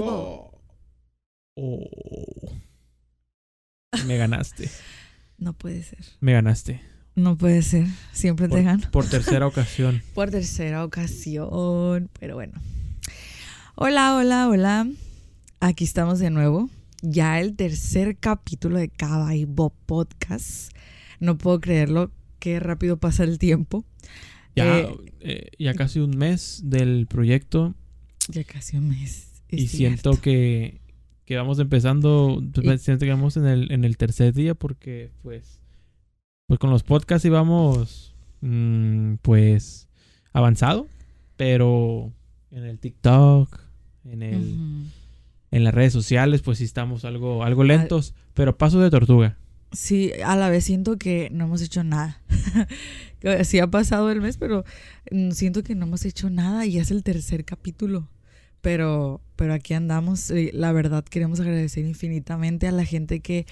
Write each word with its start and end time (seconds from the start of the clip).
Oh. 0.00 0.50
Me 4.06 4.16
ganaste. 4.16 4.70
No 5.38 5.52
puede 5.52 5.82
ser. 5.82 5.98
Me 6.20 6.32
ganaste. 6.32 6.80
No 7.14 7.36
puede 7.36 7.62
ser. 7.62 7.86
Siempre 8.12 8.46
te 8.48 8.56
Por, 8.56 8.64
gano. 8.64 8.90
por 8.90 9.06
tercera 9.08 9.46
ocasión. 9.46 10.02
Por 10.14 10.30
tercera 10.30 10.84
ocasión. 10.84 12.10
Pero 12.18 12.34
bueno. 12.34 12.54
Hola, 13.76 14.16
hola, 14.16 14.48
hola. 14.48 14.88
Aquí 15.60 15.84
estamos 15.84 16.18
de 16.18 16.30
nuevo. 16.30 16.70
Ya 17.02 17.40
el 17.40 17.54
tercer 17.54 18.16
capítulo 18.16 18.78
de 18.78 18.88
Caibo 18.88 19.70
Podcast. 19.86 20.72
No 21.20 21.38
puedo 21.38 21.60
creerlo. 21.60 22.10
Qué 22.40 22.58
rápido 22.60 22.96
pasa 22.98 23.22
el 23.24 23.38
tiempo. 23.38 23.84
Ya, 24.56 24.78
Eh, 24.80 24.96
eh, 25.20 25.50
ya 25.58 25.74
casi 25.74 26.00
un 26.00 26.16
mes 26.16 26.60
del 26.64 27.06
proyecto 27.08 27.74
Ya 28.28 28.44
casi 28.44 28.76
un 28.76 28.88
mes. 28.88 29.33
Es 29.54 29.60
y 29.60 29.68
siento 29.68 30.20
que, 30.20 30.80
que 31.24 31.36
vamos 31.36 31.58
empezando, 31.58 32.42
Y- 32.62 32.78
siento 32.78 33.04
que 33.04 33.10
vamos 33.10 33.36
en 33.36 33.46
el, 33.46 33.72
en 33.72 33.84
el 33.84 33.96
tercer 33.96 34.32
día 34.34 34.54
porque 34.54 35.10
pues, 35.22 35.60
pues 36.46 36.58
con 36.58 36.70
los 36.70 36.82
podcasts 36.82 37.24
íbamos 37.24 38.14
mm, 38.40 39.14
pues 39.22 39.88
avanzado, 40.32 40.86
pero 41.36 42.12
en 42.50 42.64
el 42.64 42.78
TikTok, 42.78 43.60
en 44.04 44.22
el, 44.22 44.58
en 45.50 45.64
las 45.64 45.74
redes 45.74 45.92
sociales 45.92 46.42
pues 46.42 46.58
sí 46.58 46.64
estamos 46.64 47.04
algo, 47.04 47.42
algo 47.44 47.64
lentos, 47.64 48.14
pero 48.34 48.56
paso 48.58 48.80
de 48.80 48.90
tortuga. 48.90 49.38
Sí, 49.72 50.12
a 50.24 50.36
la 50.36 50.50
vez 50.50 50.64
siento 50.64 50.98
que 50.98 51.30
no 51.32 51.44
hemos 51.46 51.62
hecho 51.62 51.82
nada. 51.84 52.20
Sí 53.44 53.58
ha 53.58 53.66
pasado 53.68 54.10
el 54.10 54.20
mes, 54.20 54.36
pero 54.36 54.64
mm, 55.10 55.30
siento 55.30 55.62
que 55.62 55.74
no 55.74 55.86
hemos 55.86 56.04
hecho 56.04 56.28
nada 56.28 56.66
y 56.66 56.76
es 56.76 56.90
el 56.90 57.02
tercer 57.02 57.46
capítulo. 57.46 58.06
Pero, 58.64 59.20
pero 59.36 59.52
aquí 59.52 59.74
andamos. 59.74 60.30
y 60.30 60.50
La 60.52 60.72
verdad, 60.72 61.04
queremos 61.04 61.38
agradecer 61.38 61.84
infinitamente 61.84 62.66
a 62.66 62.72
la 62.72 62.86
gente 62.86 63.20
que 63.20 63.44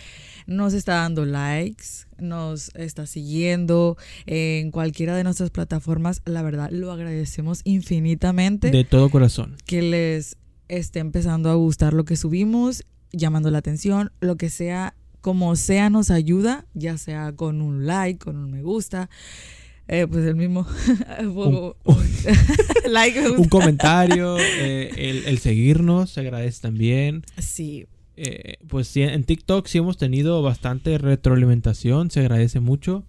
nos 0.46 0.72
está 0.72 0.94
dando 0.94 1.26
likes, 1.26 2.06
nos 2.18 2.74
está 2.74 3.04
siguiendo 3.04 3.98
en 4.24 4.70
cualquiera 4.70 5.14
de 5.14 5.22
nuestras 5.22 5.50
plataformas. 5.50 6.22
La 6.24 6.40
verdad, 6.40 6.70
lo 6.70 6.90
agradecemos 6.90 7.60
infinitamente 7.64 8.70
De 8.70 8.84
todo 8.84 9.10
corazón. 9.10 9.56
que 9.66 9.82
les 9.82 10.38
esté 10.68 11.00
empezando 11.00 11.50
a 11.50 11.54
gustar 11.56 11.92
lo 11.92 12.06
que 12.06 12.16
subimos, 12.16 12.84
llamando 13.12 13.50
la 13.50 13.58
atención, 13.58 14.12
lo 14.20 14.36
que 14.36 14.48
sea, 14.48 14.94
como 15.20 15.56
sea 15.56 15.90
nos 15.90 16.10
ayuda, 16.10 16.64
ya 16.72 16.96
sea 16.96 17.32
con 17.32 17.60
un 17.60 17.86
like, 17.86 18.18
con 18.18 18.38
un 18.38 18.50
me 18.50 18.62
gusta, 18.62 19.10
eh, 19.92 20.06
pues 20.08 20.24
el 20.24 20.34
mismo 20.36 20.66
Un- 21.20 21.74
like, 22.90 23.20
comentario, 23.48 24.36
eh, 24.38 24.90
el, 24.96 25.24
el 25.26 25.38
seguirnos, 25.38 26.10
se 26.10 26.20
agradece 26.20 26.60
también. 26.62 27.22
Sí, 27.38 27.86
Eh, 28.16 28.56
pues 28.68 28.88
sí, 28.88 29.02
en 29.02 29.24
TikTok 29.24 29.66
sí 29.66 29.78
hemos 29.78 29.96
tenido 29.96 30.42
bastante 30.42 30.98
retroalimentación, 30.98 32.10
se 32.10 32.20
agradece 32.20 32.60
mucho. 32.60 33.04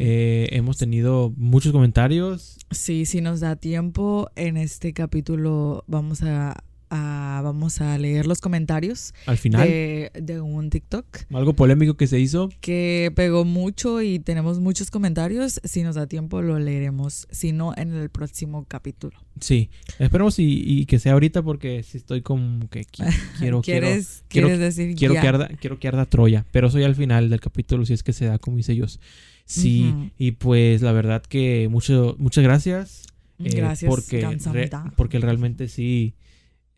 Eh, 0.00 0.48
hemos 0.50 0.78
tenido 0.78 1.32
muchos 1.36 1.70
comentarios. 1.72 2.58
sí, 2.72 3.06
si 3.06 3.20
nos 3.20 3.38
da 3.38 3.54
tiempo, 3.54 4.28
en 4.34 4.56
este 4.56 4.92
capítulo 4.92 5.84
vamos 5.86 6.22
a, 6.22 6.64
a, 6.90 7.40
vamos 7.42 7.80
a 7.80 7.96
leer 7.98 8.26
los 8.26 8.40
comentarios. 8.40 9.14
Al 9.26 9.38
final. 9.38 9.66
De, 9.66 10.10
de, 10.14 10.40
un 10.40 10.70
TikTok. 10.70 11.06
Algo 11.32 11.54
polémico 11.54 11.94
que 11.94 12.06
se 12.06 12.18
hizo. 12.18 12.48
Que 12.60 13.12
pegó 13.14 13.44
mucho 13.44 14.02
y 14.02 14.18
tenemos 14.18 14.60
muchos 14.60 14.90
comentarios. 14.90 15.60
Si 15.64 15.82
nos 15.82 15.94
da 15.94 16.06
tiempo 16.06 16.42
lo 16.42 16.58
leeremos. 16.58 17.26
Si 17.30 17.52
no, 17.52 17.72
en 17.76 17.94
el 17.94 18.10
próximo 18.10 18.64
capítulo. 18.66 19.18
Sí, 19.40 19.70
esperemos 19.98 20.38
y, 20.38 20.62
y 20.66 20.86
que 20.86 20.98
sea 20.98 21.12
ahorita 21.12 21.42
porque 21.42 21.82
si 21.82 21.98
estoy 21.98 22.20
como 22.22 22.68
que 22.68 22.84
qui 22.84 23.02
quiero, 23.38 23.62
¿Quieres, 23.62 24.24
quiero, 24.28 24.48
¿Quieres 24.48 24.60
decir 24.60 24.94
quiero 24.96 25.14
que 25.14 25.20
arda, 25.20 25.48
quiero 25.60 25.78
que 25.78 25.88
arda 25.88 26.04
Troya, 26.04 26.44
pero 26.50 26.70
soy 26.70 26.84
al 26.84 26.94
final 26.94 27.30
del 27.30 27.40
capítulo 27.40 27.86
si 27.86 27.94
es 27.94 28.02
que 28.02 28.12
se 28.12 28.26
da 28.26 28.38
como 28.38 28.58
hice 28.58 28.72
ellos. 28.72 29.00
Sí, 29.46 29.92
uh 29.92 29.98
-huh. 29.98 30.10
y 30.18 30.30
pues 30.32 30.82
la 30.82 30.92
verdad 30.92 31.22
que 31.22 31.68
mucho, 31.70 32.14
muchas 32.18 32.44
gracias. 32.44 33.02
Eh, 33.42 33.56
gracias 33.56 33.88
porque, 33.88 34.38
re, 34.52 34.70
porque 34.96 35.18
realmente 35.18 35.68
sí, 35.68 36.14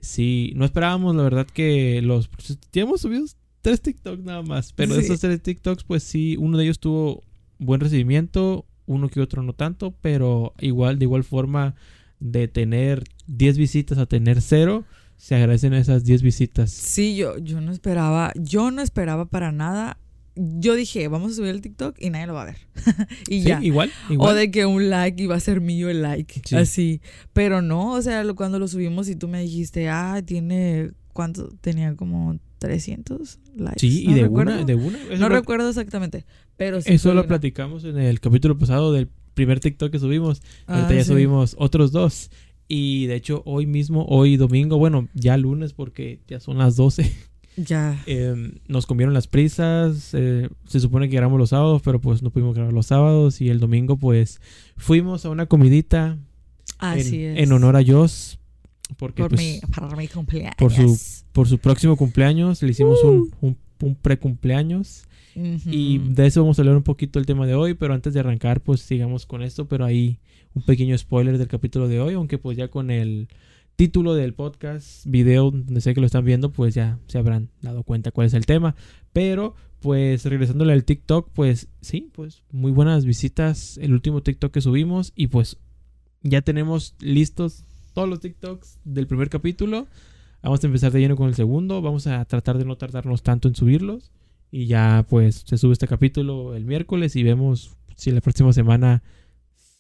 sí, 0.02 0.52
no 0.56 0.66
esperábamos 0.66 1.16
la 1.16 1.22
verdad 1.22 1.46
que 1.46 2.02
los... 2.02 2.28
Ya 2.72 2.82
hemos 2.82 3.00
subido 3.00 3.24
tres 3.62 3.80
TikToks 3.80 4.22
nada 4.24 4.42
más, 4.42 4.72
pero 4.74 4.94
de 4.94 5.00
Sí. 5.00 5.06
esos 5.06 5.20
tres 5.20 5.40
TikToks 5.42 5.84
pues 5.84 6.02
sí, 6.02 6.36
uno 6.38 6.58
de 6.58 6.64
ellos 6.64 6.78
tuvo 6.80 7.22
buen 7.58 7.80
recibimiento, 7.80 8.66
uno 8.86 9.08
que 9.08 9.20
otro 9.20 9.42
no 9.42 9.52
tanto, 9.54 9.94
pero 10.02 10.52
igual, 10.60 10.98
de 10.98 11.04
igual 11.06 11.24
forma 11.24 11.74
de 12.20 12.48
tener 12.48 13.04
10 13.28 13.56
visitas 13.58 13.98
a 13.98 14.06
tener 14.06 14.40
cero, 14.42 14.84
se 15.16 15.36
agradecen 15.36 15.72
esas 15.74 16.04
10 16.04 16.22
visitas. 16.22 16.70
Sí, 16.72 17.14
yo, 17.16 17.38
yo 17.38 17.60
no 17.60 17.70
esperaba, 17.72 18.32
yo 18.34 18.70
no 18.72 18.82
esperaba 18.82 19.26
para 19.26 19.52
nada. 19.52 19.96
Yo 20.34 20.74
dije, 20.74 21.08
vamos 21.08 21.32
a 21.32 21.34
subir 21.34 21.50
el 21.50 21.60
TikTok 21.60 21.96
y 22.00 22.08
nadie 22.10 22.26
lo 22.26 22.34
va 22.34 22.42
a 22.42 22.46
ver. 22.46 22.56
y 23.28 23.42
Sí, 23.42 23.48
ya. 23.48 23.60
igual, 23.62 23.90
igual. 24.08 24.30
O 24.32 24.34
de 24.34 24.50
que 24.50 24.64
un 24.64 24.88
like 24.88 25.22
iba 25.22 25.34
a 25.36 25.40
ser 25.40 25.60
mío 25.60 25.90
el 25.90 26.00
like. 26.02 26.40
Sí. 26.46 26.56
Así. 26.56 27.00
Pero 27.34 27.60
no, 27.60 27.92
o 27.92 28.00
sea, 28.02 28.24
lo- 28.24 28.34
cuando 28.34 28.58
lo 28.58 28.66
subimos 28.68 29.08
y 29.08 29.16
tú 29.16 29.28
me 29.28 29.42
dijiste, 29.42 29.88
ah, 29.90 30.22
tiene, 30.24 30.92
¿cuánto? 31.12 31.50
Tenía 31.60 31.94
como 31.96 32.38
300 32.58 33.40
likes. 33.56 33.80
Sí, 33.80 34.04
y 34.04 34.08
No 34.08 34.14
de 34.14 34.22
recuerdo. 34.22 34.52
una, 34.54 34.64
de 34.64 34.74
una. 34.74 34.98
Eso 35.02 35.16
No 35.18 35.28
lo- 35.28 35.34
recuerdo 35.34 35.68
exactamente. 35.68 36.24
Pero 36.56 36.80
sí 36.80 36.92
Eso 36.94 37.12
lo 37.12 37.20
una- 37.20 37.28
platicamos 37.28 37.84
en 37.84 37.98
el 37.98 38.18
capítulo 38.20 38.56
pasado 38.56 38.92
del 38.92 39.08
primer 39.34 39.60
TikTok 39.60 39.90
que 39.92 39.98
subimos. 39.98 40.40
Ah, 40.66 40.76
Ahorita 40.76 40.94
ya 40.94 41.04
subimos 41.04 41.56
otros 41.58 41.92
dos. 41.92 42.30
Y 42.68 43.04
de 43.06 43.16
hecho, 43.16 43.42
hoy 43.44 43.66
mismo, 43.66 44.06
hoy 44.08 44.38
domingo, 44.38 44.78
bueno, 44.78 45.08
ya 45.12 45.36
lunes 45.36 45.74
porque 45.74 46.20
ya 46.26 46.40
son 46.40 46.56
las 46.56 46.76
12, 46.76 47.12
Ya. 47.56 48.02
eh, 48.06 48.52
nos 48.68 48.86
comieron 48.86 49.12
las 49.14 49.26
prisas. 49.26 50.10
eh, 50.14 50.48
se 50.66 50.80
supone 50.80 51.08
que 51.08 51.16
grabamos 51.16 51.38
los 51.38 51.50
sábados, 51.50 51.82
pero 51.84 52.00
pues 52.00 52.22
no 52.22 52.30
pudimos 52.30 52.54
grabar 52.54 52.72
los 52.72 52.86
sábados. 52.86 53.40
Y 53.40 53.48
el 53.50 53.60
domingo, 53.60 53.96
pues 53.96 54.40
fuimos 54.76 55.24
a 55.26 55.30
una 55.30 55.46
comidita 55.46 56.18
Así 56.78 57.24
en, 57.24 57.36
es. 57.36 57.44
en 57.44 57.52
honor 57.52 57.76
a 57.76 57.84
Joss. 57.86 58.38
Porque 58.98 59.22
Por 59.22 59.30
pues, 59.30 59.40
mi, 59.40 59.60
para 59.74 59.94
mi 59.96 60.06
cumpleaños. 60.08 60.54
por 60.58 60.72
su- 60.72 61.22
por 61.32 61.48
su 61.48 61.58
próximo 61.58 61.96
cumpleaños 61.96 62.62
le 62.62 62.70
hicimos 62.72 62.98
Uh. 63.02 63.08
un, 63.08 63.30
un, 63.40 63.56
un 63.80 63.94
pre-cumpleaños. 63.94 65.04
Ujú. 65.34 65.70
Y 65.70 65.96
de 65.98 66.26
eso 66.26 66.42
vamos 66.42 66.58
a 66.58 66.62
hablar 66.62 66.76
un 66.76 66.82
poquito 66.82 67.18
el 67.18 67.24
tema 67.24 67.46
de 67.46 67.54
hoy, 67.54 67.72
pero 67.72 67.94
antes 67.94 68.12
de 68.12 68.20
arrancar, 68.20 68.60
pues 68.60 68.80
sigamos 68.82 69.24
con 69.24 69.42
esto, 69.42 69.66
pero 69.66 69.86
ahí 69.86 70.18
un 70.54 70.62
pequeño 70.62 70.96
spoiler 70.98 71.38
del 71.38 71.48
capítulo 71.48 71.88
de 71.88 72.00
hoy, 72.00 72.12
aunque 72.14 72.36
pues 72.36 72.58
ya 72.58 72.68
con 72.68 72.90
el 72.90 73.28
título 73.82 74.14
del 74.14 74.32
podcast, 74.32 75.04
video, 75.06 75.50
donde 75.50 75.80
sé 75.80 75.92
que 75.92 75.98
lo 75.98 76.06
están 76.06 76.24
viendo, 76.24 76.52
pues 76.52 76.72
ya 76.72 77.00
se 77.08 77.18
habrán 77.18 77.48
dado 77.62 77.82
cuenta 77.82 78.12
cuál 78.12 78.28
es 78.28 78.34
el 78.34 78.46
tema. 78.46 78.76
Pero 79.12 79.56
pues 79.80 80.24
regresándole 80.24 80.72
al 80.72 80.84
TikTok, 80.84 81.30
pues 81.32 81.66
sí, 81.80 82.08
pues 82.12 82.44
muy 82.52 82.70
buenas 82.70 83.04
visitas 83.04 83.78
el 83.78 83.92
último 83.92 84.22
TikTok 84.22 84.52
que 84.52 84.60
subimos 84.60 85.12
y 85.16 85.26
pues 85.26 85.56
ya 86.22 86.42
tenemos 86.42 86.94
listos 87.00 87.64
todos 87.92 88.08
los 88.08 88.20
TikToks 88.20 88.78
del 88.84 89.08
primer 89.08 89.28
capítulo. 89.28 89.88
Vamos 90.44 90.62
a 90.62 90.66
empezar 90.68 90.92
de 90.92 91.00
lleno 91.00 91.16
con 91.16 91.26
el 91.26 91.34
segundo, 91.34 91.82
vamos 91.82 92.06
a 92.06 92.24
tratar 92.24 92.58
de 92.58 92.64
no 92.64 92.76
tardarnos 92.76 93.24
tanto 93.24 93.48
en 93.48 93.56
subirlos. 93.56 94.12
Y 94.52 94.66
ya 94.66 95.04
pues 95.10 95.42
se 95.44 95.58
sube 95.58 95.72
este 95.72 95.88
capítulo 95.88 96.54
el 96.54 96.66
miércoles 96.66 97.16
y 97.16 97.24
vemos 97.24 97.76
si 97.96 98.12
la 98.12 98.20
próxima 98.20 98.52
semana 98.52 99.02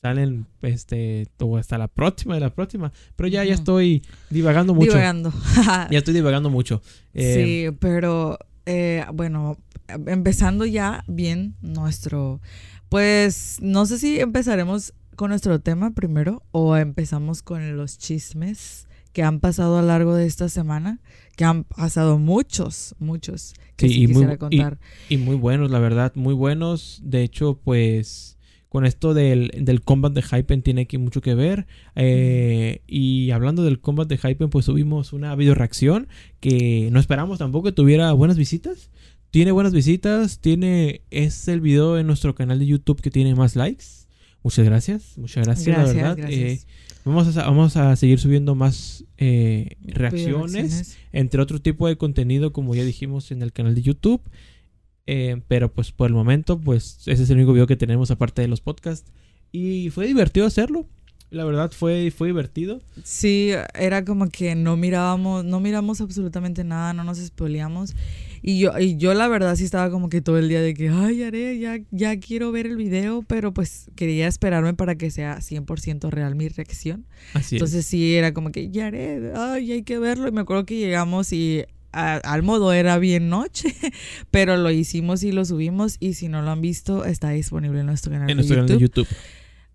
salen 0.02 0.46
este 0.62 1.28
o 1.40 1.56
hasta 1.56 1.78
la 1.78 1.86
próxima 1.88 2.34
de 2.34 2.40
la 2.40 2.50
próxima. 2.50 2.92
Pero 3.14 3.28
ya, 3.28 3.44
ya 3.44 3.54
estoy 3.54 4.02
divagando 4.30 4.74
mucho. 4.74 4.90
Divagando. 4.90 5.32
Ya 5.90 5.98
estoy 5.98 6.12
divagando 6.14 6.50
mucho. 6.50 6.82
Eh, 7.14 7.70
sí, 7.70 7.76
pero 7.78 8.36
eh, 8.66 9.04
bueno, 9.14 9.58
empezando 10.06 10.66
ya 10.66 11.04
bien 11.06 11.54
nuestro, 11.62 12.40
pues 12.88 13.58
no 13.62 13.86
sé 13.86 13.98
si 13.98 14.18
empezaremos 14.18 14.92
con 15.14 15.30
nuestro 15.30 15.60
tema 15.60 15.92
primero 15.92 16.42
o 16.50 16.76
empezamos 16.76 17.42
con 17.42 17.76
los 17.76 17.96
chismes 17.98 18.88
que 19.12 19.22
han 19.22 19.40
pasado 19.40 19.78
a 19.78 19.82
lo 19.82 19.88
largo 19.88 20.14
de 20.14 20.26
esta 20.26 20.48
semana, 20.48 20.98
que 21.36 21.44
han 21.44 21.64
pasado 21.64 22.18
muchos, 22.18 22.94
muchos, 22.98 23.54
que 23.76 23.86
Sí, 23.88 23.94
sí, 23.94 24.00
y 24.02 24.06
muy- 24.06 24.14
quisiera 24.14 24.34
y- 24.34 24.38
contar. 24.38 24.78
Y 25.10 25.16
muy 25.18 25.36
buenos, 25.36 25.70
la 25.70 25.78
verdad, 25.78 26.12
muy 26.16 26.32
buenos. 26.34 27.00
De 27.04 27.22
hecho, 27.22 27.60
pues 27.62 28.38
con 28.72 28.86
esto 28.86 29.12
del, 29.12 29.50
del 29.54 29.82
combat 29.82 30.14
de 30.14 30.22
Hypen 30.22 30.62
tiene 30.62 30.80
aquí 30.80 30.96
mucho 30.96 31.20
que 31.20 31.34
ver. 31.34 31.66
Eh, 31.94 32.80
y 32.86 33.30
hablando 33.30 33.64
del 33.64 33.80
combat 33.80 34.08
de 34.08 34.16
Hypen, 34.16 34.48
pues 34.48 34.64
subimos 34.64 35.12
una 35.12 35.36
video 35.36 35.54
reacción 35.54 36.08
que 36.40 36.88
no 36.90 36.98
esperamos 36.98 37.38
tampoco 37.38 37.66
que 37.66 37.72
tuviera 37.72 38.10
buenas 38.12 38.38
visitas. 38.38 38.88
Tiene 39.30 39.52
buenas 39.52 39.74
visitas, 39.74 40.38
tiene 40.38 41.02
es 41.10 41.48
el 41.48 41.60
video 41.60 41.98
en 41.98 42.06
nuestro 42.06 42.34
canal 42.34 42.60
de 42.60 42.64
YouTube 42.64 43.02
que 43.02 43.10
tiene 43.10 43.34
más 43.34 43.56
likes. 43.56 43.84
Muchas 44.42 44.64
gracias, 44.64 45.18
muchas 45.18 45.44
gracias, 45.44 45.76
la 45.76 45.84
verdad. 45.84 46.16
gracias. 46.16 46.64
Eh, 46.64 46.66
vamos, 47.04 47.36
a, 47.36 47.42
vamos 47.44 47.76
a 47.76 47.94
seguir 47.96 48.20
subiendo 48.20 48.54
más 48.54 49.04
eh, 49.18 49.76
Reacciones. 49.82 50.96
entre 51.12 51.42
otro 51.42 51.60
tipo 51.60 51.88
de 51.88 51.98
contenido 51.98 52.54
como 52.54 52.74
ya 52.74 52.84
dijimos 52.84 53.32
en 53.32 53.42
el 53.42 53.52
canal 53.52 53.74
de 53.74 53.82
YouTube. 53.82 54.22
Eh, 55.06 55.40
pero 55.48 55.72
pues 55.72 55.90
por 55.90 56.06
el 56.06 56.14
momento 56.14 56.60
pues 56.60 56.98
ese 57.06 57.24
es 57.24 57.30
el 57.30 57.36
único 57.38 57.52
video 57.52 57.66
que 57.66 57.76
tenemos 57.76 58.10
aparte 58.10 58.42
de 58.42 58.48
los 58.48 58.60
podcasts. 58.60 59.10
Y 59.50 59.90
fue 59.90 60.06
divertido 60.06 60.46
hacerlo. 60.46 60.86
La 61.32 61.46
verdad 61.46 61.72
fue, 61.72 62.10
fue 62.10 62.28
divertido. 62.28 62.82
Sí, 63.04 63.52
era 63.74 64.04
como 64.04 64.28
que 64.28 64.54
no 64.54 64.76
mirábamos, 64.76 65.46
no 65.46 65.60
miramos 65.60 66.02
absolutamente 66.02 66.62
nada, 66.62 66.92
no 66.92 67.04
nos 67.04 67.18
spoileamos. 67.18 67.94
Y 68.42 68.58
yo, 68.58 68.78
y 68.78 68.98
yo 68.98 69.14
la 69.14 69.28
verdad 69.28 69.56
sí 69.56 69.64
estaba 69.64 69.90
como 69.90 70.10
que 70.10 70.20
todo 70.20 70.36
el 70.36 70.50
día 70.50 70.60
de 70.60 70.74
que, 70.74 70.90
ay, 70.90 71.22
haré, 71.22 71.58
ya, 71.58 71.78
ya 71.90 72.20
quiero 72.20 72.52
ver 72.52 72.66
el 72.66 72.76
video, 72.76 73.22
pero 73.22 73.54
pues 73.54 73.90
quería 73.96 74.26
esperarme 74.28 74.74
para 74.74 74.96
que 74.96 75.10
sea 75.10 75.38
100% 75.38 76.10
real 76.10 76.34
mi 76.34 76.48
reacción. 76.48 77.06
Así 77.32 77.54
Entonces 77.54 77.78
es. 77.80 77.86
sí, 77.86 78.14
era 78.14 78.34
como 78.34 78.52
que, 78.52 78.70
ya 78.70 78.88
haré, 78.88 79.32
ay, 79.34 79.72
hay 79.72 79.82
que 79.84 79.98
verlo. 79.98 80.28
Y 80.28 80.32
me 80.32 80.42
acuerdo 80.42 80.66
que 80.66 80.76
llegamos 80.76 81.32
y 81.32 81.64
a- 81.92 82.16
al 82.16 82.42
modo 82.42 82.72
era 82.72 82.98
bien 82.98 83.28
noche, 83.28 83.74
pero 84.30 84.56
lo 84.56 84.70
hicimos 84.70 85.22
y 85.22 85.32
lo 85.32 85.44
subimos. 85.44 85.96
Y 86.00 86.14
si 86.14 86.28
no 86.28 86.42
lo 86.42 86.50
han 86.50 86.60
visto, 86.60 87.04
está 87.04 87.30
disponible 87.30 87.80
en 87.80 87.86
nuestro 87.86 88.12
canal, 88.12 88.28
En 88.30 88.36
de, 88.36 88.42
nuestro 88.42 88.56
canal 88.56 88.78
YouTube, 88.78 89.06
de 89.06 89.10
YouTube. 89.10 89.16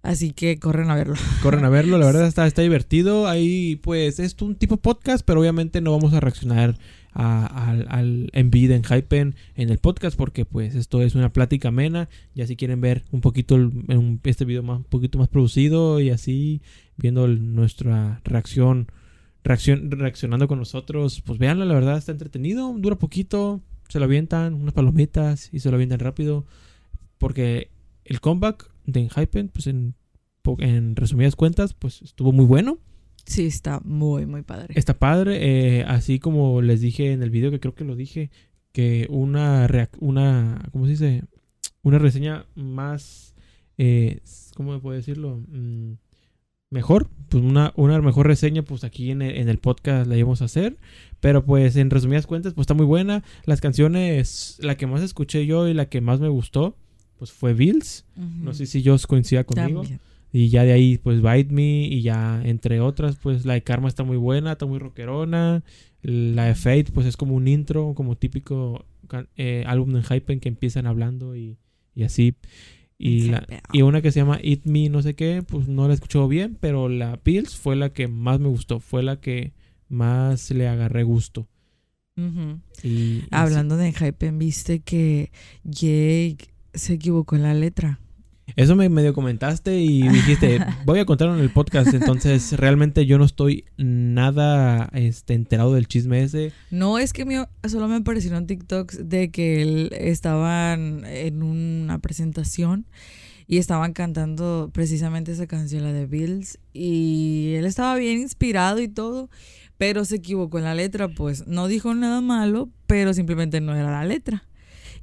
Así 0.03 0.31
que 0.31 0.57
corren 0.59 0.89
a 0.89 0.95
verlo. 0.95 1.15
Corren 1.43 1.65
a 1.65 1.69
verlo, 1.69 1.97
la 1.97 2.05
verdad 2.05 2.27
está, 2.27 2.47
está 2.47 2.61
divertido. 2.61 3.27
Ahí, 3.27 3.75
pues, 3.77 4.19
es 4.19 4.35
un 4.41 4.55
tipo 4.55 4.77
podcast, 4.77 5.23
pero 5.25 5.39
obviamente 5.41 5.81
no 5.81 5.91
vamos 5.91 6.13
a 6.13 6.19
reaccionar 6.21 6.77
a- 7.13 7.45
al, 7.71 7.87
al 7.89 8.29
Envid 8.33 8.71
en 8.71 8.83
Hypen 8.83 9.35
en 9.55 9.69
el 9.69 9.79
podcast, 9.79 10.15
porque, 10.15 10.45
pues, 10.45 10.75
esto 10.75 11.01
es 11.01 11.15
una 11.15 11.33
plática 11.33 11.69
amena. 11.69 12.07
Ya 12.35 12.47
si 12.47 12.55
quieren 12.55 12.79
ver 12.79 13.03
un 13.11 13.19
poquito 13.21 13.55
el- 13.55 13.65
un- 13.89 14.21
este 14.23 14.45
video 14.45 14.63
más, 14.63 14.77
un 14.77 14.83
poquito 14.85 15.17
más 15.17 15.27
producido 15.27 15.99
y 15.99 16.11
así, 16.11 16.61
viendo 16.95 17.25
el- 17.25 17.53
nuestra 17.55 18.21
reacción, 18.23 18.87
reaccionando 19.47 20.47
con 20.47 20.59
nosotros, 20.59 21.21
pues 21.25 21.39
véanlo, 21.39 21.65
la 21.65 21.73
verdad 21.73 21.97
está 21.97 22.11
entretenido, 22.11 22.73
dura 22.77 22.97
poquito, 22.97 23.61
se 23.87 23.99
lo 23.99 24.05
avientan, 24.05 24.53
unas 24.53 24.73
palomitas 24.73 25.49
y 25.53 25.59
se 25.59 25.69
lo 25.69 25.75
avientan 25.75 25.99
rápido, 25.99 26.45
porque 27.17 27.71
el 28.03 28.19
comeback 28.19 28.69
de 28.85 29.01
Enhypen, 29.01 29.49
pues 29.49 29.67
en, 29.67 29.95
resumidas 30.95 31.35
cuentas, 31.35 31.73
pues 31.73 32.01
estuvo 32.01 32.31
muy 32.31 32.45
bueno. 32.45 32.79
Sí, 33.25 33.45
está 33.45 33.81
muy, 33.83 34.25
muy 34.25 34.43
padre. 34.43 34.73
Está 34.77 34.97
padre, 34.97 35.37
eh, 35.79 35.83
así 35.83 36.19
como 36.19 36.61
les 36.61 36.81
dije 36.81 37.11
en 37.11 37.23
el 37.23 37.29
video, 37.29 37.51
que 37.51 37.59
creo 37.59 37.75
que 37.75 37.83
lo 37.83 37.95
dije, 37.95 38.31
que 38.71 39.07
una, 39.09 39.67
una 39.99 40.69
¿cómo 40.71 40.85
se 40.85 40.91
dice? 40.91 41.23
Una 41.83 41.99
reseña 41.99 42.45
más, 42.55 43.33
eh, 43.77 44.19
¿cómo 44.55 44.73
me 44.73 44.79
puedo 44.79 44.95
decirlo? 44.95 45.41
Mm, 45.47 45.93
mejor, 46.69 47.09
pues 47.29 47.43
una, 47.43 47.73
una 47.75 48.01
mejor 48.01 48.27
reseña, 48.27 48.63
pues 48.63 48.83
aquí 48.83 49.11
en 49.11 49.21
el, 49.21 49.37
en 49.37 49.49
el 49.49 49.57
podcast 49.57 50.07
la 50.07 50.17
íbamos 50.17 50.41
a 50.41 50.45
hacer. 50.45 50.77
Pero 51.19 51.45
pues 51.45 51.75
en 51.75 51.89
resumidas 51.89 52.27
cuentas, 52.27 52.53
pues 52.53 52.63
está 52.63 52.73
muy 52.73 52.85
buena. 52.85 53.23
Las 53.45 53.61
canciones, 53.61 54.57
la 54.61 54.77
que 54.77 54.87
más 54.87 55.01
escuché 55.01 55.45
yo 55.45 55.67
y 55.67 55.73
la 55.73 55.89
que 55.89 56.01
más 56.01 56.19
me 56.19 56.27
gustó, 56.27 56.75
pues 57.17 57.31
fue 57.31 57.53
Bills. 57.53 58.05
No 58.15 58.53
sé 58.53 58.65
si 58.65 58.83
Josh 58.83 59.05
coincida 59.05 59.43
conmigo. 59.43 59.81
También. 59.81 60.01
Y 60.31 60.49
ya 60.49 60.63
de 60.63 60.73
ahí, 60.73 60.97
pues 60.97 61.21
Bite 61.21 61.53
Me. 61.53 61.87
Y 61.87 62.01
ya 62.01 62.41
entre 62.43 62.79
otras, 62.79 63.15
pues 63.15 63.45
la 63.45 63.53
de 63.53 63.63
Karma 63.63 63.87
está 63.87 64.03
muy 64.03 64.17
buena, 64.17 64.53
está 64.53 64.65
muy 64.65 64.79
rockerona. 64.79 65.63
La 66.03 66.45
de 66.45 66.55
Fate, 66.55 66.91
pues 66.93 67.07
es 67.07 67.17
como 67.17 67.33
un 67.33 67.47
intro, 67.47 67.93
como 67.95 68.15
típico 68.15 68.85
eh, 69.35 69.63
álbum 69.65 69.93
de 69.93 70.03
Hypen 70.03 70.39
que 70.39 70.49
empiezan 70.49 70.85
hablando 70.85 71.35
y, 71.35 71.57
y 71.95 72.03
así. 72.03 72.35
Y, 72.97 73.29
la, 73.29 73.43
Hypeado. 73.43 73.63
y 73.73 73.81
una 73.83 74.01
que 74.01 74.11
se 74.11 74.19
llama 74.19 74.39
Eat 74.41 74.61
Me, 74.65 74.89
no 74.89 75.01
sé 75.01 75.15
qué, 75.15 75.43
pues 75.47 75.67
no 75.67 75.87
la 75.87 75.93
escuché 75.93 76.25
bien, 76.27 76.57
pero 76.59 76.89
la 76.89 77.17
Pills 77.17 77.55
fue 77.55 77.75
la 77.75 77.93
que 77.93 78.07
más 78.07 78.39
me 78.39 78.47
gustó, 78.47 78.79
fue 78.79 79.03
la 79.03 79.19
que 79.19 79.53
más 79.87 80.49
le 80.51 80.67
agarré 80.67 81.03
gusto. 81.03 81.47
Ujú. 82.17 82.59
Y, 82.81 82.87
y 82.87 83.21
sí. 83.21 83.27
Hablando 83.31 83.77
de 83.77 83.93
hype, 83.93 84.31
viste 84.31 84.79
que 84.79 85.31
Jake 85.63 86.49
se 86.73 86.93
equivocó 86.93 87.35
en 87.35 87.43
la 87.43 87.53
letra. 87.53 87.99
Eso 88.55 88.75
me 88.75 88.89
medio 88.89 89.13
comentaste 89.13 89.79
y 89.79 90.01
dijiste, 90.09 90.59
voy 90.85 90.99
a 90.99 91.05
contarlo 91.05 91.35
en 91.35 91.41
el 91.41 91.49
podcast. 91.49 91.93
Entonces, 91.93 92.53
realmente 92.53 93.05
yo 93.05 93.17
no 93.17 93.25
estoy 93.25 93.65
nada 93.77 94.89
este, 94.93 95.33
enterado 95.33 95.73
del 95.73 95.87
chisme 95.87 96.23
ese. 96.23 96.51
No, 96.71 96.97
es 96.97 97.13
que 97.13 97.25
me, 97.25 97.45
solo 97.67 97.87
me 97.87 97.97
aparecieron 97.97 98.47
TikToks 98.47 99.09
de 99.09 99.31
que 99.31 99.61
él 99.61 99.91
estaban 99.93 101.03
en 101.05 101.43
una 101.43 101.99
presentación 101.99 102.85
y 103.47 103.59
estaban 103.59 103.93
cantando 103.93 104.69
precisamente 104.73 105.31
esa 105.31 105.47
canción, 105.47 105.83
la 105.83 105.93
de 105.93 106.05
Bills, 106.05 106.59
y 106.73 107.53
él 107.55 107.65
estaba 107.65 107.95
bien 107.95 108.19
inspirado 108.19 108.81
y 108.81 108.89
todo, 108.89 109.29
pero 109.77 110.03
se 110.03 110.17
equivocó 110.17 110.57
en 110.57 110.65
la 110.65 110.75
letra, 110.75 111.07
pues 111.07 111.47
no 111.47 111.67
dijo 111.67 111.93
nada 111.95 112.19
malo, 112.19 112.69
pero 112.87 113.13
simplemente 113.13 113.61
no 113.61 113.73
era 113.73 113.89
la 113.89 114.03
letra. 114.03 114.43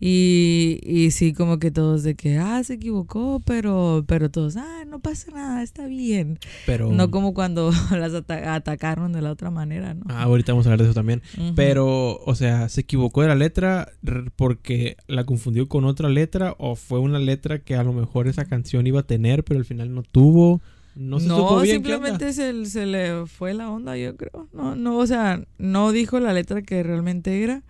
Y, 0.00 0.80
y 0.82 1.10
sí, 1.10 1.32
como 1.32 1.58
que 1.58 1.70
todos 1.70 2.02
de 2.02 2.14
que, 2.14 2.38
ah, 2.38 2.62
se 2.64 2.74
equivocó, 2.74 3.40
pero, 3.44 4.04
pero 4.06 4.30
todos, 4.30 4.56
ah, 4.56 4.84
no 4.86 5.00
pasa 5.00 5.30
nada, 5.32 5.62
está 5.62 5.86
bien. 5.86 6.38
Pero 6.66 6.90
No 6.92 7.10
como 7.10 7.34
cuando 7.34 7.70
las 7.90 8.12
ata- 8.14 8.54
atacaron 8.54 9.12
de 9.12 9.22
la 9.22 9.30
otra 9.32 9.50
manera, 9.50 9.94
¿no? 9.94 10.04
ah, 10.08 10.22
ahorita 10.22 10.52
vamos 10.52 10.66
a 10.66 10.70
hablar 10.70 10.78
de 10.80 10.84
eso 10.90 10.94
también. 10.94 11.22
Pero, 11.56 12.18
o 12.24 12.34
sea, 12.34 12.68
¿se 12.68 12.82
equivocó 12.82 13.22
de 13.22 13.28
la 13.28 13.34
letra 13.34 13.88
porque 14.36 14.96
la 15.06 15.24
confundió 15.24 15.68
con 15.68 15.84
otra 15.84 16.08
letra? 16.08 16.54
¿O 16.58 16.76
fue 16.76 16.98
una 17.00 17.18
letra 17.18 17.58
que 17.60 17.74
a 17.76 17.82
lo 17.84 17.92
mejor 17.92 18.28
esa 18.28 18.44
canción 18.44 18.86
iba 18.86 19.00
a 19.00 19.06
tener, 19.06 19.44
pero 19.44 19.58
al 19.58 19.64
final 19.66 19.94
no 19.94 20.02
tuvo? 20.02 20.60
No 20.96 21.18
se 21.18 21.26
supo 21.28 21.60
bien 21.60 21.76
simplemente 21.76 22.32
se, 22.32 22.66
se 22.66 22.86
le 22.86 23.26
fue 23.26 23.52
la 23.52 23.68
onda, 23.68 23.96
yo 23.96 24.16
creo. 24.16 24.48
No, 24.52 24.76
no, 24.76 24.98
o 24.98 25.06
sea, 25.06 25.42
no 25.58 25.90
dijo 25.90 26.20
la 26.20 26.32
letra 26.32 26.62
que 26.62 26.82
realmente 26.84 27.42
era 27.42 27.62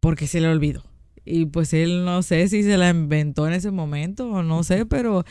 porque 0.00 0.26
se 0.26 0.40
le 0.40 0.48
olvidó. 0.48 0.82
Y 1.24 1.46
pues 1.46 1.72
él 1.74 2.04
no 2.04 2.22
sé 2.22 2.48
si 2.48 2.62
se 2.62 2.76
la 2.78 2.90
inventó 2.90 3.46
en 3.46 3.52
ese 3.52 3.70
momento 3.70 4.28
o 4.30 4.42
no 4.42 4.62
sé, 4.64 4.86
pero, 4.86 5.24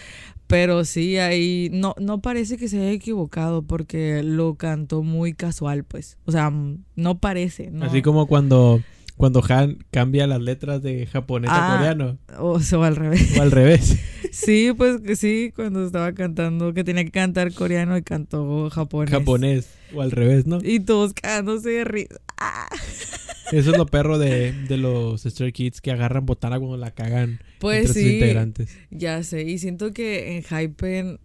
pero 0.47 0.86
sí 0.86 1.18
ahí 1.18 1.69
no, 1.74 1.95
no 2.00 2.21
parece 2.21 2.57
que 2.57 2.68
se 2.68 2.77
haya 2.80 2.91
equivocado 2.91 3.63
porque 3.63 4.21
lo 4.24 4.56
cantó 4.56 5.01
muy 5.03 5.33
casual, 5.33 5.83
pues. 5.83 6.18
O 6.25 6.31
sea, 6.31 6.51
no 6.95 7.19
parece. 7.19 7.71
No. 7.71 7.86
Así 7.86 8.01
como 8.01 8.27
cuando, 8.27 8.81
cuando 9.18 9.44
Han 9.50 9.80
cambia 9.91 10.27
las 10.27 10.41
letras 10.41 10.81
de 10.81 11.06
japonés 11.07 11.50
a 11.51 11.74
Ah. 11.74 11.77
coreano. 11.77 12.18
O 12.39 12.59
sea, 12.59 12.86
al 12.86 12.95
revés. 12.95 13.38
O 13.38 13.41
al 13.41 13.51
revés. 13.51 13.97
Sí, 14.31 14.71
pues 14.77 15.00
sí, 15.18 15.51
cuando 15.56 15.83
estaba 15.83 16.13
cantando, 16.13 16.71
que 16.75 16.83
tenía 16.83 17.03
que 17.03 17.09
cantar 17.09 17.51
coreano 17.51 17.97
y 17.97 18.03
cantó 18.03 18.69
japonés. 18.69 19.09
japonés. 19.12 19.69
O 19.95 20.01
al 20.03 20.12
revés, 20.12 20.45
¿no? 20.45 20.59
Y 20.62 20.81
todos 20.81 21.13
cagándose 21.15 21.69
de 21.69 21.83
risa. 21.83 22.15
Eso 23.51 23.72
es 23.72 23.78
lo 23.78 23.86
perro 23.86 24.18
de, 24.19 24.51
de 24.54 24.78
los 24.78 25.24
Stray 25.24 25.51
Kids 25.51 25.81
que 25.81 25.92
agarran 25.92 26.25
botana 26.25 26.60
cuando 26.60 26.78
la 26.78 26.92
cagan 26.92 27.40
Pues 27.60 27.80
entre 27.88 27.94
sus 27.94 28.01
sí, 28.04 28.13
integrantes. 28.16 28.78
ya 28.92 29.24
sé. 29.24 29.44
Y 29.44 29.57
siento 29.57 29.92
que 29.94 30.38
en 30.38 30.44
Hypen, 30.44 31.19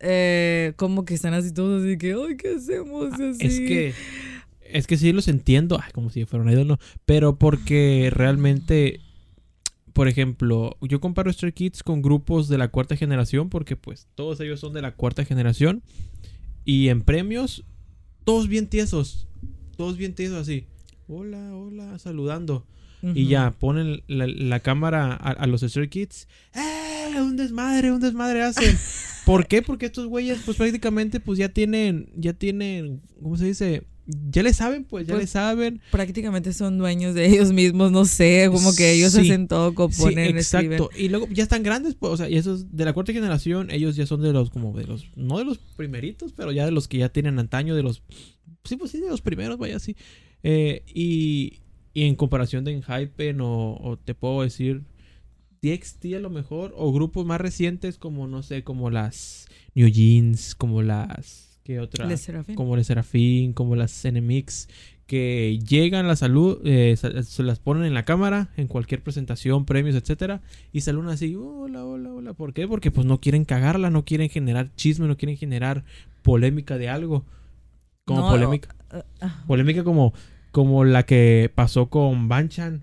eh, 0.00 0.72
como 0.76 1.04
que 1.04 1.14
están 1.14 1.34
así 1.34 1.52
todos 1.52 1.82
así 1.82 1.96
que, 1.98 2.12
ay, 2.12 2.36
¿qué 2.36 2.56
hacemos? 2.56 3.12
Así. 3.14 3.22
Ah, 3.22 3.36
Es 3.40 3.58
que 3.58 3.92
es 4.68 4.86
que 4.88 4.96
sí 4.96 5.12
los 5.12 5.28
entiendo, 5.28 5.78
ay, 5.82 5.90
como 5.92 6.10
si 6.10 6.24
fueran 6.24 6.50
idol, 6.50 6.66
no, 6.66 6.78
pero 7.04 7.36
porque 7.38 8.10
realmente 8.12 9.00
por 9.92 10.08
ejemplo, 10.08 10.76
yo 10.82 11.00
comparo 11.00 11.32
Stray 11.32 11.52
Kids 11.52 11.82
con 11.82 12.02
grupos 12.02 12.48
de 12.48 12.58
la 12.58 12.68
cuarta 12.68 12.96
generación 12.96 13.48
porque 13.48 13.76
pues 13.76 14.08
todos 14.14 14.38
ellos 14.40 14.60
son 14.60 14.74
de 14.74 14.82
la 14.82 14.94
cuarta 14.94 15.24
generación 15.24 15.82
y 16.66 16.88
en 16.88 17.00
premios 17.00 17.64
todos 18.24 18.46
bien 18.48 18.66
tiesos, 18.66 19.26
todos 19.78 19.96
bien 19.96 20.14
tiesos 20.14 20.36
así. 20.36 20.66
Hola, 21.08 21.54
hola, 21.54 21.98
saludando. 21.98 22.66
Y 23.14 23.28
ya, 23.28 23.52
ponen 23.52 24.02
la, 24.08 24.26
la 24.26 24.60
cámara 24.60 25.12
a, 25.12 25.30
a 25.30 25.46
los 25.46 25.60
Stray 25.60 25.88
Kids. 25.88 26.26
¡Eh! 26.54 27.20
Un 27.20 27.36
desmadre, 27.36 27.92
un 27.92 28.00
desmadre 28.00 28.42
hacen. 28.42 28.76
¿Por 29.24 29.46
qué? 29.46 29.62
Porque 29.62 29.86
estos 29.86 30.06
güeyes, 30.06 30.38
pues 30.44 30.56
prácticamente, 30.56 31.20
pues 31.20 31.38
ya 31.38 31.48
tienen, 31.48 32.10
ya 32.16 32.32
tienen, 32.32 33.02
¿cómo 33.22 33.36
se 33.36 33.44
dice? 33.46 33.84
Ya 34.06 34.42
le 34.42 34.52
saben, 34.52 34.84
pues, 34.84 35.06
ya 35.06 35.14
Pues, 35.14 35.24
le 35.24 35.26
saben. 35.28 35.80
Prácticamente 35.92 36.52
son 36.52 36.78
dueños 36.78 37.14
de 37.14 37.26
ellos 37.26 37.52
mismos, 37.52 37.92
no 37.92 38.04
sé, 38.06 38.48
como 38.52 38.74
que 38.74 38.92
ellos 38.92 39.12
Sí. 39.12 39.20
hacen 39.20 39.46
todo, 39.46 39.70
Sí, 39.70 39.74
componen, 39.76 40.36
escriben. 40.36 40.72
exacto. 40.74 40.90
Y 40.96 41.08
luego 41.08 41.28
ya 41.30 41.42
están 41.44 41.62
grandes, 41.62 41.94
pues, 41.94 42.12
o 42.12 42.16
sea, 42.16 42.28
y 42.28 42.36
esos 42.36 42.76
de 42.76 42.84
la 42.84 42.92
cuarta 42.92 43.12
generación, 43.12 43.70
ellos 43.70 43.94
ya 43.96 44.06
son 44.06 44.22
de 44.22 44.32
los, 44.32 44.50
como 44.50 44.76
de 44.76 44.84
los, 44.86 45.06
no 45.16 45.38
de 45.38 45.44
los 45.44 45.58
primeritos, 45.58 46.32
pero 46.36 46.50
ya 46.52 46.64
de 46.64 46.70
los 46.72 46.88
que 46.88 46.98
ya 46.98 47.08
tienen 47.08 47.38
antaño, 47.38 47.74
de 47.76 47.82
los, 47.84 48.02
sí, 48.64 48.76
pues 48.76 48.90
sí, 48.90 49.00
de 49.00 49.08
los 49.08 49.20
primeros, 49.22 49.58
vaya 49.58 49.76
así. 49.76 49.96
Eh, 50.42 50.82
y, 50.86 51.60
y 51.92 52.04
en 52.04 52.14
comparación 52.14 52.64
de 52.64 52.72
Enhypen 52.72 53.40
o, 53.40 53.76
o 53.80 53.96
te 53.96 54.14
puedo 54.14 54.42
decir 54.42 54.82
TXT 55.60 56.14
a 56.16 56.20
lo 56.20 56.30
mejor, 56.30 56.72
o 56.76 56.92
grupos 56.92 57.26
más 57.26 57.40
recientes 57.40 57.98
como, 57.98 58.26
no 58.26 58.42
sé, 58.42 58.62
como 58.62 58.90
las 58.90 59.48
New 59.74 59.88
Jeans, 59.88 60.54
como 60.54 60.82
las, 60.82 61.60
¿qué 61.64 61.80
otra? 61.80 62.06
Les 62.06 62.20
Serafín. 62.20 62.54
como 62.54 62.76
el 62.76 62.84
Serafín, 62.84 63.52
como 63.52 63.76
las 63.76 64.04
NMX, 64.04 64.68
que 65.06 65.58
llegan 65.66 66.04
a 66.04 66.08
la 66.08 66.16
salud, 66.16 66.60
eh, 66.64 66.96
se, 66.96 67.42
las 67.42 67.60
ponen 67.60 67.84
en 67.84 67.94
la 67.94 68.04
cámara, 68.04 68.50
en 68.56 68.66
cualquier 68.66 69.02
presentación, 69.02 69.64
premios, 69.64 69.94
etcétera, 69.94 70.42
y 70.72 70.80
saludan 70.80 71.10
así, 71.10 71.34
hola, 71.36 71.84
hola, 71.84 72.12
hola. 72.12 72.32
¿Por 72.34 72.52
qué? 72.52 72.66
Porque 72.66 72.90
pues 72.90 73.06
no 73.06 73.20
quieren 73.20 73.44
cagarla, 73.44 73.90
no 73.90 74.04
quieren 74.04 74.28
generar 74.28 74.74
chisme, 74.74 75.06
no 75.06 75.16
quieren 75.16 75.36
generar 75.36 75.84
polémica 76.22 76.76
de 76.78 76.88
algo. 76.88 77.24
Como 78.04 78.20
No, 78.20 78.30
polémica. 78.30 78.74
Polémica 79.46 79.84
como, 79.84 80.12
como 80.52 80.84
la 80.84 81.04
que 81.04 81.50
pasó 81.54 81.88
con 81.90 82.28
Banchan. 82.28 82.82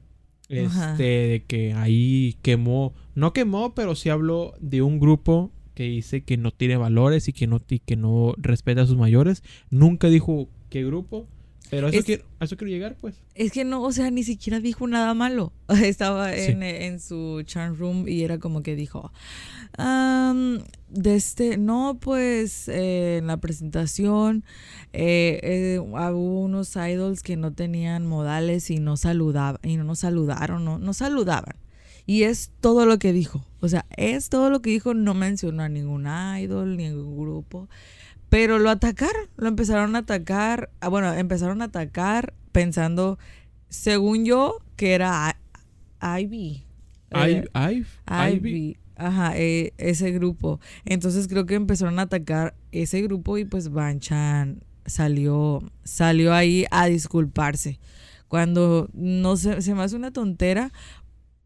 Este, 0.50 0.65
Ajá. 0.65 0.96
de 0.98 1.46
que 1.48 1.74
ahí 1.74 2.38
quemó, 2.43 2.93
no 3.15 3.34
quemó, 3.34 3.74
pero 3.74 3.96
sí 3.96 4.10
habló 4.10 4.53
de 4.60 4.82
un 4.84 5.00
grupo 5.00 5.51
que 5.74 5.84
dice 5.86 6.22
que 6.24 6.38
no 6.38 6.51
tiene 6.51 6.77
valores 6.77 7.27
y 7.27 7.34
que 7.34 7.48
no, 7.48 7.62
y 7.67 7.79
que 7.79 7.96
no 7.96 8.36
respeta 8.38 8.82
a 8.82 8.86
sus 8.86 8.98
mayores. 8.98 9.41
Nunca 9.72 10.10
dijo 10.10 10.50
qué 10.70 10.84
grupo. 10.86 11.27
Pero 11.72 11.88
a 11.88 11.89
eso, 11.89 12.00
Es- 12.00 12.05
quiero, 12.05 12.25
a 12.39 12.46
eso 12.46 12.55
quiero 12.58 12.72
llegar, 12.72 12.98
pues. 13.01 13.15
Es 13.34 13.51
que 13.51 13.63
no, 13.63 13.82
o 13.82 13.91
sea, 13.91 14.12
ni 14.12 14.22
siquiera 14.24 14.60
dijo 14.60 14.86
nada 14.86 15.15
malo. 15.15 15.53
Estaba 15.84 16.32
Sí. 16.34 16.51
en, 16.51 16.62
en 16.62 17.00
su 17.00 17.41
chat 17.46 17.75
room 17.75 18.08
y 18.08 18.22
era 18.22 18.38
como 18.38 18.62
que 18.62 18.75
dijo, 18.75 19.12
"Am, 19.77 20.60
de 20.93 21.15
este, 21.15 21.57
no, 21.57 21.97
pues 22.00 22.67
eh, 22.69 23.17
en 23.17 23.27
la 23.27 23.38
presentación 23.38 24.43
eh, 24.93 25.39
eh, 25.43 25.79
hubo 25.79 26.41
unos 26.41 26.75
idols 26.75 27.23
que 27.23 27.35
no 27.35 27.51
tenían 27.53 28.05
modales 28.07 28.69
y 28.69 28.79
no 28.79 28.95
saludaban, 28.97 29.59
y 29.63 29.77
no 29.77 29.83
nos 29.83 30.00
saludaron, 30.00 30.63
no, 30.63 30.77
no 30.79 30.93
saludaban. 30.93 31.55
Y 32.05 32.23
es 32.23 32.51
todo 32.59 32.85
lo 32.85 33.00
que 33.00 33.13
dijo. 33.13 33.45
O 33.62 33.69
sea, 33.69 33.85
es 33.95 34.27
todo 34.29 34.50
lo 34.50 34.62
que 34.62 34.71
dijo. 34.71 34.93
No 34.93 35.13
mencionó 35.13 35.63
a 35.63 35.69
ningún 35.69 36.05
idol, 36.05 36.75
ningún 36.75 37.17
grupo. 37.17 37.69
Pero 38.27 38.59
lo 38.59 38.69
atacaron, 38.69 39.29
lo 39.38 39.47
empezaron 39.47 39.95
a 39.95 40.00
atacar. 40.00 40.69
ah, 40.81 40.89
Bueno, 40.89 41.13
empezaron 41.13 41.62
a 41.62 41.65
atacar 41.65 42.33
pensando, 42.51 43.17
según 43.69 44.25
yo, 44.25 44.57
que 44.75 44.93
era 44.95 45.38
I- 46.01 46.23
Ivy. 46.23 46.65
Eh, 47.12 47.45
Ivy. 47.55 47.85
Ivy. 48.35 48.77
Ajá, 48.95 49.38
eh, 49.38 49.73
ese 49.77 50.12
grupo. 50.12 50.59
Entonces 50.85 51.27
creo 51.27 51.45
que 51.45 51.55
empezaron 51.55 52.00
a 52.00 52.03
atacar 52.03 52.55
ese 52.71 53.01
grupo 53.01 53.38
y 53.38 53.45
pues 53.45 53.69
Banchan 53.69 54.63
salió, 54.85 55.62
salió 55.83 56.33
ahí 56.33 56.65
a 56.71 56.88
disculparse. 56.88 57.79
Cuando 58.27 58.89
no 58.93 59.38
se, 59.38 59.62
se 59.62 59.75
me 59.75 59.83
hace 59.83 59.95
una 59.95 60.12
tontera 60.12 60.71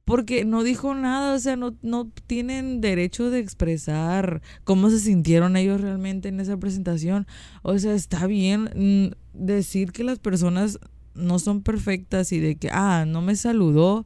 porque 0.07 0.45
no 0.45 0.63
dijo 0.63 0.95
nada, 0.95 1.35
o 1.35 1.39
sea, 1.39 1.57
no, 1.57 1.75
no 1.81 2.09
tienen 2.27 2.79
derecho 2.79 3.29
de 3.29 3.39
expresar 3.39 4.41
cómo 4.63 4.89
se 4.89 4.99
sintieron 4.99 5.57
ellos 5.57 5.81
realmente 5.81 6.29
en 6.29 6.39
esa 6.39 6.55
presentación. 6.55 7.27
O 7.61 7.77
sea, 7.77 7.93
está 7.93 8.25
bien 8.25 8.69
mm, 8.73 9.15
decir 9.33 9.91
que 9.91 10.05
las 10.05 10.19
personas 10.19 10.79
no 11.13 11.39
son 11.39 11.61
perfectas 11.61 12.31
y 12.31 12.39
de 12.39 12.55
que, 12.55 12.69
ah, 12.71 13.03
no 13.05 13.21
me 13.21 13.35
saludó. 13.35 14.05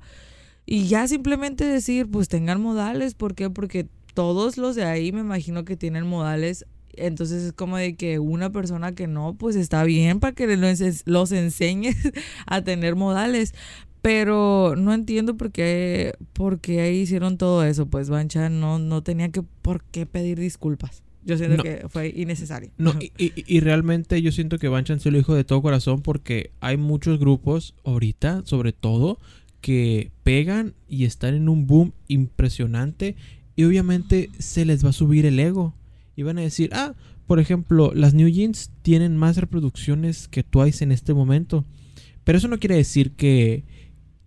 Y 0.65 0.87
ya 0.87 1.07
simplemente 1.07 1.65
decir, 1.65 2.07
pues 2.09 2.27
tengan 2.27 2.61
modales. 2.61 3.13
¿Por 3.15 3.35
qué? 3.35 3.49
Porque 3.49 3.87
todos 4.13 4.57
los 4.57 4.75
de 4.75 4.85
ahí 4.85 5.11
me 5.11 5.19
imagino 5.21 5.65
que 5.65 5.75
tienen 5.77 6.05
modales. 6.07 6.65
Entonces 6.93 7.43
es 7.43 7.53
como 7.53 7.77
de 7.77 7.95
que 7.95 8.19
una 8.19 8.51
persona 8.51 8.93
que 8.93 9.07
no, 9.07 9.33
pues 9.35 9.55
está 9.55 9.83
bien 9.85 10.19
para 10.19 10.33
que 10.33 10.45
los, 10.57 10.81
ense- 10.81 11.03
los 11.05 11.31
enseñes 11.31 11.95
a 12.45 12.61
tener 12.63 12.95
modales. 12.95 13.53
Pero 14.01 14.75
no 14.77 14.93
entiendo 14.93 15.37
por 15.37 15.51
qué, 15.51 16.13
por 16.33 16.59
qué 16.59 16.81
ahí 16.81 16.97
hicieron 17.01 17.37
todo 17.37 17.63
eso. 17.63 17.85
Pues 17.85 18.09
Bancha 18.09 18.49
no, 18.49 18.79
no 18.79 19.03
tenía 19.03 19.29
que 19.29 19.43
por 19.61 19.83
qué 19.83 20.05
pedir 20.05 20.39
disculpas. 20.39 21.03
Yo 21.23 21.37
siento 21.37 21.57
No. 21.57 21.63
que 21.63 21.85
fue 21.87 22.11
innecesario. 22.15 22.71
No, 22.79 22.93
y, 22.99 23.11
y- 23.23 23.33
y 23.45 23.59
realmente 23.59 24.19
yo 24.23 24.31
siento 24.31 24.57
que 24.57 24.69
Banchan 24.69 24.99
se 24.99 25.11
lo 25.11 25.17
dijo 25.19 25.35
de 25.35 25.43
todo 25.43 25.61
corazón 25.61 26.01
porque 26.01 26.49
hay 26.61 26.77
muchos 26.77 27.19
grupos 27.19 27.75
ahorita, 27.85 28.41
sobre 28.45 28.73
todo, 28.73 29.19
que 29.61 30.11
pegan 30.23 30.73
y 30.87 31.05
están 31.05 31.35
en 31.35 31.47
un 31.47 31.67
boom 31.67 31.93
impresionante 32.07 33.15
y 33.55 33.63
obviamente 33.63 34.29
se 34.39 34.65
les 34.65 34.83
va 34.83 34.89
a 34.89 34.93
subir 34.93 35.25
el 35.25 35.39
ego. 35.39 35.75
Y 36.15 36.23
van 36.23 36.37
a 36.37 36.41
decir, 36.41 36.71
ah, 36.73 36.95
por 37.27 37.39
ejemplo, 37.39 37.93
las 37.93 38.13
New 38.13 38.27
Jeans 38.27 38.71
tienen 38.81 39.15
más 39.15 39.37
reproducciones 39.37 40.27
que 40.27 40.43
Twice 40.43 40.83
en 40.83 40.91
este 40.91 41.13
momento. 41.13 41.65
Pero 42.23 42.37
eso 42.37 42.47
no 42.47 42.59
quiere 42.59 42.75
decir 42.75 43.11
que, 43.11 43.63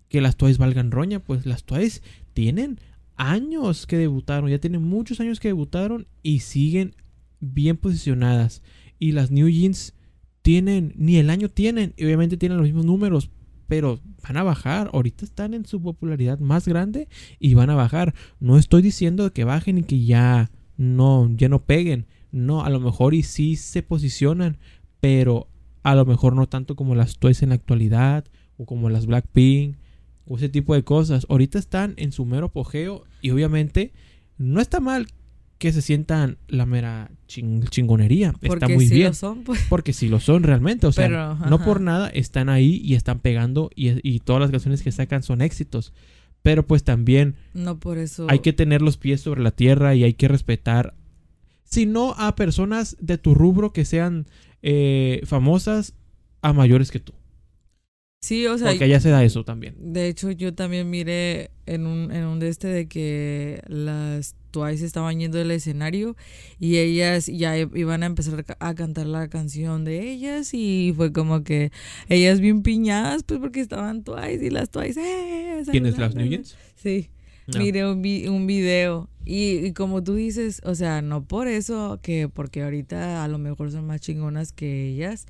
que 0.09 0.21
las 0.21 0.37
Twice 0.37 0.57
valgan 0.57 0.91
roña, 0.91 1.19
pues 1.19 1.45
las 1.45 1.63
Twice 1.63 2.01
tienen 2.33 2.79
años 3.15 3.87
que 3.87 3.97
debutaron, 3.97 4.49
ya 4.49 4.59
tienen 4.59 4.83
muchos 4.83 5.19
años 5.19 5.39
que 5.39 5.49
debutaron 5.49 6.07
y 6.23 6.39
siguen 6.39 6.95
bien 7.39 7.77
posicionadas. 7.77 8.61
Y 8.99 9.11
las 9.11 9.31
New 9.31 9.49
Jeans 9.49 9.93
tienen, 10.41 10.93
ni 10.95 11.17
el 11.17 11.29
año 11.29 11.49
tienen, 11.49 11.93
y 11.97 12.05
obviamente 12.05 12.37
tienen 12.37 12.57
los 12.57 12.67
mismos 12.67 12.85
números, 12.85 13.29
pero 13.67 13.99
van 14.23 14.37
a 14.37 14.43
bajar. 14.43 14.89
Ahorita 14.93 15.25
están 15.25 15.53
en 15.53 15.65
su 15.65 15.81
popularidad 15.81 16.39
más 16.39 16.67
grande 16.67 17.07
y 17.39 17.53
van 17.53 17.69
a 17.69 17.75
bajar. 17.75 18.13
No 18.39 18.57
estoy 18.57 18.81
diciendo 18.81 19.31
que 19.33 19.43
bajen 19.43 19.77
y 19.77 19.83
que 19.83 20.05
ya 20.05 20.51
no, 20.77 21.29
ya 21.35 21.49
no 21.49 21.63
peguen. 21.63 22.07
No, 22.31 22.63
a 22.63 22.69
lo 22.69 22.79
mejor 22.79 23.13
y 23.13 23.23
sí 23.23 23.55
se 23.55 23.81
posicionan, 23.81 24.57
pero 24.99 25.47
a 25.83 25.95
lo 25.95 26.05
mejor 26.05 26.35
no 26.35 26.47
tanto 26.47 26.75
como 26.75 26.95
las 26.95 27.17
Twice 27.17 27.45
en 27.45 27.49
la 27.49 27.55
actualidad 27.55 28.25
o 28.57 28.65
como 28.65 28.89
las 28.89 29.05
Blackpink 29.05 29.77
o 30.25 30.37
ese 30.37 30.49
tipo 30.49 30.73
de 30.73 30.83
cosas. 30.83 31.25
Ahorita 31.29 31.59
están 31.59 31.93
en 31.97 32.11
su 32.11 32.25
mero 32.25 32.47
apogeo 32.47 33.03
y 33.21 33.31
obviamente 33.31 33.93
no 34.37 34.61
está 34.61 34.79
mal 34.79 35.07
que 35.57 35.71
se 35.71 35.81
sientan 35.81 36.37
la 36.47 36.65
mera 36.65 37.09
ching- 37.27 37.67
chingonería. 37.69 38.33
Porque 38.33 38.65
está 38.65 38.67
muy 38.67 38.87
sí 38.87 38.95
bien. 38.95 39.07
lo 39.07 39.13
son, 39.13 39.43
pues. 39.43 39.65
Porque 39.69 39.93
sí 39.93 40.09
lo 40.09 40.19
son 40.19 40.43
realmente. 40.43 40.85
O 40.87 40.91
sea, 40.91 41.07
Pero, 41.07 41.35
no 41.49 41.63
por 41.63 41.79
nada 41.81 42.09
están 42.09 42.49
ahí 42.49 42.81
y 42.83 42.95
están 42.95 43.19
pegando 43.19 43.69
y, 43.75 44.07
y 44.07 44.19
todas 44.19 44.41
las 44.41 44.51
canciones 44.51 44.83
que 44.83 44.91
sacan 44.91 45.23
son 45.23 45.41
éxitos. 45.41 45.93
Pero 46.41 46.67
pues 46.67 46.83
también 46.83 47.35
No 47.53 47.79
por 47.79 47.97
eso. 47.97 48.27
hay 48.29 48.39
que 48.39 48.53
tener 48.53 48.81
los 48.81 48.97
pies 48.97 49.21
sobre 49.21 49.41
la 49.41 49.51
tierra 49.51 49.95
y 49.95 50.03
hay 50.03 50.13
que 50.13 50.27
respetar, 50.27 50.93
si 51.63 51.85
no 51.87 52.13
a 52.19 52.35
personas 52.35 52.95
de 52.99 53.17
tu 53.17 53.33
rubro 53.33 53.73
que 53.73 53.83
sean 53.85 54.27
eh, 54.61 55.21
famosas, 55.25 55.93
a 56.43 56.53
mayores 56.53 56.91
que 56.91 56.99
tú. 56.99 57.13
Sí, 58.21 58.45
o 58.47 58.57
sea, 58.57 58.69
Porque 58.69 58.83
allá 58.85 58.99
se 58.99 59.09
da 59.09 59.23
eso 59.23 59.43
también. 59.43 59.75
De 59.79 60.07
hecho, 60.07 60.29
yo 60.31 60.53
también 60.53 60.89
miré 60.89 61.51
en 61.65 61.85
un, 61.87 62.11
en 62.11 62.25
un 62.25 62.39
de 62.39 62.49
este 62.49 62.67
de 62.67 62.87
que 62.87 63.61
las 63.67 64.35
Twice 64.55 64.85
estaban 64.85 65.19
yendo 65.19 65.37
del 65.37 65.51
escenario 65.51 66.15
y 66.59 66.77
ellas 66.77 67.25
ya 67.27 67.57
iban 67.57 68.03
a 68.03 68.05
empezar 68.05 68.39
a 68.39 68.43
ca- 68.43 68.57
a 68.59 68.73
cantar 68.73 69.05
la 69.07 69.27
canción 69.27 69.83
de 69.83 70.09
ellas 70.11 70.53
y 70.53 70.93
fue 70.95 71.11
como 71.11 71.43
que 71.43 71.71
ellas 72.07 72.39
bien 72.39 72.61
piñadas 72.63 73.23
pues 73.23 73.39
porque 73.41 73.59
estaban 73.59 74.03
Twice 74.03 74.45
y 74.45 74.49
las 74.49 74.69
Twice. 74.69 74.99
¡eh! 75.01 75.63
¿Tienes 75.69 75.97
las 75.97 76.15
New. 76.15 76.27
Jeans? 76.29 76.55
Sí, 76.75 77.09
No. 77.47 77.59
miré 77.59 77.85
un, 77.85 78.01
vi- 78.01 78.27
un 78.27 78.47
video 78.47 79.09
y, 79.25 79.65
y 79.65 79.73
como 79.73 80.03
tú 80.03 80.15
dices, 80.15 80.61
o 80.63 80.73
sea, 80.75 81.01
no 81.01 81.25
por 81.25 81.47
eso 81.47 81.99
que 82.01 82.29
porque 82.29 82.63
ahorita 82.63 83.23
a 83.23 83.27
lo 83.27 83.37
mejor 83.39 83.71
son 83.71 83.85
más 83.87 83.99
chingonas 84.01 84.51
que 84.53 84.87
ellas, 84.89 85.25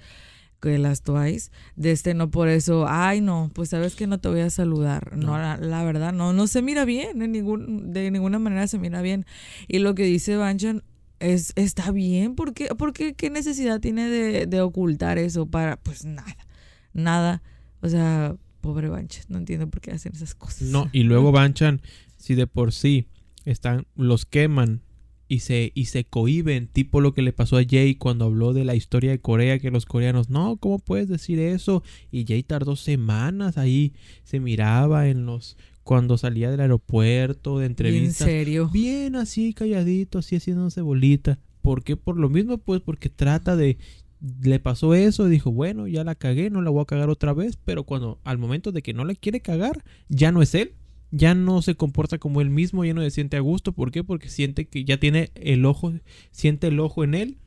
que 0.61 0.77
las 0.79 1.01
Twice, 1.03 1.51
de 1.75 1.91
este 1.91 2.13
no 2.13 2.31
por 2.31 2.47
eso, 2.49 2.85
ay 2.87 3.21
no, 3.21 3.51
pues 3.53 3.69
sabes 3.69 3.95
que 3.95 4.07
no 4.07 4.19
te 4.19 4.29
voy 4.29 4.39
a 4.39 4.49
saludar, 4.49 5.15
no, 5.15 5.27
No. 5.27 5.37
la, 5.37 5.57
la 5.57 5.83
verdad 5.83 6.11
no, 6.13 6.33
no 6.33 6.47
se 6.47 6.61
mira 6.61 6.85
bien, 6.85 7.21
en 7.21 7.31
ningún, 7.31 7.93
de 7.93 8.09
ninguna 8.11 8.39
manera 8.39 8.67
se 8.67 8.79
mira 8.79 9.01
bien. 9.01 9.25
Y 9.67 9.79
lo 9.79 9.93
que 9.95 10.03
dice 10.03 10.37
Banchan 10.37 10.83
es, 11.19 11.53
está 11.55 11.91
bien, 11.91 12.35
porque, 12.35 12.69
porque 12.77 13.13
qué 13.13 13.29
necesidad 13.29 13.79
tiene 13.79 14.09
de, 14.09 14.47
de 14.47 14.61
ocultar 14.61 15.17
eso 15.17 15.45
para, 15.45 15.77
pues 15.77 16.03
nada, 16.05 16.35
nada, 16.93 17.43
o 17.81 17.89
sea, 17.89 18.35
pobre 18.61 18.89
Banchan, 18.89 19.25
no 19.29 19.37
entiendo 19.37 19.67
por 19.69 19.81
qué 19.81 19.91
hacen 19.91 20.13
esas 20.15 20.33
cosas. 20.33 20.63
No, 20.69 20.89
y 20.91 21.03
luego 21.03 21.31
Banchan, 21.31 21.81
si 22.17 22.33
de 22.33 22.47
por 22.47 22.71
sí 22.73 23.07
están, 23.45 23.85
los 23.95 24.25
queman 24.25 24.81
y 25.27 25.39
se, 25.39 25.71
y 25.73 25.85
se 25.85 26.05
cohiben, 26.05 26.67
tipo 26.67 27.01
lo 27.01 27.13
que 27.13 27.21
le 27.21 27.33
pasó 27.33 27.57
a 27.57 27.63
Jay 27.67 27.95
cuando 27.95 28.25
habló 28.25 28.53
de 28.53 28.65
la 28.65 28.75
historia 28.75 29.11
de 29.11 29.19
Corea, 29.19 29.59
que 29.59 29.71
los 29.71 29.85
coreanos, 29.85 30.29
no, 30.29 30.57
¿cómo 30.57 30.79
puedes 30.79 31.07
decir 31.07 31.39
eso? 31.39 31.83
Y 32.11 32.25
Jay 32.25 32.43
tardó 32.43 32.75
semanas 32.75 33.57
ahí, 33.57 33.93
se 34.23 34.39
miraba 34.39 35.07
en 35.07 35.25
los, 35.25 35.57
cuando 35.83 36.17
salía 36.17 36.51
del 36.51 36.59
aeropuerto, 36.59 37.59
de 37.59 37.65
en 37.65 37.71
entrevistas, 37.71 38.27
serio. 38.27 38.69
bien 38.71 39.15
así 39.15 39.53
calladito, 39.53 40.19
así 40.19 40.35
haciéndose 40.35 40.81
bolita. 40.81 41.39
¿Por 41.61 41.83
qué? 41.83 41.95
Por 41.97 42.17
lo 42.17 42.29
mismo, 42.29 42.57
pues 42.57 42.81
porque 42.81 43.09
trata 43.09 43.55
de... 43.55 43.77
Le 44.41 44.59
pasó 44.59 44.95
eso, 44.95 45.27
dijo, 45.27 45.51
bueno, 45.51 45.87
ya 45.87 46.03
la 46.03 46.15
cagué, 46.15 46.49
no 46.49 46.61
la 46.61 46.71
voy 46.71 46.81
a 46.81 46.85
cagar 46.85 47.09
otra 47.09 47.33
vez, 47.33 47.57
pero 47.63 47.83
cuando 47.83 48.19
al 48.23 48.37
momento 48.39 48.71
de 48.71 48.81
que 48.81 48.93
no 48.93 49.05
la 49.05 49.13
quiere 49.13 49.41
cagar, 49.41 49.83
ya 50.09 50.31
no 50.31 50.41
es 50.41 50.55
él, 50.55 50.73
ya 51.11 51.33
no 51.35 51.61
se 51.61 51.75
comporta 51.75 52.17
como 52.17 52.41
él 52.41 52.49
mismo, 52.49 52.83
ya 52.85 52.93
no 52.93 53.01
se 53.01 53.11
siente 53.11 53.37
a 53.37 53.41
gusto. 53.41 53.71
¿Por 53.73 53.91
qué? 53.91 54.03
Porque 54.03 54.29
siente 54.29 54.65
que 54.65 54.83
ya 54.85 54.97
tiene 54.97 55.31
el 55.35 55.65
ojo, 55.65 55.93
siente 56.31 56.67
el 56.67 56.79
ojo 56.79 57.03
en 57.03 57.13
él, 57.15 57.37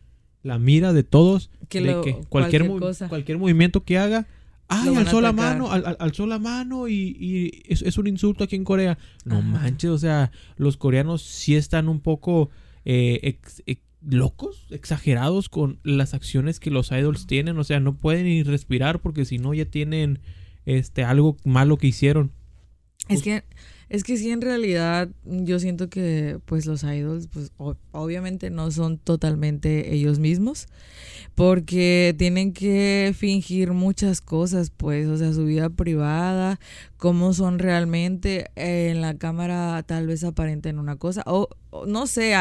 la 0.42 0.58
mira 0.58 0.92
de 0.92 1.02
todos, 1.02 1.50
Que 1.68 1.80
de 1.80 1.92
lo- 1.92 2.02
que 2.02 2.12
cualquier, 2.12 2.28
cualquier 2.28 2.64
mo- 2.68 2.78
cosa. 2.80 3.08
cualquier 3.08 3.38
movimiento 3.38 3.84
que 3.84 3.98
haga, 3.98 4.26
ay, 4.68 4.94
alzó 4.94 5.20
la 5.20 5.32
mano, 5.32 5.70
al- 5.72 5.84
al- 5.86 5.96
alzó 6.00 6.26
la 6.26 6.38
mano 6.38 6.88
y, 6.88 7.16
y 7.18 7.62
es, 7.72 7.82
es 7.82 7.98
un 7.98 8.06
insulto 8.06 8.44
aquí 8.44 8.56
en 8.56 8.64
Corea. 8.64 8.98
No 9.24 9.38
Ajá. 9.38 9.46
manches, 9.48 9.90
o 9.90 9.98
sea, 9.98 10.30
los 10.56 10.76
coreanos 10.76 11.22
sí 11.22 11.54
están 11.56 11.88
un 11.88 12.00
poco 12.00 12.50
eh, 12.84 13.20
ex- 13.22 13.62
ex- 13.66 13.82
locos, 14.08 14.66
exagerados 14.70 15.48
con 15.48 15.80
las 15.82 16.14
acciones 16.14 16.60
que 16.60 16.70
los 16.70 16.92
idols 16.92 17.26
tienen. 17.26 17.58
O 17.58 17.64
sea, 17.64 17.80
no 17.80 17.96
pueden 17.96 18.24
ni 18.26 18.42
respirar 18.44 19.00
porque 19.00 19.24
si 19.24 19.38
no 19.38 19.52
ya 19.54 19.64
tienen 19.66 20.20
este 20.66 21.02
algo 21.02 21.36
malo 21.44 21.76
que 21.76 21.88
hicieron. 21.88 22.30
Es 23.08 23.22
que 23.22 23.44
Es 23.90 24.04
que 24.04 24.18
sí, 24.18 24.30
en 24.30 24.42
realidad 24.42 25.08
yo 25.24 25.58
siento 25.58 25.88
que 25.88 26.38
pues 26.44 26.66
los 26.66 26.82
idols 26.84 27.26
pues 27.28 27.52
o- 27.56 27.74
obviamente 27.92 28.50
no 28.50 28.70
son 28.70 28.98
totalmente 28.98 29.94
ellos 29.94 30.18
mismos 30.18 30.66
porque 31.34 32.14
tienen 32.18 32.52
que 32.52 33.14
fingir 33.16 33.72
muchas 33.72 34.20
cosas 34.20 34.70
pues, 34.70 35.08
o 35.08 35.16
sea, 35.16 35.32
su 35.32 35.44
vida 35.44 35.70
privada, 35.70 36.58
cómo 36.96 37.32
son 37.32 37.58
realmente 37.58 38.46
eh, 38.56 38.90
en 38.90 39.00
la 39.00 39.14
cámara 39.16 39.82
tal 39.86 40.06
vez 40.06 40.24
aparenten 40.24 40.78
una 40.78 40.96
cosa 40.96 41.22
o, 41.26 41.48
o 41.67 41.67
no 41.86 42.06
sé, 42.06 42.34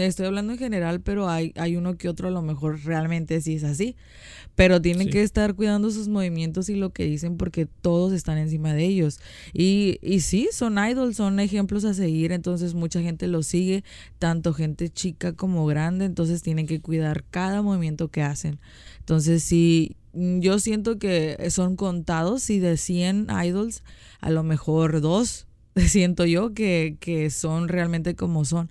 estoy 0.00 0.26
hablando 0.26 0.52
en 0.52 0.58
general, 0.58 1.00
pero 1.00 1.28
hay, 1.28 1.52
hay 1.56 1.76
uno 1.76 1.96
que 1.96 2.08
otro 2.08 2.28
a 2.28 2.30
lo 2.30 2.42
mejor 2.42 2.84
realmente 2.84 3.40
sí 3.40 3.54
es 3.54 3.64
así, 3.64 3.96
pero 4.54 4.80
tienen 4.80 5.06
Sí. 5.06 5.12
que 5.12 5.22
estar 5.22 5.54
cuidando 5.54 5.90
sus 5.90 6.08
movimientos 6.08 6.68
y 6.68 6.74
lo 6.76 6.90
que 6.92 7.04
dicen 7.04 7.36
porque 7.36 7.66
todos 7.66 8.12
están 8.12 8.38
encima 8.38 8.72
de 8.74 8.84
ellos. 8.84 9.20
Y, 9.52 9.98
y 10.02 10.20
sí, 10.20 10.48
son 10.52 10.76
idols, 10.78 11.16
son 11.16 11.40
ejemplos 11.40 11.84
a 11.84 11.94
seguir, 11.94 12.30
entonces 12.32 12.74
mucha 12.74 13.00
gente 13.00 13.26
los 13.26 13.46
sigue, 13.46 13.84
tanto 14.18 14.52
gente 14.52 14.88
chica 14.90 15.32
como 15.32 15.66
grande, 15.66 16.04
entonces 16.04 16.42
tienen 16.42 16.66
que 16.66 16.80
cuidar 16.80 17.24
cada 17.30 17.62
movimiento 17.62 18.08
que 18.08 18.22
hacen. 18.22 18.60
Entonces 19.00 19.42
sí, 19.42 19.96
yo 20.12 20.58
siento 20.60 20.98
que 20.98 21.36
son 21.50 21.74
contados 21.76 22.48
y 22.50 22.60
de 22.60 22.76
100 22.76 23.26
idols, 23.44 23.82
a 24.20 24.30
lo 24.30 24.42
mejor 24.44 25.00
dos, 25.00 25.46
siento 25.86 26.24
yo 26.24 26.54
que, 26.54 26.96
que 27.00 27.30
son 27.30 27.68
realmente 27.68 28.14
como 28.14 28.44
son, 28.44 28.70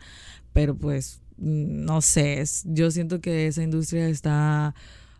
pero 0.53 0.75
pues 0.75 1.21
mm, 1.37 1.85
no 1.85 2.01
sé, 2.01 2.43
yo 2.65 2.91
siento 2.91 3.21
que 3.21 3.47
esa 3.47 3.63
industria 3.63 4.07
está 4.09 4.75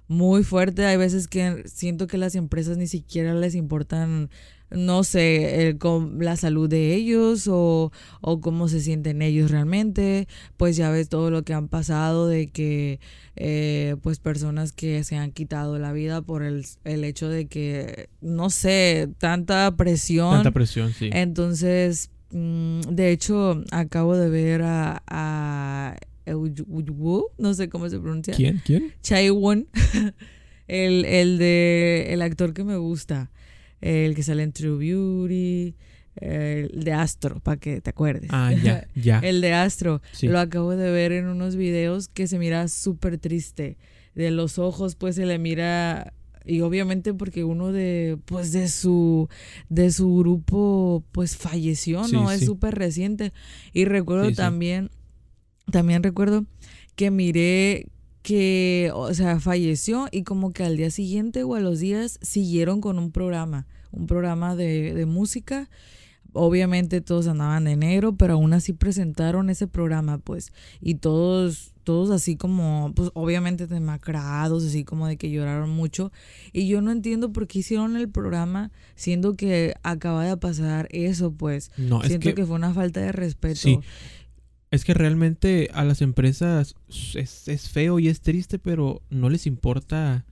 muy 0.07 0.43
fuerte. 0.43 0.85
Hay 0.85 0.97
veces 0.97 1.27
que 1.27 1.63
siento 1.67 2.07
que 2.07 2.17
las 2.17 2.35
empresas 2.35 2.77
ni 2.77 2.87
siquiera 2.87 3.33
les 3.33 3.55
importan, 3.55 4.29
no 4.75 5.03
sé, 5.03 5.67
el 5.67 5.77
com- 5.77 6.19
la 6.19 6.35
salud 6.35 6.67
de 6.69 6.93
ellos 6.95 7.47
o, 7.49 7.91
o 8.21 8.41
cómo 8.41 8.67
se 8.67 8.79
sienten 8.81 9.21
ellos 9.21 9.51
realmente. 9.51 10.27
Pues 10.57 10.75
ya 10.75 10.89
ves 10.91 11.09
todo 11.09 11.29
lo 11.31 11.43
que 11.43 11.53
han 11.53 11.67
pasado 11.67 12.27
de 12.27 12.47
que, 12.47 12.99
eh, 13.35 13.95
pues 14.01 14.19
personas 14.19 14.71
que 14.71 15.03
se 15.03 15.15
han 15.15 15.31
quitado 15.31 15.77
la 15.79 15.93
vida 15.93 16.21
por 16.21 16.43
el, 16.43 16.65
el 16.83 17.03
hecho 17.03 17.29
de 17.29 17.45
que, 17.47 18.09
no 18.21 18.49
sé, 18.49 19.09
tanta 19.17 19.75
presión. 19.75 20.33
Tanta 20.35 20.51
presión, 20.51 20.91
sí. 20.93 21.09
Entonces, 21.13 22.09
mm, 22.31 22.81
de 22.81 23.11
hecho, 23.11 23.61
acabo 23.71 24.15
de 24.17 24.29
ver 24.29 24.61
a, 24.63 25.03
a 25.07 25.95
no 27.37 27.53
sé 27.53 27.69
cómo 27.69 27.89
se 27.89 27.99
pronuncia. 27.99 28.33
¿Quién? 28.33 28.61
¿Quién? 28.65 28.93
Chaewon, 29.01 29.67
el, 30.67 31.05
el 31.05 31.37
de 31.37 32.07
el 32.09 32.21
actor 32.21 32.53
que 32.53 32.63
me 32.63 32.77
gusta, 32.77 33.29
el 33.83 34.15
que 34.15 34.23
sale 34.23 34.43
en 34.43 34.53
True 34.53 34.77
Beauty, 34.77 35.75
el 36.15 36.83
de 36.83 36.93
Astro, 36.93 37.39
para 37.39 37.57
que 37.57 37.81
te 37.81 37.89
acuerdes. 37.89 38.29
Ah, 38.31 38.53
ya, 38.53 38.87
ya. 38.95 39.19
el 39.23 39.41
de 39.41 39.53
Astro, 39.53 40.01
Sí. 40.11 40.27
lo 40.27 40.39
acabo 40.39 40.75
de 40.75 40.91
ver 40.91 41.11
en 41.11 41.27
unos 41.27 41.55
videos 41.55 42.07
que 42.07 42.27
se 42.27 42.39
mira 42.39 42.67
súper 42.67 43.17
triste. 43.17 43.77
De 44.15 44.29
los 44.31 44.59
ojos, 44.59 44.95
pues 44.95 45.15
se 45.15 45.25
le 45.25 45.37
mira 45.39 46.13
y 46.45 46.61
obviamente 46.61 47.13
porque 47.13 47.43
uno 47.45 47.71
de 47.71 48.17
pues 48.25 48.51
de 48.51 48.67
su 48.67 49.29
de 49.69 49.91
su 49.91 50.15
grupo 50.17 51.03
pues 51.11 51.35
falleció, 51.37 52.03
Sí, 52.03 52.11
¿no? 52.13 52.29
Es 52.31 52.41
sí. 52.41 52.45
súper 52.45 52.75
reciente. 52.75 53.33
Y 53.73 53.85
recuerdo 53.85 54.31
también 54.33 54.91
también 55.71 56.03
recuerdo 56.03 56.45
que 56.95 57.09
miré 57.11 57.87
que, 58.23 58.89
o 58.95 59.13
sea, 59.13 59.39
falleció 59.39 60.07
y 60.09 60.23
como 60.23 60.53
que 60.53 60.63
al 60.63 60.77
día 60.77 60.89
siguiente 60.89 61.43
o 61.43 61.55
a 61.55 61.59
los 61.59 61.79
días 61.79 62.17
siguieron 62.21 62.81
con 62.81 62.97
un 62.97 63.11
programa, 63.11 63.67
un 63.91 64.07
programa 64.07 64.55
de, 64.55 64.93
de 64.93 65.05
música. 65.05 65.69
Obviamente 66.35 66.99
todos 67.01 67.27
andaban 67.27 67.65
de 67.65 67.75
negro, 67.75 68.15
pero 68.15 68.33
aún 68.33 68.53
así 68.53 68.73
presentaron 68.73 69.51
ese 69.51 69.67
programa, 69.67 70.17
pues, 70.17 70.51
y 70.81 70.95
todos, 70.95 71.73
todos 71.83 72.09
así 72.09 72.37
como, 72.37 72.91
pues, 72.95 73.11
obviamente 73.13 73.67
demacrados, 73.67 74.65
así 74.65 74.83
como 74.83 75.05
de 75.05 75.17
que 75.17 75.29
lloraron 75.29 75.69
mucho. 75.69 76.11
Y 76.51 76.67
yo 76.67 76.81
no 76.81 76.91
entiendo 76.91 77.31
por 77.31 77.45
qué 77.45 77.59
hicieron 77.59 77.97
el 77.97 78.09
programa 78.09 78.71
siendo 78.95 79.35
que 79.35 79.75
acaba 79.83 80.25
de 80.25 80.35
pasar 80.37 80.87
eso, 80.89 81.33
pues. 81.33 81.69
No, 81.77 82.01
es 82.01 82.07
Siento 82.07 82.29
que, 82.29 82.33
que, 82.33 82.45
fue 82.47 82.55
una 82.55 82.73
falta 82.73 83.01
de 83.01 83.11
respeto. 83.11 83.59
Sí. 83.59 83.79
Es 84.73 84.85
que 84.85 84.93
realmente 84.93 85.69
a 85.73 85.83
las 85.85 86.01
empresas 86.01 86.75
es, 87.15 87.69
feo 87.69 87.99
y 87.99 88.07
es 88.07 88.21
triste, 88.21 88.59
pero 88.59 89.01
no 89.09 89.29
les 89.29 89.45
importa 89.47 90.25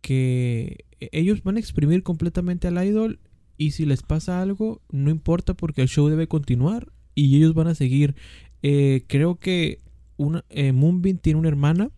que 0.00 0.84
ellos 1.00 1.42
van 1.42 1.56
a 1.56 1.60
exprimir 1.60 2.02
completamente 2.02 2.68
al 2.68 2.84
idol 2.86 3.18
y 3.56 3.72
si 3.72 3.84
les 3.86 4.02
pasa 4.02 4.40
algo, 4.40 4.80
no 4.90 5.10
importa 5.10 5.54
porque 5.54 5.82
el 5.82 5.88
show 5.88 6.08
debe 6.08 6.28
continuar 6.28 6.92
y 7.14 7.36
ellos 7.36 7.54
van 7.54 7.66
a 7.68 7.74
seguir. 7.74 8.14
Eh, 8.62 9.04
creo 9.08 9.36
que 9.38 9.78
una, 10.16 10.44
eh, 10.50 10.72
Moonbin 10.72 11.18
tiene 11.18 11.40
una 11.40 11.48
hermana 11.48 11.90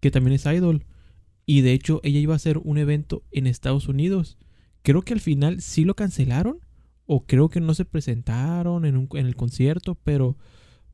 que 0.00 0.10
también 0.10 0.34
es 0.34 0.46
idol 0.46 0.84
y 1.46 1.62
de 1.62 1.72
hecho 1.72 2.00
ella 2.04 2.20
iba 2.20 2.34
a 2.34 2.36
hacer 2.36 2.58
un 2.58 2.78
evento 2.78 3.24
en 3.32 3.46
Estados 3.48 3.88
Unidos. 3.88 4.38
Creo 4.82 5.02
que 5.02 5.14
al 5.14 5.20
final 5.20 5.60
sí 5.62 5.84
lo 5.84 5.94
cancelaron 5.96 6.58
o 7.06 7.26
creo 7.26 7.48
que 7.48 7.60
no 7.60 7.74
se 7.74 7.84
presentaron 7.84 8.84
en, 8.84 8.96
un- 8.96 9.08
en 9.14 9.26
el 9.26 9.34
concierto, 9.36 9.96
pero, 10.04 10.36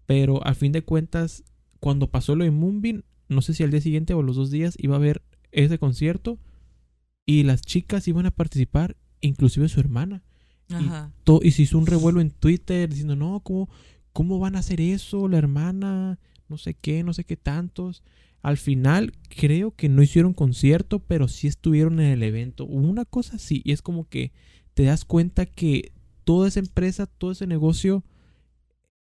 pero 0.06 0.44
a 0.46 0.54
fin 0.54 0.72
de 0.72 0.82
cuentas, 0.82 1.44
cuando 1.80 2.10
pasó 2.10 2.34
lo 2.36 2.44
de 2.44 2.50
Moonbin, 2.50 3.04
no 3.28 3.42
sé 3.42 3.54
si 3.54 3.62
al 3.64 3.70
día 3.70 3.80
siguiente 3.80 4.14
o 4.14 4.22
los 4.22 4.36
dos 4.36 4.50
días 4.50 4.74
iba 4.78 4.94
a 4.94 4.98
haber 4.98 5.22
ese 5.52 5.78
concierto 5.78 6.38
y 7.24 7.42
las 7.42 7.62
chicas 7.62 8.06
iban 8.08 8.26
a 8.26 8.30
participar, 8.30 8.96
inclusive 9.20 9.68
su 9.68 9.80
hermana. 9.80 10.22
Ajá. 10.70 11.12
Y 11.42 11.50
se 11.52 11.62
hizo 11.62 11.78
un 11.78 11.86
revuelo 11.86 12.20
en 12.20 12.30
Twitter 12.30 12.88
diciendo, 12.88 13.16
no, 13.16 13.40
¿cómo, 13.40 13.68
¿cómo 14.12 14.38
van 14.38 14.56
a 14.56 14.60
hacer 14.60 14.80
eso? 14.80 15.28
La 15.28 15.38
hermana, 15.38 16.18
no 16.48 16.58
sé 16.58 16.74
qué, 16.74 17.02
no 17.02 17.12
sé 17.12 17.24
qué 17.24 17.36
tantos. 17.36 18.02
Al 18.42 18.56
final 18.56 19.12
creo 19.28 19.74
que 19.74 19.88
no 19.88 20.02
hicieron 20.02 20.32
concierto, 20.32 21.00
pero 21.00 21.26
sí 21.26 21.48
estuvieron 21.48 21.98
en 21.98 22.12
el 22.12 22.22
evento. 22.22 22.64
Una 22.64 23.04
cosa 23.04 23.36
así, 23.36 23.62
y 23.64 23.72
es 23.72 23.82
como 23.82 24.08
que 24.08 24.32
te 24.74 24.84
das 24.84 25.04
cuenta 25.04 25.46
que 25.46 25.92
toda 26.24 26.46
esa 26.46 26.60
empresa, 26.60 27.06
todo 27.06 27.32
ese 27.32 27.46
negocio 27.46 28.04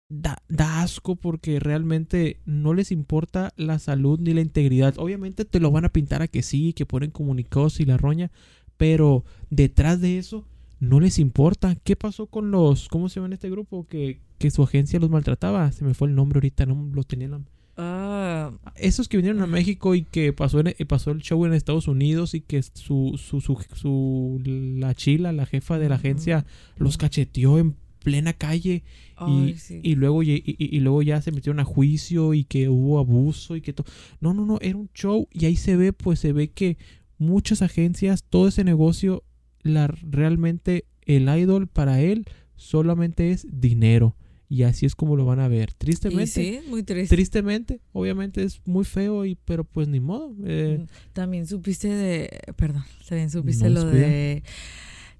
da, 0.08 0.42
da 0.48 0.82
asco 0.82 1.16
porque 1.16 1.60
realmente 1.60 2.38
no 2.44 2.74
les 2.74 2.92
importa 2.92 3.52
la 3.56 3.78
salud 3.78 4.20
ni 4.20 4.34
la 4.34 4.40
integridad. 4.40 4.94
Obviamente 4.98 5.44
te 5.44 5.60
lo 5.60 5.70
van 5.70 5.84
a 5.84 5.92
pintar 5.92 6.22
a 6.22 6.28
que 6.28 6.42
sí, 6.42 6.72
que 6.72 6.86
ponen 6.86 7.10
comunicados 7.10 7.80
y 7.80 7.84
la 7.84 7.96
roña, 7.96 8.30
pero 8.76 9.24
detrás 9.50 10.00
de 10.00 10.18
eso 10.18 10.46
no 10.80 11.00
les 11.00 11.18
importa. 11.18 11.74
¿Qué 11.76 11.96
pasó 11.96 12.26
con 12.26 12.50
los, 12.50 12.88
cómo 12.88 13.08
se 13.08 13.20
llama 13.20 13.34
este 13.34 13.50
grupo? 13.50 13.86
Que, 13.88 14.20
que 14.38 14.50
su 14.50 14.62
agencia 14.62 15.00
los 15.00 15.10
maltrataba. 15.10 15.70
Se 15.72 15.84
me 15.84 15.94
fue 15.94 16.08
el 16.08 16.14
nombre 16.14 16.38
ahorita, 16.38 16.66
no 16.66 16.90
lo 16.92 17.02
tenía 17.04 17.26
en 17.26 17.30
la- 17.32 17.40
Ah, 17.76 18.52
Esos 18.76 19.08
que 19.08 19.16
vinieron 19.16 19.42
a 19.42 19.48
México 19.48 19.96
y 19.96 20.02
que 20.04 20.32
pasó, 20.32 20.60
en- 20.60 20.74
pasó 20.86 21.10
el 21.10 21.22
show 21.22 21.44
en 21.44 21.54
Estados 21.54 21.88
Unidos 21.88 22.34
y 22.34 22.40
que 22.40 22.62
su, 22.62 23.18
su, 23.18 23.40
su, 23.40 23.58
su- 23.74 24.40
la 24.44 24.94
chila, 24.94 25.32
la 25.32 25.44
jefa 25.46 25.78
de 25.80 25.88
la 25.88 25.96
agencia, 25.96 26.46
los 26.76 26.96
cacheteó 26.98 27.58
en 27.58 27.74
plena 28.04 28.32
calle 28.34 28.84
ay, 29.16 29.50
y, 29.50 29.58
sí. 29.58 29.80
y 29.82 29.96
luego 29.96 30.22
y, 30.22 30.30
y- 30.46 30.76
y 30.76 30.78
luego 30.80 31.02
ya 31.02 31.20
se 31.20 31.32
metieron 31.32 31.58
a 31.58 31.64
juicio 31.64 32.32
y 32.34 32.44
que 32.44 32.68
hubo 32.68 33.00
abuso 33.00 33.56
y 33.56 33.60
que 33.62 33.72
todo. 33.72 33.86
No, 34.20 34.32
no, 34.34 34.46
no, 34.46 34.58
era 34.60 34.76
un 34.78 34.88
show 34.94 35.26
y 35.32 35.46
ahí 35.46 35.56
se 35.56 35.74
ve, 35.76 35.92
pues 35.92 36.20
se 36.20 36.32
ve 36.32 36.48
que 36.52 36.76
muchas 37.18 37.62
agencias, 37.62 38.22
todo 38.22 38.46
ese 38.46 38.62
negocio, 38.62 39.24
la 39.62 39.86
realmente 39.88 40.84
el 41.06 41.28
idol 41.28 41.66
para 41.66 42.00
él 42.00 42.26
solamente 42.56 43.30
es 43.32 43.46
dinero 43.50 44.14
y 44.48 44.62
así 44.62 44.84
es 44.86 44.94
como 44.94 45.16
lo 45.16 45.24
van 45.24 45.40
a 45.40 45.48
ver. 45.48 45.72
Tristemente, 45.72 46.26
sí, 46.62 46.68
muy 46.68 46.82
triste. 46.82 47.14
tristemente, 47.16 47.80
obviamente 47.92 48.42
es 48.44 48.60
muy 48.66 48.84
feo 48.84 49.24
y 49.24 49.34
pero 49.44 49.64
pues 49.64 49.88
ni 49.88 50.00
modo. 50.00 50.34
eh, 50.44 50.84
También 51.12 51.46
supiste 51.46 51.88
de, 51.88 52.28
perdón, 52.56 52.84
también 53.08 53.30
supiste 53.30 53.64
No, 53.64 53.70
lo 53.70 53.84
de, 53.86 54.42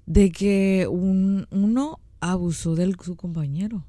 de 0.05 0.31
que 0.31 0.87
un, 0.89 1.47
uno 1.51 1.99
abusó 2.31 2.75
de 2.75 2.93
su 3.03 3.15
compañero. 3.15 3.85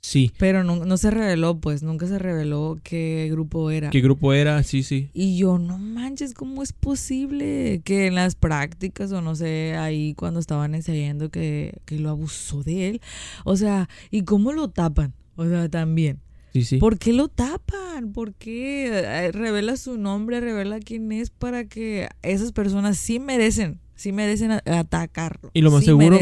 sí, 0.00 0.30
Pero 0.38 0.62
no, 0.62 0.84
no 0.84 0.96
se 0.96 1.10
reveló, 1.10 1.58
pues, 1.58 1.82
nunca 1.82 2.06
se 2.06 2.18
reveló 2.18 2.78
qué 2.82 3.28
grupo 3.30 3.70
era. 3.70 3.90
¿qué 3.90 4.00
grupo 4.00 4.32
era? 4.32 4.62
Sí, 4.62 4.82
sí. 4.82 5.10
Y 5.12 5.36
yo, 5.36 5.58
no 5.58 5.78
manches, 5.78 6.32
¿cómo 6.34 6.62
es 6.62 6.72
posible 6.72 7.80
que 7.84 8.06
en 8.06 8.14
las 8.14 8.34
prácticas 8.36 9.10
o 9.12 9.20
no 9.20 9.34
sé, 9.34 9.74
ahí 9.76 10.14
cuando 10.14 10.38
estaban 10.40 10.74
ensayando 10.74 11.30
que, 11.30 11.80
que 11.84 11.98
lo 11.98 12.10
abusó 12.10 12.62
de 12.62 12.88
él? 12.88 13.00
O 13.44 13.56
sea, 13.56 13.88
¿y 14.10 14.22
cómo 14.22 14.52
lo 14.52 14.68
tapan? 14.68 15.14
O 15.36 15.44
sea, 15.46 15.68
también. 15.68 16.20
Sí, 16.52 16.62
sí. 16.64 16.78
¿Por 16.78 16.98
qué 16.98 17.12
lo 17.12 17.28
tapan? 17.28 18.12
¿Por 18.12 18.32
qué 18.34 18.86
eh, 18.88 19.32
revela 19.32 19.76
su 19.76 19.98
nombre, 19.98 20.40
revela 20.40 20.78
quién 20.80 21.12
es 21.12 21.28
para 21.30 21.64
que 21.66 22.08
esas 22.22 22.52
personas 22.52 22.96
sí 22.96 23.18
merecen, 23.18 23.78
sí 23.96 24.12
merecen 24.12 24.52
atacarlo? 24.52 25.50
Y 25.52 25.62
lo 25.62 25.70
más 25.70 25.80
Sí 25.80 25.86
seguro-. 25.86 26.18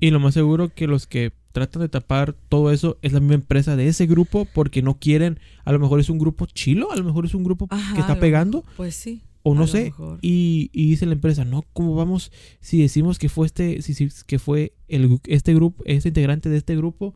Y 0.00 0.10
lo 0.10 0.20
más 0.20 0.34
seguro 0.34 0.68
que 0.68 0.86
los 0.86 1.06
que 1.06 1.32
tratan 1.52 1.82
de 1.82 1.88
tapar 1.88 2.34
todo 2.48 2.70
eso 2.70 2.98
es 3.02 3.12
la 3.12 3.20
misma 3.20 3.34
empresa 3.34 3.74
de 3.74 3.88
ese 3.88 4.06
grupo 4.06 4.46
porque 4.54 4.82
no 4.82 4.94
quieren, 4.98 5.40
a 5.64 5.72
lo 5.72 5.78
mejor 5.80 5.98
es 5.98 6.08
un 6.10 6.18
grupo 6.18 6.46
chilo, 6.46 6.92
a 6.92 6.96
lo 6.96 7.02
mejor 7.02 7.24
es 7.24 7.34
un 7.34 7.42
grupo 7.42 7.66
Ajá, 7.70 7.94
que 7.94 8.00
está 8.00 8.20
pegando 8.20 8.64
Pues 8.76 8.94
sí. 8.94 9.22
O 9.42 9.54
no 9.54 9.66
sé. 9.66 9.92
Y, 10.20 10.68
y 10.74 10.90
dice 10.90 11.06
la 11.06 11.14
empresa, 11.14 11.44
no, 11.44 11.64
¿cómo 11.72 11.94
vamos? 11.94 12.30
Si 12.60 12.82
decimos 12.82 13.18
que 13.18 13.28
fue 13.30 13.46
este, 13.46 13.80
si, 13.82 13.94
si- 13.94 14.10
que 14.26 14.38
fue 14.38 14.74
el, 14.88 15.20
este 15.26 15.54
grupo, 15.54 15.82
este 15.86 16.08
integrante 16.08 16.50
de 16.50 16.58
este 16.58 16.76
grupo, 16.76 17.14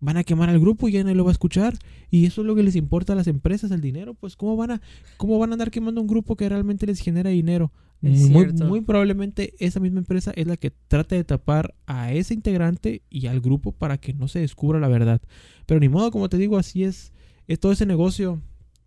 van 0.00 0.16
a 0.16 0.24
quemar 0.24 0.48
al 0.48 0.60
grupo 0.60 0.88
y 0.88 0.92
ya 0.92 1.02
nadie 1.02 1.16
lo 1.16 1.24
va 1.24 1.30
a 1.30 1.32
escuchar. 1.32 1.76
Y 2.10 2.24
eso 2.26 2.40
es 2.40 2.46
lo 2.46 2.54
que 2.54 2.62
les 2.62 2.76
importa 2.76 3.12
a 3.12 3.16
las 3.16 3.26
empresas, 3.26 3.70
el 3.70 3.82
dinero. 3.82 4.14
Pues, 4.14 4.34
¿cómo 4.34 4.56
van 4.56 4.70
a, 4.70 4.80
cómo 5.18 5.38
van 5.38 5.50
a 5.50 5.54
andar 5.54 5.70
quemando 5.70 6.00
un 6.00 6.06
grupo 6.06 6.36
que 6.36 6.48
realmente 6.48 6.86
les 6.86 7.00
genera 7.00 7.28
dinero? 7.30 7.70
Muy, 8.04 8.80
probablemente 8.82 9.54
esa 9.58 9.80
misma 9.80 10.00
empresa 10.00 10.32
es 10.36 10.46
la 10.46 10.56
que 10.56 10.70
trata 10.70 11.16
de 11.16 11.24
tapar 11.24 11.74
a 11.86 12.12
ese 12.12 12.34
integrante 12.34 13.02
y 13.10 13.26
al 13.26 13.40
grupo 13.40 13.72
para 13.72 13.98
que 13.98 14.12
no 14.12 14.28
se 14.28 14.40
descubra 14.40 14.78
la 14.78 14.88
verdad. 14.88 15.20
Pero 15.66 15.80
ni 15.80 15.88
modo, 15.88 16.10
como 16.10 16.28
te 16.28 16.36
digo, 16.36 16.58
así 16.58 16.84
es, 16.84 17.12
es 17.46 17.58
todo 17.58 17.72
ese 17.72 17.86
negocio, 17.86 18.40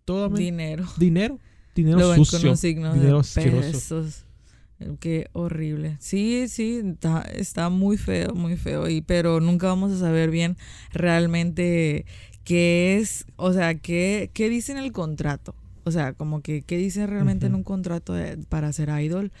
todo 0.04 0.28
Dinero. 0.30 0.86
dinero, 0.98 1.38
dinero 1.74 1.98
Lo 1.98 2.14
con 2.14 2.24
sucio. 2.24 2.50
un 2.50 2.56
signo 2.56 2.94
dinero 2.94 3.22
de. 3.22 4.28
Qué 5.00 5.28
horrible. 5.32 5.96
Sí, 5.98 6.46
sí, 6.48 6.80
está, 6.84 7.22
está 7.22 7.68
muy 7.68 7.96
feo, 7.96 8.32
muy 8.34 8.56
feo. 8.56 8.88
Y, 8.88 9.00
pero 9.00 9.40
nunca 9.40 9.66
vamos 9.66 9.90
a 9.92 9.98
saber 9.98 10.30
bien 10.30 10.56
realmente 10.92 12.06
qué 12.44 12.98
es, 12.98 13.26
o 13.36 13.52
sea, 13.52 13.74
qué, 13.74 14.30
qué 14.32 14.48
dice 14.48 14.72
en 14.72 14.78
el 14.78 14.92
contrato. 14.92 15.54
O 15.88 15.92
sea, 15.92 16.12
como 16.12 16.40
que 16.42 16.62
qué 16.62 16.76
dice 16.78 17.06
realmente 17.06 17.46
en 17.46 17.54
un 17.56 17.64
contrato 17.64 18.12
de- 18.14 18.36
para 18.48 18.72
ser 18.72 18.88
idol. 19.00 19.32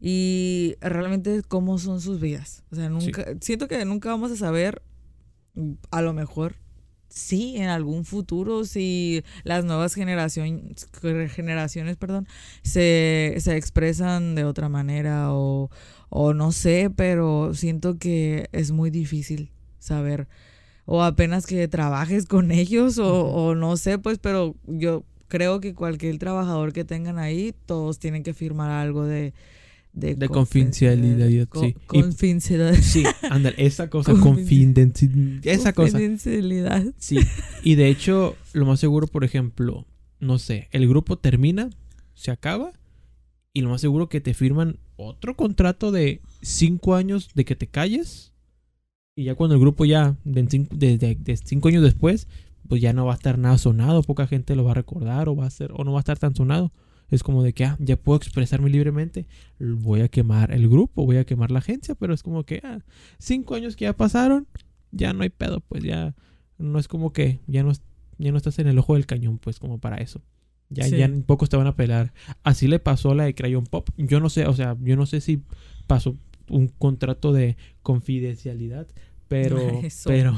Y 0.00 0.76
realmente 0.80 1.42
cómo 1.46 1.78
son 1.78 2.00
sus 2.00 2.20
vidas. 2.20 2.64
O 2.70 2.76
sea, 2.76 2.88
nunca, 2.88 3.24
siento 3.40 3.66
que 3.68 3.84
nunca 3.84 4.10
vamos 4.10 4.30
a 4.30 4.36
saber, 4.36 4.82
a 5.90 6.02
lo 6.02 6.12
mejor, 6.12 6.56
sí, 7.08 7.56
en 7.56 7.68
algún 7.68 8.04
futuro, 8.04 8.64
si 8.64 9.22
las 9.44 9.64
nuevas 9.64 9.94
generaciones, 9.94 10.86
generaciones, 11.34 11.96
perdón, 11.96 12.26
se, 12.62 13.36
se 13.38 13.56
expresan 13.56 14.34
de 14.34 14.44
otra 14.44 14.68
manera 14.68 15.32
o, 15.32 15.70
o 16.10 16.34
no 16.34 16.52
sé, 16.52 16.90
pero 16.94 17.54
siento 17.54 17.98
que 17.98 18.48
es 18.52 18.70
muy 18.70 18.90
difícil 18.90 19.50
saber. 19.78 20.28
O 20.84 21.02
apenas 21.02 21.46
que 21.46 21.66
trabajes 21.68 22.26
con 22.26 22.50
ellos 22.52 22.98
o, 22.98 23.24
o 23.24 23.54
no 23.54 23.76
sé, 23.76 23.98
pues, 23.98 24.18
pero 24.18 24.54
yo 24.66 25.04
creo 25.28 25.60
que 25.60 25.74
cualquier 25.74 26.18
trabajador 26.18 26.72
que 26.72 26.84
tengan 26.84 27.18
ahí, 27.18 27.54
todos 27.66 27.98
tienen 27.98 28.22
que 28.22 28.34
firmar 28.34 28.70
algo 28.70 29.04
de... 29.04 29.32
De 29.92 30.14
confi- 30.14 30.28
confidencialidad, 30.28 31.48
co- 31.48 31.60
sí. 31.62 31.74
Confidencialidad. 31.86 32.74
Sí, 32.82 33.02
ándale, 33.30 33.56
esa 33.64 33.88
cosa, 33.90 34.12
Confiden- 34.12 34.20
confidencialidad, 34.20 35.46
esa 35.46 35.72
cosa. 35.72 35.92
Confidencialidad. 35.92 36.84
Sí, 36.98 37.18
y 37.62 37.76
de 37.76 37.88
hecho, 37.88 38.36
lo 38.52 38.66
más 38.66 38.78
seguro, 38.78 39.06
por 39.06 39.24
ejemplo, 39.24 39.86
no 40.20 40.38
sé, 40.38 40.68
el 40.72 40.86
grupo 40.86 41.16
termina, 41.16 41.70
se 42.14 42.30
acaba, 42.30 42.72
y 43.54 43.62
lo 43.62 43.70
más 43.70 43.80
seguro 43.80 44.10
que 44.10 44.20
te 44.20 44.34
firman 44.34 44.78
otro 44.96 45.34
contrato 45.34 45.90
de 45.92 46.20
cinco 46.42 46.94
años 46.94 47.30
de 47.34 47.46
que 47.46 47.56
te 47.56 47.66
calles, 47.66 48.34
y 49.16 49.24
ya 49.24 49.34
cuando 49.34 49.54
el 49.54 49.62
grupo 49.62 49.86
ya, 49.86 50.14
de 50.24 50.46
cinco, 50.50 50.76
de- 50.76 50.98
de- 50.98 51.14
de 51.14 51.36
cinco 51.38 51.68
años 51.68 51.82
después, 51.82 52.28
pues 52.68 52.80
ya 52.82 52.92
no 52.92 53.06
va 53.06 53.12
a 53.12 53.16
estar 53.16 53.38
nada 53.38 53.58
sonado, 53.58 54.02
poca 54.02 54.26
gente 54.26 54.54
lo 54.56 54.64
va 54.64 54.72
a 54.72 54.74
recordar, 54.74 55.28
o 55.28 55.36
va 55.36 55.46
a 55.46 55.50
ser, 55.50 55.70
o 55.74 55.84
no 55.84 55.92
va 55.92 55.98
a 55.98 56.00
estar 56.00 56.18
tan 56.18 56.34
sonado. 56.34 56.72
Es 57.08 57.22
como 57.22 57.42
de 57.44 57.52
que, 57.52 57.64
ah, 57.64 57.76
ya 57.78 57.96
puedo 57.96 58.16
expresarme 58.16 58.68
libremente, 58.68 59.26
voy 59.60 60.00
a 60.00 60.08
quemar 60.08 60.50
el 60.52 60.68
grupo, 60.68 61.06
voy 61.06 61.18
a 61.18 61.24
quemar 61.24 61.50
la 61.52 61.60
agencia, 61.60 61.94
pero 61.94 62.12
es 62.12 62.22
como 62.22 62.44
que, 62.44 62.60
ah, 62.64 62.80
cinco 63.18 63.54
años 63.54 63.76
que 63.76 63.84
ya 63.84 63.92
pasaron, 63.96 64.48
ya 64.90 65.12
no 65.12 65.22
hay 65.22 65.28
pedo, 65.30 65.60
pues 65.60 65.84
ya 65.84 66.14
no 66.58 66.78
es 66.78 66.88
como 66.88 67.12
que 67.12 67.40
ya 67.46 67.62
no, 67.62 67.70
ya 68.18 68.32
no 68.32 68.36
estás 68.38 68.58
en 68.58 68.66
el 68.66 68.78
ojo 68.78 68.94
del 68.94 69.06
cañón, 69.06 69.38
pues 69.38 69.58
como 69.60 69.78
para 69.78 69.98
eso. 69.98 70.22
Ya, 70.68 70.82
Sí. 70.84 70.96
ya 70.96 71.08
pocos 71.26 71.48
te 71.48 71.56
van 71.56 71.68
a 71.68 71.76
pelar. 71.76 72.12
Así 72.42 72.66
le 72.66 72.80
pasó 72.80 73.12
a 73.12 73.14
la 73.14 73.24
de 73.24 73.36
Crayon 73.36 73.66
Pop. 73.66 73.88
Yo 73.96 74.18
no 74.18 74.28
sé, 74.28 74.46
o 74.46 74.52
sea, 74.52 74.76
yo 74.82 74.96
no 74.96 75.06
sé 75.06 75.20
si 75.20 75.42
pasó 75.86 76.16
un 76.48 76.66
contrato 76.66 77.32
de 77.32 77.56
confidencialidad, 77.82 78.88
pero, 79.28 79.58
Eso. 79.84 80.08
pero, 80.08 80.36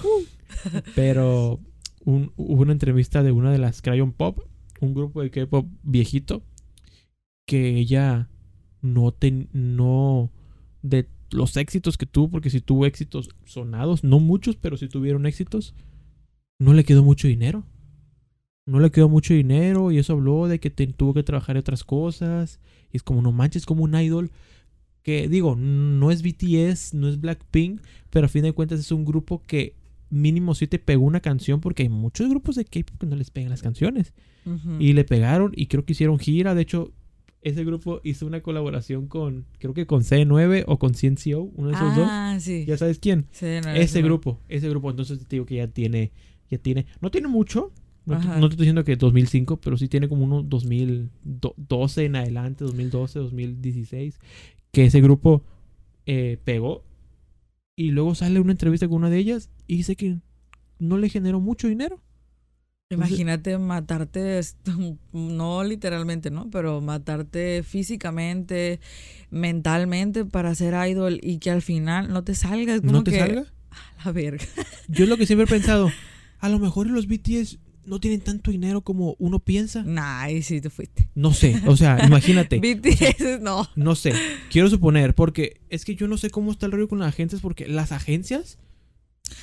pero 0.95 1.61
un- 2.09 2.33
hubo 2.37 2.63
una 2.63 2.73
entrevista 2.73 3.23
de 3.23 3.33
una 3.33 3.53
de 3.53 3.59
las 3.59 3.83
Crayon 3.83 4.13
Pop, 4.13 4.41
un 4.81 4.95
grupo 4.95 5.21
de 5.23 5.31
K-pop 5.31 5.67
viejito, 5.83 6.43
que 7.47 7.77
ella 7.77 8.29
no 8.81 9.13
ten, 9.13 9.49
no 9.53 10.31
de 10.83 11.09
los 11.31 11.57
éxitos 11.57 11.99
que 11.99 12.07
tuvo, 12.07 12.31
porque 12.31 12.51
si 12.51 12.61
tuvo 12.61 12.87
éxitos 12.87 13.29
sonados, 13.45 14.05
no 14.05 14.21
muchos, 14.21 14.57
pero 14.57 14.77
si 14.77 14.89
tuvieron 14.89 15.27
éxitos, 15.27 15.75
no 16.59 16.73
le 16.73 16.85
quedó 16.85 17.03
mucho 17.03 17.29
dinero. 17.29 17.65
No 18.67 18.81
le 18.81 18.91
quedó 18.91 19.09
mucho 19.09 19.35
dinero 19.35 19.91
y 19.91 19.99
eso 19.99 20.13
habló 20.13 20.47
de 20.47 20.61
que 20.61 20.71
tuvo 20.71 21.15
que 21.15 21.23
trabajar 21.23 21.57
en 21.57 21.61
otras 21.61 21.85
cosas. 21.85 22.61
Y 22.93 22.99
es 22.99 23.03
como, 23.03 23.23
no 23.23 23.33
manches, 23.33 23.65
como 23.67 23.85
un 23.85 23.95
idol 23.95 24.31
que, 25.03 25.29
digo, 25.29 25.57
no 25.57 26.11
es 26.11 26.23
BTS, 26.23 26.95
no 26.95 27.09
es 27.09 27.21
Blackpink, 27.21 27.81
pero 28.11 28.27
a 28.27 28.29
fin 28.29 28.43
de 28.43 28.53
cuentas 28.53 28.81
es 28.81 28.93
un 28.93 29.05
grupo 29.05 29.43
que 29.47 29.75
mínimo 30.11 30.55
sí 30.55 30.67
te 30.67 30.79
pegó 30.79 31.05
una 31.05 31.21
canción 31.21 31.61
porque 31.61 31.83
hay 31.85 31.89
muchos 31.89 32.29
grupos 32.29 32.57
de 32.57 32.65
K-pop 32.65 32.99
que 33.01 33.07
no 33.07 33.17
les 33.17 33.31
pegan 33.31 33.51
las 33.51 33.63
canciones. 33.63 34.13
Y 34.79 34.95
le 34.95 35.05
pegaron 35.05 35.53
y 35.55 35.67
creo 35.67 35.85
que 35.85 35.93
hicieron 35.93 36.19
gira. 36.19 36.55
De 36.55 36.63
hecho, 36.63 36.91
ese 37.43 37.65
grupo 37.65 38.01
hizo 38.03 38.27
una 38.27 38.41
colaboración 38.41 39.07
con, 39.07 39.45
creo 39.59 39.75
que 39.75 39.87
con 39.87 40.01
C9 40.03 40.65
o 40.67 40.79
con 40.79 40.95
CNCO, 40.95 41.51
uno 41.55 41.69
de 41.69 41.75
esos 41.75 41.95
dos. 41.95 42.09
ah, 42.11 42.39
sí. 42.41 42.65
Ya 42.67 42.79
sabes 42.79 42.99
quién. 42.99 43.27
Sí, 43.31 43.45
no, 43.63 43.71
Ese 43.73 44.01
no. 44.01 44.07
grupo, 44.07 44.41
ese 44.49 44.69
grupo. 44.71 44.89
Entonces 44.91 45.19
te 45.19 45.37
digo 45.37 45.45
que 45.45 45.57
ya 45.57 45.69
tiene, 45.69 46.13
ya 46.51 46.57
tiene, 46.57 46.87
no 47.03 47.11
tiene 47.11 47.29
mucho. 47.29 47.73
No 48.07 48.19
te, 48.19 48.27
Ajá. 48.27 48.39
no 48.41 48.49
te 48.49 48.55
estoy 48.55 48.65
diciendo 48.65 48.85
que 48.85 48.97
2005, 48.97 49.59
pero 49.61 49.77
sí 49.77 49.87
tiene 49.89 50.09
como 50.09 50.25
unos 50.25 50.49
2012 50.49 52.05
en 52.07 52.17
adelante, 52.17 52.65
2012, 52.65 53.19
2016, 53.19 54.19
que 54.73 54.87
ese 54.87 55.01
grupo 55.03 55.43
eh, 56.07 56.39
pegó. 56.43 56.85
Y 57.79 57.93
luego 57.93 58.17
sale 58.17 58.41
una 58.41 58.51
entrevista 58.51 58.89
con 58.89 58.97
una 58.97 59.09
de 59.09 59.19
ellas 59.19 59.51
y 59.69 59.77
dice 59.77 59.95
que 59.95 60.19
no 60.81 60.99
le 60.99 61.09
generó 61.09 61.39
mucho 61.39 61.69
dinero. 61.69 62.03
Entonces- 62.91 63.11
Imagínate 63.11 63.57
matarte, 63.57 64.41
no 65.13 65.63
literalmente, 65.63 66.33
¿no? 66.33 66.51
Pero 66.51 66.81
matarte 66.81 67.63
físicamente, 67.63 68.81
mentalmente 69.31 70.25
para 70.25 70.57
ser 70.57 70.75
idol 70.91 71.21
y 71.23 71.39
que 71.39 71.53
al 71.53 71.63
final 71.63 72.13
no 72.13 72.25
te 72.25 72.35
salga. 72.35 72.81
como 72.81 72.91
¿No 72.91 73.05
te 73.05 73.13
que, 73.13 73.19
salga? 73.21 73.43
A 74.01 74.07
la 74.07 74.11
verga. 74.13 74.45
Yo 74.89 75.05
es 75.05 75.09
lo 75.11 75.17
que 75.17 75.27
siempre 75.27 75.45
he 75.45 75.49
pensado. 75.49 75.89
A 76.41 76.49
lo 76.49 76.59
mejor 76.59 76.89
los 76.89 77.07
BTS 77.07 77.59
no 77.89 78.01
tienen 78.01 78.21
tanto 78.21 78.51
dinero 78.51 78.83
como 78.83 79.17
uno 79.19 79.41
piensa. 79.41 79.83
Nah, 79.83 80.23
ahí 80.23 80.43
sí 80.43 80.61
te 80.61 80.71
fuiste. 80.71 81.09
No 81.15 81.33
sé, 81.33 81.61
o 81.67 81.77
sea, 81.77 81.99
imagínate. 82.07 82.59
BTS, 82.59 83.41
no. 83.41 83.69
No 83.77 83.95
sé, 83.95 84.13
quiero 84.51 84.69
suponer, 84.71 85.15
porque 85.15 85.61
es 85.71 85.85
que 85.85 85.95
yo 85.95 86.09
no 86.09 86.17
sé 86.17 86.31
cómo 86.31 86.53
está 86.53 86.67
el 86.67 86.73
rollo 86.73 86.89
con 86.89 86.99
las 86.99 87.09
agencias, 87.09 87.41
porque 87.41 87.67
las 87.67 87.93
agencias 87.93 88.59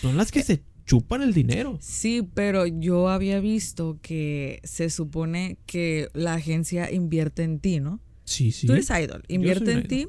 son 0.01 0.17
las 0.17 0.31
que 0.31 0.43
se 0.43 0.63
chupan 0.85 1.21
el 1.21 1.33
dinero. 1.33 1.77
Sí, 1.81 2.27
pero 2.33 2.65
yo 2.65 3.09
había 3.09 3.39
visto 3.39 3.99
que 4.01 4.59
se 4.63 4.89
supone 4.89 5.57
que 5.65 6.09
la 6.13 6.35
agencia 6.35 6.91
invierte 6.91 7.43
en 7.43 7.59
ti, 7.59 7.79
¿no? 7.79 7.99
Sí, 8.23 8.51
sí. 8.51 8.67
Tú 8.67 8.73
eres 8.73 8.89
idol, 8.89 9.23
invierte 9.27 9.71
en 9.71 9.87
ti. 9.87 10.07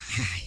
Ay, 0.00 0.42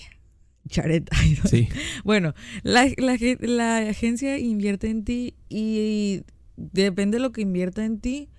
Jared 0.69 1.07
Idol. 1.25 1.49
Sí. 1.49 1.69
Bueno, 2.03 2.33
la, 2.63 2.91
la 2.97 3.17
la 3.39 3.77
agencia 3.89 4.37
invierte 4.37 4.89
en 4.89 5.03
ti 5.03 5.35
y 5.49 6.23
depende 6.57 7.17
de 7.17 7.23
lo 7.23 7.31
que 7.31 7.41
invierta 7.41 7.85
en 7.85 7.99
ti, 7.99 8.29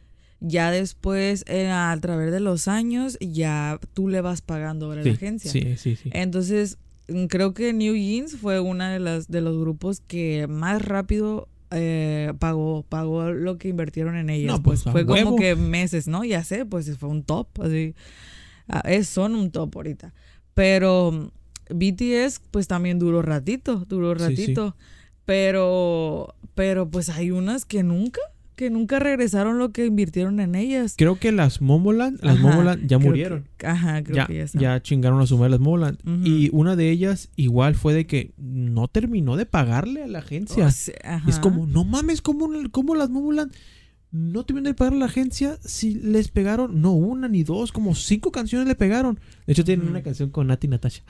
ya 0.40 0.70
después, 0.70 1.44
eh, 1.46 1.68
a 1.68 1.96
través 2.00 2.30
de 2.30 2.40
los 2.40 2.68
años, 2.68 3.16
ya 3.20 3.78
tú 3.94 4.08
le 4.08 4.20
vas 4.20 4.42
pagando 4.42 4.90
a 4.90 4.96
la 4.96 5.10
agencia. 5.10 5.50
sí, 5.50 5.76
sí, 5.76 5.96
sí. 5.96 6.10
Entonces, 6.12 6.78
mm, 7.08 7.26
creo 7.26 7.54
que 7.54 7.72
New 7.72 7.94
Jeans 7.94 8.36
fue 8.36 8.60
una 8.60 8.92
de 8.92 9.00
las 9.00 9.28
de 9.28 9.40
los 9.40 9.58
grupos 9.58 10.00
que 10.00 10.46
más 10.46 10.82
rápido 10.82 11.48
eh, 11.70 12.32
pagó 12.38 12.84
pagó 12.88 13.30
lo 13.32 13.58
que 13.58 13.68
invirtieron 13.68 14.16
en 14.16 14.30
ellas. 14.30 14.52
No, 14.52 14.62
pues, 14.62 14.82
pues, 14.82 14.92
fue 14.92 15.06
como 15.06 15.36
que 15.36 15.56
meses, 15.56 16.08
¿no? 16.08 16.24
Ya 16.24 16.44
sé, 16.44 16.66
pues 16.66 16.96
fue 16.98 17.08
un 17.08 17.24
top, 17.24 17.48
así. 17.62 17.94
Ah, 18.68 18.82
es, 18.84 19.08
son 19.08 19.34
un 19.34 19.50
top 19.50 19.76
ahorita. 19.76 20.12
Pero 20.54 21.10
mm, 21.10 21.30
BTS, 21.70 22.40
pues 22.50 22.68
también 22.68 22.98
duró 22.98 23.22
ratito, 23.22 23.84
duró 23.86 24.18
Sí, 24.18 24.36
sí. 24.36 24.54
Pero, 25.26 26.34
pero 26.54 26.88
pues 26.90 27.08
hay 27.08 27.30
unas 27.30 27.64
que 27.64 27.82
nunca, 27.82 28.20
que 28.56 28.70
nunca 28.70 28.98
regresaron 28.98 29.58
lo 29.58 29.72
que 29.72 29.86
invirtieron 29.86 30.38
en 30.40 30.54
ellas. 30.54 30.94
Creo 30.96 31.18
que 31.18 31.32
las 31.32 31.60
Momoland, 31.60 32.20
las 32.22 32.38
Momoland 32.38 32.86
ya 32.86 32.98
murieron. 32.98 33.46
que- 33.56 33.66
ajá, 33.66 34.02
creo 34.04 34.16
Ya, 34.16 34.26
que 34.26 34.46
ya, 34.46 34.60
ya 34.60 34.82
chingaron 34.82 35.20
a 35.20 35.26
su 35.26 35.36
madre 35.38 35.50
las 35.52 35.60
Momoland. 35.60 35.98
Ujú. 36.06 36.26
Y 36.26 36.50
una 36.52 36.76
de 36.76 36.90
ellas 36.90 37.30
igual 37.36 37.74
fue 37.74 37.94
de 37.94 38.06
que 38.06 38.32
no 38.36 38.86
terminó 38.88 39.36
de 39.36 39.46
pagarle 39.46 40.02
a 40.04 40.06
la 40.06 40.20
agencia. 40.20 40.66
O 40.66 40.70
sea. 40.70 41.22
Es 41.26 41.38
como, 41.38 41.66
no 41.66 41.84
mames, 41.84 42.22
¿cómo, 42.22 42.48
cómo 42.70 42.94
las 42.94 43.10
Momoland 43.10 43.52
no 44.12 44.44
terminaron 44.44 44.72
de 44.72 44.78
pagar 44.78 44.92
a 44.92 44.96
la 44.98 45.06
agencia 45.06 45.58
si 45.64 45.94
les 45.94 46.28
pegaron, 46.28 46.80
no 46.80 46.92
una 46.92 47.26
ni 47.26 47.42
dos, 47.42 47.72
como 47.72 47.94
cinco 47.96 48.30
canciones 48.30 48.68
le 48.68 48.76
pegaron? 48.76 49.18
De 49.46 49.52
hecho, 49.52 49.64
tienen 49.64 49.88
una 49.88 50.02
canción 50.02 50.30
con 50.30 50.46
Nati 50.46 50.68
Natasha. 50.68 51.02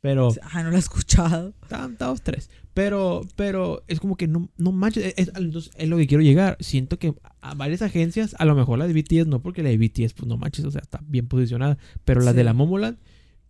Pero. 0.00 0.28
Ah, 0.42 0.62
no 0.62 0.70
lo 0.70 0.76
he 0.76 0.78
escuchado. 0.78 1.54
Están 1.62 1.96
dos, 1.98 2.22
tres. 2.22 2.50
Pero, 2.74 3.22
pero 3.34 3.82
es 3.88 3.98
como 3.98 4.16
que 4.16 4.28
no, 4.28 4.48
no 4.56 4.70
manches. 4.72 5.04
Es, 5.04 5.14
es- 5.28 5.32
entonces, 5.36 5.72
es 5.76 5.88
lo 5.88 5.96
que 5.96 6.06
quiero 6.06 6.22
llegar. 6.22 6.56
Siento 6.60 6.98
que 6.98 7.14
a 7.40 7.54
varias 7.54 7.82
agencias, 7.82 8.36
a 8.38 8.44
lo 8.44 8.54
mejor 8.54 8.78
la 8.78 8.86
de 8.86 8.92
BTS 8.92 9.26
no, 9.26 9.42
porque 9.42 9.62
la 9.62 9.70
de 9.70 9.78
BTS, 9.78 10.14
pues 10.14 10.28
no 10.28 10.36
manches, 10.36 10.64
o 10.64 10.70
sea, 10.70 10.80
está 10.80 11.00
bien 11.06 11.26
posicionada. 11.26 11.78
Pero 12.04 12.20
la 12.20 12.30
Sí. 12.30 12.36
de 12.36 12.44
la 12.44 12.52
Momoland, 12.52 12.98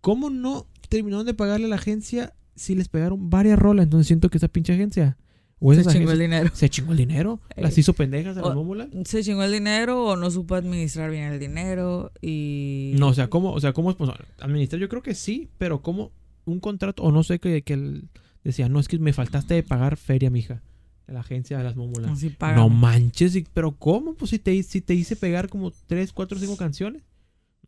¿cómo 0.00 0.30
no 0.30 0.66
terminaron 0.88 1.26
de 1.26 1.34
pagarle 1.34 1.66
a 1.66 1.68
la 1.68 1.76
agencia 1.76 2.34
si 2.56 2.74
les 2.74 2.88
pegaron 2.88 3.28
varias 3.28 3.58
rolas? 3.58 3.84
Entonces 3.84 4.06
siento 4.06 4.30
que 4.30 4.38
esa 4.38 4.48
pinche 4.48 4.72
agencia. 4.72 5.18
O 5.60 5.74
Se 5.74 5.84
chingó 5.84 6.12
el 6.12 6.20
dinero. 6.20 6.50
se 6.54 6.70
chingó 6.70 6.92
el 6.92 6.98
dinero. 6.98 7.40
Las 7.56 7.76
Ey. 7.76 7.80
hizo 7.80 7.92
pendejas 7.92 8.36
a 8.38 8.42
la 8.42 8.54
Momoland. 8.54 9.04
Se 9.06 9.22
chingó 9.24 9.42
el 9.42 9.50
dinero 9.52 10.04
o 10.06 10.16
no 10.16 10.30
supo 10.30 10.54
administrar 10.54 11.10
bien 11.10 11.24
el 11.24 11.40
dinero 11.40 12.12
y... 12.22 12.92
No, 12.96 13.08
o 13.08 13.14
sea, 13.14 13.28
¿cómo, 13.28 13.52
o 13.52 13.60
sea, 13.60 13.72
cómo 13.72 13.90
es 13.90 13.96
pues, 13.96 14.08
administrar? 14.38 14.80
Yo 14.80 14.88
creo 14.88 15.02
que 15.02 15.14
sí, 15.16 15.50
pero 15.58 15.82
como 15.82 16.12
un 16.50 16.60
contrato, 16.60 17.02
o 17.02 17.12
no 17.12 17.22
sé, 17.22 17.38
que, 17.38 17.62
que 17.62 17.74
él 17.74 18.08
decía, 18.44 18.68
no, 18.68 18.80
es 18.80 18.88
que 18.88 18.98
me 18.98 19.12
faltaste 19.12 19.54
de 19.54 19.62
pagar 19.62 19.96
feria, 19.96 20.30
mija. 20.30 20.62
De 21.06 21.14
la 21.14 21.20
agencia 21.20 21.56
de 21.58 21.64
las. 21.64 21.74
Así 22.10 22.28
No 22.28 22.34
pagan. 22.38 22.72
manches, 22.80 23.34
y- 23.34 23.46
pero 23.54 23.72
¿cómo? 23.72 24.14
Pues 24.14 24.30
si 24.30 24.38
te, 24.38 24.62
si 24.62 24.80
te 24.82 24.94
hice 24.94 25.16
pegar 25.16 25.48
como 25.48 25.70
3, 25.86 26.12
4, 26.12 26.38
5 26.38 26.56
canciones. 26.56 27.02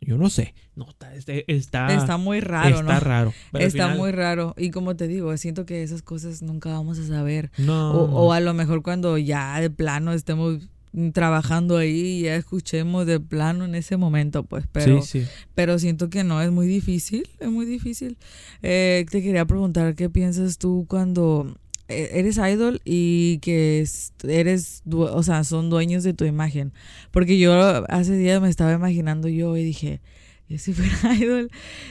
Yo 0.03 0.17
no 0.17 0.31
sé. 0.31 0.55
No, 0.77 0.89
está, 0.89 1.15
está, 1.15 1.33
está, 1.47 1.95
Está 1.95 2.17
muy 2.17 2.41
raro, 2.41 2.81
está 2.81 2.95
¿no? 2.95 3.01
raro. 3.01 3.35
Pero 3.53 3.67
Está 3.67 3.85
final, 3.85 3.99
muy 3.99 4.13
raro. 4.13 4.55
Y 4.57 4.71
como 4.71 4.97
te 4.97 5.09
digo, 5.09 5.37
siento 5.37 5.67
que 5.67 5.83
esas 5.83 6.01
cosas 6.03 6.41
nunca 6.41 6.71
vamos 6.71 6.99
a 6.99 7.07
saber. 7.07 7.51
No. 7.59 7.93
O, 7.93 8.27
o 8.29 8.33
a 8.33 8.41
lo 8.41 8.55
mejor 8.55 8.83
cuando 8.83 9.19
ya 9.19 9.61
de 9.61 9.69
plano 9.71 10.13
estemos 10.15 10.69
trabajando 11.13 11.77
ahí 11.77 12.19
y 12.19 12.23
ya 12.23 12.35
escuchemos 12.37 13.07
de 13.07 13.21
plano 13.21 13.65
en 13.65 13.75
ese 13.75 13.97
momento, 13.97 14.43
pues, 14.45 14.65
pero, 14.73 15.03
sí, 15.03 15.21
sí. 15.23 15.29
pero 15.55 15.79
siento 15.79 16.11
que 16.11 16.25
no, 16.25 16.43
es 16.43 16.51
muy 16.51 16.67
difícil, 16.67 17.29
es 17.39 17.49
muy 17.51 17.65
difícil. 17.67 18.19
Eh, 18.63 19.07
te 19.11 19.23
quería 19.23 19.45
preguntar, 19.45 19.95
¿qué 19.95 20.11
piensas 20.11 20.59
tú 20.59 20.87
cuando 20.89 21.57
eh, 21.89 22.11
eres 22.15 22.39
idol 22.39 22.81
y 22.85 23.39
que 23.39 23.81
es- 23.81 24.13
eres, 24.27 24.83
o 24.91 25.23
sea, 25.23 25.45
son 25.45 25.71
dueños 25.71 26.03
de 26.03 26.13
tu 26.15 26.25
imagen? 26.25 26.73
Porque 27.13 27.39
yo 27.39 27.53
hace 27.89 28.17
días 28.17 28.41
me 28.43 28.49
estaba 28.49 28.73
imaginando 28.73 29.29
yo 29.29 29.57
y 29.57 29.63
dije, 29.65 30.01
yo 30.49 30.59
si 30.59 30.73
fuera 30.73 31.15
idol, 31.15 31.51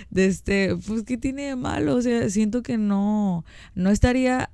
de 0.10 0.26
este, 0.26 0.76
pues, 0.88 1.04
¿qué 1.04 1.18
tiene 1.18 1.44
de 1.44 1.56
malo? 1.56 1.96
O 1.96 2.02
sea, 2.02 2.30
siento 2.30 2.64
que 2.64 2.78
no, 2.78 3.46
no 3.76 3.90
estaría 3.92 4.52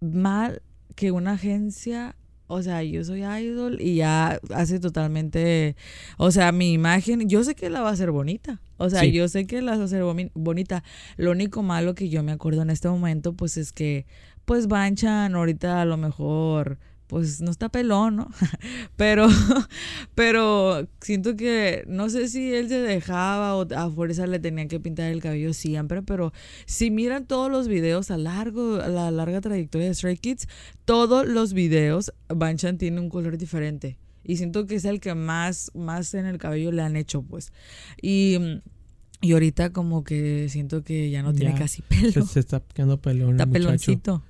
mal 0.00 0.62
que 0.96 1.10
una 1.12 1.32
agencia, 1.32 2.14
o 2.46 2.62
sea, 2.62 2.82
yo 2.82 3.02
soy 3.04 3.22
idol 3.24 3.80
y 3.80 3.96
ya 3.96 4.38
hace 4.54 4.78
totalmente, 4.80 5.76
o 6.18 6.30
sea, 6.30 6.52
mi 6.52 6.72
imagen, 6.72 7.28
yo 7.28 7.42
sé 7.44 7.54
que 7.54 7.70
la 7.70 7.80
va 7.80 7.88
a 7.90 7.92
hacer 7.92 8.10
bonita, 8.10 8.60
o 8.76 8.90
sea, 8.90 9.00
Sí. 9.00 9.12
yo 9.12 9.28
sé 9.28 9.46
que 9.46 9.62
la 9.62 9.76
va 9.76 9.82
a 9.82 9.84
hacer 9.84 10.02
bonita. 10.34 10.82
Lo 11.16 11.30
único 11.30 11.62
malo 11.62 11.94
que 11.94 12.08
yo 12.08 12.22
me 12.22 12.32
acuerdo 12.32 12.62
en 12.62 12.70
este 12.70 12.88
momento, 12.88 13.32
pues 13.32 13.56
es 13.56 13.72
que, 13.72 14.06
pues 14.44 14.66
Banchan 14.68 15.34
ahorita 15.34 15.80
a 15.80 15.84
lo 15.86 15.96
mejor, 15.96 16.78
pues 17.06 17.40
no 17.40 17.50
está 17.50 17.68
pelón, 17.68 18.16
¿no? 18.16 18.28
pero, 18.96 19.26
pero 20.14 20.88
siento 21.00 21.36
que, 21.36 21.84
no 21.86 22.08
sé 22.08 22.28
si 22.28 22.52
él 22.54 22.68
se 22.68 22.78
dejaba 22.80 23.56
o 23.56 23.66
a 23.74 23.90
fuerza 23.90 24.26
le 24.26 24.38
tenían 24.38 24.68
que 24.68 24.80
pintar 24.80 25.10
el 25.12 25.20
cabello 25.20 25.52
siempre, 25.52 26.02
pero 26.02 26.32
si 26.66 26.90
miran 26.90 27.26
todos 27.26 27.50
los 27.50 27.68
videos 27.68 28.10
a 28.10 28.16
largo, 28.18 28.76
a 28.76 28.88
la 28.88 29.10
larga 29.10 29.40
trayectoria 29.40 29.88
de 29.88 29.94
Stray 29.94 30.16
Kids, 30.16 30.48
todos 30.84 31.26
los 31.26 31.52
videos, 31.52 32.12
Banchan 32.28 32.78
tiene 32.78 33.00
un 33.00 33.08
color 33.08 33.36
diferente. 33.38 33.98
Y 34.26 34.38
siento 34.38 34.66
que 34.66 34.76
es 34.76 34.86
el 34.86 35.00
que 35.00 35.14
más, 35.14 35.70
más 35.74 36.14
en 36.14 36.24
el 36.24 36.38
cabello 36.38 36.72
le 36.72 36.80
han 36.80 36.96
hecho, 36.96 37.20
pues. 37.22 37.52
Y, 38.00 38.38
y 39.20 39.32
ahorita 39.32 39.70
como 39.70 40.02
que 40.02 40.48
siento 40.48 40.82
que 40.82 41.10
ya 41.10 41.22
no 41.22 41.34
tiene 41.34 41.52
Ya. 41.52 41.58
casi 41.58 41.82
pelo. 41.82 42.10
Se, 42.10 42.22
se 42.22 42.40
está 42.40 42.60
quedando 42.72 42.98
pelón. 43.02 43.34
el 43.34 43.40
Está 43.40 43.46
peloncito. 43.46 44.22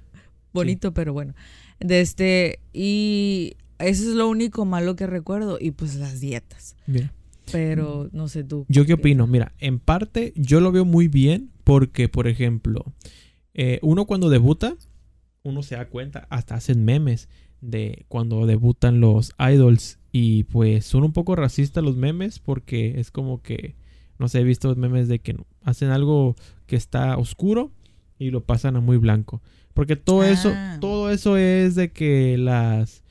Bonito, 0.53 0.93
pero 0.93 1.13
bueno. 1.13 1.35
De 1.81 2.01
este, 2.01 2.61
y 2.73 3.57
eso 3.79 4.03
es 4.03 4.15
lo 4.15 4.29
único 4.29 4.65
malo 4.65 4.97
que 4.97 5.07
recuerdo. 5.07 5.59
Y 5.61 5.73
pues 5.73 5.97
las 5.97 6.21
dietas. 6.21 6.77
Mira. 6.87 7.13
Pero 7.53 8.09
no 8.13 8.29
sé 8.29 8.43
tú. 8.43 8.65
¿Yo 8.69 8.87
qué 8.87 8.95
opino? 8.95 9.27
Mira, 9.27 9.53
en 9.59 9.79
parte 9.79 10.33
yo 10.35 10.61
lo 10.61 10.73
veo 10.73 10.85
muy 10.85 11.09
bien 11.09 11.51
porque, 11.63 12.09
por 12.09 12.27
ejemplo, 12.27 12.85
eh, 13.53 13.79
uno 13.83 14.07
cuando 14.07 14.31
debuta, 14.31 14.77
uno 15.43 15.63
se 15.63 15.77
da 15.77 15.89
cuenta, 15.89 16.27
hasta 16.31 16.55
hacen 16.55 16.85
memes 16.85 17.29
de 17.61 18.05
cuando 18.09 18.47
debutan 18.47 19.01
los 19.01 19.33
idols 19.39 19.99
y 20.11 20.45
pues 20.45 20.85
son 20.87 21.05
un 21.05 21.13
poco 21.13 21.37
racistas 21.37 21.85
los 21.85 21.97
memes 21.97 22.39
porque 22.39 22.99
es 23.01 23.11
como 23.11 23.43
que, 23.43 23.75
no 24.19 24.29
sé, 24.29 24.41
he 24.41 24.45
visto 24.45 24.75
memes 24.75 25.09
de 25.09 25.19
que 25.19 25.37
hacen 25.63 25.91
algo 25.91 26.35
que 26.67 26.77
está 26.77 27.17
oscuro 27.17 27.73
y 28.19 28.31
lo 28.31 28.45
pasan 28.45 28.77
a 28.77 28.81
muy 28.81 28.97
blanco. 28.97 29.43
Porque 29.75 29.97
todo 29.97 30.25
eso, 30.25 30.53
Ah. 30.55 30.79
todo 30.81 31.11
eso 31.11 31.37
es 31.37 31.75
de 31.75 31.91
que 31.93 32.39
las, 32.39 33.03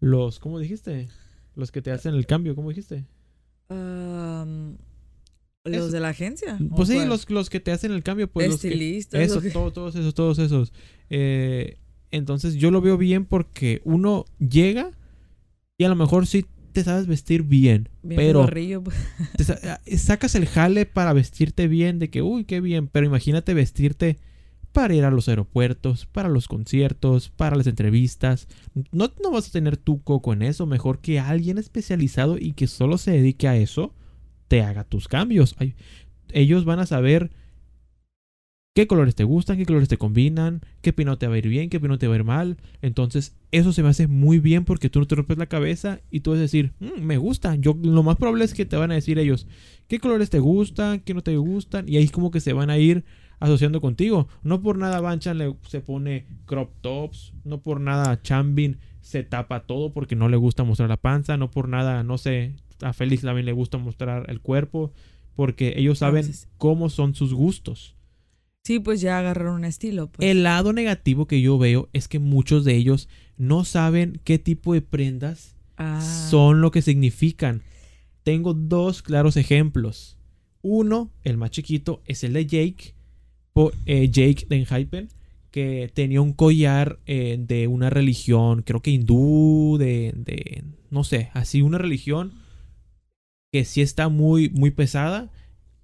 los, 0.00 0.38
¿cómo 0.38 0.58
dijiste? 0.58 1.08
Los 1.56 1.72
que 1.72 1.82
te 1.82 1.90
hacen 1.90 2.14
el 2.14 2.26
cambio, 2.26 2.54
¿cómo 2.54 2.68
dijiste? 2.68 3.06
Um, 3.70 4.76
los 5.64 5.76
Eso. 5.76 5.90
de 5.90 6.00
la 6.00 6.08
agencia. 6.08 6.58
¿o 6.70 6.76
Pues 6.76 6.88
sí, 6.88 6.94
cuál? 6.96 7.08
los, 7.08 7.28
los 7.30 7.50
que 7.50 7.60
te 7.60 7.70
hacen 7.72 7.92
el 7.92 8.02
cambio, 8.02 8.28
pues 8.28 8.48
Estilistas. 8.54 9.20
Eso, 9.20 9.40
todo- 9.52 9.72
todos 9.72 9.94
esos, 9.96 10.14
todos 10.14 10.38
esos. 10.38 10.72
Eh, 11.10 11.78
entonces 12.10 12.54
yo 12.54 12.70
lo 12.70 12.80
veo 12.80 12.96
bien 12.98 13.24
porque 13.24 13.80
uno 13.84 14.24
llega 14.38 14.90
y 15.78 15.84
a 15.84 15.88
lo 15.88 15.96
mejor 15.96 16.26
sí 16.26 16.46
te 16.72 16.82
sabes 16.84 17.06
vestir 17.06 17.42
bien, 17.42 17.88
Bien 18.02 18.16
pero 18.16 18.46
pues. 18.82 18.96
te 19.36 19.44
sa- 19.44 19.80
eh, 19.84 19.98
sacas 19.98 20.34
el 20.34 20.46
jale 20.46 20.86
para 20.86 21.12
vestirte 21.12 21.66
bien, 21.68 21.98
de 21.98 22.10
que, 22.10 22.22
uy, 22.22 22.44
qué 22.44 22.60
bien, 22.60 22.88
pero 22.88 23.06
imagínate 23.06 23.54
vestirte 23.54 24.18
para 24.72 24.94
ir 24.94 25.04
a 25.04 25.10
los 25.10 25.28
aeropuertos, 25.28 26.06
para 26.06 26.28
los 26.28 26.48
conciertos, 26.48 27.28
para 27.30 27.56
las 27.56 27.66
entrevistas. 27.66 28.48
No, 28.92 29.10
no 29.22 29.30
vas 29.32 29.48
a 29.48 29.52
tener 29.52 29.76
tu 29.76 30.02
coco 30.02 30.32
en 30.32 30.42
eso, 30.42 30.66
mejor 30.66 31.00
que 31.00 31.18
alguien 31.18 31.58
especializado 31.58 32.38
y 32.38 32.52
que 32.52 32.66
solo 32.66 32.98
se 32.98 33.12
dedique 33.12 33.48
a 33.48 33.56
eso, 33.56 33.94
te 34.48 34.62
haga 34.62 34.84
tus 34.84 35.08
cambios. 35.08 35.56
Ellos 36.32 36.64
van 36.64 36.78
a 36.78 36.86
saber 36.86 37.30
qué 38.74 38.86
colores 38.86 39.16
te 39.16 39.24
gustan, 39.24 39.58
qué 39.58 39.66
colores 39.66 39.88
te 39.88 39.98
combinan, 39.98 40.60
qué 40.80 40.92
pino 40.92 41.18
te 41.18 41.26
va 41.26 41.34
a 41.34 41.38
ir 41.38 41.48
bien, 41.48 41.68
qué 41.68 41.80
pino 41.80 41.98
te 41.98 42.06
va 42.06 42.14
a 42.14 42.18
ir 42.18 42.24
mal. 42.24 42.56
Entonces, 42.82 43.34
eso 43.50 43.72
se 43.72 43.82
me 43.82 43.88
hace 43.88 44.06
muy 44.06 44.38
bien 44.38 44.64
porque 44.64 44.88
tú 44.88 45.00
no 45.00 45.06
te 45.06 45.16
rompes 45.16 45.38
la 45.38 45.46
cabeza 45.46 46.00
y 46.10 46.20
tú 46.20 46.30
vas 46.30 46.38
a 46.38 46.42
decir, 46.42 46.72
"Mm, 46.78 47.02
me 47.02 47.18
gusta. 47.18 47.56
Yo, 47.56 47.76
lo 47.82 48.02
más 48.02 48.16
probable 48.16 48.44
es 48.44 48.54
que 48.54 48.64
te 48.66 48.76
van 48.76 48.92
a 48.92 48.94
decir 48.94 49.18
ellos, 49.18 49.46
qué 49.88 49.98
colores 49.98 50.30
te 50.30 50.38
gustan, 50.38 51.00
qué 51.00 51.14
no 51.14 51.22
te 51.22 51.36
gustan, 51.36 51.88
y 51.88 51.96
ahí 51.96 52.08
como 52.08 52.30
que 52.30 52.40
se 52.40 52.52
van 52.52 52.70
a 52.70 52.78
ir 52.78 53.04
asociando 53.40 53.80
contigo. 53.80 54.28
No 54.42 54.62
por 54.62 54.78
nada 54.78 55.00
Banchan 55.00 55.38
le, 55.38 55.56
se 55.66 55.80
pone 55.80 56.26
crop 56.46 56.70
tops, 56.80 57.32
no 57.44 57.60
por 57.60 57.80
nada 57.80 58.22
Chambin 58.22 58.78
se 59.00 59.22
tapa 59.24 59.66
todo 59.66 59.92
porque 59.92 60.14
no 60.14 60.28
le 60.28 60.36
gusta 60.36 60.62
mostrar 60.62 60.88
la 60.88 60.96
panza, 60.98 61.36
no 61.36 61.50
por 61.50 61.68
nada, 61.68 62.04
no 62.04 62.18
sé, 62.18 62.54
a 62.82 62.92
Félix 62.92 63.22
también 63.22 63.46
le 63.46 63.52
gusta 63.52 63.78
mostrar 63.78 64.26
el 64.28 64.40
cuerpo, 64.40 64.92
porque 65.34 65.74
ellos 65.76 65.98
saben 65.98 66.20
Entonces- 66.20 66.48
cómo 66.58 66.88
son 66.90 67.14
sus 67.14 67.34
gustos. 67.34 67.96
Sí, 68.62 68.78
pues 68.78 69.00
ya 69.00 69.18
agarraron 69.18 69.54
un 69.54 69.64
estilo. 69.64 70.08
Pues. 70.08 70.28
El 70.28 70.42
lado 70.42 70.74
negativo 70.74 71.26
que 71.26 71.40
yo 71.40 71.56
veo 71.58 71.88
es 71.94 72.08
que 72.08 72.18
muchos 72.18 72.64
de 72.66 72.76
ellos 72.76 73.08
no 73.38 73.64
saben 73.64 74.20
qué 74.22 74.38
tipo 74.38 74.74
de 74.74 74.82
prendas 74.82 75.56
Ah, 75.78 76.02
son 76.28 76.60
lo 76.60 76.70
que 76.70 76.82
significan. 76.82 77.62
Tengo 78.22 78.52
dos 78.52 79.00
claros 79.00 79.38
ejemplos. 79.38 80.18
Uno, 80.60 81.10
el 81.24 81.38
más 81.38 81.52
chiquito, 81.52 82.02
es 82.04 82.22
el 82.22 82.34
de 82.34 82.44
Jake, 82.44 82.94
po- 83.52 83.72
eh, 83.86 84.08
Jake 84.10 84.46
que 85.50 85.90
tenía 85.92 86.20
un 86.20 86.32
collar 86.32 86.98
eh, 87.06 87.36
de 87.40 87.66
una 87.66 87.90
religión, 87.90 88.62
creo 88.62 88.80
que 88.82 88.92
hindú, 88.92 89.76
de, 89.78 90.12
de, 90.16 90.62
no 90.90 91.02
sé, 91.04 91.30
así 91.34 91.60
una 91.62 91.78
religión 91.78 92.32
que 93.52 93.64
sí 93.64 93.80
está 93.82 94.08
muy, 94.08 94.48
muy 94.50 94.70
pesada. 94.70 95.30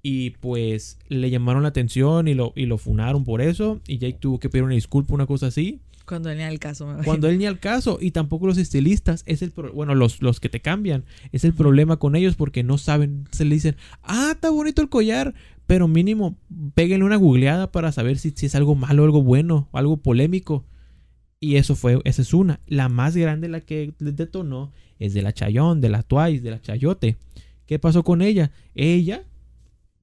Y 0.02 0.30
pues 0.30 0.98
le 1.08 1.30
llamaron 1.30 1.64
la 1.64 1.70
atención 1.70 2.28
y 2.28 2.34
lo, 2.34 2.52
y 2.54 2.66
lo 2.66 2.78
funaron 2.78 3.24
por 3.24 3.42
eso. 3.42 3.80
Y 3.88 3.98
Jake 3.98 4.18
tuvo 4.20 4.38
que 4.38 4.48
pedir 4.48 4.62
una 4.62 4.74
disculpa, 4.74 5.14
una 5.14 5.26
cosa 5.26 5.48
así. 5.48 5.80
Cuando 6.06 6.28
venía 6.30 6.48
el 6.48 6.58
caso. 6.58 6.86
Me 6.86 7.02
Cuando 7.04 7.28
él 7.28 7.38
ni 7.38 7.46
al 7.46 7.58
caso, 7.58 7.98
y 8.00 8.12
tampoco 8.12 8.46
los 8.46 8.56
estilistas, 8.58 9.22
es 9.26 9.42
el 9.42 9.50
pro- 9.50 9.72
bueno, 9.72 9.94
los, 9.94 10.22
los 10.22 10.40
que 10.40 10.48
te 10.48 10.60
cambian, 10.60 11.04
es 11.32 11.44
el 11.44 11.52
problema 11.52 11.98
con 11.98 12.16
ellos 12.16 12.36
porque 12.36 12.62
no 12.62 12.78
saben, 12.78 13.24
se 13.32 13.44
le 13.44 13.54
dicen, 13.56 13.76
ah, 14.02 14.30
está 14.32 14.50
bonito 14.50 14.80
el 14.80 14.88
collar, 14.88 15.34
pero 15.66 15.88
mínimo 15.88 16.38
péguenle 16.74 17.04
una 17.04 17.16
googleada 17.16 17.72
para 17.72 17.92
saber 17.92 18.18
si, 18.18 18.30
si 18.30 18.46
es 18.46 18.54
algo 18.54 18.74
malo, 18.74 19.04
algo 19.04 19.22
bueno, 19.22 19.68
algo 19.72 19.96
polémico. 19.98 20.64
Y 21.38 21.56
eso 21.56 21.76
fue, 21.76 22.00
esa 22.04 22.22
es 22.22 22.32
una. 22.32 22.60
La 22.66 22.88
más 22.88 23.14
grande, 23.16 23.48
la 23.48 23.60
que 23.60 23.92
les 23.98 24.16
detonó, 24.16 24.72
es 24.98 25.12
de 25.12 25.20
la 25.20 25.34
Chayón, 25.34 25.82
de 25.82 25.90
la 25.90 26.02
Twice, 26.02 26.40
de 26.40 26.50
la 26.50 26.62
Chayote. 26.62 27.18
¿Qué 27.66 27.78
pasó 27.78 28.04
con 28.04 28.22
ella? 28.22 28.52
Ella 28.74 29.24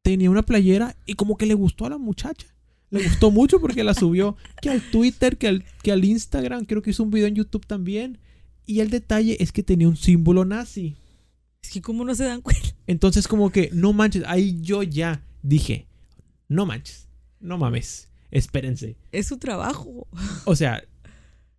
tenía 0.03 0.29
una 0.29 0.43
playera 0.43 0.95
y 1.05 1.13
como 1.13 1.37
que 1.37 1.45
le 1.45 1.53
gustó 1.55 1.85
a 1.85 1.89
la 1.89 1.97
muchacha. 1.97 2.47
Le 2.93 3.03
gustó 3.05 3.31
mucho 3.31 3.59
porque 3.59 3.83
la 3.83 3.95
subió 3.95 4.37
que 4.61 4.69
al 4.69 4.79
Twitter, 4.91 5.39
que 5.39 5.47
al, 5.47 5.65
que 5.81 5.91
al 5.91 6.05
Instagram, 6.05 6.65
creo 6.65 6.83
que 6.83 6.91
hizo 6.91 7.01
un 7.01 7.09
video 7.09 7.25
en 7.25 7.33
YouTube 7.33 7.65
también. 7.65 8.19
Y 8.67 8.81
el 8.81 8.91
detalle 8.91 9.35
es 9.39 9.51
que 9.51 9.63
tenía 9.63 9.87
un 9.87 9.97
símbolo 9.97 10.45
nazi. 10.45 10.95
Es 11.63 11.71
que 11.71 11.81
como 11.81 12.05
no 12.05 12.13
se 12.13 12.25
dan 12.25 12.41
cuenta. 12.41 12.69
Entonces 12.85 13.27
como 13.27 13.51
que, 13.51 13.71
no 13.73 13.93
manches, 13.93 14.23
ahí 14.27 14.59
yo 14.61 14.83
ya 14.83 15.25
dije, 15.41 15.87
no 16.47 16.67
manches. 16.67 17.07
no 17.39 17.57
mames, 17.57 18.09
espérense. 18.29 18.95
Es 19.11 19.25
su 19.25 19.37
trabajo. 19.37 20.07
O 20.45 20.55
sea, 20.55 20.83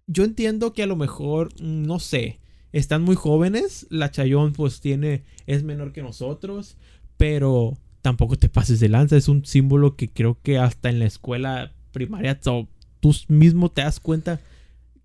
yo 0.07 0.23
entiendo 0.23 0.73
que 0.73 0.85
a 0.85 0.87
lo 0.87 0.95
mejor, 0.95 1.49
no 1.61 1.99
sé, 1.99 2.39
están 2.71 3.03
muy 3.03 3.17
jóvenes, 3.17 3.89
la 3.91 4.13
Chayón 4.13 4.53
pues 4.53 4.81
tiene, 4.81 5.25
es 5.47 5.65
menor 5.65 5.93
que 5.93 6.03
nosotros, 6.03 6.77
pero 7.17 7.77
tampoco 8.05 8.37
te 8.37 8.51
pases 8.51 8.81
de 8.81 8.91
lanza, 8.91 9.17
es 9.17 9.29
un 9.29 9.47
símbolo 9.47 9.97
que 9.97 10.11
creo 10.11 10.37
que 10.43 10.59
hasta 10.59 10.91
en 10.91 10.99
la 10.99 11.07
escuela 11.07 11.73
primaria 11.91 12.39
tú 12.39 13.17
mismo 13.29 13.71
te 13.71 13.81
das 13.81 13.99
cuenta 13.99 14.43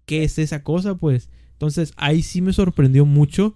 qué 0.06 0.26
es 0.26 0.38
esa 0.38 0.64
cosa, 0.64 0.96
pues. 0.96 1.30
Entonces 1.54 1.94
ahí 1.96 2.22
sí 2.22 2.42
me 2.42 2.52
sorprendió 2.52 3.06
mucho 3.06 3.56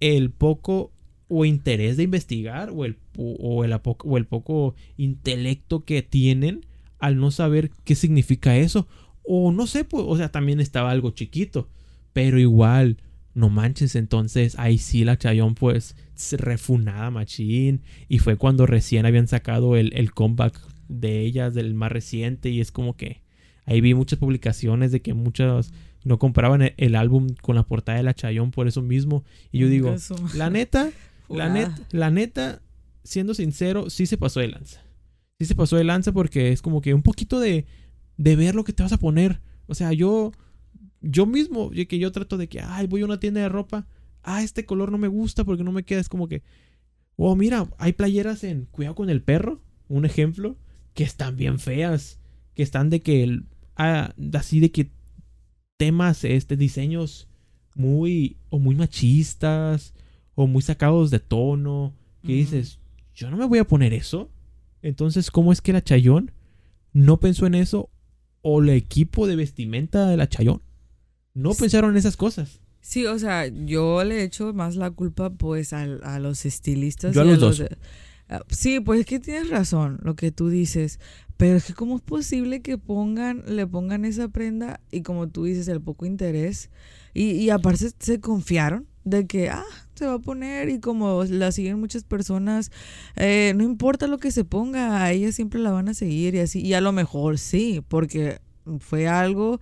el 0.00 0.28
poco 0.30 0.92
o 1.28 1.46
interés 1.46 1.96
de 1.96 2.02
investigar 2.02 2.68
o 2.74 2.84
el, 2.84 2.98
o, 3.16 3.64
el, 3.64 3.72
o 3.72 4.18
el 4.18 4.26
poco 4.26 4.74
intelecto 4.98 5.86
que 5.86 6.02
tienen 6.02 6.66
al 6.98 7.16
no 7.16 7.30
saber 7.30 7.70
qué 7.84 7.94
significa 7.94 8.58
eso. 8.58 8.86
O 9.22 9.50
no 9.50 9.66
sé, 9.66 9.84
pues, 9.84 10.04
o 10.06 10.14
sea, 10.18 10.30
también 10.30 10.60
estaba 10.60 10.90
algo 10.90 11.12
chiquito, 11.12 11.70
pero 12.12 12.38
igual, 12.38 12.98
no 13.34 13.50
manches, 13.50 13.96
entonces 13.96 14.56
ahí 14.58 14.78
sí 14.78 15.04
la 15.04 15.18
Chayón 15.18 15.54
pues 15.54 15.96
refunada 16.32 17.10
machín 17.10 17.82
y 18.08 18.20
fue 18.20 18.36
cuando 18.36 18.66
recién 18.66 19.06
habían 19.06 19.26
sacado 19.26 19.76
el, 19.76 19.92
el 19.94 20.12
comeback 20.12 20.60
de 20.88 21.22
ellas, 21.22 21.54
del 21.54 21.74
más 21.74 21.90
reciente 21.90 22.50
y 22.50 22.60
es 22.60 22.70
como 22.70 22.96
que 22.96 23.22
ahí 23.66 23.80
vi 23.80 23.94
muchas 23.94 24.18
publicaciones 24.18 24.92
de 24.92 25.02
que 25.02 25.14
muchas 25.14 25.72
no 26.04 26.18
compraban 26.18 26.62
e, 26.62 26.74
el, 26.76 26.94
álbum 26.94 27.34
con 27.40 27.56
la 27.56 27.64
portada 27.64 27.98
de 27.98 28.04
la 28.04 28.14
Chayón 28.14 28.50
por 28.50 28.68
eso 28.68 28.82
mismo 28.82 29.24
y 29.50 29.58
yo 29.58 29.68
digo, 29.68 29.94
la 30.34 30.50
neta, 30.50 30.90
la 31.28 31.48
neta, 31.48 31.74
la 31.90 32.10
neta, 32.10 32.62
siendo 33.02 33.34
sincero, 33.34 33.90
sí 33.90 34.06
se 34.06 34.16
pasó 34.16 34.40
de 34.40 34.48
lanza. 34.48 34.82
Sí 35.40 35.46
se 35.46 35.56
pasó 35.56 35.76
de 35.76 35.84
lanza 35.84 36.12
porque 36.12 36.52
es 36.52 36.62
como 36.62 36.80
que 36.80 36.94
un 36.94 37.02
poquito 37.02 37.40
de, 37.40 37.66
de 38.16 38.36
ver 38.36 38.54
lo 38.54 38.62
que 38.62 38.72
te 38.72 38.84
vas 38.84 38.92
a 38.92 38.98
poner. 38.98 39.40
O 39.66 39.74
sea, 39.74 39.92
yo 39.92 40.30
yo 41.04 41.26
mismo, 41.26 41.70
que 41.70 41.98
yo 41.98 42.10
trato 42.12 42.36
de 42.36 42.48
que, 42.48 42.60
ay, 42.60 42.86
voy 42.86 43.02
a 43.02 43.04
una 43.04 43.20
tienda 43.20 43.40
de 43.40 43.48
ropa, 43.48 43.86
ah, 44.22 44.42
este 44.42 44.64
color 44.64 44.90
no 44.90 44.98
me 44.98 45.08
gusta 45.08 45.44
porque 45.44 45.62
no 45.62 45.72
me 45.72 45.84
queda, 45.84 46.00
es 46.00 46.08
como 46.08 46.28
que, 46.28 46.42
oh, 47.16 47.36
mira, 47.36 47.68
hay 47.78 47.92
playeras 47.92 48.42
en 48.44 48.66
Cuidado 48.66 48.94
con 48.94 49.10
el 49.10 49.22
perro, 49.22 49.60
un 49.88 50.04
ejemplo, 50.04 50.56
que 50.94 51.04
están 51.04 51.36
bien 51.36 51.58
feas, 51.58 52.18
que 52.54 52.62
están 52.62 52.88
de 52.90 53.00
que, 53.00 53.42
ah, 53.76 54.14
así 54.32 54.60
de 54.60 54.70
que 54.70 54.90
temas, 55.76 56.24
este, 56.24 56.56
diseños 56.56 57.28
muy, 57.74 58.38
o 58.48 58.58
muy 58.58 58.74
machistas, 58.74 59.94
o 60.34 60.46
muy 60.46 60.62
sacados 60.62 61.10
de 61.10 61.20
tono, 61.20 61.94
que 62.24 62.32
dices, 62.32 62.80
yo 63.14 63.30
no 63.30 63.36
me 63.36 63.44
voy 63.44 63.58
a 63.58 63.68
poner 63.68 63.92
eso. 63.92 64.30
Entonces, 64.80 65.30
¿cómo 65.30 65.52
es 65.52 65.60
que 65.60 65.72
la 65.72 65.84
Chayón 65.84 66.32
no 66.92 67.20
pensó 67.20 67.46
en 67.46 67.54
eso? 67.54 67.90
¿O 68.40 68.62
el 68.62 68.70
equipo 68.70 69.26
de 69.26 69.36
vestimenta 69.36 70.08
de 70.08 70.16
la 70.16 70.28
Chayón 70.28 70.62
no 71.34 71.54
pensaron 71.54 71.90
en 71.90 71.96
esas 71.96 72.16
cosas. 72.16 72.60
Sí, 72.80 73.06
o 73.06 73.18
sea, 73.18 73.46
yo 73.46 74.04
le 74.04 74.22
echo 74.22 74.52
más 74.52 74.76
la 74.76 74.90
culpa 74.90 75.30
pues 75.30 75.72
a, 75.72 75.82
a 75.82 76.18
los 76.18 76.44
estilistas. 76.44 77.14
Yo 77.14 77.22
a 77.22 77.24
los, 77.24 77.38
dos. 77.38 77.62
Ah, 78.28 78.42
sí, 78.48 78.80
pues 78.80 79.00
es 79.00 79.06
que 79.06 79.20
tienes 79.20 79.50
razón 79.50 80.00
lo 80.02 80.16
que 80.16 80.30
tú 80.32 80.48
dices, 80.48 80.98
pero 81.36 81.56
es 81.56 81.64
que 81.64 81.74
cómo 81.74 81.96
es 81.96 82.02
posible 82.02 82.62
que 82.62 82.78
pongan, 82.78 83.42
le 83.46 83.66
pongan 83.66 84.04
esa 84.04 84.28
prenda 84.28 84.80
y 84.90 85.02
como 85.02 85.28
tú 85.28 85.44
dices, 85.44 85.68
el 85.68 85.80
poco 85.80 86.06
interés 86.06 86.70
y, 87.12 87.32
y 87.32 87.50
aparte 87.50 87.90
se 87.98 88.20
confiaron 88.20 88.86
de 89.04 89.26
que, 89.26 89.50
ah, 89.50 89.64
se 89.94 90.06
va 90.06 90.14
a 90.14 90.18
poner 90.18 90.70
y 90.70 90.80
como 90.80 91.24
la 91.24 91.52
siguen 91.52 91.78
muchas 91.78 92.04
personas, 92.04 92.70
eh, 93.16 93.52
no 93.56 93.62
importa 93.62 94.06
lo 94.06 94.18
que 94.18 94.30
se 94.30 94.44
ponga, 94.44 95.02
a 95.02 95.12
ella 95.12 95.30
siempre 95.30 95.60
la 95.60 95.70
van 95.70 95.88
a 95.88 95.94
seguir 95.94 96.34
y 96.34 96.40
así, 96.40 96.60
y 96.60 96.74
a 96.74 96.80
lo 96.80 96.92
mejor 96.92 97.38
sí, 97.38 97.82
porque 97.88 98.40
fue 98.80 99.06
algo 99.08 99.60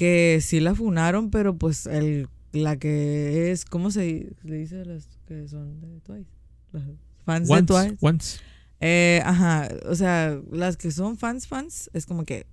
que 0.00 0.38
sí 0.40 0.60
la 0.60 0.74
funaron, 0.74 1.28
pero 1.28 1.58
pues 1.58 1.84
el, 1.84 2.26
la 2.52 2.78
que 2.78 3.50
es, 3.50 3.66
¿cómo 3.66 3.90
se 3.90 4.34
le 4.42 4.56
dice 4.56 4.80
a 4.80 4.84
las 4.86 5.06
que 5.28 5.46
son 5.46 5.78
de 5.78 6.00
Twice? 6.00 6.30
Las 6.72 6.84
fans 7.26 7.48
de 7.48 7.62
Twice. 7.64 7.96
Once. 8.00 8.38
Eh, 8.80 9.20
ajá, 9.26 9.68
o 9.86 9.94
sea, 9.94 10.40
las 10.50 10.78
que 10.78 10.90
son 10.90 11.18
fans, 11.18 11.46
fans, 11.46 11.90
es 11.92 12.06
como 12.06 12.24
que, 12.24 12.46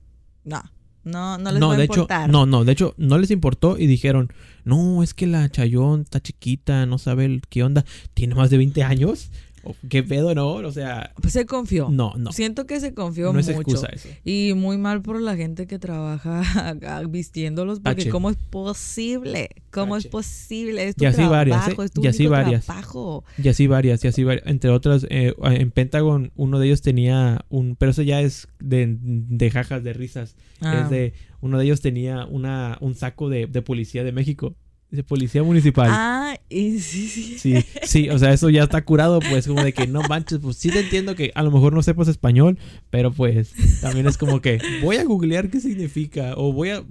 no, 0.43 0.61
no, 1.05 1.37
no 1.37 1.51
les 1.53 1.61
no, 1.61 1.69
va 1.69 1.75
a 1.75 1.77
de 1.77 1.85
importar. 1.85 2.23
Hecho, 2.23 2.31
no, 2.33 2.45
no, 2.45 2.65
de 2.65 2.73
hecho, 2.73 2.93
no 2.97 3.17
les 3.17 3.31
importó 3.31 3.77
y 3.77 3.87
dijeron, 3.87 4.29
no, 4.65 5.01
es 5.01 5.13
que 5.13 5.25
la 5.25 5.47
Chayón 5.47 6.01
está 6.01 6.19
chiquita, 6.19 6.85
no 6.85 6.97
sabe 6.97 7.39
qué 7.47 7.63
onda, 7.63 7.85
tiene 8.13 8.35
más 8.35 8.49
de 8.49 8.57
20 8.57 8.83
años. 8.83 9.31
¿Qué 9.89 10.03
pedo, 10.03 10.33
no? 10.35 10.53
O 10.53 10.71
sea. 10.71 11.13
Pues 11.21 11.33
se 11.33 11.45
confió. 11.45 11.89
No, 11.89 12.13
no. 12.17 12.31
Siento 12.31 12.65
que 12.65 12.79
se 12.79 12.93
confió 12.93 13.27
no 13.27 13.33
mucho. 13.33 13.51
Es 13.51 13.55
excusa 13.57 13.87
eso. 13.87 14.09
Y 14.23 14.53
muy 14.55 14.77
mal 14.77 15.01
por 15.01 15.21
la 15.21 15.35
gente 15.35 15.67
que 15.67 15.79
trabaja 15.79 16.43
vistiéndolos, 17.09 17.79
porque 17.79 18.03
H. 18.03 18.09
¿cómo 18.09 18.29
es 18.29 18.37
posible? 18.37 19.49
¿Cómo 19.71 19.95
H. 19.95 20.07
es 20.07 20.11
posible? 20.11 20.87
Es 20.87 20.95
tu 20.95 21.03
Y 21.03 21.07
así 21.07 21.15
trabajo, 21.17 21.31
varias, 21.35 21.67
¿eh? 21.67 21.75
es 21.83 21.91
tu 21.91 22.03
Y 22.03 22.07
así 22.07 22.27
varias. 22.27 22.65
trabajo. 22.65 23.23
Y 23.41 23.47
así 23.49 23.67
varias, 23.67 24.03
y 24.03 24.07
así 24.07 24.23
varias. 24.23 24.47
Entre 24.47 24.69
otras, 24.69 25.05
eh, 25.09 25.33
en 25.43 25.71
Pentagon, 25.71 26.31
uno 26.35 26.59
de 26.59 26.67
ellos 26.67 26.81
tenía 26.81 27.45
un. 27.49 27.75
Pero 27.75 27.91
eso 27.91 28.01
ya 28.01 28.21
es 28.21 28.47
de, 28.59 28.97
de 28.99 29.51
jajas, 29.51 29.83
de 29.83 29.93
risas. 29.93 30.35
Ah. 30.61 30.81
Es 30.83 30.89
de. 30.89 31.13
Uno 31.41 31.59
de 31.59 31.65
ellos 31.65 31.81
tenía 31.81 32.25
una, 32.25 32.77
un 32.81 32.95
saco 32.95 33.29
de, 33.29 33.47
de 33.47 33.61
policía 33.61 34.03
de 34.03 34.11
México. 34.11 34.55
De 34.89 35.03
policía 35.03 35.43
municipal. 35.43 35.89
Ah, 35.91 36.39
y 36.49 36.79
sí, 36.79 37.07
sí. 37.09 37.37
Sí, 37.37 37.55
sí, 37.83 38.09
o 38.09 38.17
sea, 38.17 38.31
eso 38.31 38.49
ya 38.49 38.63
está 38.63 38.85
curado, 38.85 39.19
pues, 39.19 39.45
como 39.45 39.61
de 39.61 39.73
que 39.73 39.85
no 39.85 40.01
manches, 40.03 40.39
pues 40.39 40.55
sí 40.55 40.69
te 40.69 40.79
entiendo 40.79 41.13
que 41.13 41.31
a 41.35 41.43
lo 41.43 41.51
mejor 41.51 41.73
no 41.73 41.83
sepas 41.83 42.07
español, 42.07 42.57
pero 42.89 43.11
pues 43.11 43.53
también 43.81 44.07
es 44.07 44.17
como 44.17 44.39
que 44.39 44.59
voy 44.81 44.95
a 44.95 45.03
googlear 45.03 45.49
qué 45.49 45.59
significa, 45.59 46.35
o 46.37 46.53
voy 46.53 46.69
a, 46.69 46.85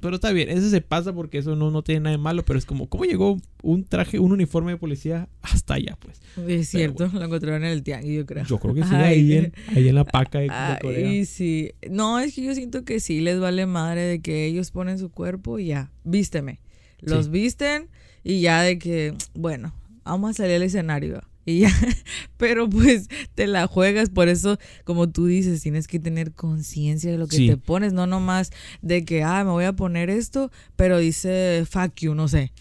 pero 0.00 0.14
está 0.14 0.30
bien, 0.30 0.48
eso 0.48 0.70
se 0.70 0.80
pasa 0.80 1.12
porque 1.12 1.38
eso 1.38 1.56
no, 1.56 1.72
no 1.72 1.82
tiene 1.82 2.02
nada 2.02 2.16
de 2.16 2.22
malo, 2.22 2.44
pero 2.44 2.56
es 2.56 2.64
como, 2.64 2.88
¿cómo 2.88 3.04
llegó 3.04 3.36
un 3.64 3.84
traje, 3.84 4.20
un 4.20 4.30
uniforme 4.30 4.70
de 4.70 4.78
policía 4.78 5.28
hasta 5.42 5.74
allá, 5.74 5.98
pues? 6.00 6.20
Es 6.48 6.68
cierto, 6.68 7.10
lo 7.12 7.24
encontraron 7.24 7.64
en 7.64 7.70
el 7.72 7.82
tianguis, 7.82 8.16
yo 8.16 8.26
creo. 8.26 8.44
Yo 8.44 8.58
creo 8.58 8.74
que 8.74 8.84
sí, 8.84 8.90
Ay. 8.92 9.32
ahí 9.32 9.32
en, 9.36 9.52
ahí 9.74 9.88
en 9.88 9.94
la 9.96 10.04
paca 10.04 10.38
de, 10.38 10.44
de 10.44 10.78
Corea. 10.80 11.24
sí. 11.24 11.72
No, 11.90 12.20
es 12.20 12.32
que 12.32 12.42
yo 12.42 12.54
siento 12.54 12.84
que 12.84 13.00
sí 13.00 13.20
les 13.20 13.40
vale 13.40 13.66
madre 13.66 14.02
de 14.02 14.20
que 14.20 14.46
ellos 14.46 14.70
ponen 14.70 15.00
su 15.00 15.10
cuerpo 15.10 15.58
y 15.58 15.66
ya, 15.66 15.90
vísteme. 16.04 16.60
Los 17.02 17.26
Sí. 17.26 17.30
visten 17.32 17.88
y 18.24 18.40
ya 18.40 18.62
de 18.62 18.78
que, 18.78 19.14
bueno, 19.34 19.74
vamos 20.04 20.30
a 20.30 20.34
salir 20.34 20.56
al 20.56 20.62
escenario. 20.62 21.22
Y 21.46 21.60
ya, 21.60 21.70
pero 22.36 22.68
pues 22.68 23.08
te 23.34 23.46
la 23.46 23.66
juegas, 23.66 24.10
por 24.10 24.28
eso, 24.28 24.58
como 24.84 25.08
tú 25.08 25.26
dices, 25.26 25.62
tienes 25.62 25.88
que 25.88 25.98
tener 25.98 26.32
conciencia 26.32 27.10
de 27.10 27.16
lo 27.18 27.26
que 27.26 27.36
Sí. 27.36 27.46
te 27.48 27.56
pones, 27.56 27.92
no 27.94 28.06
nomás 28.06 28.50
de 28.82 29.04
que, 29.04 29.22
ah, 29.22 29.42
me 29.44 29.50
voy 29.50 29.64
a 29.64 29.72
poner 29.72 30.10
esto, 30.10 30.50
pero 30.76 30.98
dice 30.98 31.64
fuck 31.68 31.94
you, 31.96 32.14
no 32.14 32.28
sé. 32.28 32.52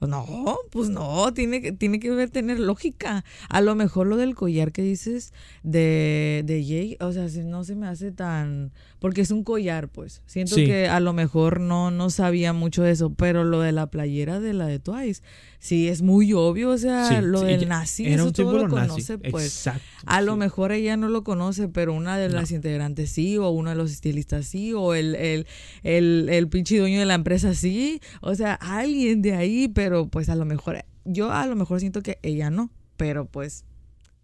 No, 0.00 0.56
pues 0.70 0.90
no, 0.90 1.32
tiene 1.34 1.60
que, 1.60 1.72
tiene 1.72 1.98
que 1.98 2.10
ver, 2.10 2.30
tener 2.30 2.60
lógica. 2.60 3.24
A 3.48 3.60
lo 3.60 3.74
mejor 3.74 4.06
lo 4.06 4.16
del 4.16 4.34
collar 4.36 4.70
que 4.70 4.82
dices 4.82 5.32
de, 5.64 6.42
de 6.46 6.64
Jay, 6.64 6.96
o 7.00 7.12
sea, 7.12 7.28
si 7.28 7.40
no 7.40 7.64
se 7.64 7.74
me 7.74 7.88
hace 7.88 8.12
tan... 8.12 8.72
Porque 9.00 9.20
es 9.20 9.30
un 9.30 9.44
collar, 9.44 9.88
pues. 9.88 10.22
Siento 10.26 10.54
Sí. 10.56 10.66
que 10.66 10.88
a 10.88 11.00
lo 11.00 11.12
mejor 11.12 11.60
no, 11.60 11.90
no 11.90 12.10
sabía 12.10 12.52
mucho 12.52 12.82
de 12.82 12.92
eso, 12.92 13.10
pero 13.14 13.44
lo 13.44 13.60
de 13.60 13.72
la 13.72 13.86
playera 13.88 14.40
de 14.40 14.52
la 14.54 14.66
de 14.66 14.78
Twice, 14.80 15.22
sí, 15.58 15.88
es 15.88 16.02
muy 16.02 16.32
obvio, 16.32 16.70
o 16.70 16.78
sea, 16.78 17.08
Sí, 17.08 17.14
lo 17.20 17.40
sí, 17.40 17.46
del 17.46 17.68
nazi, 17.68 18.06
Era 18.06 18.14
eso 18.16 18.26
un 18.26 18.32
todo 18.32 18.52
lo 18.58 18.68
nazi. 18.68 18.88
conoce, 18.88 19.18
pues. 19.18 19.44
Exacto. 19.46 19.82
A 20.06 20.20
lo 20.22 20.36
mejor 20.36 20.72
ella 20.72 20.96
no 20.96 21.08
lo 21.08 21.24
conoce, 21.24 21.68
pero 21.68 21.92
una 21.92 22.16
de 22.18 22.28
las 22.28 22.50
integrantes 22.52 23.10
sí, 23.10 23.36
o 23.38 23.48
uno 23.50 23.70
de 23.70 23.76
los 23.76 23.90
estilistas 23.90 24.46
sí, 24.46 24.72
o 24.72 24.94
el, 24.94 25.14
el, 25.16 25.46
el, 25.82 26.28
el 26.30 26.48
pinche 26.48 26.78
dueño 26.78 26.98
de 27.00 27.06
la 27.06 27.14
empresa 27.14 27.54
sí. 27.54 28.00
O 28.20 28.34
sea, 28.34 28.54
alguien 28.54 29.22
de 29.22 29.34
ahí, 29.34 29.68
pero 29.68 30.08
pues 30.08 30.28
a 30.28 30.34
lo 30.36 30.44
mejor, 30.44 30.84
yo 31.04 31.30
a 31.32 31.46
lo 31.46 31.56
mejor 31.56 31.80
siento 31.80 32.02
que 32.02 32.18
ella 32.22 32.50
no, 32.50 32.70
pero 32.96 33.26
pues 33.26 33.64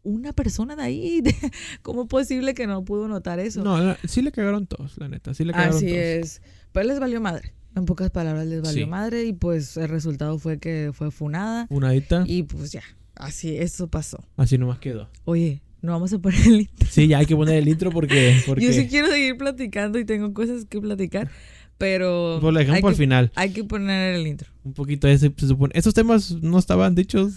una 0.02 0.32
persona 0.34 0.76
de 0.76 0.82
ahí, 0.82 1.22
¿cómo 1.82 2.02
es 2.02 2.08
posible 2.08 2.52
que 2.54 2.66
no 2.66 2.84
pudo 2.84 3.08
notar 3.08 3.40
eso? 3.40 3.64
No, 3.64 3.96
sí 4.06 4.20
le 4.22 4.32
cagaron 4.32 4.66
todos, 4.66 4.98
la 4.98 5.08
neta, 5.08 5.32
sí 5.34 5.44
le 5.44 5.52
cagaron 5.52 5.76
Así 5.76 5.86
todos. 5.86 5.98
es. 5.98 6.42
Pues 6.72 6.86
les 6.86 7.00
valió 7.00 7.20
madre. 7.20 7.54
En 7.76 7.84
pocas 7.86 8.10
palabras 8.10 8.46
les 8.46 8.62
valió 8.62 8.84
Sí. 8.84 8.90
madre 8.90 9.24
y 9.24 9.32
pues 9.32 9.76
el 9.76 9.88
resultado 9.88 10.38
fue 10.38 10.58
que 10.58 10.90
fue 10.92 11.10
funada 11.10 11.66
Unadita, 11.70 12.24
y 12.26 12.44
pues 12.44 12.70
ya, 12.72 12.82
así, 13.16 13.56
eso 13.56 13.88
pasó. 13.88 14.18
así 14.36 14.58
nomás 14.58 14.78
quedó. 14.78 15.08
Oye, 15.24 15.60
no 15.82 15.92
vamos 15.92 16.12
a 16.12 16.18
poner 16.18 16.46
el 16.46 16.70
Sí, 16.88 17.08
ya 17.08 17.18
hay 17.18 17.26
que 17.26 17.34
poner 17.36 17.56
el 17.56 17.68
intro 17.68 17.90
porque... 17.90 18.36
porque 18.46 18.64
Yo 18.64 18.72
sí 18.72 18.86
quiero 18.88 19.08
seguir 19.08 19.36
platicando 19.36 19.98
y 19.98 20.04
tengo 20.04 20.32
cosas 20.32 20.64
que 20.66 20.80
platicar, 20.80 21.30
pero 21.76 22.38
pues 22.40 22.52
lo 22.54 22.58
dejamos 22.60 22.76
hay, 22.76 22.82
para 22.82 22.90
el 22.92 22.96
que, 22.96 23.02
final. 23.02 23.32
hay 23.34 23.50
que 23.50 23.64
poner 23.64 24.14
el 24.14 24.26
intro. 24.26 24.48
Un 24.62 24.72
poquito 24.74 25.08
ese, 25.08 25.32
se 25.36 25.48
supone. 25.48 25.72
Esos 25.76 25.92
temas 25.94 26.30
no 26.42 26.58
estaban 26.58 26.94
dichos 26.94 27.34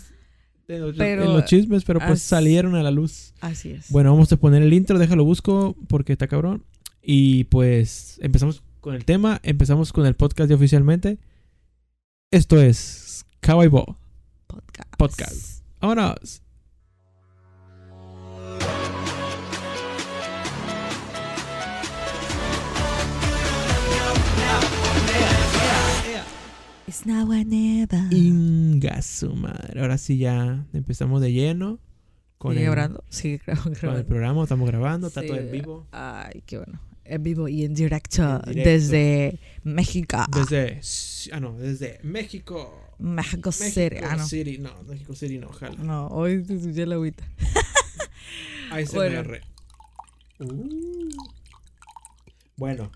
en 0.67 0.81
los, 0.81 0.95
Pero- 0.95 1.23
en 1.23 1.33
los 1.33 1.45
chismes, 1.45 1.83
pero 1.83 1.99
pues 1.99 2.11
as- 2.11 2.21
salieron 2.21 2.75
a 2.75 2.83
la 2.83 2.91
luz. 2.91 3.33
Así 3.41 3.71
es. 3.71 3.89
Bueno, 3.89 4.11
vamos 4.11 4.31
a 4.31 4.37
poner 4.37 4.61
el 4.61 4.73
intro, 4.73 4.99
déjalo 4.99 5.23
busco 5.25 5.75
porque 5.87 6.13
está 6.13 6.27
cabrón. 6.27 6.63
Y 7.01 7.45
pues 7.45 8.19
empezamos 8.21 8.61
con 8.79 8.95
el 8.95 9.05
tema. 9.05 9.39
Empezamos 9.43 9.93
con 9.93 10.05
el 10.05 10.15
podcast 10.15 10.49
ya 10.49 10.55
oficialmente. 10.55 11.17
Esto 12.31 12.61
es 12.61 13.25
Kawaii 13.39 13.69
Bo. 13.69 13.97
Podcast. 14.47 14.95
Podcast. 14.97 15.63
Vámonos. 15.81 16.41
It's 26.87 27.05
now 27.05 27.29
or 27.29 27.45
never. 27.45 28.07
Inga 28.11 29.01
su 29.01 29.35
madre. 29.35 29.81
Ahora 29.81 29.97
sí 29.97 30.17
ya 30.17 30.65
empezamos 30.73 31.21
de 31.21 31.33
lleno. 31.33 31.79
Con 32.37 32.53
¿Sigue 32.53 32.65
el, 32.65 32.71
grabando? 32.71 33.03
Sí, 33.09 33.39
grabando. 33.45 33.79
Con 33.81 33.95
el 33.95 34.05
programa, 34.05 34.43
estamos 34.43 34.67
grabando, 34.67 35.07
está 35.07 35.21
todo 35.25 35.37
en 35.37 35.51
vivo. 35.51 35.85
Ay, 35.91 36.43
qué 36.45 36.57
bueno. 36.57 36.79
En 37.09 37.23
vivo 37.23 37.47
y 37.47 37.63
en 37.63 37.73
directo, 37.73 38.21
En 38.45 38.53
directo. 38.53 38.69
desde 38.69 39.39
México. 39.63 40.17
Desde. 40.35 40.81
Ah, 41.31 41.39
no, 41.39 41.53
desde 41.57 41.99
México. 42.03 42.73
México 42.99 43.49
México 43.49 43.51
City. 43.51 43.95
Ah, 44.03 44.15
no. 44.17 44.27
City. 44.27 44.57
No, 44.57 44.83
México 44.83 45.15
City 45.15 45.37
no, 45.37 45.47
ojalá. 45.47 45.75
No, 45.81 46.07
hoy 46.07 46.43
te 46.43 46.55
escuché 46.55 46.85
la 46.85 46.95
agüita. 46.95 47.23
ASMR. 48.71 49.41
Uh. 50.39 51.09
Bueno. 52.55 52.91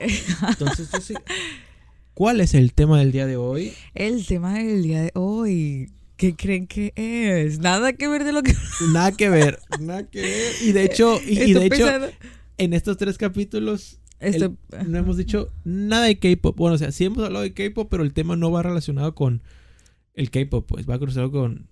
Entonces, 0.00 0.90
yo 0.92 1.00
sí- 1.00 1.14
¿cuál 2.14 2.40
es 2.40 2.54
el 2.54 2.72
tema 2.72 2.98
del 2.98 3.12
día 3.12 3.26
de 3.26 3.36
hoy? 3.36 3.72
El 3.94 4.26
tema 4.26 4.54
del 4.54 4.82
día 4.82 5.02
de 5.02 5.10
hoy. 5.14 5.90
¿Qué 6.16 6.34
creen 6.34 6.66
que 6.66 6.92
es? 6.96 7.58
Nada 7.58 7.92
que 7.92 8.08
ver 8.08 8.24
de 8.24 8.32
lo 8.32 8.42
que 8.42 8.54
Nada 8.92 9.12
que 9.12 9.28
ver, 9.28 9.58
nada 9.80 10.08
que 10.08 10.22
ver. 10.22 10.52
Y 10.62 10.72
de 10.72 10.84
hecho, 10.84 11.20
y, 11.22 11.40
y 11.42 11.52
de 11.52 11.66
hecho, 11.66 11.68
pensando. 11.84 12.08
En 12.58 12.72
estos 12.72 12.96
tres 12.96 13.18
capítulos 13.18 14.00
Estoy- 14.18 14.56
no 14.86 14.96
hemos 14.98 15.16
dicho 15.18 15.52
nada 15.64 16.06
de 16.06 16.18
K-pop. 16.18 16.56
Bueno, 16.56 16.74
o 16.76 16.78
sea, 16.78 16.90
sí 16.90 17.04
hemos 17.04 17.22
hablado 17.24 17.42
de 17.42 17.52
K-pop, 17.52 17.88
pero 17.90 18.02
el 18.02 18.14
tema 18.14 18.34
no 18.36 18.50
va 18.50 18.62
relacionado 18.62 19.14
con 19.14 19.42
el 20.14 20.30
K-pop, 20.30 20.64
pues 20.66 20.88
va 20.88 20.98
cruzado 20.98 21.30
con. 21.30 21.68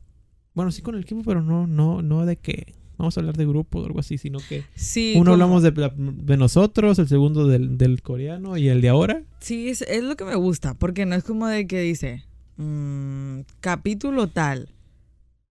Bueno, 0.53 0.71
sí 0.71 0.83
con 0.83 0.95
el 0.95 1.07
K-pop, 1.07 1.25
pero 1.25 1.43
no, 1.43 1.67
no, 1.67 2.03
no 2.03 2.27
de 2.27 2.37
que 2.37 2.75
vamos 2.99 3.17
a 3.17 3.21
hablar 3.21 3.37
de 3.37 3.47
grupo 3.47 3.81
o 3.81 3.87
algo 3.87 3.99
así, 3.99 4.19
sino 4.19 4.39
que 4.47 4.63
sí, 4.77 5.15
uno 5.17 5.33
como- 5.33 5.33
hablamos 5.33 5.63
de, 5.63 5.71
de 5.97 6.37
nosotros, 6.37 6.99
el 6.99 7.09
segundo 7.09 7.47
del, 7.49 7.79
del 7.79 8.03
coreano 8.03 8.57
y 8.59 8.69
el 8.69 8.81
de 8.83 8.89
ahora. 8.91 9.23
Sí, 9.41 9.69
es, 9.71 9.81
es 9.83 10.05
lo 10.05 10.15
que 10.17 10.25
me 10.27 10.37
gusta, 10.37 10.75
porque 10.75 11.07
no 11.07 11.15
es 11.17 11.25
como 11.25 11.47
de 11.49 11.67
que 11.67 11.81
dice 11.81 12.25
mm, 12.59 13.41
capítulo 13.61 14.29
tal, 14.29 14.69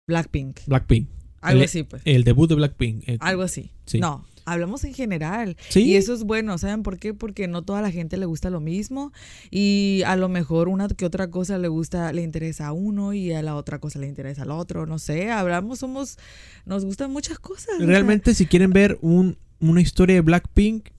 Blackpink, 0.07 0.59
Blackpink. 0.67 1.09
algo 1.41 1.59
El- 1.61 1.65
así, 1.65 1.83
pues, 1.83 2.01
El 2.05 2.23
debut 2.23 2.47
de 2.49 2.55
Blackpink. 2.55 3.03
eh, 3.09 3.17
algo 3.19 3.41
así. 3.41 3.71
sí. 3.85 3.99
No, 3.99 4.25
hablamos 4.45 4.83
en 4.83 4.93
general. 4.93 5.57
Sí. 5.69 5.83
Y 5.83 5.95
eso 5.95 6.13
es 6.13 6.23
bueno, 6.23 6.57
¿saben 6.57 6.83
por 6.83 6.99
qué? 6.99 7.13
Porque 7.13 7.47
no 7.47 7.61
toda 7.61 7.81
la 7.81 7.91
gente 7.91 8.17
le 8.17 8.25
gusta 8.25 8.49
lo 8.49 8.59
mismo 8.59 9.11
y 9.51 10.01
a 10.05 10.15
lo 10.15 10.29
mejor 10.29 10.67
una 10.67 10.87
que 10.87 11.05
otra 11.05 11.29
cosa 11.29 11.57
le 11.57 11.67
gusta, 11.67 12.11
le 12.13 12.21
interesa 12.21 12.67
a 12.67 12.73
uno 12.73 13.13
y 13.13 13.31
a 13.33 13.41
la 13.41 13.55
otra 13.55 13.79
cosa 13.79 13.99
le 13.99 14.07
interesa 14.07 14.43
al 14.43 14.51
otro, 14.51 14.85
no 14.85 14.99
sé, 14.99 15.31
hablamos, 15.31 15.79
somos, 15.79 16.17
nos 16.65 16.85
gustan 16.85 17.11
muchas 17.11 17.39
cosas. 17.39 17.75
o 17.75 17.77
sea, 17.77 17.87
Realmente, 17.87 18.33
si 18.33 18.45
quieren 18.45 18.71
ver 18.71 18.97
un, 19.01 19.37
una 19.59 19.81
historia 19.81 20.15
de 20.15 20.21
Blackpink 20.21 20.89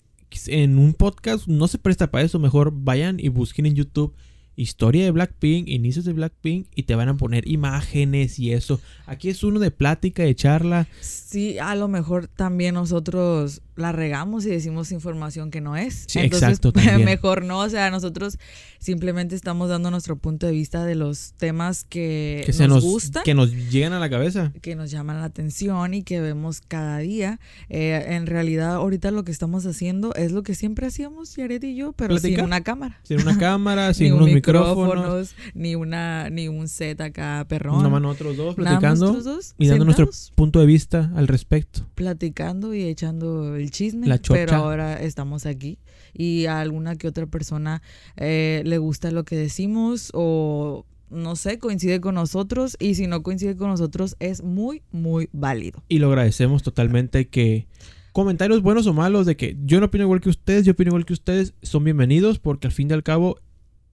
en 0.46 0.78
un 0.78 0.94
podcast, 0.94 1.46
no 1.46 1.68
se 1.68 1.78
presta 1.78 2.10
para 2.10 2.24
eso. 2.24 2.38
Mejor 2.38 2.72
vayan 2.74 3.20
y 3.20 3.28
busquen 3.28 3.66
en 3.66 3.74
YouTube 3.74 4.14
historia 4.56 5.04
de 5.04 5.10
Blackpink, 5.10 5.68
inicios 5.68 6.04
de 6.04 6.12
Blackpink 6.12 6.66
y 6.74 6.84
te 6.84 6.94
van 6.94 7.08
a 7.08 7.16
poner 7.16 7.48
imágenes 7.48 8.38
y 8.38 8.52
eso. 8.52 8.80
Aquí 9.06 9.28
es 9.28 9.42
uno 9.42 9.58
de 9.58 9.70
plática, 9.70 10.22
de 10.22 10.34
charla. 10.34 10.86
Sí, 11.00 11.58
a 11.58 11.74
lo 11.74 11.88
mejor 11.88 12.28
también 12.28 12.74
nosotros 12.74 13.62
la 13.76 13.92
regamos 13.92 14.46
y 14.46 14.50
decimos 14.50 14.92
información 14.92 15.50
que 15.50 15.60
no 15.60 15.76
es. 15.76 16.04
Sí, 16.08 16.20
Entonces, 16.20 16.48
exacto, 16.48 16.72
también. 16.72 17.04
mejor 17.04 17.44
no. 17.44 17.60
O 17.60 17.68
sea, 17.68 17.90
nosotros 17.90 18.38
simplemente 18.78 19.34
estamos 19.34 19.68
dando 19.68 19.90
nuestro 19.90 20.16
punto 20.16 20.46
de 20.46 20.52
vista 20.52 20.84
de 20.84 20.94
los 20.94 21.32
temas 21.38 21.84
que, 21.84 22.42
Que 22.46 22.52
se 22.52 22.68
nos, 22.68 22.84
gustan. 22.84 23.22
que 23.24 23.34
nos 23.34 23.50
llegan 23.70 23.92
a 23.92 23.98
la 23.98 24.10
cabeza. 24.10 24.52
que 24.62 24.76
nos 24.76 24.90
llaman 24.90 25.18
la 25.18 25.24
atención 25.24 25.94
y 25.94 26.02
que 26.02 26.20
vemos 26.20 26.60
cada 26.60 26.98
día. 26.98 27.40
Eh, 27.68 28.04
en 28.10 28.26
realidad, 28.26 28.74
ahorita 28.74 29.10
lo 29.10 29.24
que 29.24 29.32
estamos 29.32 29.66
haciendo 29.66 30.14
es 30.14 30.32
lo 30.32 30.42
que 30.42 30.54
siempre 30.54 30.86
hacíamos, 30.86 31.34
Yaret 31.36 31.64
y 31.64 31.74
yo, 31.76 31.92
pero 31.92 32.18
sin 32.18 32.40
una 32.40 32.62
cámara. 32.62 33.00
Sin 33.02 33.20
una 33.20 33.38
cámara, 33.38 33.94
sin 33.94 34.12
un 34.12 34.22
unos 34.22 34.34
micrófonos. 34.34 35.34
ni 35.54 35.74
una 35.74 36.30
ni 36.30 36.48
un 36.48 36.68
set 36.68 37.00
acá 37.00 37.44
perrón. 37.48 37.82
Nomás 37.82 38.02
nosotros 38.02 38.36
dos 38.36 38.54
platicando 38.54 39.12
dos, 39.12 39.54
y 39.58 39.66
dando 39.68 39.84
nuestro 39.84 40.08
punto 40.34 40.60
de 40.60 40.66
vista 40.66 41.10
al 41.16 41.28
respecto. 41.28 41.86
platicando 41.94 42.74
y 42.74 42.82
echando 42.84 43.56
el 43.56 43.63
chisme, 43.70 44.06
La 44.06 44.20
chocha. 44.20 44.40
pero 44.40 44.56
ahora 44.56 45.00
estamos 45.02 45.46
aquí 45.46 45.78
y 46.12 46.46
a 46.46 46.60
alguna 46.60 46.96
que 46.96 47.08
otra 47.08 47.26
persona 47.26 47.82
eh, 48.16 48.62
le 48.64 48.78
gusta 48.78 49.10
lo 49.10 49.24
que 49.24 49.36
decimos 49.36 50.10
o 50.14 50.86
no 51.10 51.36
sé, 51.36 51.58
coincide 51.58 52.00
con 52.00 52.16
nosotros 52.16 52.76
y 52.80 52.94
si 52.94 53.06
no 53.06 53.22
coincide 53.22 53.56
con 53.56 53.68
nosotros 53.68 54.16
es 54.20 54.42
muy, 54.42 54.82
muy 54.90 55.28
válido. 55.32 55.82
Y 55.88 55.98
lo 55.98 56.08
agradecemos 56.08 56.62
totalmente 56.62 57.28
que 57.28 57.68
comentarios 58.12 58.62
buenos 58.62 58.86
o 58.86 58.92
malos 58.92 59.26
de 59.26 59.36
que 59.36 59.56
yo 59.64 59.80
no 59.80 59.86
opino 59.86 60.04
igual 60.04 60.20
que 60.20 60.30
ustedes, 60.30 60.64
yo 60.64 60.72
opino 60.72 60.90
igual 60.90 61.04
que 61.04 61.12
ustedes, 61.12 61.54
son 61.62 61.84
bienvenidos 61.84 62.38
porque 62.38 62.66
al 62.66 62.72
fin 62.72 62.90
y 62.90 62.94
al 62.94 63.02
cabo 63.02 63.38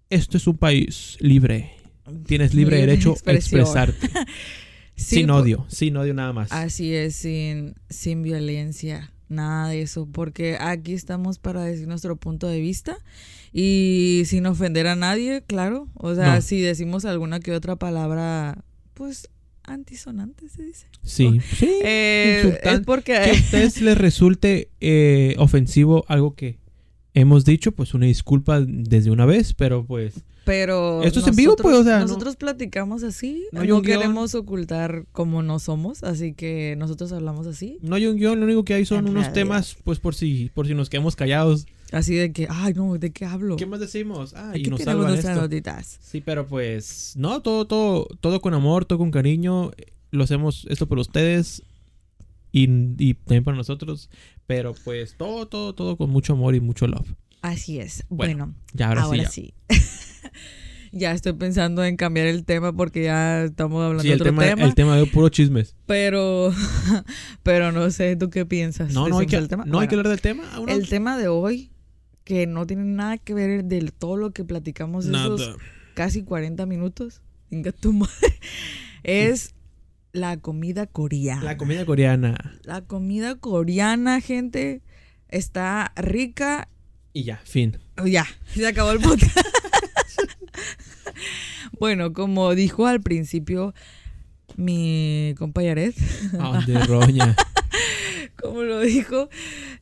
esto 0.09 0.37
es 0.37 0.47
un 0.47 0.57
país 0.57 1.17
libre. 1.19 1.71
Tienes 2.25 2.53
libre 2.53 2.77
Libre 2.77 2.91
derecho 2.91 3.15
a 3.25 3.31
expresarte. 3.33 4.09
Sí, 4.93 5.15
sin 5.15 5.31
odio, 5.31 5.65
sin 5.67 5.97
odio 5.97 6.13
nada 6.13 6.31
más. 6.31 6.51
Así 6.51 6.93
es, 6.93 7.15
sin, 7.15 7.73
sin 7.89 8.21
violencia, 8.21 9.11
nada 9.31 9.69
de 9.69 9.81
eso, 9.81 10.07
porque 10.11 10.57
aquí 10.59 10.93
estamos 10.93 11.39
para 11.39 11.63
decir 11.63 11.87
nuestro 11.87 12.15
punto 12.15 12.47
de 12.47 12.59
vista 12.59 12.97
y 13.53 14.23
sin 14.25 14.45
ofender 14.45 14.87
a 14.87 14.95
nadie, 14.95 15.43
claro. 15.45 15.87
O 15.95 16.13
sea, 16.15 16.35
No. 16.35 16.41
si 16.41 16.61
decimos 16.61 17.05
alguna 17.05 17.39
que 17.39 17.51
otra 17.53 17.75
palabra, 17.75 18.63
pues 18.93 19.29
antisonante 19.63 20.49
se 20.49 20.63
dice. 20.63 20.87
Sí, 21.03 21.39
sí. 21.57 21.69
Eh, 21.83 22.59
es 22.63 22.79
porque... 22.81 23.13
que 23.13 23.29
a 23.31 23.33
ustedes 23.33 23.81
les 23.81 23.97
resulte 23.97 24.69
eh, 24.79 25.35
ofensivo 25.37 26.05
algo 26.07 26.35
que 26.35 26.57
hemos 27.13 27.45
dicho, 27.45 27.71
pues 27.71 27.93
una 27.93 28.05
disculpa 28.05 28.61
desde 28.65 29.11
una 29.11 29.25
vez, 29.25 29.53
pero 29.53 29.85
pues 29.85 30.13
Pero 30.45 31.03
Esto 31.03 31.19
es 31.19 31.27
en 31.27 31.35
vivo, 31.35 31.55
pues, 31.55 31.75
o 31.75 31.83
sea, 31.83 31.99
no- 31.99 32.05
nosotros 32.07 32.35
platicamos 32.35 33.03
así, 33.03 33.43
no 33.51 33.61
guion. 33.61 33.81
queremos 33.83 34.33
ocultar 34.33 35.05
cómo 35.11 35.43
no 35.43 35.59
somos, 35.59 36.03
así 36.03 36.33
que 36.33 36.75
nosotros 36.77 37.11
hablamos 37.11 37.45
así, 37.47 37.77
no 37.81 37.95
hay 37.95 38.07
un 38.07 38.15
guion, 38.17 38.39
lo 38.39 38.45
único 38.45 38.63
que 38.65 38.73
hay 38.73 38.85
son 38.85 38.99
En 38.99 39.03
unos 39.11 39.13
realidad. 39.25 39.33
temas, 39.33 39.77
pues 39.83 39.99
por 39.99 40.15
si, 40.15 40.49
por 40.53 40.65
si 40.67 40.73
nos 40.73 40.89
quedamos 40.89 41.15
callados. 41.15 41.67
así 41.91 42.15
de 42.15 42.31
que, 42.31 42.47
ay 42.49 42.73
no, 42.73 42.97
¿de 42.97 43.11
qué 43.11 43.25
hablo? 43.25 43.55
¿Qué 43.57 43.65
más 43.67 43.79
decimos? 43.81 44.33
Ah, 44.35 44.53
y 44.55 44.63
nos 44.63 44.79
tenemos 44.79 44.83
salvan 44.85 45.07
nuestras 45.11 45.37
notitas. 45.37 45.99
Sí, 46.01 46.21
pero 46.21 46.47
pues, 46.47 47.13
no, 47.17 47.41
todo, 47.41 47.65
todo, 47.67 48.07
todo 48.21 48.39
con 48.41 48.53
amor, 48.55 48.85
todo 48.85 48.97
con 48.99 49.11
cariño. 49.11 49.71
Lo 50.09 50.23
hacemos 50.23 50.65
esto 50.69 50.87
por 50.87 50.97
ustedes 50.99 51.61
y, 52.51 52.63
y 52.97 53.13
también 53.13 53.43
para 53.43 53.57
nosotros. 53.57 54.09
Pero 54.55 54.73
pues, 54.83 55.15
todo, 55.17 55.47
todo, 55.47 55.73
todo 55.73 55.97
con 55.97 56.09
mucho 56.09 56.33
amor 56.33 56.55
y 56.55 56.59
mucho 56.59 56.87
love. 56.87 57.07
Así 57.41 57.79
es. 57.79 58.03
Bueno, 58.09 58.47
Bueno, 58.47 58.55
Ya, 58.73 58.89
ahora, 58.89 59.01
ahora, 59.03 59.29
sí. 59.29 59.53
sí. 59.69 59.77
ya 60.91 61.13
estoy 61.13 61.33
pensando 61.33 61.83
en 61.85 61.95
cambiar 61.95 62.27
el 62.27 62.43
tema 62.45 62.73
porque 62.73 63.03
ya 63.03 63.43
estamos 63.45 63.81
hablando 63.81 64.03
Sí, 64.03 64.09
de 64.09 64.15
otro 64.15 64.25
tema, 64.25 64.43
tema. 64.43 64.63
el 64.65 64.75
tema 64.75 64.97
de 64.97 65.05
puro 65.05 65.29
chismes. 65.29 65.75
Pero, 65.85 66.53
pero 67.43 67.71
no 67.71 67.89
sé, 67.91 68.15
¿tú 68.15 68.29
qué 68.29 68.45
piensas? 68.45 68.93
No, 68.93 69.07
no 69.07 69.17
hay 69.19 69.25
¿Decimos 69.25 69.29
que, 69.31 69.35
el 69.37 69.47
tema? 69.47 69.63
no 69.65 69.79
hay 69.79 69.87
que 69.87 69.95
hablar 69.95 70.09
del 70.09 70.21
tema. 70.21 70.43
¿Aún 70.53 70.65
no? 70.67 70.71
El 70.73 70.89
tema 70.89 71.17
de 71.17 71.27
hoy, 71.29 71.71
que 72.23 72.45
no 72.45 72.65
tiene 72.67 72.83
nada 72.83 73.17
que 73.17 73.33
ver 73.33 73.63
de 73.63 73.81
todo 73.97 74.17
lo 74.17 74.31
que 74.31 74.43
platicamos 74.43 75.05
esos 75.05 75.39
Nada. 75.39 75.55
casi 75.93 76.23
40 76.23 76.65
minutos, 76.65 77.21
venga 77.49 77.71
tu 77.71 77.93
madre, 77.93 78.39
es 79.03 79.55
la 80.13 80.37
comida 80.37 80.87
coreana. 80.87 81.43
La 81.43 81.57
comida 81.57 81.85
coreana. 81.85 82.59
La 82.63 82.81
comida 82.81 83.35
coreana, 83.35 84.21
gente, 84.21 84.81
está 85.29 85.93
rica. 85.95 86.67
Y 87.13 87.23
ya, 87.23 87.37
fin. 87.43 87.77
Oh, 87.97 88.07
ya, 88.07 88.25
se 88.53 88.65
acabó 88.67 88.91
el 88.91 88.99
podcast. 88.99 89.37
bueno, 91.79 92.13
como 92.13 92.53
dijo 92.55 92.87
al 92.87 93.01
principio 93.01 93.73
mi 94.57 95.33
compa 95.37 95.63
Yaret, 95.63 95.95
Ah, 96.39 96.61
de 96.65 96.79
roña. 96.85 97.35
como 98.41 98.63
lo 98.63 98.79
dijo, 98.81 99.29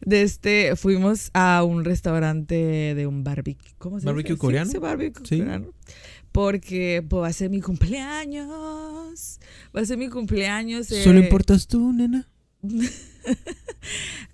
de 0.02 0.22
este, 0.22 0.76
fuimos 0.76 1.32
a 1.34 1.64
un 1.64 1.86
restaurante 1.86 2.94
de 2.96 3.08
un 3.08 3.24
barbecue. 3.24 3.72
¿Cómo 3.78 4.00
se 4.00 4.06
¿Barbecue 4.06 4.32
dice? 4.32 4.40
coreano? 4.42 4.66
Sí, 4.68 4.72
sí, 4.74 4.78
barbecue 4.80 5.26
Sí. 5.26 5.40
coreano. 5.40 5.68
Porque 6.32 7.04
pues, 7.08 7.24
va 7.24 7.28
a 7.28 7.34
ser 7.34 7.50
mi 7.50 7.62
cumpleaños. 7.62 9.40
Va 9.76 9.82
a 9.82 9.86
ser 9.86 9.98
mi 9.98 10.10
cumpleaños. 10.10 10.92
eh, 10.92 11.04
Solo 11.04 11.20
importas 11.20 11.68
tú, 11.68 11.92
nena. 11.92 12.28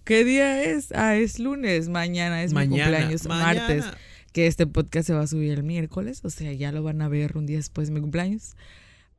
¿Qué 0.04 0.24
día 0.24 0.64
es? 0.64 0.92
Ah, 0.94 1.16
es 1.16 1.40
lunes. 1.40 1.90
Mañana 1.90 2.44
es 2.44 2.54
mi 2.54 2.68
cumpleaños. 2.68 3.26
Martes. 3.28 3.86
Que 4.32 4.48
este 4.48 4.68
podcast 4.68 5.08
se 5.08 5.14
va 5.14 5.22
a 5.22 5.28
subir 5.28 5.52
el 5.54 5.64
miércoles. 5.64 6.22
O 6.24 6.30
sea, 6.30 6.52
ya 6.54 6.72
lo 6.72 6.84
van 6.84 7.02
a 7.02 7.08
ver 7.08 7.38
un 7.38 7.46
día 7.46 7.58
después 7.58 7.88
de 7.88 7.94
mi 7.94 8.02
cumpleaños. 8.02 8.56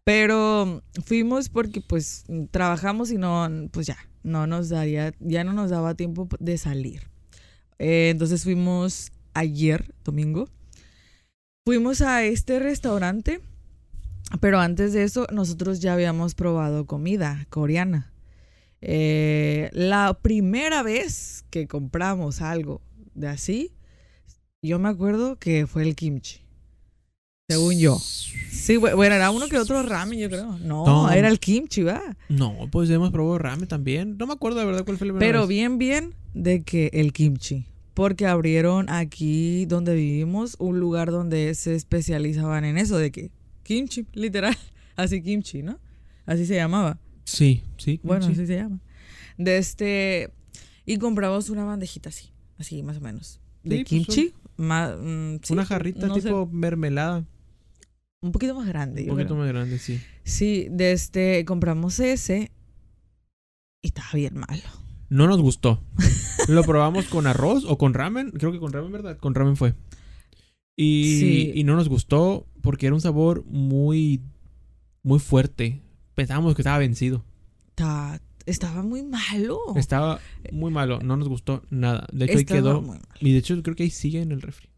Pero 0.04 0.82
fuimos 1.04 1.48
porque 1.48 1.80
pues 1.80 2.24
trabajamos 2.52 3.10
y 3.10 3.18
no, 3.18 3.48
pues 3.72 3.88
ya, 3.88 3.96
no 4.22 4.46
nos 4.46 4.68
daría, 4.68 5.12
ya 5.18 5.42
no 5.42 5.52
nos 5.52 5.70
daba 5.70 5.94
tiempo 5.94 6.28
de 6.38 6.58
salir. 6.58 7.08
Eh, 7.80 8.10
entonces 8.10 8.44
fuimos 8.44 9.10
ayer, 9.34 9.92
domingo. 10.04 10.48
Fuimos 11.68 12.00
a 12.00 12.22
este 12.22 12.60
restaurante, 12.60 13.40
pero 14.40 14.60
antes 14.60 14.92
de 14.92 15.02
eso 15.02 15.26
nosotros 15.32 15.80
ya 15.80 15.94
habíamos 15.94 16.36
probado 16.36 16.86
comida 16.86 17.44
coreana. 17.50 18.12
Eh, 18.82 19.68
la 19.72 20.16
primera 20.22 20.84
vez 20.84 21.44
que 21.50 21.66
compramos 21.66 22.40
algo 22.40 22.82
de 23.16 23.26
así, 23.26 23.72
yo 24.62 24.78
me 24.78 24.88
acuerdo 24.88 25.40
que 25.40 25.66
fue 25.66 25.82
el 25.82 25.96
kimchi. 25.96 26.38
Según 27.50 27.76
yo. 27.80 27.98
Sí, 27.98 28.76
bu- 28.76 28.94
bueno, 28.94 29.16
era 29.16 29.32
uno 29.32 29.48
que 29.48 29.58
otro 29.58 29.82
ramen, 29.82 30.20
yo 30.20 30.28
creo. 30.28 30.56
No, 30.58 30.86
No. 30.86 31.10
era 31.10 31.26
el 31.26 31.40
kimchi, 31.40 31.82
va. 31.82 32.00
No, 32.28 32.68
pues 32.70 32.88
hemos 32.90 33.10
probado 33.10 33.38
ramen 33.38 33.66
también. 33.66 34.16
No 34.18 34.28
me 34.28 34.34
acuerdo 34.34 34.60
de 34.60 34.66
verdad 34.66 34.84
cuál 34.84 34.98
fue 34.98 35.08
el. 35.08 35.14
Pero 35.14 35.48
bien, 35.48 35.78
bien 35.78 36.14
de 36.32 36.62
que 36.62 36.90
el 36.92 37.12
kimchi. 37.12 37.66
Porque 37.96 38.26
abrieron 38.26 38.90
aquí 38.90 39.64
donde 39.64 39.94
vivimos 39.94 40.56
un 40.58 40.78
lugar 40.78 41.10
donde 41.10 41.54
se 41.54 41.74
especializaban 41.74 42.66
en 42.66 42.76
eso, 42.76 42.98
de 42.98 43.10
que 43.10 43.30
kimchi, 43.62 44.04
literal. 44.12 44.54
Así 44.96 45.22
kimchi, 45.22 45.62
¿no? 45.62 45.78
Así 46.26 46.44
se 46.44 46.56
llamaba. 46.56 46.98
Sí, 47.24 47.62
sí. 47.78 47.98
Bueno, 48.02 48.26
sí. 48.26 48.32
así 48.32 48.46
se 48.46 48.56
llama. 48.56 48.80
De 49.38 49.56
este. 49.56 50.30
Y 50.84 50.98
compramos 50.98 51.48
una 51.48 51.64
bandejita 51.64 52.10
así, 52.10 52.32
así 52.58 52.82
más 52.82 52.98
o 52.98 53.00
menos. 53.00 53.40
De 53.64 53.78
Sí, 53.78 53.84
pues, 53.84 53.88
kimchi. 54.06 54.34
mm, 54.58 55.36
sí, 55.42 55.52
Una 55.54 55.64
jarrita 55.64 56.06
no 56.06 56.16
sé, 56.16 56.20
tipo 56.22 56.46
mermelada. 56.52 57.24
un 58.20 58.30
poquito 58.32 58.54
más 58.54 58.66
grande. 58.68 59.00
Un 59.02 59.06
yo 59.08 59.12
poquito 59.14 59.28
creo. 59.28 59.38
más 59.38 59.48
grande, 59.48 59.78
sí. 59.78 59.98
Sí, 60.22 60.68
de 60.70 60.92
este. 60.92 61.46
Compramos 61.46 61.98
ese. 62.00 62.50
Y 63.80 63.88
estaba 63.88 64.10
bien 64.12 64.34
malo. 64.36 64.62
No 65.08 65.26
nos 65.26 65.40
gustó. 65.40 65.82
Lo 66.48 66.62
probamos 66.64 67.06
con 67.06 67.26
arroz 67.26 67.64
o 67.66 67.78
con 67.78 67.94
ramen. 67.94 68.30
Creo 68.32 68.52
que 68.52 68.58
con 68.58 68.72
ramen, 68.72 68.92
¿verdad? 68.92 69.18
Con 69.18 69.34
ramen 69.34 69.56
fue. 69.56 69.74
Y, 70.76 71.18
Sí. 71.20 71.52
y 71.54 71.64
no 71.64 71.74
nos 71.76 71.88
gustó 71.88 72.46
porque 72.62 72.86
era 72.86 72.94
un 72.94 73.00
sabor 73.00 73.44
muy, 73.46 74.20
muy 75.02 75.18
fuerte. 75.18 75.82
Pensábamos 76.14 76.54
que 76.54 76.62
estaba 76.62 76.78
vencido. 76.78 77.24
Ta- 77.74 78.20
estaba 78.44 78.82
muy 78.82 79.02
malo. 79.02 79.58
Estaba 79.76 80.20
muy 80.52 80.70
malo. 80.70 81.00
No 81.02 81.16
nos 81.16 81.28
gustó 81.28 81.62
nada. 81.70 82.06
De 82.12 82.26
hecho, 82.26 82.38
ahí 82.38 82.44
quedó. 82.44 82.80
muy 82.82 82.90
malo. 82.98 83.04
Y 83.20 83.32
de 83.32 83.38
hecho, 83.38 83.60
creo 83.62 83.74
que 83.76 83.84
ahí 83.84 83.90
sigue 83.90 84.20
en 84.20 84.32
el 84.32 84.42
refri. 84.42 84.68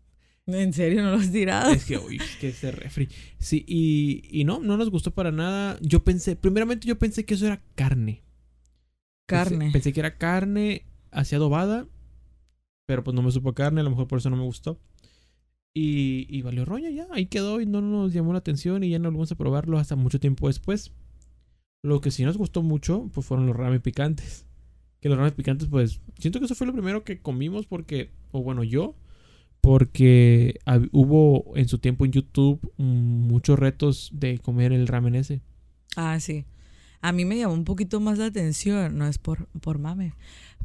En 0.46 0.72
serio, 0.72 1.02
no 1.02 1.10
lo 1.10 1.16
has 1.18 1.30
tirado. 1.30 1.70
Es 1.72 1.84
que, 1.84 1.98
uy, 1.98 2.18
que 2.40 2.48
ese 2.48 2.70
refri. 2.72 3.08
Sí, 3.38 3.64
y, 3.68 4.22
y 4.30 4.44
no, 4.44 4.60
no 4.60 4.78
nos 4.78 4.88
gustó 4.90 5.10
para 5.10 5.30
nada. 5.30 5.78
Yo 5.82 6.02
pensé, 6.04 6.36
primeramente 6.36 6.88
yo 6.88 6.98
pensé 6.98 7.24
que 7.26 7.34
eso 7.34 7.46
era 7.46 7.60
carne. 7.74 8.22
Pensé- 9.28 9.50
Carne. 9.50 9.70
Pensé, 9.72 9.92
que 9.92 10.00
era 10.00 10.16
carne 10.18 10.86
así 11.10 11.34
adobada. 11.36 11.86
Pero 12.86 13.04
pues 13.04 13.14
no 13.14 13.22
me 13.22 13.30
supo 13.30 13.52
carne, 13.54 13.80
a 13.80 13.84
lo 13.84 13.90
mejor 13.90 14.08
por 14.08 14.18
eso 14.18 14.30
no 14.30 14.36
me 14.36 14.44
gustó. 14.44 14.80
Y, 15.74 16.26
y 16.34 16.42
valió 16.42 16.64
roña 16.64 16.90
ya. 16.90 17.06
Ahí 17.12 17.26
quedó 17.26 17.60
y 17.60 17.66
no 17.66 17.80
nos 17.82 18.12
llamó 18.12 18.32
la 18.32 18.38
atención 18.38 18.82
y 18.82 18.88
ya 18.90 18.98
no 18.98 19.04
volvimos 19.10 19.30
a 19.30 19.36
probarlo 19.36 19.78
hasta 19.78 19.94
mucho 19.96 20.18
tiempo 20.18 20.48
después. 20.48 20.92
Lo 21.82 22.00
que 22.00 22.10
sí 22.10 22.24
nos 22.24 22.36
gustó 22.38 22.62
mucho, 22.62 23.08
pues 23.12 23.26
fueron 23.26 23.46
los 23.46 23.54
ramen 23.54 23.80
picantes. 23.82 24.46
Que 25.00 25.08
los 25.08 25.18
ramen 25.18 25.34
picantes, 25.34 25.68
pues, 25.68 26.00
siento 26.18 26.38
que 26.40 26.46
eso 26.46 26.54
fue 26.56 26.66
lo 26.66 26.72
primero 26.72 27.04
que 27.04 27.20
comimos 27.20 27.66
porque, 27.66 28.10
o 28.32 28.42
bueno, 28.42 28.64
yo, 28.64 28.96
porque 29.60 30.58
hubo 30.92 31.56
en 31.56 31.68
su 31.68 31.78
tiempo 31.78 32.04
en 32.04 32.12
YouTube 32.12 32.72
muchos 32.78 33.58
retos 33.58 34.10
de 34.12 34.38
comer 34.38 34.72
el 34.72 34.88
ramen 34.88 35.14
ese. 35.14 35.40
Ah, 35.94 36.18
sí. 36.18 36.46
A 37.01 37.12
mí 37.12 37.24
me 37.24 37.38
llamó 37.38 37.55
un 37.55 37.64
poquito 37.64 38.01
más 38.01 38.18
la 38.18 38.26
atención, 38.26 38.99
no 38.99 39.07
es 39.07 39.18
por, 39.18 39.46
por 39.61 39.78
mame, 39.78 40.14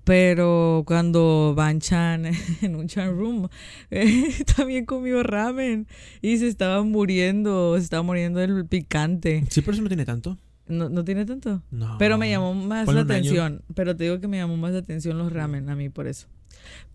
pero 0.04 0.84
cuando 0.86 1.54
Van 1.56 1.80
Chan 1.80 2.26
en 2.62 2.76
un 2.76 2.88
Chan 2.88 3.16
Room 3.18 3.48
eh, 3.92 4.34
también 4.56 4.86
comió 4.86 5.24
ramen 5.24 5.88
y 6.22 6.38
se 6.38 6.48
estaba 6.48 6.84
muriendo, 6.84 7.76
se 7.78 7.84
estaba 7.84 8.04
muriendo 8.04 8.40
del 8.40 8.66
picante. 8.66 9.46
Sí, 9.50 9.62
pero 9.62 9.74
eso 9.74 9.82
no 9.82 9.88
tiene 9.88 10.06
tanto. 10.06 10.38
No, 10.68 10.90
no 10.90 11.04
tiene 11.04 11.26
tanto. 11.26 11.62
No. 11.72 11.98
Pero 11.98 12.18
me 12.18 12.30
llamó 12.30 12.54
más 12.54 12.88
la 12.88 13.02
año. 13.02 13.02
atención. 13.02 13.62
Pero 13.76 13.96
te 13.96 14.06
digo 14.06 14.20
que 14.20 14.28
me 14.28 14.38
llamó 14.38 14.58
más 14.58 14.74
la 14.74 14.80
atención 14.80 15.18
los 15.18 15.32
ramen 15.32 15.70
a 15.70 15.76
mí 15.76 15.90
por 15.90 16.08
eso. 16.08 16.28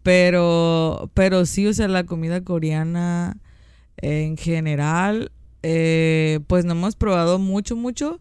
Pero, 0.02 1.10
pero 1.14 1.44
sí, 1.44 1.66
o 1.66 1.74
sea, 1.74 1.88
la 1.88 2.04
comida 2.04 2.42
coreana 2.42 3.36
en 3.98 4.36
general, 4.36 5.32
eh, 5.62 6.40
pues 6.46 6.64
no 6.64 6.72
hemos 6.72 6.96
probado 6.96 7.38
mucho, 7.38 7.76
mucho. 7.76 8.20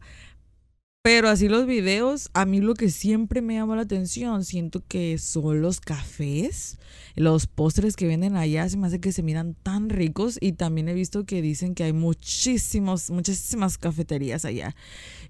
Pero 1.08 1.30
así 1.30 1.48
los 1.48 1.66
videos, 1.66 2.30
a 2.34 2.46
mí 2.46 2.60
lo 2.60 2.74
que 2.74 2.90
siempre 2.90 3.42
me 3.42 3.54
llama 3.54 3.78
la 3.78 3.84
atención, 3.84 4.44
siento 4.44 4.84
que 4.86 5.18
son 5.18 5.62
los 5.62 5.80
cafés, 5.80 6.78
los 7.16 7.48
postres 7.48 7.96
que 7.96 8.08
venden 8.08 8.36
allá, 8.36 8.68
se 8.68 8.76
me 8.76 8.88
hace 8.88 9.00
que 9.00 9.14
se 9.14 9.24
miran 9.24 9.56
tan 9.64 9.88
ricos 9.88 10.38
y 10.42 10.52
también 10.52 10.90
he 10.90 10.94
visto 10.94 11.26
que 11.26 11.42
dicen 11.42 11.76
que 11.76 11.86
hay 11.86 11.94
muchísimos, 11.94 13.10
muchísimas 13.10 13.78
cafeterías 13.78 14.44
allá. 14.44 14.76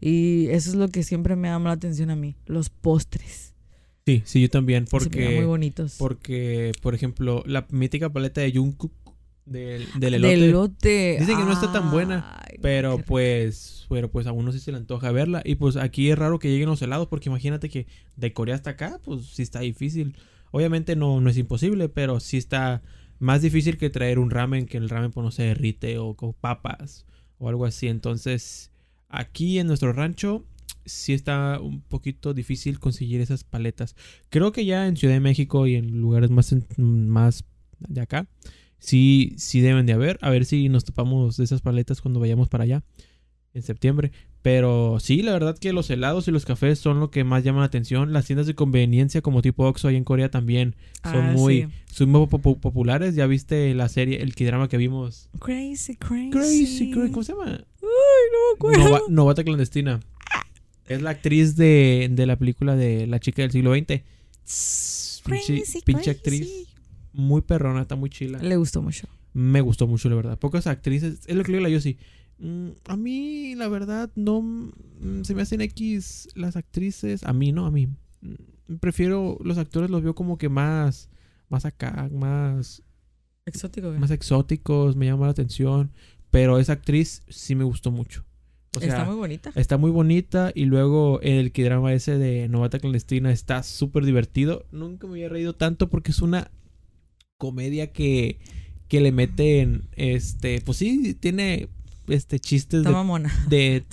Y 0.02 0.48
eso 0.48 0.72
es 0.72 0.76
lo 0.78 0.88
que 0.88 1.04
siempre 1.04 1.36
me 1.36 1.48
llama 1.48 1.70
la 1.70 1.76
atención 1.76 2.10
a 2.10 2.16
mí, 2.16 2.36
los 2.48 2.70
postres. 2.70 3.54
Sí, 4.08 4.24
sí, 4.26 4.42
yo 4.42 4.50
también. 4.50 4.88
Se 4.88 4.96
miran 4.98 5.12
muy 5.12 5.36
Porque, 5.36 5.46
bonitos. 5.46 5.96
porque 6.00 6.72
por 6.82 6.96
ejemplo, 6.96 7.44
la 7.46 7.68
mítica 7.70 8.10
paleta 8.10 8.42
de 8.42 8.52
Jungkook 8.52 8.92
del, 9.48 9.88
del 10.00 10.14
elote. 10.16 10.32
Del 10.32 10.44
elote. 10.44 11.18
Dicen 11.20 11.38
que 11.38 11.44
no 11.44 11.52
está 11.52 11.72
tan 11.72 11.90
buena, 11.92 12.40
Ay, 12.40 12.58
Pero 12.62 13.00
pues, 13.00 13.86
pero 13.90 14.12
pues 14.12 14.28
a 14.28 14.32
uno 14.32 14.52
sí 14.52 14.60
se 14.60 14.72
le 14.72 14.78
antoja 14.78 15.12
verla. 15.12 15.42
Y 15.46 15.56
pues 15.56 15.78
aquí 15.78 16.10
es 16.10 16.18
raro 16.18 16.40
que 16.40 16.50
lleguen 16.50 16.70
los 16.70 16.82
helados 16.82 17.08
porque 17.08 17.30
imagínate 17.30 17.70
que 17.70 17.88
de 18.16 18.34
Corea 18.34 18.56
hasta 18.56 18.72
acá, 18.72 19.00
pues 19.04 19.26
sí 19.26 19.42
está 19.42 19.62
difícil. 19.62 20.16
Obviamente 20.52 20.96
no, 20.96 21.22
no 21.22 21.30
es 21.30 21.38
imposible, 21.38 21.90
pero 21.90 22.20
sí 22.20 22.38
está 22.38 22.82
más 23.20 23.42
difícil 23.42 23.78
que 23.78 23.90
traer 23.90 24.20
un 24.20 24.30
ramen, 24.30 24.66
que 24.66 24.78
el 24.78 24.90
ramen 24.90 25.12
pues 25.12 25.24
no 25.24 25.32
se 25.32 25.44
derrite 25.44 25.98
o 25.98 26.16
con 26.16 26.34
papas 26.34 27.06
o 27.40 27.50
algo 27.50 27.66
así. 27.66 27.88
Entonces, 27.88 28.72
aquí 29.10 29.60
en 29.60 29.68
nuestro 29.68 29.94
rancho 29.94 30.46
sí 30.86 31.14
está 31.14 31.60
un 31.60 31.82
poquito 31.82 32.34
difícil 32.34 32.80
conseguir 32.80 33.22
esas 33.22 33.44
paletas. 33.44 33.96
Creo 34.30 34.52
que 34.52 34.66
ya 34.66 34.88
en 34.88 34.98
Ciudad 34.98 35.16
de 35.16 35.20
México 35.20 35.68
y 35.68 35.76
en 35.76 36.00
lugares 36.00 36.30
más, 36.30 36.56
más 36.78 37.44
de 37.80 38.02
acá, 38.02 38.28
sí, 38.80 39.34
sí 39.38 39.62
deben 39.62 39.86
de 39.86 39.94
haber. 39.94 40.18
A 40.22 40.30
ver 40.30 40.46
si 40.46 40.70
nos 40.70 40.86
topamos 40.86 41.38
de 41.38 41.44
esas 41.44 41.62
paletas 41.62 42.02
cuando 42.02 42.20
vayamos 42.20 42.50
para 42.50 42.64
allá 42.66 42.84
en 43.54 43.64
septiembre. 43.64 44.12
Pero 44.44 44.98
sí, 45.02 45.24
la 45.24 45.34
verdad 45.34 45.58
que 45.58 45.74
los 45.74 45.90
helados 45.90 46.28
y 46.28 46.32
los 46.32 46.46
cafés 46.46 46.80
son 46.80 47.00
lo 47.02 47.10
que 47.12 47.24
más 47.26 47.44
llama 47.44 47.60
la 47.60 47.66
atención. 47.66 48.14
Las 48.14 48.26
tiendas 48.26 48.48
de 48.48 48.56
conveniencia 48.56 49.22
como 49.22 49.42
tipo 49.42 49.66
Oxxo 49.66 49.90
ahí 49.90 49.96
en 49.98 50.06
Corea 50.06 50.30
también 50.32 50.76
son 51.04 51.16
Ah, 51.26 51.32
muy, 51.36 51.64
sí. 51.64 51.68
son 51.92 52.10
muy 52.12 52.22
popu- 52.28 52.58
populares. 52.60 53.16
Ya 53.16 53.26
viste 53.28 53.74
la 53.74 53.90
serie, 53.90 54.22
el 54.22 54.32
drama 54.32 54.70
que 54.70 54.78
vimos. 54.78 55.30
Crazy, 55.40 55.96
crazy. 55.98 56.30
Crazy, 56.30 56.92
cra- 56.94 57.12
¿cómo 57.12 57.24
se 57.24 57.34
llama? 57.34 57.46
Ay, 57.48 57.58
no 57.82 57.88
me 57.90 58.56
acuerdo. 58.56 58.84
Nova- 58.86 59.02
Novata 59.10 59.44
clandestina. 59.44 60.00
Es 60.88 61.02
la 61.02 61.10
actriz 61.10 61.58
de, 61.58 62.08
de 62.10 62.26
la 62.26 62.38
película 62.38 62.78
de 62.78 63.08
La 63.08 63.20
chica 63.20 63.42
del 63.42 63.52
siglo 63.52 63.74
XX. 63.74 64.02
Pinche, 65.26 65.56
Crazy, 65.56 65.82
pinche 65.84 66.04
crazy. 66.04 66.10
actriz. 66.12 66.68
Muy 67.18 67.42
perrona, 67.42 67.82
está 67.82 67.96
muy 67.96 68.12
chila. 68.12 68.38
Le 68.38 68.56
gustó 68.58 68.80
mucho. 68.84 69.08
Me 69.34 69.60
gustó 69.62 69.88
mucho, 69.88 70.08
la 70.08 70.16
verdad. 70.16 70.38
Pocas 70.38 70.68
actrices. 70.68 71.22
Es 71.26 71.36
lo 71.36 71.44
que 71.44 71.52
le 71.52 71.58
digo 71.58 71.66
a 71.66 71.70
la 71.70 71.74
Yossi. 71.74 71.98
Mm, 72.38 72.70
a 72.88 72.96
mí, 72.96 73.56
la 73.56 73.68
verdad, 73.70 74.12
no. 74.16 74.42
mm, 74.44 75.24
se 75.24 75.34
me 75.34 75.42
hacen 75.42 75.62
X 75.62 76.30
las 76.36 76.56
actrices. 76.56 77.24
A 77.24 77.34
mí, 77.34 77.52
no, 77.52 77.66
a 77.66 77.72
mí. 77.72 77.88
Mm, 78.22 78.76
Prefiero. 78.80 79.40
Los 79.44 79.58
actores 79.58 79.90
los 79.90 80.04
veo 80.04 80.14
como 80.14 80.38
que 80.38 80.48
más. 80.48 81.10
Más 81.50 81.66
acá, 81.66 82.08
más. 82.14 82.84
Exótico, 83.48 83.88
güey. 83.88 84.00
Más 84.00 84.12
exóticos. 84.12 84.96
Me 84.96 85.08
llama 85.08 85.26
la 85.26 85.32
atención. 85.32 85.90
Pero 86.30 86.60
esa 86.60 86.74
actriz 86.74 87.24
sí 87.30 87.56
me 87.56 87.64
gustó 87.64 87.90
mucho. 87.90 88.26
O 88.76 88.80
sea, 88.80 88.90
Está 88.90 89.06
muy 89.06 89.16
bonita. 89.16 89.52
Está 89.56 89.78
muy 89.78 89.90
bonita 89.90 90.52
y 90.54 90.66
luego 90.66 91.20
el 91.22 91.52
que 91.52 91.64
drama 91.64 91.94
ese 91.94 92.20
de 92.20 92.48
Novata 92.48 92.78
Clandestina 92.78 93.32
está 93.32 93.64
súper 93.64 94.06
divertido. 94.06 94.68
Nunca 94.72 95.08
me 95.08 95.14
había 95.14 95.30
reído 95.30 95.54
tanto 95.56 95.90
porque 95.90 96.12
es 96.12 96.22
una 96.22 96.52
comedia 97.48 97.92
que, 97.92 98.40
que 98.88 99.00
le 99.02 99.12
meten, 99.12 99.88
este, 99.96 100.62
pues 100.62 100.78
sí, 100.80 101.14
tiene 101.20 101.70
este 102.08 102.40
chistes 102.40 102.80
Está 102.80 102.90
de, 102.90 102.96
mamona. 102.96 103.32
de- 103.50 103.84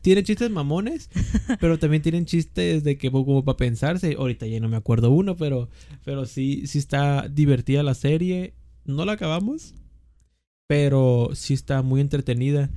tiene 0.00 0.22
chistes 0.22 0.50
mamones, 0.50 1.10
pero 1.60 1.78
también 1.78 2.02
tienen 2.02 2.24
chistes 2.26 2.84
de 2.84 2.96
que 2.96 3.10
como 3.10 3.44
para 3.44 3.56
pensarse. 3.56 4.14
Ahorita 4.18 4.46
ya 4.46 4.60
no 4.60 4.68
me 4.68 4.76
acuerdo 4.76 5.10
uno, 5.10 5.36
pero, 5.36 5.68
pero 6.04 6.26
sí, 6.26 6.66
sí 6.66 6.78
está 6.78 7.28
divertida 7.28 7.82
la 7.82 7.94
serie. 7.94 8.54
No 8.84 9.04
la 9.04 9.12
acabamos, 9.12 9.74
pero 10.68 11.30
sí 11.34 11.54
está 11.54 11.82
muy 11.82 12.00
entretenida. 12.00 12.70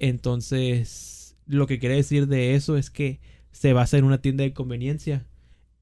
Entonces, 0.00 1.36
lo 1.46 1.66
que 1.68 1.78
quería 1.78 1.96
decir 1.96 2.26
de 2.26 2.54
eso 2.56 2.76
es 2.76 2.90
que 2.90 3.20
se 3.52 3.72
basa 3.72 3.96
en 3.98 4.04
una 4.04 4.20
tienda 4.20 4.42
de 4.42 4.52
conveniencia. 4.52 5.26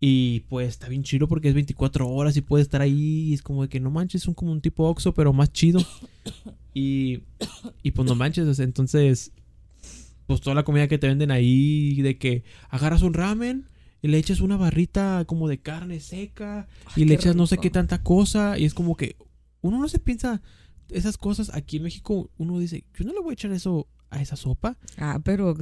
Y 0.03 0.41
pues 0.49 0.69
está 0.69 0.89
bien 0.89 1.03
chido 1.03 1.29
porque 1.29 1.49
es 1.49 1.55
24 1.55 2.09
horas 2.09 2.35
y 2.37 2.41
puede 2.41 2.63
estar 2.63 2.81
ahí. 2.81 3.29
y 3.29 3.35
es 3.35 3.43
como 3.43 3.63
de 3.63 3.69
que 3.69 3.81
no 3.81 3.91
manches, 3.91 4.23
es 4.23 4.29
un, 4.29 4.35
como 4.35 4.51
un 4.51 4.63
tipo 4.63 4.89
Oxxo, 4.89 5.13
pero 5.15 5.33
más 5.33 5.53
chido. 5.53 5.81
Y, 6.73 7.25
y 7.83 7.91
pues 7.91 8.09
no 8.09 8.15
manches, 8.15 8.61
entonces, 8.61 9.33
pues 10.29 10.41
toda 10.41 10.55
la 10.55 10.63
comida 10.63 10.87
que 10.87 10.99
te 10.99 11.09
venden 11.09 11.33
ahí, 11.33 12.01
de 12.01 12.17
que 12.17 12.45
agarras 12.69 13.03
un 13.03 13.13
ramen 13.13 13.67
y 14.03 14.07
le 14.07 14.19
echas 14.19 14.41
una 14.41 14.57
barrita 14.57 15.25
como 15.27 15.49
de 15.49 15.59
carne 15.59 15.99
seca 15.99 16.69
y 16.95 17.07
le 17.07 17.15
echas 17.15 17.35
no 17.35 17.49
sé 17.49 17.59
qué 17.59 17.71
tanta 17.71 18.05
cosa. 18.05 18.57
Y 18.57 18.67
es 18.67 18.75
como 18.75 18.97
que 18.97 19.17
uno 19.63 19.81
no 19.81 19.89
se 19.89 19.99
piensa 19.99 20.41
esas 20.91 21.19
cosas 21.19 21.51
aquí 21.53 21.79
en 21.79 21.83
México. 21.83 22.31
Uno 22.39 22.61
dice, 22.61 22.85
yo 22.95 23.05
no 23.05 23.13
le 23.13 23.21
voy 23.21 23.31
a 23.31 23.35
echar 23.35 23.51
eso 23.51 23.89
a 24.11 24.21
esa 24.21 24.37
sopa. 24.37 24.77
Ah, 24.99 25.21
pero 25.23 25.55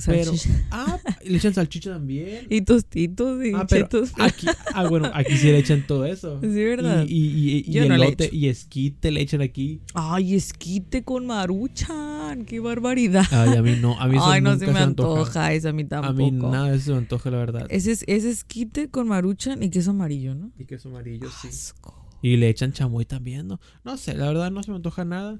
ah, 0.70 0.99
le 1.24 1.36
echan 1.36 1.55
salchicha 1.55 1.90
también. 1.92 2.46
Y 2.51 2.62
tostitos 2.62 3.44
y 3.44 3.53
Ah, 3.55 3.66
pero 3.68 3.88
aquí, 4.18 4.46
ah, 4.74 4.88
bueno, 4.88 5.11
aquí 5.14 5.36
sí 5.36 5.46
le 5.49 5.59
echan 5.59 5.86
todo 5.86 6.05
eso. 6.07 6.38
Sí, 6.40 6.64
¿verdad? 6.64 7.05
Y, 7.07 7.14
y, 7.14 7.51
y, 7.51 7.64
y 7.66 7.72
Yo 7.72 7.86
no 7.88 7.96
le 7.96 8.07
elote 8.07 8.30
y 8.32 8.49
esquite 8.49 9.11
le 9.11 9.20
echan 9.20 9.42
aquí. 9.42 9.80
Ay, 9.94 10.34
esquite 10.34 11.05
con 11.05 11.26
maruchan. 11.26 12.44
Qué 12.46 12.61
barbaridad. 12.61 13.26
Ay, 13.30 13.57
a 13.57 13.62
mí 13.62 13.76
no, 13.80 14.01
a 14.01 14.07
mí 14.09 14.16
eso 14.16 14.26
Ay, 14.26 14.40
no 14.40 14.53
nunca 14.53 14.66
se 14.66 14.72
me 14.72 14.80
antoja. 14.80 15.18
antoja. 15.20 15.53
Eso 15.53 15.68
a 15.68 15.72
mí 15.72 15.82
A 15.82 15.88
tampoco. 15.88 16.14
mí 16.14 16.30
nada 16.30 16.70
de 16.70 16.76
eso 16.76 16.92
me 16.92 16.99
antoja, 16.99 17.30
la 17.30 17.36
verdad. 17.38 17.66
Ese 17.68 17.92
es, 17.92 18.05
ese 18.07 18.30
esquite 18.30 18.88
con 18.90 19.09
maruchan 19.09 19.62
y 19.62 19.70
queso 19.70 19.90
amarillo, 19.90 20.34
¿no? 20.34 20.51
Y 20.59 20.64
queso 20.64 20.88
amarillo, 20.88 21.28
sí. 21.42 21.49
Asco. 21.49 21.94
Y 22.22 22.36
le 22.36 22.49
echan 22.49 22.72
chamoy 22.72 23.05
también, 23.05 23.46
¿no? 23.46 23.61
No 23.84 23.96
sé, 23.96 24.14
la 24.14 24.26
verdad 24.26 24.51
no 24.51 24.62
se 24.62 24.70
me 24.70 24.76
antoja 24.76 25.05
nada. 25.05 25.38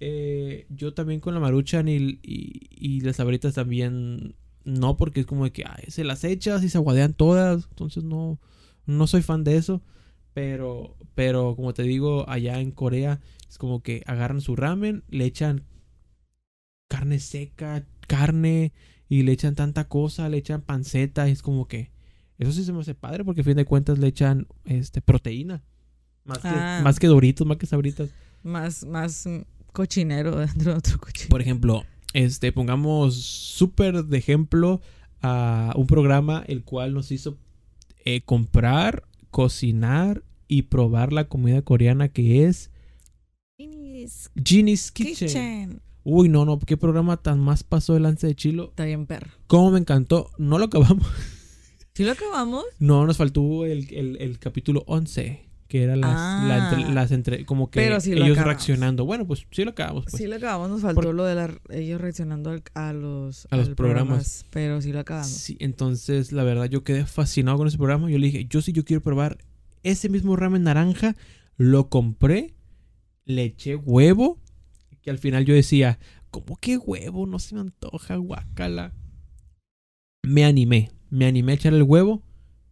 Eh, 0.00 0.66
yo 0.70 0.94
también 0.94 1.20
con 1.20 1.34
la 1.34 1.40
maruchan 1.40 1.88
y, 1.88 1.96
y, 2.22 2.68
y 2.70 3.00
las 3.00 3.16
sabritas 3.16 3.54
también 3.54 4.36
no, 4.64 4.96
porque 4.96 5.20
es 5.20 5.26
como 5.26 5.44
de 5.44 5.52
que 5.52 5.64
ay, 5.66 5.84
se 5.88 6.04
las 6.04 6.22
echas 6.24 6.62
y 6.62 6.68
se 6.68 6.78
aguadean 6.78 7.14
todas. 7.14 7.66
Entonces 7.70 8.04
no, 8.04 8.38
no 8.86 9.06
soy 9.06 9.22
fan 9.22 9.44
de 9.44 9.56
eso. 9.56 9.82
Pero, 10.34 10.96
pero 11.14 11.56
como 11.56 11.74
te 11.74 11.82
digo, 11.82 12.28
allá 12.28 12.60
en 12.60 12.70
Corea 12.70 13.20
es 13.48 13.58
como 13.58 13.82
que 13.82 14.02
agarran 14.06 14.40
su 14.40 14.54
ramen, 14.54 15.02
le 15.08 15.24
echan 15.24 15.64
carne 16.88 17.18
seca, 17.18 17.84
carne 18.06 18.72
y 19.08 19.22
le 19.22 19.32
echan 19.32 19.54
tanta 19.54 19.88
cosa, 19.88 20.28
le 20.28 20.36
echan 20.38 20.60
panceta. 20.62 21.28
Y 21.28 21.32
es 21.32 21.42
como 21.42 21.66
que 21.66 21.90
eso 22.38 22.52
sí 22.52 22.64
se 22.64 22.72
me 22.72 22.80
hace 22.80 22.94
padre 22.94 23.24
porque 23.24 23.40
a 23.40 23.44
fin 23.44 23.56
de 23.56 23.64
cuentas 23.64 23.98
le 23.98 24.06
echan 24.06 24.46
este 24.64 25.00
proteína. 25.00 25.64
Más 26.24 26.38
que, 26.38 26.48
Ah. 26.48 26.80
más 26.84 26.98
que 27.00 27.06
doritos, 27.06 27.46
más 27.46 27.56
que 27.56 27.66
sabritas. 27.66 28.10
Más, 28.42 28.84
más 28.84 29.26
cochinero 29.72 30.36
dentro 30.36 30.72
de 30.72 30.78
otro 30.78 30.98
cochinero. 30.98 31.28
Por 31.30 31.40
ejemplo, 31.40 31.84
este, 32.14 32.52
pongamos 32.52 33.14
súper 33.16 34.04
de 34.04 34.18
ejemplo 34.18 34.80
a 35.22 35.72
un 35.76 35.86
programa 35.86 36.44
el 36.46 36.62
cual 36.64 36.94
nos 36.94 37.10
hizo 37.12 37.38
eh, 38.04 38.20
comprar, 38.22 39.04
cocinar 39.30 40.22
y 40.46 40.62
probar 40.62 41.12
la 41.12 41.28
comida 41.28 41.60
coreana 41.62 42.08
que 42.08 42.44
es 42.46 42.70
Genie's 43.58 44.90
Kitchen. 44.92 45.28
Kitchen. 45.28 45.82
Uy, 46.04 46.28
no, 46.28 46.44
no, 46.44 46.58
qué 46.58 46.76
programa 46.76 47.16
tan 47.18 47.38
más 47.38 47.64
pasó 47.64 47.96
el 47.96 48.04
lance 48.04 48.26
de 48.26 48.34
chilo. 48.34 48.68
Está 48.70 48.84
bien 48.84 49.06
perro. 49.06 49.30
Cómo 49.46 49.72
me 49.72 49.78
encantó. 49.78 50.30
No 50.38 50.58
lo 50.58 50.66
acabamos. 50.66 51.06
¿Sí 51.94 52.04
lo 52.04 52.12
acabamos? 52.12 52.64
No, 52.78 53.04
nos 53.06 53.16
faltó 53.16 53.66
el, 53.66 53.92
el- 53.92 54.16
el 54.20 54.38
capítulo 54.38 54.84
11, 54.86 55.47
que 55.68 55.82
era 55.84 55.94
las, 55.96 56.44
la 56.48 56.58
entre- 56.70 56.84
Ah. 56.84 56.92
las 56.94 57.12
entre, 57.12 57.44
como 57.44 57.70
que 57.70 57.78
Pero 57.78 58.00
sí 58.00 58.10
lo 58.14 58.24
ellos 58.24 58.38
acabamos. 58.38 58.46
reaccionando. 58.46 59.04
Bueno, 59.04 59.26
pues 59.26 59.46
sí 59.50 59.64
lo 59.64 59.70
acabamos. 59.72 60.04
Pues. 60.04 60.16
Sí 60.16 60.26
lo 60.26 60.36
acabamos. 60.36 60.70
Nos 60.70 60.80
faltó 60.80 61.02
Por- 61.02 61.14
lo 61.14 61.24
de 61.24 61.34
la- 61.34 61.60
ellos 61.70 62.00
reaccionando 62.00 62.50
al- 62.50 62.62
a 62.74 62.92
los, 62.94 63.46
A 63.50 63.56
los 63.58 63.68
programas. 63.70 64.46
Pero 64.50 64.80
sí 64.80 64.92
lo 64.92 65.00
acabamos. 65.00 65.28
Sí, 65.28 65.56
entonces 65.60 66.32
la 66.32 66.42
verdad 66.42 66.64
yo 66.66 66.82
quedé 66.84 67.04
fascinado 67.06 67.58
con 67.58 67.68
ese 67.68 67.76
programa. 67.76 68.10
Yo 68.10 68.18
le 68.18 68.26
dije, 68.26 68.46
yo 68.46 68.62
sí, 68.62 68.72
yo 68.72 68.84
quiero 68.84 69.02
probar 69.02 69.38
ese 69.82 70.08
mismo 70.08 70.34
ramen 70.36 70.62
naranja. 70.64 71.14
Lo 71.58 71.88
compré, 71.90 72.54
le 73.26 73.44
eché 73.44 73.76
huevo, 73.76 74.40
que 75.02 75.10
al 75.10 75.18
final 75.18 75.44
yo 75.44 75.52
decía, 75.54 75.98
¿cómo 76.30 76.56
que 76.56 76.78
huevo? 76.78 77.26
No 77.26 77.38
se 77.38 77.54
me 77.54 77.60
antoja, 77.60 78.16
guacala. 78.16 78.94
Me 80.22 80.44
animé, 80.44 80.90
me 81.10 81.26
animé 81.26 81.52
a 81.52 81.54
echar 81.56 81.74
el 81.74 81.82
huevo. 81.82 82.22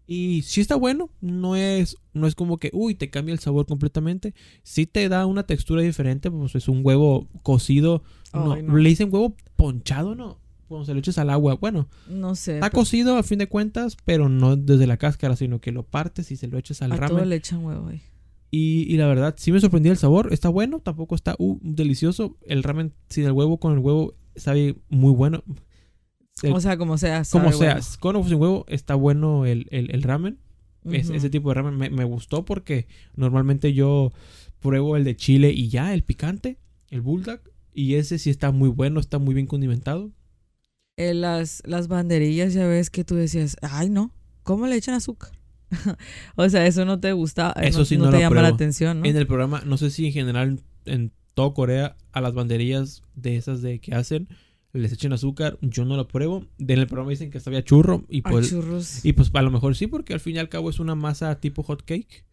Y 0.06 0.42
sí 0.42 0.60
está 0.60 0.76
bueno, 0.76 1.10
no 1.20 1.56
es, 1.56 1.96
no 2.12 2.26
es 2.26 2.34
como 2.34 2.58
que, 2.58 2.70
uy, 2.72 2.94
te 2.94 3.10
cambia 3.10 3.32
el 3.32 3.40
sabor 3.40 3.66
completamente. 3.66 4.34
Sí 4.62 4.86
te 4.86 5.08
da 5.08 5.26
una 5.26 5.44
textura 5.44 5.82
diferente, 5.82 6.30
pues 6.30 6.54
es 6.54 6.68
un 6.68 6.80
huevo 6.84 7.28
cocido. 7.42 8.02
No. 8.32 8.54
Le 8.56 8.88
dicen 8.88 9.08
huevo 9.12 9.34
ponchado, 9.56 10.14
¿no? 10.14 10.38
Cuando 10.68 10.84
se 10.84 10.92
lo 10.94 11.00
echas 11.00 11.18
al 11.18 11.30
agua. 11.30 11.54
Bueno, 11.54 11.88
No 12.08 12.34
sé. 12.34 12.54
Está 12.54 12.70
pero 12.70 12.80
cocido 12.80 13.16
a 13.16 13.22
fin 13.22 13.38
de 13.38 13.48
cuentas, 13.48 13.96
pero 14.04 14.28
no 14.28 14.56
desde 14.56 14.86
la 14.86 14.96
cáscara, 14.96 15.34
sino 15.36 15.60
que 15.60 15.72
lo 15.72 15.82
partes 15.84 16.30
y 16.30 16.36
se 16.36 16.46
lo 16.48 16.58
echas 16.58 16.82
al 16.82 16.92
a 16.92 16.96
todo 16.96 17.08
ramen. 17.08 17.28
le 17.28 17.36
echan 17.36 17.64
huevo 17.64 17.88
ahí. 17.88 18.02
Y, 18.50 18.86
y 18.92 18.96
la 18.96 19.06
verdad, 19.06 19.34
sí 19.36 19.50
me 19.52 19.60
sorprendió 19.60 19.90
el 19.92 19.98
sabor. 19.98 20.32
Está 20.32 20.48
bueno, 20.48 20.80
tampoco 20.80 21.14
está 21.14 21.34
uh, 21.38 21.58
delicioso. 21.62 22.36
El 22.46 22.62
ramen 22.62 22.92
sin 23.08 23.24
el 23.24 23.32
huevo, 23.32 23.58
con 23.58 23.72
el 23.72 23.80
huevo, 23.80 24.14
sabe 24.36 24.76
muy 24.88 25.12
bueno. 25.12 25.42
El- 26.42 26.52
O 26.52 26.60
sea, 26.60 26.76
como 26.76 26.98
sea. 26.98 27.22
como 27.30 27.52
sea, 27.52 27.74
bueno. 27.74 27.86
con 28.00 28.16
o 28.16 28.24
sin 28.24 28.34
huevo, 28.34 28.64
está 28.68 28.94
bueno 28.94 29.46
el, 29.46 29.66
el- 29.70 29.90
el 29.94 30.02
ramen. 30.02 30.38
Es- 30.84 31.10
ese 31.10 31.30
tipo 31.30 31.48
de 31.48 31.54
ramen 31.54 31.76
me, 31.76 31.90
me 31.90 32.04
gustó 32.04 32.44
porque 32.44 32.86
normalmente 33.16 33.72
yo 33.74 34.12
pruebo 34.60 34.96
el 34.96 35.02
de 35.04 35.16
chile 35.16 35.50
y 35.52 35.68
ya, 35.68 35.92
el 35.94 36.02
picante, 36.04 36.58
el 36.90 37.00
bulldog. 37.00 37.40
Y 37.74 37.94
ese 37.94 38.18
sí 38.18 38.30
está 38.30 38.52
muy 38.52 38.68
bueno, 38.68 39.00
está 39.00 39.18
muy 39.18 39.34
bien 39.34 39.46
condimentado. 39.46 40.12
Eh, 40.96 41.12
las, 41.12 41.62
las 41.66 41.88
banderillas, 41.88 42.54
ya 42.54 42.66
ves 42.66 42.88
que 42.90 43.04
tú 43.04 43.16
decías, 43.16 43.56
ay, 43.62 43.90
no, 43.90 44.14
¿cómo 44.44 44.66
le 44.66 44.76
echan 44.76 44.94
azúcar? 44.94 45.32
o 46.36 46.48
sea, 46.48 46.66
eso 46.66 46.84
no 46.84 47.00
te 47.00 47.12
gusta, 47.12 47.52
eh, 47.56 47.68
Eso 47.68 47.80
no, 47.80 47.84
sí 47.84 47.96
no 47.98 48.04
no 48.06 48.10
te 48.12 48.20
llama 48.20 48.40
la 48.42 48.48
atención, 48.48 49.00
¿no? 49.00 49.06
En 49.06 49.16
el 49.16 49.26
programa, 49.26 49.62
no 49.66 49.76
sé 49.76 49.90
si 49.90 50.06
en 50.06 50.12
general 50.12 50.60
en 50.84 51.12
todo 51.34 51.52
Corea 51.52 51.96
a 52.12 52.20
las 52.20 52.32
banderillas 52.32 53.02
de 53.14 53.36
esas 53.36 53.60
de 53.60 53.78
que 53.80 53.94
hacen 53.94 54.28
les 54.76 54.92
echen 54.92 55.12
azúcar, 55.12 55.58
yo 55.62 55.84
no 55.84 55.96
lo 55.96 56.06
pruebo. 56.08 56.46
En 56.58 56.70
el 56.78 56.86
programa 56.86 57.10
dicen 57.10 57.30
que 57.30 57.40
sabía 57.40 57.64
churro 57.64 58.04
y 58.08 58.22
pues 58.22 58.48
churros. 58.50 59.04
y 59.04 59.12
pues 59.14 59.30
a 59.34 59.42
lo 59.42 59.50
mejor 59.50 59.74
sí 59.76 59.86
porque 59.86 60.12
al 60.14 60.20
fin 60.20 60.36
y 60.36 60.38
al 60.38 60.48
cabo 60.48 60.70
es 60.70 60.78
una 60.80 60.94
masa 60.94 61.38
tipo 61.40 61.62
hot 61.62 61.82
cake 61.84 62.24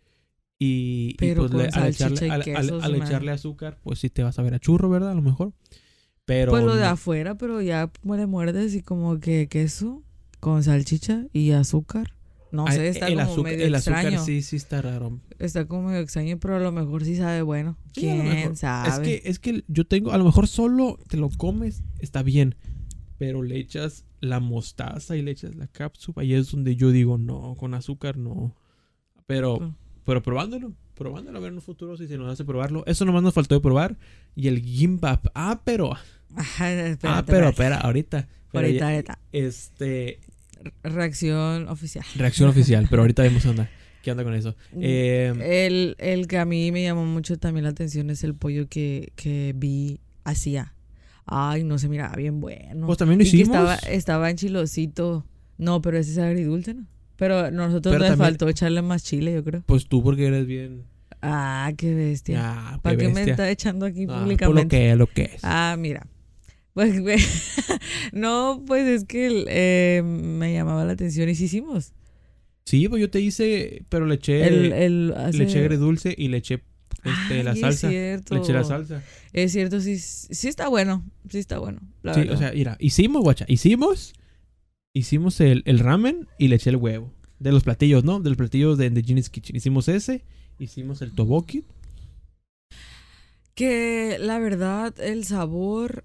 y, 0.59 1.15
pues 1.35 1.51
le- 1.51 1.69
al 1.69 1.89
echarle 1.89 2.17
al, 2.31 2.41
echarle 3.07 3.31
azúcar, 3.31 3.79
pues 3.83 3.99
sí 3.99 4.09
te 4.09 4.23
vas 4.23 4.39
a 4.39 4.43
ver 4.43 4.53
a 4.53 4.59
churro, 4.59 4.89
¿verdad? 4.89 5.11
A 5.11 5.15
lo 5.15 5.21
mejor. 5.21 5.53
Pero 6.25 6.51
pues 6.51 6.63
lo 6.63 6.75
de 6.75 6.85
afuera, 6.85 7.35
pero 7.37 7.61
ya 7.61 7.91
le 8.03 8.25
muerdes 8.27 8.73
y 8.75 8.81
como 8.81 9.19
que 9.19 9.47
queso 9.49 10.03
con 10.39 10.63
salchicha 10.63 11.25
y 11.33 11.51
azúcar. 11.51 12.15
No 12.53 12.65
Ah, 12.67 12.71
sé, 12.71 12.87
está 12.87 13.07
el 13.07 13.15
como 13.15 13.25
azúcar, 13.31 13.51
medio 13.51 13.65
el 13.65 13.73
extraño. 13.75 14.07
azúcar 14.09 14.25
sí 14.25 14.41
sí 14.43 14.55
está 14.57 14.81
raro. 14.81 15.19
Está 15.39 15.65
como 15.67 15.87
medio 15.87 16.01
extraño, 16.01 16.37
pero 16.39 16.55
a 16.55 16.59
lo 16.59 16.71
mejor 16.71 17.03
sí 17.03 17.15
sabe 17.15 17.41
bueno. 17.41 17.77
Sí, 17.93 18.01
¿Quién 18.01 18.55
sabe? 18.55 18.89
Es 18.89 18.99
que, 18.99 19.29
es 19.29 19.39
que 19.39 19.63
yo 19.67 19.85
tengo, 19.87 20.11
a 20.11 20.17
lo 20.19 20.23
mejor 20.23 20.47
solo 20.47 20.99
te 21.07 21.17
lo 21.17 21.29
comes, 21.29 21.81
está 21.99 22.21
bien. 22.23 22.55
Pero 23.17 23.41
le 23.41 23.57
echas 23.57 24.05
la 24.21 24.39
mostaza 24.39 25.17
y 25.17 25.23
le 25.23 25.31
echas 25.31 25.55
la 25.55 25.67
cápsula. 25.67 26.23
Y 26.23 26.35
es 26.35 26.51
donde 26.51 26.75
yo 26.75 26.91
digo, 26.91 27.17
no, 27.17 27.55
con 27.57 27.73
azúcar 27.73 28.17
no. 28.17 28.55
Pero, 29.25 29.57
Pero- 29.57 29.75
pero 30.05 30.21
probándolo, 30.21 30.73
probándolo 30.93 31.37
a 31.37 31.41
ver 31.41 31.49
en 31.49 31.55
un 31.55 31.61
futuro 31.61 31.97
si 31.97 32.07
se 32.07 32.17
nos 32.19 32.31
hace 32.31 32.45
probarlo. 32.45 32.83
Eso 32.85 33.03
nomás 33.03 33.23
nos 33.23 33.33
faltó 33.33 33.55
de 33.55 33.61
probar. 33.61 33.97
Y 34.35 34.47
el 34.47 34.61
gimbap. 34.61 35.25
Ah, 35.33 35.61
pero. 35.65 35.93
Ajá, 36.35 36.67
ah, 37.03 37.23
pero, 37.25 37.49
espera, 37.49 37.77
ahorita. 37.79 38.27
Pero 38.51 38.67
Ahorita, 38.67 38.85
ya- 38.89 38.93
ahorita. 38.95 39.19
este. 39.31 40.19
Reacción 40.83 41.67
oficial. 41.69 42.05
Reacción 42.15 42.49
oficial. 42.49 42.87
Pero 42.89 43.01
ahorita 43.03 43.23
vemos 43.23 43.43
qué 43.43 43.49
onda. 43.49 43.69
¿Qué 44.03 44.11
onda 44.11 44.23
con 44.23 44.33
eso? 44.33 44.55
Mm, 44.73 44.79
Eh, 44.81 45.65
El, 45.67 45.95
el 45.99 46.27
que 46.27 46.37
a 46.37 46.45
mí 46.45 46.71
me 46.71 46.83
llamó 46.83 47.05
mucho 47.05 47.37
también 47.37 47.63
la 47.63 47.69
atención 47.69 48.09
es 48.09 48.23
el 48.23 48.35
pollo 48.35 48.67
que, 48.67 49.13
que 49.15 49.53
vi 49.55 49.99
hacía. 50.25 50.73
Ay, 51.25 51.63
no 51.63 51.77
se 51.79 51.87
miraba 51.87 52.15
bien 52.17 52.41
bueno. 52.41 52.85
pues 52.85 52.97
también 52.97 53.19
lo 53.19 53.25
Y 53.25 53.31
que 53.31 53.37
hicimos. 53.37 53.55
estaba, 53.55 53.75
estaba 53.93 54.29
en 54.29 54.35
chilosito. 54.35 55.25
No, 55.57 55.81
pero 55.81 55.97
ese 55.97 56.11
es 56.11 56.17
agridulce, 56.17 56.73
¿no? 56.73 56.85
Pero 57.15 57.49
nosotros 57.51 57.93
Pero 57.93 57.99
nos 57.99 58.09
también- 58.09 58.17
faltó 58.31 58.49
echarle 58.49 58.81
más 58.81 59.03
chile, 59.03 59.33
yo 59.33 59.43
creo. 59.43 59.63
Pues 59.65 59.87
tú 59.87 60.03
porque 60.03 60.25
eres 60.27 60.45
bien. 60.47 60.83
Ah, 61.21 61.71
qué 61.77 61.93
bestia. 61.93 62.41
Ah, 62.43 62.79
¿Para 62.81 62.97
qué 62.97 63.07
me 63.07 63.13
bestia. 63.13 63.31
está 63.31 63.49
echando 63.49 63.85
aquí 63.85 64.03
Ah, 64.03 64.07
por 64.07 64.15
lo 64.17 64.23
públicamente? 64.23 64.75
que 64.75 64.91
es, 64.91 64.97
lo 64.97 65.07
que 65.07 65.21
es. 65.35 65.39
Ah, 65.43 65.77
mira. 65.79 66.05
Pues, 66.73 66.93
no, 68.13 68.63
pues 68.65 68.87
es 68.87 69.05
que 69.05 69.45
eh, 69.47 70.01
me 70.03 70.53
llamaba 70.53 70.83
la 70.85 70.93
atención 70.93 71.29
y 71.29 71.35
sí 71.35 71.45
hicimos. 71.45 71.93
Sí, 72.65 72.87
pues 72.87 73.01
yo 73.01 73.09
te 73.09 73.19
hice, 73.21 73.83
pero 73.89 74.05
le 74.05 74.15
eché, 74.15 74.47
el, 74.47 74.71
el, 74.73 75.13
hace- 75.15 75.37
le 75.37 75.43
eché 75.43 75.59
agridulce 75.59 76.15
y 76.17 76.29
le 76.29 76.37
eché 76.37 76.63
este, 77.03 77.43
la 77.43 77.55
salsa. 77.55 77.87
Es 77.87 77.93
cierto. 77.93 78.33
Le 78.35 78.41
eché 78.41 78.53
la 78.53 78.63
salsa. 78.63 79.03
Es 79.33 79.51
cierto, 79.51 79.81
sí, 79.81 79.99
sí 79.99 80.47
está 80.47 80.67
bueno. 80.69 81.03
Sí 81.29 81.39
está 81.39 81.59
bueno. 81.59 81.81
la 82.03 82.13
Sí, 82.13 82.21
verdad. 82.21 82.35
o 82.35 82.37
sea, 82.39 82.51
mira, 82.53 82.77
hicimos, 82.79 83.21
guacha, 83.21 83.45
hicimos, 83.49 84.13
hicimos 84.93 85.41
el, 85.41 85.61
el 85.65 85.79
ramen 85.79 86.27
y 86.39 86.47
le 86.47 86.55
eché 86.55 86.69
el 86.69 86.77
huevo. 86.77 87.11
De 87.39 87.51
los 87.51 87.63
platillos, 87.63 88.03
¿no? 88.05 88.21
De 88.21 88.29
los 88.29 88.37
platillos 88.37 88.77
de, 88.77 88.89
de 88.89 89.03
Genie's 89.03 89.29
Kitchen. 89.29 89.55
Hicimos 89.57 89.89
ese, 89.89 90.23
hicimos 90.57 91.01
el 91.01 91.11
toboki. 91.11 91.65
Que 93.55 94.17
la 94.19 94.39
verdad, 94.39 94.93
el 94.99 95.25
sabor, 95.25 96.03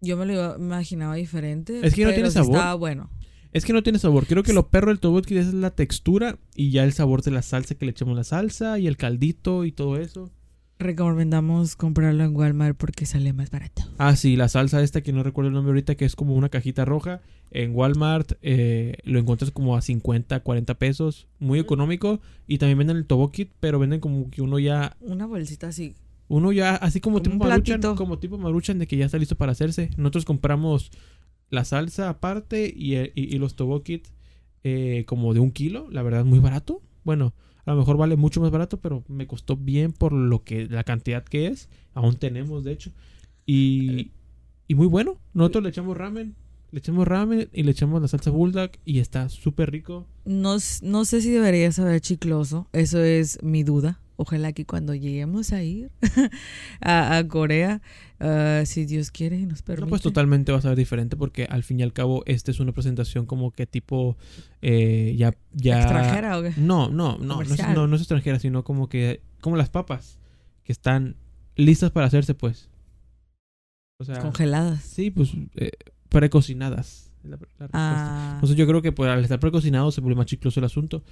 yo 0.00 0.16
me 0.16 0.26
lo 0.26 0.56
imaginaba 0.56 1.14
diferente. 1.14 1.80
Es 1.82 1.94
que 1.94 2.04
no 2.04 2.12
tiene 2.12 2.30
sabor. 2.30 2.56
Estaba 2.56 2.74
bueno. 2.74 3.10
Es 3.52 3.64
que 3.64 3.72
no 3.72 3.82
tiene 3.82 3.98
sabor. 3.98 4.26
Creo 4.26 4.42
que 4.42 4.52
lo 4.52 4.68
perro 4.68 4.88
del 4.88 5.00
toboki 5.00 5.36
es 5.36 5.54
la 5.54 5.70
textura 5.70 6.38
y 6.54 6.70
ya 6.70 6.84
el 6.84 6.92
sabor 6.92 7.22
de 7.22 7.30
la 7.30 7.42
salsa 7.42 7.74
que 7.74 7.86
le 7.86 7.92
echamos 7.92 8.16
la 8.16 8.24
salsa 8.24 8.78
y 8.78 8.86
el 8.86 8.96
caldito 8.96 9.64
y 9.64 9.72
todo 9.72 9.96
eso. 9.96 10.30
Recomendamos 10.78 11.74
comprarlo 11.74 12.22
en 12.22 12.36
Walmart 12.36 12.76
porque 12.76 13.04
sale 13.04 13.32
más 13.32 13.50
barato. 13.50 13.82
Ah, 13.98 14.14
sí, 14.14 14.36
la 14.36 14.48
salsa 14.48 14.80
esta 14.82 15.00
que 15.00 15.12
no 15.12 15.24
recuerdo 15.24 15.48
el 15.48 15.54
nombre 15.54 15.70
ahorita, 15.70 15.96
que 15.96 16.04
es 16.04 16.14
como 16.14 16.34
una 16.34 16.50
cajita 16.50 16.84
roja. 16.84 17.20
En 17.50 17.74
Walmart 17.74 18.34
eh, 18.42 18.98
lo 19.02 19.18
encuentras 19.18 19.50
como 19.50 19.76
a 19.76 19.82
50, 19.82 20.38
40 20.40 20.74
pesos. 20.74 21.26
Muy 21.40 21.58
económico. 21.58 22.20
Y 22.46 22.58
también 22.58 22.78
venden 22.78 22.98
el 22.98 23.06
Tobokit, 23.06 23.50
pero 23.58 23.78
venden 23.78 23.98
como 23.98 24.30
que 24.30 24.42
uno 24.42 24.58
ya... 24.58 24.96
Una 25.00 25.26
bolsita 25.26 25.68
así. 25.68 25.96
Uno 26.28 26.52
ya, 26.52 26.76
así 26.76 27.00
como 27.00 27.18
Como 27.18 27.22
tipo 27.24 27.36
maruchan, 27.44 27.80
como 27.96 28.18
tipo 28.18 28.38
maruchan 28.38 28.78
de 28.78 28.86
que 28.86 28.96
ya 28.96 29.06
está 29.06 29.18
listo 29.18 29.36
para 29.36 29.52
hacerse. 29.52 29.90
Nosotros 29.96 30.24
compramos 30.24 30.90
la 31.50 31.64
salsa 31.64 32.08
aparte 32.10 32.72
y, 32.74 32.94
el- 32.94 33.12
y- 33.14 33.34
y 33.34 33.38
los 33.38 33.56
tobokit 33.56 34.06
eh, 34.64 35.04
como 35.06 35.32
de 35.34 35.40
un 35.40 35.50
kilo, 35.50 35.88
la 35.90 36.02
verdad 36.02 36.24
muy 36.24 36.38
barato. 36.40 36.82
Bueno, 37.04 37.32
a 37.64 37.70
lo 37.72 37.78
mejor 37.78 37.96
vale 37.96 38.16
mucho 38.16 38.40
más 38.40 38.50
barato, 38.50 38.78
pero 38.80 39.04
me 39.08 39.26
costó 39.26 39.56
bien 39.56 39.92
por 39.92 40.12
lo 40.12 40.42
que 40.44 40.66
la 40.66 40.84
cantidad 40.84 41.24
que 41.24 41.46
es. 41.46 41.68
Aún 41.94 42.16
tenemos, 42.16 42.64
de 42.64 42.72
hecho. 42.72 42.90
Y, 43.46 44.10
y 44.66 44.74
muy 44.74 44.86
bueno. 44.86 45.16
Nosotros 45.32 45.62
le 45.64 45.70
echamos 45.70 45.96
ramen, 45.96 46.34
le 46.70 46.80
echamos 46.80 47.08
ramen 47.08 47.48
y 47.54 47.62
le 47.62 47.70
echamos 47.70 48.02
la 48.02 48.08
salsa 48.08 48.30
bulldog 48.30 48.72
y 48.84 48.98
está 48.98 49.28
súper 49.30 49.70
rico. 49.70 50.06
No, 50.26 50.56
no 50.82 51.04
sé 51.06 51.22
si 51.22 51.30
debería 51.30 51.72
saber 51.72 52.00
chicloso. 52.02 52.68
Eso 52.72 53.00
es 53.02 53.42
mi 53.42 53.62
duda. 53.62 54.00
Ojalá 54.20 54.52
que 54.52 54.66
cuando 54.66 54.96
lleguemos 54.96 55.52
a 55.52 55.62
ir 55.62 55.92
a, 56.80 57.16
a 57.18 57.28
Corea, 57.28 57.80
ah, 58.18 58.62
si 58.66 58.84
Dios 58.84 59.12
quiere 59.12 59.38
y 59.38 59.46
nos 59.46 59.62
permite. 59.62 59.82
No, 59.86 59.88
pues 59.90 60.02
totalmente 60.02 60.50
va 60.50 60.58
a 60.58 60.60
ser 60.60 60.74
diferente 60.74 61.16
porque 61.16 61.44
al 61.44 61.62
fin 61.62 61.78
y 61.78 61.84
al 61.84 61.92
cabo 61.92 62.24
esta 62.26 62.50
es 62.50 62.58
una 62.58 62.72
presentación 62.72 63.26
como 63.26 63.52
que 63.52 63.66
tipo 63.68 64.16
eh, 64.60 65.14
ya, 65.16 65.34
ya... 65.52 65.82
¿Extranjera 65.82 66.36
o 66.36 66.42
qué? 66.42 66.52
No, 66.56 66.88
no, 66.90 67.16
no, 67.18 67.36
no 67.36 67.42
es, 67.42 67.68
no, 67.74 67.86
no 67.86 67.94
es 67.94 68.02
extranjera, 68.02 68.40
sino 68.40 68.64
como 68.64 68.88
que 68.88 69.20
como 69.40 69.54
las 69.56 69.68
papas 69.70 70.18
que 70.64 70.72
están 70.72 71.14
listas 71.54 71.92
para 71.92 72.06
hacerse, 72.08 72.34
pues. 72.34 72.68
O 74.00 74.04
sea, 74.04 74.18
Congeladas. 74.18 74.82
sí, 74.82 75.10
pues 75.12 75.30
eh, 75.54 75.70
precocinadas. 76.08 77.12
la- 77.22 77.38
la. 77.58 77.68
Ah, 77.72 78.30
Entonces 78.34 78.56
yo 78.56 78.66
creo 78.66 78.82
que 78.82 78.90
pues, 78.92 79.08
al 79.10 79.22
estar 79.22 79.38
precocinado 79.40 79.90
se 79.92 80.00
vuelve 80.00 80.16
más 80.16 80.26
chicloso 80.26 80.58
el 80.60 80.64
asunto, 80.66 81.02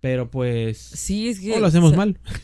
pero 0.00 0.30
pues 0.30 0.78
sí, 0.78 1.28
es 1.28 1.40
que... 1.40 1.54
o 1.54 1.60
lo 1.60 1.66
hacemos 1.66 1.90
sa- 1.90 1.96
mal, 1.96 2.10
eh, 2.10 2.38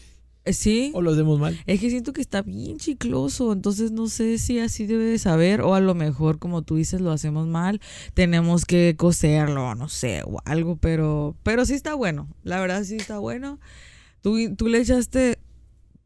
Sí. 0.53 0.90
o 0.94 1.03
lo 1.03 1.11
hacemos 1.12 1.38
mal. 1.38 1.59
Es 1.66 1.80
que 1.80 1.90
siento 1.90 2.12
que 2.12 2.20
está 2.20 2.42
bien 2.42 2.78
chicloso, 2.78 3.53
entonces 3.53 3.90
no 3.92 4.09
sé 4.09 4.38
si 4.38 4.59
así 4.59 4.86
debe 4.86 5.05
de 5.05 5.18
saber 5.18 5.61
o 5.61 5.74
a 5.74 5.80
lo 5.80 5.94
mejor 5.94 6.38
como 6.38 6.62
tú 6.62 6.76
dices 6.76 7.01
lo 7.01 7.12
hacemos 7.12 7.46
mal, 7.46 7.80
tenemos 8.14 8.64
que 8.64 8.94
cocerlo, 8.96 9.74
no 9.74 9.88
sé, 9.88 10.22
o 10.24 10.40
algo, 10.44 10.76
pero 10.76 11.36
pero 11.42 11.64
sí 11.64 11.74
está 11.74 11.94
bueno, 11.94 12.28
la 12.42 12.61
verdad 12.61 12.82
sí 12.84 12.96
está 12.96 13.18
bueno. 13.18 13.59
Tú, 14.22 14.36
tú 14.57 14.68
le 14.68 14.78
echaste, 14.80 15.38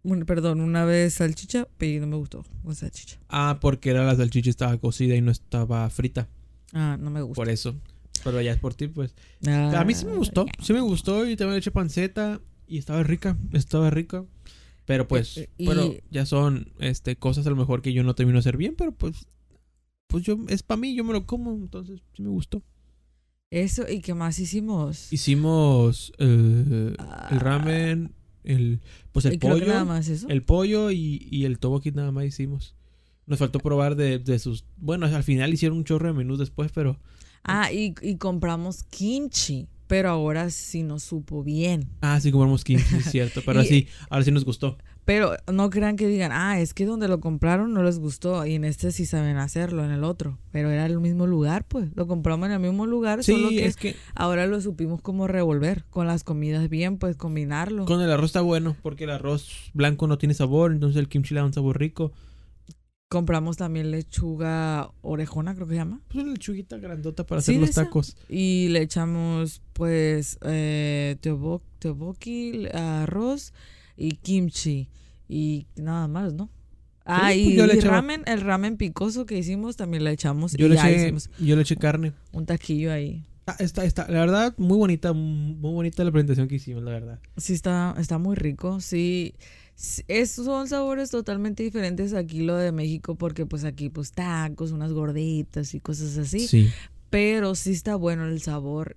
un- 0.03 0.24
perdón, 0.26 0.61
una 0.61 0.84
vez 0.84 1.14
salchicha, 1.14 1.66
pero 1.78 2.01
no 2.03 2.07
me 2.09 2.16
gustó 2.16 2.45
con 2.64 2.74
salchicha. 2.74 3.18
Ah, 3.28 3.59
porque 3.61 3.90
era 3.90 4.05
la 4.05 4.16
salchicha 4.16 4.51
estaba 4.51 4.76
cocida 4.78 5.14
y 5.14 5.20
no 5.22 5.30
estaba 5.30 5.88
frita, 5.90 6.28
Ah, 6.74 6.97
no 7.01 7.11
me 7.11 7.22
gusta. 7.22 7.34
por 7.36 7.49
eso. 7.49 7.74
Pero 8.24 8.40
ya 8.40 8.53
es 8.53 8.59
por 8.59 8.72
ti, 8.74 8.86
pues. 8.86 9.14
Ah, 9.49 9.72
A 9.80 9.84
mí 9.84 9.95
sí 9.95 10.07
me 10.07 10.14
gustó, 10.16 10.47
sí 10.61 10.72
me 10.72 10.80
gustó 10.80 11.26
y 11.26 11.34
también 11.34 11.55
le 11.55 11.59
eché 11.59 11.70
panceta 11.72 12.40
y 12.67 12.79
estaba 12.79 13.03
rica, 13.03 13.37
estaba 13.53 13.91
rica. 13.91 14.25
Pero 14.85 15.07
pues, 15.07 15.39
Eh, 15.39 15.49
eh, 15.59 15.65
pero 15.67 15.87
y- 15.87 16.01
ya 16.11 16.27
son 16.27 16.73
este 16.79 17.17
cosas 17.17 17.47
a 17.47 17.51
lo 17.51 17.57
mejor 17.57 17.83
que 17.83 17.93
yo 17.93 18.03
no 18.03 18.15
termino 18.15 18.37
de 18.37 18.41
hacer 18.41 18.57
bien, 18.57 18.75
pero 18.77 18.93
pues 18.93 19.27
pues 20.09 20.25
yo 20.25 20.37
es 20.49 20.63
para 20.63 20.79
mí, 20.81 20.95
yo 20.95 21.05
me 21.05 21.13
lo 21.15 21.25
como, 21.27 21.53
entonces 21.53 22.01
sí 22.15 22.23
me 22.23 22.29
gustó. 22.29 22.63
Eso, 23.51 23.89
¿y 23.89 24.01
qué 24.01 24.15
más 24.15 24.39
hicimos? 24.39 25.13
Hicimos 25.13 26.13
eh, 26.19 26.95
Ah, 26.99 27.29
el 27.31 27.41
ramen, 27.41 28.15
el 28.45 28.81
pues 29.13 29.25
el 29.27 29.39
pollo, 29.39 29.67
nada 29.67 29.85
más 29.85 30.09
eso. 30.09 30.29
el 30.29 30.43
pollo 30.43 30.91
y, 30.91 31.29
y 31.31 31.45
el 31.45 31.59
tobokit 31.59 31.95
nada 31.95 32.13
más 32.13 32.25
hicimos. 32.25 32.75
Nos 33.27 33.39
faltó 33.39 33.61
probar 33.61 33.95
de, 33.95 34.19
de 34.19 34.39
sus, 34.39 34.65
bueno, 34.77 35.07
al 35.07 35.23
final 35.23 35.53
hicieron 35.55 35.79
un 35.79 35.85
chorro 35.85 36.09
de 36.09 36.15
menús 36.15 36.39
después, 36.39 36.73
pero 36.73 36.99
Ah, 37.45 37.73
y, 37.73 37.95
y 38.03 38.17
compramos 38.17 38.83
kimchi, 38.85 39.69
pero 39.87 40.11
ahora 40.11 40.51
sí 40.51 40.83
nos 40.83 41.03
supo 41.03 41.43
bien. 41.43 41.89
ah, 42.01 42.18
sí 42.20 42.30
compramos 42.33 42.64
15, 42.64 42.97
es 42.99 43.11
cierto, 43.11 43.43
pero 43.45 43.62
Y- 43.62 43.66
sí, 43.66 43.89
ahora 44.11 44.24
sí 44.24 44.30
nos 44.30 44.45
gustó. 44.45 44.78
Pero 45.05 45.33
no 45.53 45.68
crean 45.68 45.97
que 45.97 46.07
digan, 46.07 46.30
ah, 46.33 46.61
es 46.61 46.74
que 46.74 46.87
donde 46.87 47.09
lo 47.09 47.18
compraron 47.18 47.72
no 47.74 47.83
les 47.83 47.99
gustó 47.99 48.47
y 48.47 48.55
en 48.55 48.62
este 48.64 48.93
sí 48.93 49.05
saben 49.05 49.37
hacerlo, 49.37 49.85
en 49.85 49.91
el 49.91 50.05
otro. 50.05 50.39
Pero 50.53 50.70
era 50.70 50.87
el 50.87 51.01
mismo 51.01 51.26
lugar, 51.26 51.64
pues. 51.66 51.89
Lo 51.97 52.07
compramos 52.07 52.47
en 52.47 52.53
el 52.53 52.61
mismo 52.61 52.87
lugar, 52.87 53.24
solo 53.24 53.49
Sí, 53.49 53.57
que 53.57 53.66
es 53.66 53.74
que 53.76 53.97
ahora 54.14 54.47
lo 54.47 54.61
supimos 54.61 55.03
cómo 55.03 55.26
revolver. 55.26 55.83
Con 55.91 56.07
las 56.07 56.22
comidas 56.22 56.68
bien, 56.68 56.99
pues 56.99 57.16
combinarlo. 57.16 57.85
Con 57.85 58.01
el 58.01 58.12
arroz 58.12 58.26
está 58.26 58.43
bueno, 58.43 58.76
porque 58.80 59.03
el 59.05 59.11
arroz 59.11 59.49
blanco 59.74 60.07
no 60.07 60.18
tiene 60.18 60.35
sabor, 60.35 60.70
entonces 60.70 61.01
el 61.01 61.09
kimchi 61.09 61.35
le 61.35 61.41
da 61.41 61.47
un 61.47 61.53
sabor 61.53 61.80
rico. 61.80 62.12
Compramos 63.13 63.59
también 63.59 63.91
lechuga 63.91 64.91
orejona, 65.03 65.55
creo 65.55 65.67
que 65.67 65.75
se 65.75 65.79
llama. 65.79 66.01
Pues 66.09 66.25
una 66.25 66.33
lechuguita 66.33 66.79
grandota 66.79 67.25
para 67.27 67.43
Sí, 67.43 67.53
hacer 67.53 67.61
los 67.61 67.71
tacos. 67.73 68.17
Y 68.29 68.69
le 68.71 68.81
echamos, 68.81 69.61
pues, 69.75 70.39
eh, 70.43 71.17
teobo- 71.21 71.61
teoboki, 71.79 72.67
arroz 72.73 73.53
y 73.99 74.13
kimchi. 74.13 74.89
Y 75.29 75.67
nada 75.77 76.09
más, 76.09 76.33
¿no? 76.33 76.49
Ah, 77.05 77.25
pues 77.27 77.37
y, 77.37 77.55
yo 77.57 77.67
le 77.67 77.75
y 77.75 77.79
echaba- 77.79 77.97
ramen, 77.97 78.23
el 78.27 78.41
ramen 78.41 78.77
picoso 78.79 79.27
que 79.27 79.37
hicimos 79.37 79.77
también 79.77 80.05
le 80.05 80.13
echamos. 80.13 80.55
Yo 80.55 80.67
y 80.67 80.69
le, 80.71 80.77
ya 80.77 80.89
eché, 80.91 81.03
hicimos 81.03 81.31
yo 81.39 81.55
le 81.57 81.63
eché 81.63 81.77
carne. 81.77 82.13
un 82.33 82.47
taquillo 82.47 82.93
ahí. 82.93 83.25
Ah, 83.47 83.57
está, 83.59 83.85
está, 83.85 84.07
la 84.09 84.21
verdad, 84.21 84.55
muy 84.57 84.79
bonita, 84.79 85.13
muy 85.13 85.73
bonita 85.73 86.05
la 86.05 86.13
presentación 86.13 86.47
que 86.49 86.55
hicimos, 86.55 86.83
la 86.85 86.93
verdad. 86.93 87.19
Sí, 87.37 87.53
está, 87.55 87.95
está 87.99 88.17
muy 88.19 88.37
rico. 88.37 88.81
Sí, 88.81 89.35
S- 89.77 90.05
es, 90.09 90.31
son 90.33 90.68
sabores 90.68 91.11
totalmente 91.11 91.62
diferentes 91.62 92.14
aquí 92.14 92.43
lo 92.43 92.57
de 92.57 92.73
México 92.73 93.14
porque 93.16 93.47
pues 93.47 93.64
aquí 93.64 93.89
pues 93.89 94.12
tacos, 94.12 94.73
unas 94.73 94.93
gorditas 94.93 95.75
y 95.75 95.81
cosas 95.81 96.16
así. 96.18 96.47
Sí. 96.47 96.70
Pero 97.11 97.55
sí 97.55 97.73
está 97.73 97.97
bueno 97.97 98.27
el 98.27 98.41
sabor. 98.41 98.97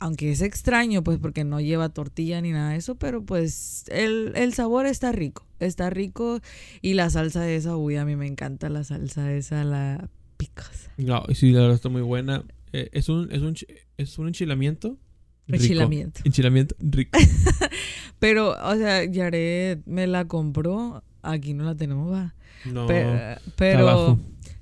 Aunque 0.00 0.32
es 0.32 0.42
extraño 0.42 1.02
pues 1.02 1.18
porque 1.18 1.44
no 1.44 1.60
lleva 1.60 1.88
tortilla 1.88 2.40
ni 2.42 2.50
nada 2.52 2.70
de 2.72 2.76
eso, 2.76 2.96
pero 2.96 3.24
pues 3.24 3.84
el, 3.88 4.32
el 4.34 4.52
sabor 4.52 4.86
está 4.86 5.12
rico. 5.12 5.46
Está 5.60 5.88
rico 5.88 6.40
y 6.82 6.94
la 6.94 7.08
salsa 7.08 7.48
esa, 7.50 7.76
uy, 7.76 7.96
a 7.96 8.04
mí 8.04 8.16
me 8.16 8.26
encanta 8.26 8.68
la 8.68 8.84
salsa 8.84 9.32
esa, 9.32 9.64
la 9.64 10.10
picosa. 10.36 10.90
No, 10.98 11.22
sí, 11.32 11.52
la 11.52 11.60
verdad 11.60 11.76
está 11.76 11.88
muy 11.88 12.02
buena. 12.02 12.44
Eh, 12.72 12.90
es 12.92 13.08
un, 13.08 13.30
es 13.32 13.40
un, 13.40 13.54
es 13.96 14.18
un 14.18 14.26
enchilamiento. 14.26 14.98
Rico. 15.46 15.62
Enchilamiento. 15.62 16.20
Enchilamiento 16.24 16.76
rico. 16.80 17.18
Pero, 18.18 18.50
o 18.50 18.76
sea, 18.76 19.04
Yaret 19.04 19.84
me 19.86 20.06
la 20.06 20.26
compró. 20.26 21.02
Aquí 21.22 21.54
no 21.54 21.64
la 21.64 21.74
tenemos, 21.74 22.12
va. 22.12 22.34
No, 22.64 22.86
Pero, 22.86 23.40
pero 23.56 24.18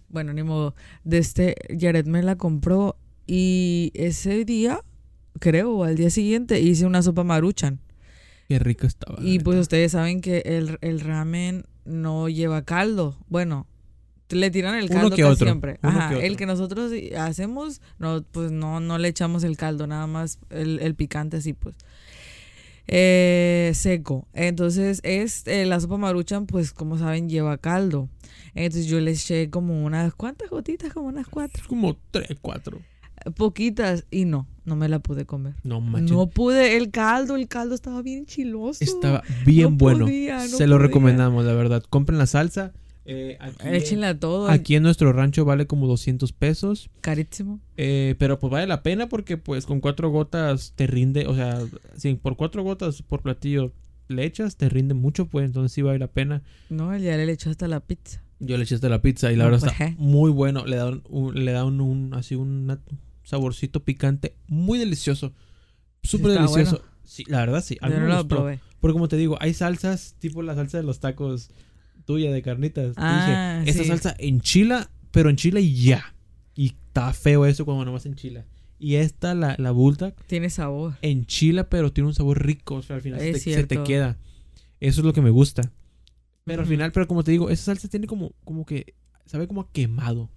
bueno, 0.08 0.32
ni 0.32 0.42
modo. 0.42 0.74
De 1.04 1.18
este, 1.18 1.54
Jared 1.78 2.06
me 2.06 2.22
la 2.22 2.36
compró 2.36 2.96
y 3.26 3.92
ese 3.94 4.44
día, 4.44 4.80
creo, 5.38 5.72
o 5.72 5.84
al 5.84 5.96
día 5.96 6.10
siguiente, 6.10 6.60
hice 6.60 6.86
una 6.86 7.02
sopa 7.02 7.24
maruchan. 7.24 7.80
qué 8.48 8.58
rico 8.58 8.86
estaba. 8.86 9.18
Y 9.22 9.38
pues 9.38 9.58
ustedes 9.58 9.92
saben 9.92 10.20
que 10.20 10.42
el, 10.44 10.78
el 10.80 11.00
ramen 11.00 11.64
no 11.84 12.28
lleva 12.28 12.62
caldo. 12.62 13.16
Bueno, 13.28 13.66
le 14.36 14.50
tiran 14.50 14.74
el 14.74 14.88
caldo 14.88 15.14
que 15.14 15.24
otro, 15.24 15.46
siempre. 15.46 15.78
Ajá, 15.82 16.08
que 16.08 16.14
otro. 16.16 16.26
el 16.26 16.36
que 16.36 16.46
nosotros 16.46 16.92
hacemos, 17.18 17.80
no, 17.98 18.22
pues 18.30 18.50
no, 18.50 18.80
no 18.80 18.98
le 18.98 19.08
echamos 19.08 19.44
el 19.44 19.56
caldo, 19.56 19.86
nada 19.86 20.06
más 20.06 20.38
el, 20.50 20.78
el 20.80 20.94
picante 20.94 21.38
así, 21.38 21.52
pues. 21.52 21.74
Eh, 22.88 23.72
seco. 23.74 24.26
Entonces, 24.32 25.00
es 25.04 25.46
eh, 25.46 25.64
la 25.66 25.80
sopa 25.80 25.96
maruchan, 25.96 26.46
pues 26.46 26.72
como 26.72 26.98
saben, 26.98 27.28
lleva 27.28 27.56
caldo. 27.58 28.08
Entonces 28.54 28.86
yo 28.86 29.00
le 29.00 29.12
eché 29.12 29.50
como 29.50 29.84
unas 29.84 30.14
cuantas 30.14 30.50
gotitas, 30.50 30.92
como 30.92 31.06
unas 31.08 31.26
cuatro. 31.28 31.62
Como 31.68 31.96
3, 32.10 32.38
4. 32.40 32.78
Poquitas. 33.36 34.04
Y 34.10 34.24
no, 34.24 34.46
no 34.64 34.76
me 34.76 34.88
la 34.88 34.98
pude 34.98 35.24
comer. 35.24 35.54
No 35.62 35.80
manches. 35.80 36.10
No 36.10 36.28
pude, 36.28 36.76
el 36.76 36.90
caldo, 36.90 37.36
el 37.36 37.48
caldo 37.48 37.74
estaba 37.74 38.02
bien 38.02 38.26
chiloso. 38.26 38.84
Estaba 38.84 39.22
bien 39.46 39.70
No 39.70 39.76
bueno. 39.76 40.04
podía, 40.04 40.38
no 40.38 40.56
Se 40.56 40.66
lo 40.66 40.78
recomendamos, 40.78 41.44
la 41.44 41.54
verdad. 41.54 41.82
Compren 41.88 42.18
la 42.18 42.26
salsa. 42.26 42.72
Eh, 43.04 43.36
aquí, 43.40 43.56
Échenle 43.68 44.06
a 44.06 44.18
todo. 44.20 44.48
aquí 44.48 44.76
en 44.76 44.82
nuestro 44.84 45.12
rancho 45.12 45.44
vale 45.44 45.66
como 45.66 45.86
200 45.88 46.32
pesos. 46.32 46.88
Carísimo. 47.00 47.60
Eh, 47.76 48.14
pero 48.18 48.38
pues 48.38 48.50
vale 48.50 48.66
la 48.66 48.82
pena 48.82 49.08
porque 49.08 49.36
pues 49.36 49.66
con 49.66 49.80
cuatro 49.80 50.10
gotas 50.10 50.72
te 50.76 50.86
rinde. 50.86 51.26
O 51.26 51.34
sea, 51.34 51.58
si 51.96 52.14
por 52.14 52.36
cuatro 52.36 52.62
gotas 52.62 53.02
por 53.02 53.22
platillo 53.22 53.72
le 54.08 54.24
echas, 54.24 54.56
te 54.56 54.68
rinde 54.68 54.94
mucho, 54.94 55.26
pues 55.26 55.46
entonces 55.46 55.72
sí 55.72 55.82
vale 55.82 55.98
la 55.98 56.06
pena. 56.08 56.42
No, 56.70 56.92
el 56.94 57.02
ya 57.02 57.16
le 57.16 57.30
echó 57.32 57.50
hasta 57.50 57.66
la 57.68 57.80
pizza. 57.80 58.22
Yo 58.38 58.56
le 58.56 58.64
eché 58.64 58.74
hasta 58.74 58.88
la 58.88 59.00
pizza 59.02 59.30
y 59.32 59.36
la 59.36 59.44
No, 59.44 59.50
verdad 59.50 59.60
pues, 59.60 59.72
está 59.72 59.84
¿eh? 59.86 59.94
muy 59.98 60.30
bueno. 60.30 60.64
Le 60.66 60.76
da 60.76 60.90
un, 61.08 61.44
le 61.44 61.52
da 61.52 61.64
un, 61.64 61.80
un- 61.80 62.14
así 62.14 62.34
un 62.34 62.78
saborcito 63.22 63.84
picante 63.84 64.34
muy 64.48 64.78
delicioso. 64.78 65.32
Súper 66.02 66.32
delicioso. 66.32 66.76
bueno. 66.78 66.92
Sí, 67.04 67.24
la 67.28 67.38
verdad 67.40 67.62
sí. 67.64 67.78
A 67.80 67.88
mí 67.88 67.94
Yo 67.94 68.00
no 68.00 68.06
lo 68.08 68.28
probé. 68.28 68.60
Porque 68.80 68.92
como 68.94 69.06
te 69.08 69.16
digo, 69.16 69.36
hay 69.40 69.54
salsas, 69.54 70.16
tipo 70.18 70.42
la 70.42 70.54
salsa 70.54 70.78
de 70.78 70.82
los 70.84 70.98
tacos 71.00 71.50
tuya 72.04 72.30
de 72.32 72.42
carnitas. 72.42 72.94
Ah, 72.96 73.58
dije, 73.60 73.70
esta 73.70 73.82
sí. 73.82 73.88
salsa 73.88 74.14
enchila, 74.18 74.90
pero 75.10 75.30
enchila 75.30 75.60
y 75.60 75.74
ya. 75.82 76.14
Y 76.54 76.66
está 76.68 77.12
feo 77.12 77.46
eso 77.46 77.64
cuando 77.64 77.84
nomás 77.84 78.06
enchila. 78.06 78.44
Y 78.78 78.96
esta, 78.96 79.34
la, 79.34 79.54
la 79.58 79.70
bulldog, 79.70 80.14
Tiene 80.26 80.50
sabor. 80.50 80.94
enchila, 81.02 81.68
pero 81.68 81.92
tiene 81.92 82.08
un 82.08 82.14
sabor 82.14 82.44
rico. 82.44 82.74
O 82.76 82.82
sea, 82.82 82.96
al 82.96 83.02
final 83.02 83.20
se 83.20 83.32
te, 83.32 83.38
se 83.38 83.44
te 83.50 83.54
cierto. 83.54 83.84
queda. 83.84 84.18
Eso 84.80 85.00
es 85.00 85.04
lo 85.04 85.12
que 85.12 85.22
me 85.22 85.30
gusta. 85.30 85.70
Pero 86.44 86.62
al 86.62 86.66
final, 86.66 86.90
pero 86.90 87.06
como 87.06 87.22
te 87.22 87.30
digo, 87.30 87.50
esa 87.50 87.66
salsa 87.66 87.86
tiene 87.88 88.08
como, 88.08 88.32
como 88.44 88.66
que, 88.66 88.94
sabe 89.26 89.46
como 89.46 89.60
a 89.60 89.70
quemado. 89.70 90.28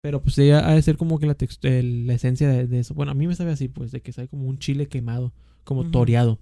Pero 0.00 0.20
pues 0.20 0.36
ella 0.38 0.68
ha 0.68 0.74
de 0.74 0.82
ser 0.82 0.96
como 0.96 1.20
que 1.20 1.26
la, 1.26 1.38
text- 1.38 1.64
el- 1.64 2.08
la 2.08 2.14
esencia 2.14 2.48
de, 2.48 2.66
de 2.66 2.80
eso. 2.80 2.92
Bueno, 2.94 3.12
a 3.12 3.14
mí 3.14 3.28
me 3.28 3.36
sabe 3.36 3.52
así, 3.52 3.68
pues, 3.68 3.92
de 3.92 4.00
que 4.02 4.10
sabe 4.12 4.26
como 4.26 4.46
un 4.48 4.58
chile 4.58 4.88
quemado, 4.88 5.32
como 5.62 5.88
toreado. 5.92 6.40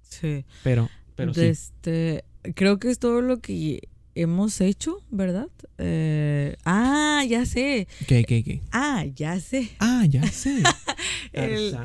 Sí. 0.00 0.46
Pero, 0.64 0.88
pero 1.14 1.32
De 1.32 1.42
sí. 1.42 1.48
Este, 1.50 2.24
creo 2.54 2.78
que 2.78 2.90
es 2.90 2.98
todo 2.98 3.20
lo 3.22 3.40
que 3.40 3.88
hemos 4.14 4.60
hecho, 4.60 5.02
¿verdad? 5.10 5.48
Eh, 5.78 6.56
ah, 6.64 7.24
ya 7.28 7.46
sé. 7.46 7.88
¿Qué, 8.06 8.24
qué, 8.24 8.42
qué? 8.44 8.60
Ah, 8.72 9.04
ya 9.14 9.40
sé. 9.40 9.70
Ah, 9.78 10.04
ya 10.08 10.26
sé. 10.26 10.62
El-. 11.32 11.76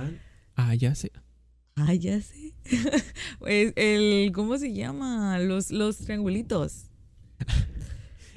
Ah, 0.55 0.75
ya 0.75 0.95
sé. 0.95 1.11
Ah, 1.75 1.93
ya 1.93 2.19
sé. 2.21 2.53
Pues, 3.39 3.71
el, 3.75 4.31
¿cómo 4.33 4.57
se 4.57 4.73
llama? 4.73 5.39
Los, 5.39 5.71
los 5.71 5.97
triangulitos. 5.97 6.85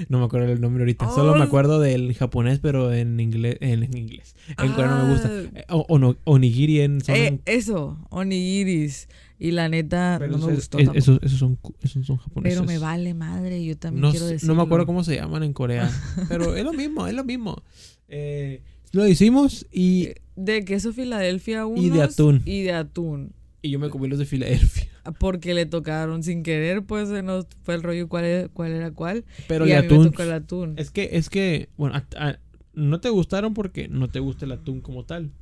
No 0.09 0.18
me 0.18 0.25
acuerdo 0.25 0.51
el 0.53 0.61
nombre 0.61 0.83
ahorita. 0.83 1.11
Solo 1.11 1.35
me 1.35 1.41
Oh. 1.41 1.45
acuerdo 1.45 1.79
del 1.81 2.14
japonés, 2.14 2.59
pero 2.61 2.93
en 2.93 3.18
inglés. 3.21 3.57
En, 3.61 3.83
en 3.83 3.97
inglés. 3.97 4.35
En 4.59 4.73
coreano 4.73 5.05
me 5.05 5.12
gusta. 5.12 5.29
Ah, 5.29 5.51
Eh, 5.59 5.64
O, 5.71 5.85
ono- 5.89 6.16
onigiri 6.25 6.81
en. 6.81 7.01
son 7.03 7.14
eh, 7.16 7.27
en- 7.27 7.43
eso, 7.45 7.99
onigiris. 8.11 9.09
Y 9.43 9.53
la 9.53 9.68
neta, 9.70 10.16
pero 10.20 10.32
no 10.32 10.38
me 10.47 10.53
esos- 10.53 10.55
gustó. 10.68 10.78
es- 10.78 10.88
esos, 10.95 11.18
esos 11.22 11.38
son, 11.38 11.59
esos 11.82 12.07
son 12.07 12.18
japoneses. 12.18 12.59
Pero 12.61 12.66
me 12.70 12.78
vale 12.78 13.14
madre, 13.14 13.64
yo 13.64 13.76
también 13.76 14.03
No, 14.03 14.11
quiero 14.11 14.26
decir. 14.26 14.47
no 14.47 14.55
me 14.55 14.62
acuerdo 14.62 14.84
cómo 14.86 15.03
se 15.03 15.16
llaman 15.16 15.43
en 15.43 15.55
Corea. 15.55 15.91
pero 16.28 16.55
es 16.55 16.62
lo 16.62 16.72
mismo, 16.74 17.07
es 17.07 17.14
lo 17.14 17.24
mismo. 17.24 17.62
Eh, 18.09 18.62
lo 18.93 19.07
hicimos 19.09 19.66
y, 19.72 20.11
De 20.36 20.64
queso 20.64 20.93
Filadelfia 20.93 21.64
unos 21.66 21.82
Y 21.84 21.91
de 21.91 22.03
atún. 22.03 22.43
Y 22.45 22.62
de 22.62 22.72
atún. 22.74 23.32
y 23.62 23.70
yo 23.70 23.78
me 23.78 23.88
comí 23.88 24.09
los 24.09 24.18
de 24.18 24.26
Filadelfia. 24.26 24.86
Porque 25.18 25.55
le 25.55 25.64
tocaron 25.64 26.22
sin 26.22 26.43
querer, 26.43 26.84
pues 26.84 27.09
se 27.09 27.22
nos 27.22 27.47
fue 27.62 27.74
el 27.74 27.82
rollo 27.82 28.09
cuál 28.09 28.24
era 28.26 28.49
cuál. 28.49 28.72
Era 28.72 28.91
cuál 28.91 29.24
Pero 29.49 29.66
y 29.66 29.72
el 29.72 29.78
a 29.78 29.82
mí 29.82 29.88
me 29.88 29.95
atún. 29.95 30.11
tocó 30.11 30.22
el 30.22 30.32
atún. 30.32 30.74
Es 30.76 30.91
que, 30.91 31.09
es 31.12 31.30
que, 31.30 31.70
bueno, 31.78 31.97
a- 31.97 32.28
a- 32.28 32.38
no 32.74 33.01
te 33.01 33.09
gustaron 33.09 33.55
porque 33.55 33.88
no 33.88 34.09
te 34.09 34.18
gusta 34.20 34.45
el 34.45 34.53
atún 34.53 34.80
como 34.82 35.05
tal. 35.07 35.32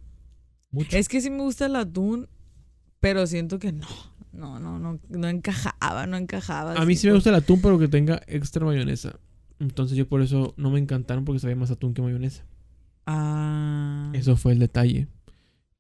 Mucho. 0.71 0.97
Es 0.97 1.09
que 1.09 1.21
sí 1.21 1.31
me 1.31 1.39
gusta 1.43 1.67
el 1.67 1.75
atún, 1.77 2.29
pero 3.01 3.27
siento 3.27 3.59
que 3.59 3.73
no. 3.73 3.87
No, 4.33 4.61
no, 4.61 4.79
no, 4.79 5.01
no 5.09 5.29
encajaba, 5.29 6.07
no 6.07 6.17
encajaba. 6.17 6.75
a 6.75 6.85
mí 6.85 6.95
sí 6.95 7.09
me 7.09 7.15
gusta 7.15 7.31
el 7.31 7.37
atún, 7.37 7.61
pero 7.61 7.79
que 7.79 7.89
tenga 7.89 8.21
extra 8.27 8.65
mayonesa. 8.65 9.19
Entonces 9.59 9.97
yo 9.97 10.09
por 10.09 10.23
eso 10.23 10.55
no 10.57 10.71
me 10.71 10.79
encantaron 10.79 11.25
porque 11.25 11.41
sabía 11.41 11.57
más 11.57 11.71
atún 11.71 11.95
que 11.95 12.03
mayonesa. 12.03 12.45
Ah. 13.07 14.11
Eso 14.15 14.37
fue 14.37 14.53
el 14.53 14.59
detalle. 14.59 15.09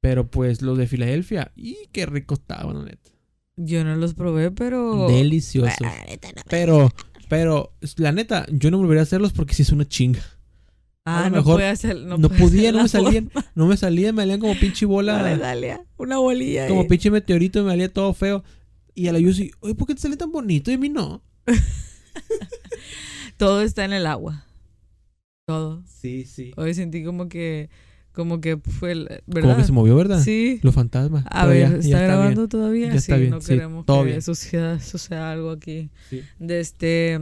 Pero 0.01 0.31
pues 0.31 0.63
los 0.63 0.79
de 0.79 0.87
Filadelfia, 0.87 1.53
y 1.57 1.77
qué 1.93 2.07
rico 2.07 2.35
estaban, 2.35 2.79
la 2.79 2.85
neta. 2.85 3.11
Yo 3.57 3.85
no 3.85 3.97
los 3.97 4.15
probé, 4.15 4.51
pero. 4.51 5.09
Deliciosos. 5.09 5.75
Ah. 5.85 5.95
Pero, 6.49 6.93
pero, 7.29 7.75
la 7.97 8.13
neta, 8.13 8.47
yo 8.51 8.71
no 8.71 8.79
volvería 8.79 9.01
a 9.01 9.03
hacerlos 9.03 9.33
porque 9.33 9.55
sí 9.55 9.63
es 9.63 9.73
una 9.73 9.87
chinga. 9.87 10.23
Ah, 11.09 11.19
a 11.21 11.25
lo 11.25 11.31
no 11.31 11.37
mejor 11.39 11.55
puede 11.57 11.69
hacer. 11.69 11.97
No, 11.97 12.19
No, 12.19 12.29
podía, 12.29 12.71
hacer 12.71 12.73
no 12.73 12.77
la 12.79 12.83
me 12.85 12.89
salían, 12.89 13.31
no 13.55 13.67
me 13.67 13.77
salían, 13.77 14.15
me 14.15 14.23
salían 14.23 14.41
como 14.41 14.55
pinche 14.59 14.87
bola. 14.87 15.37
Dale, 15.37 15.81
una 15.97 16.19
bolilla. 16.19 16.69
como 16.69 16.83
ahí. 16.83 16.89
pinche 16.89 17.11
meteorito, 17.11 17.63
me 17.65 17.71
salía 17.71 17.93
todo 17.93 18.13
feo. 18.15 18.45
Y 18.95 19.07
a 19.09 19.13
la 19.13 19.19
Yusi, 19.21 19.51
oye, 19.61 19.75
¿por 19.75 19.87
qué 19.87 19.95
te 19.95 20.01
sale 20.01 20.17
tan 20.17 20.33
bonito? 20.33 20.71
Y 20.71 20.75
a 20.75 20.79
mí 20.79 20.89
no. 20.89 21.23
Todo 23.37 23.63
está 23.63 23.85
en 23.85 23.93
el 23.93 24.07
agua. 24.07 24.45
Todo. 25.47 25.83
Sí, 25.87 26.25
sí. 26.25 26.53
Hoy 26.57 26.75
sentí 26.75 27.05
como 27.05 27.29
que. 27.29 27.71
Como 28.13 28.41
que 28.41 28.57
fue. 28.57 28.93
el- 28.93 29.07
Como 29.07 29.23
¿Verdad? 29.27 29.57
que 29.59 29.65
se 29.65 29.73
movió, 29.73 29.95
¿verdad? 29.95 30.21
Sí. 30.23 30.59
Los 30.63 30.75
fantasmas. 30.75 31.25
A 31.31 31.47
ver, 31.47 31.71
ya- 31.71 31.77
¿está 31.77 32.01
grabando 32.03 32.49
todavía? 32.49 32.89
Ya 32.89 32.95
está 32.95 33.15
sí, 33.15 33.21
bien, 33.21 33.31
no 33.31 33.41
sí, 33.41 33.47
queremos 33.55 33.85
que 33.87 34.21
suceda, 34.21 34.81
suceda 34.81 35.31
algo 35.31 35.51
aquí. 35.53 35.91
Sí. 36.11 36.23
De 36.41 36.59
este, 36.59 37.21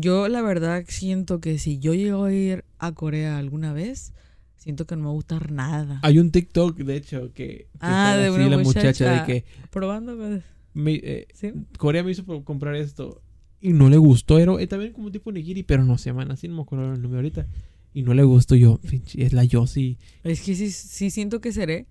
yo 0.00 0.28
la 0.28 0.42
verdad 0.42 0.84
siento 0.88 1.40
que 1.40 1.58
si 1.58 1.78
yo 1.78 1.94
llego 1.94 2.24
a 2.24 2.32
ir 2.32 2.64
a 2.78 2.92
Corea 2.92 3.38
alguna 3.38 3.72
vez, 3.72 4.12
siento 4.56 4.86
que 4.86 4.96
no 4.96 5.02
me 5.02 5.06
va 5.06 5.10
a 5.12 5.14
gustar 5.14 5.50
nada. 5.52 6.00
Hay 6.02 6.18
un 6.18 6.30
TikTok, 6.30 6.76
de 6.78 6.96
hecho, 6.96 7.32
que, 7.32 7.68
Ah, 7.80 8.16
de 8.20 8.30
una 8.30 8.48
la 8.48 8.58
muchacha 8.58 8.88
muchacha. 8.88 9.12
de 9.12 9.22
que 9.24 9.44
Probando, 9.70 10.16
pues, 10.16 10.42
me- 10.74 11.00
eh, 11.02 11.26
¿sí? 11.34 11.52
Corea 11.78 12.02
me 12.02 12.10
hizo 12.10 12.24
comprar 12.44 12.74
esto 12.76 13.20
y 13.60 13.72
no 13.72 13.88
le 13.88 13.96
gustó. 13.96 14.38
Era 14.38 14.52
eh, 14.60 14.66
también 14.66 14.92
como 14.92 15.10
tipo 15.10 15.32
nigiri, 15.32 15.62
pero 15.62 15.84
no 15.84 15.98
se 15.98 16.10
llaman 16.10 16.30
así, 16.30 16.48
no 16.48 16.56
me 16.56 16.62
acuerdo 16.62 16.92
el 16.94 17.00
nombre 17.02 17.18
ahorita. 17.18 17.46
Y 17.94 18.02
no 18.02 18.14
le 18.14 18.22
gustó 18.22 18.54
yo, 18.54 18.80
es 19.16 19.32
la 19.32 19.44
Yossi. 19.44 19.98
Es 20.22 20.42
que 20.42 20.54
sí, 20.54 20.70
sí 20.70 21.10
siento 21.10 21.40
que 21.40 21.52
seré. 21.52 21.86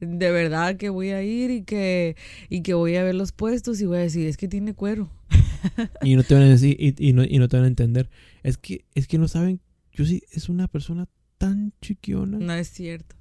De 0.00 0.30
verdad 0.30 0.76
que 0.76 0.88
voy 0.88 1.10
a 1.10 1.22
ir 1.22 1.50
y 1.50 1.62
que, 1.62 2.16
y 2.48 2.62
que 2.62 2.72
voy 2.72 2.96
a 2.96 3.02
ver 3.04 3.14
los 3.14 3.32
puestos 3.32 3.80
y 3.82 3.86
voy 3.86 3.98
a 3.98 4.00
decir, 4.00 4.26
es 4.26 4.36
que 4.38 4.48
tiene 4.48 4.72
cuero. 4.74 5.10
Y 6.02 6.14
no 6.16 6.22
te 6.22 6.34
van 6.34 6.44
a 6.44 6.48
decir, 6.48 6.76
y, 6.78 6.94
y 7.08 7.12
no, 7.12 7.24
y 7.24 7.38
no 7.38 7.48
te 7.48 7.56
van 7.56 7.64
a 7.64 7.68
entender. 7.68 8.08
Es 8.42 8.56
que, 8.58 8.84
es 8.94 9.06
que 9.06 9.18
no 9.18 9.28
saben, 9.28 9.60
Yossi 9.92 10.22
es 10.32 10.48
una 10.48 10.68
persona 10.68 11.08
tan 11.38 11.72
chiquiona, 11.80 12.38
No 12.38 12.52
es 12.52 12.68
cierto. 12.68 13.16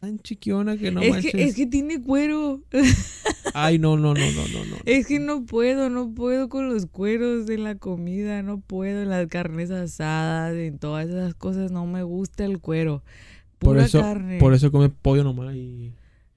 tan 0.00 0.18
chiquiona 0.18 0.76
que 0.76 0.90
no 0.90 1.00
es, 1.00 1.10
manches. 1.10 1.32
que, 1.32 1.44
es 1.44 1.54
que 1.54 1.66
tiene 1.66 2.00
cuero. 2.02 2.62
Ay, 3.54 3.78
no, 3.78 3.96
no, 3.96 4.14
no, 4.14 4.20
no, 4.32 4.48
no, 4.48 4.64
no. 4.64 4.76
Es 4.84 5.06
que 5.06 5.18
no 5.18 5.44
puedo, 5.44 5.90
no 5.90 6.12
puedo 6.14 6.48
con 6.48 6.68
los 6.72 6.86
cueros 6.86 7.46
de 7.46 7.58
la 7.58 7.74
comida, 7.76 8.42
no 8.42 8.60
puedo 8.60 9.02
en 9.02 9.08
las 9.10 9.26
carnes 9.28 9.70
asadas, 9.70 10.54
en 10.56 10.78
todas 10.78 11.08
esas 11.08 11.34
cosas, 11.34 11.70
no 11.70 11.86
me 11.86 12.02
gusta 12.02 12.44
el 12.44 12.58
cuero. 12.60 13.02
Por 13.58 13.74
Pura 13.74 13.84
eso, 13.84 14.00
carne. 14.00 14.38
por 14.38 14.54
eso 14.54 14.72
come 14.72 14.88
pollo 14.88 15.22
nomás 15.22 15.54
y... 15.54 15.92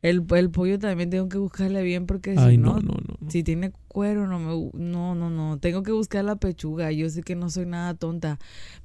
El, 0.06 0.24
el 0.36 0.52
pollo 0.52 0.78
también 0.78 1.10
tengo 1.10 1.28
que 1.30 1.40
buscarle 1.40 1.82
bien 1.82 2.06
porque 2.06 2.36
Ay, 2.38 2.52
si 2.52 2.58
no, 2.58 2.76
no, 2.76 2.82
no, 2.82 2.94
no. 3.08 3.18
no. 3.20 3.32
si 3.32 3.44
tiene 3.44 3.72
cuero, 3.88 4.28
no 4.28 4.38
me 4.38 4.70
no, 4.80 5.16
no, 5.16 5.32
no, 5.32 5.58
tengo 5.58 5.82
que 5.82 5.92
buscar 5.92 6.24
la 6.24 6.36
pechuga. 6.36 6.92
Yo 6.92 7.10
sé 7.10 7.24
que 7.24 7.34
no 7.34 7.50
soy 7.50 7.66
nada 7.66 7.96
tonta, 7.96 8.38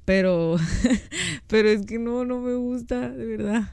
pero 0.03 0.55
pero 1.47 1.69
es 1.69 1.85
que 1.85 1.99
no 1.99 2.25
no 2.25 2.41
me 2.41 2.55
gusta, 2.55 3.09
de 3.11 3.25
verdad. 3.25 3.69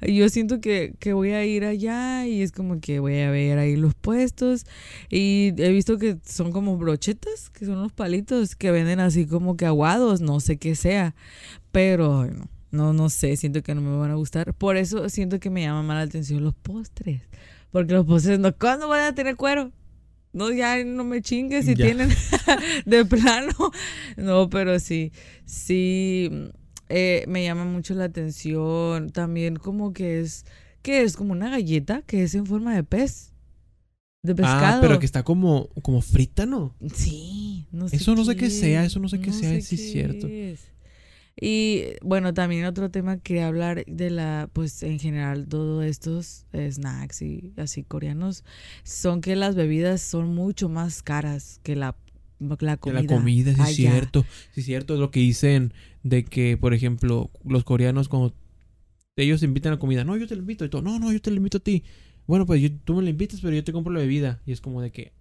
Yo 0.00 0.28
siento 0.28 0.60
que, 0.60 0.94
que 1.00 1.14
voy 1.14 1.30
a 1.30 1.44
ir 1.44 1.64
allá 1.64 2.26
y 2.26 2.42
es 2.42 2.52
como 2.52 2.80
que 2.80 3.00
voy 3.00 3.18
a 3.20 3.30
ver 3.30 3.58
ahí 3.58 3.74
los 3.74 3.94
puestos 3.94 4.64
y 5.10 5.52
he 5.56 5.70
visto 5.70 5.98
que 5.98 6.18
son 6.24 6.52
como 6.52 6.76
brochetas, 6.76 7.50
que 7.50 7.66
son 7.66 7.82
los 7.82 7.92
palitos 7.92 8.54
que 8.54 8.70
venden 8.70 9.00
así 9.00 9.26
como 9.26 9.56
que 9.56 9.66
aguados, 9.66 10.20
no 10.20 10.38
sé 10.38 10.58
qué 10.58 10.76
sea, 10.76 11.16
pero 11.72 12.26
no. 12.26 12.53
No, 12.74 12.92
no 12.92 13.08
sé, 13.08 13.36
siento 13.36 13.62
que 13.62 13.74
no 13.74 13.80
me 13.80 13.96
van 13.96 14.10
a 14.10 14.14
gustar. 14.16 14.52
Por 14.54 14.76
eso 14.76 15.08
siento 15.08 15.38
que 15.40 15.48
me 15.50 15.62
llaman 15.62 15.86
más 15.86 15.96
la 15.96 16.02
atención 16.02 16.42
los 16.44 16.54
postres. 16.54 17.22
Porque 17.70 17.94
los 17.94 18.04
postres, 18.04 18.38
no, 18.38 18.54
¿cuándo 18.56 18.88
van 18.88 19.02
a 19.04 19.14
tener 19.14 19.36
cuero? 19.36 19.72
No, 20.32 20.50
ya 20.50 20.82
no 20.84 21.04
me 21.04 21.22
chingues 21.22 21.64
si 21.66 21.76
Ya. 21.76 21.84
tienen 21.86 22.08
de 22.86 23.04
plano. 23.04 23.52
No, 24.16 24.50
pero 24.50 24.78
sí, 24.80 25.12
sí, 25.44 26.28
eh, 26.88 27.24
me 27.28 27.44
llama 27.44 27.64
mucho 27.64 27.94
la 27.94 28.04
atención. 28.04 29.10
También 29.10 29.56
como 29.56 29.92
que 29.92 30.20
es, 30.20 30.44
que 30.82 31.02
es 31.02 31.16
como 31.16 31.32
una 31.32 31.50
galleta 31.50 32.02
que 32.02 32.24
es 32.24 32.34
en 32.34 32.46
forma 32.46 32.74
de 32.74 32.82
pez. 32.82 33.32
De 34.24 34.34
pescado. 34.34 34.78
Ah, 34.78 34.80
pero 34.80 34.98
que 34.98 35.06
está 35.06 35.22
como, 35.22 35.68
como 35.82 36.00
frita, 36.00 36.46
¿no? 36.46 36.74
Sí, 36.94 37.66
no 37.70 37.88
sé. 37.88 37.96
Eso 37.96 38.14
no 38.16 38.24
sé 38.24 38.34
qué 38.36 38.50
sea, 38.50 38.82
es, 38.82 38.88
eso 38.92 38.98
no 38.98 39.08
sé 39.08 39.20
qué 39.20 39.32
sea, 39.32 39.60
sí 39.60 39.74
es 39.76 39.92
cierto. 39.92 40.26
es. 40.26 40.73
Y 41.40 41.84
bueno, 42.02 42.32
también 42.32 42.64
otro 42.64 42.90
tema 42.90 43.16
que 43.18 43.42
hablar 43.42 43.84
de 43.86 44.10
la, 44.10 44.48
pues 44.52 44.82
en 44.82 44.98
general, 45.00 45.46
todos 45.48 45.84
estos 45.84 46.46
snacks 46.52 47.22
y 47.22 47.52
así 47.56 47.82
coreanos, 47.82 48.44
son 48.84 49.20
que 49.20 49.34
las 49.34 49.54
bebidas 49.56 50.00
son 50.00 50.34
mucho 50.34 50.68
más 50.68 51.02
caras 51.02 51.60
que 51.64 51.74
la, 51.74 51.96
la 52.38 52.76
Que 52.76 52.80
comida. 52.80 53.00
la 53.02 53.06
comida, 53.08 53.54
sí 53.54 53.60
es 53.62 53.76
cierto. 53.76 54.24
Sí 54.52 54.60
es 54.60 54.66
cierto, 54.66 54.94
es 54.94 55.00
lo 55.00 55.10
que 55.10 55.20
dicen 55.20 55.72
de 56.04 56.24
que, 56.24 56.56
por 56.56 56.72
ejemplo, 56.72 57.30
los 57.44 57.64
coreanos 57.64 58.08
cuando 58.08 58.32
ellos 59.16 59.42
invitan 59.42 59.72
a 59.72 59.78
comida, 59.78 60.04
no, 60.04 60.16
yo 60.16 60.26
te 60.28 60.34
lo 60.36 60.40
invito 60.40 60.64
y 60.64 60.68
todo, 60.68 60.82
no, 60.82 60.98
no, 60.98 61.12
yo 61.12 61.20
te 61.20 61.30
lo 61.30 61.36
invito 61.36 61.58
a 61.58 61.60
ti. 61.60 61.82
Bueno, 62.26 62.46
pues 62.46 62.62
yo- 62.62 62.70
tú 62.84 62.94
me 62.94 63.02
lo 63.02 63.08
invitas, 63.08 63.40
pero 63.40 63.54
yo 63.54 63.62
te 63.64 63.72
compro 63.72 63.92
la 63.92 64.00
bebida. 64.00 64.40
Y 64.46 64.52
es 64.52 64.60
como 64.60 64.80
de 64.80 64.90
que, 64.92 65.12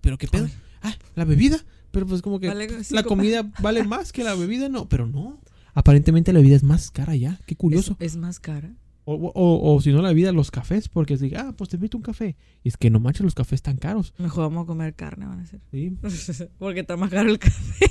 ¿pero 0.00 0.16
qué 0.18 0.26
pedo? 0.26 0.46
Ay. 0.46 0.52
Ah, 0.82 0.94
la 1.14 1.24
bebida. 1.24 1.62
Pero 1.90 2.06
pues 2.06 2.22
como 2.22 2.38
que 2.40 2.46
Vale 2.48 2.68
la 2.90 3.02
comida 3.02 3.50
vale 3.60 3.82
más 3.84 4.12
que 4.12 4.24
la 4.24 4.34
bebida, 4.34 4.68
no, 4.68 4.88
pero 4.88 5.06
no. 5.06 5.40
Aparentemente 5.74 6.32
la 6.32 6.40
bebida 6.40 6.56
es 6.56 6.62
más 6.62 6.90
cara 6.90 7.16
ya, 7.16 7.40
qué 7.46 7.56
curioso. 7.56 7.96
Es, 8.00 8.12
es 8.12 8.16
más 8.16 8.40
cara. 8.40 8.74
O, 9.04 9.14
o, 9.14 9.74
o 9.74 9.80
si 9.80 9.92
no 9.92 10.02
la 10.02 10.10
bebida, 10.10 10.30
los 10.30 10.50
cafés, 10.50 10.88
porque 10.88 11.14
es 11.14 11.20
de, 11.20 11.36
ah, 11.36 11.52
pues 11.56 11.70
te 11.70 11.76
invito 11.76 11.96
un 11.96 12.02
café. 12.02 12.36
Y 12.62 12.68
es 12.68 12.76
que 12.76 12.90
no 12.90 13.00
manches, 13.00 13.22
los 13.22 13.34
cafés 13.34 13.62
tan 13.62 13.76
caros. 13.76 14.14
Mejor 14.18 14.44
vamos 14.44 14.64
a 14.64 14.66
comer 14.66 14.94
carne, 14.94 15.26
van 15.26 15.40
a 15.40 15.46
ser. 15.46 15.60
¿sí? 15.70 15.96
Porque 16.58 16.80
está 16.80 16.96
más 16.96 17.10
caro 17.10 17.30
el 17.30 17.38
café. 17.38 17.86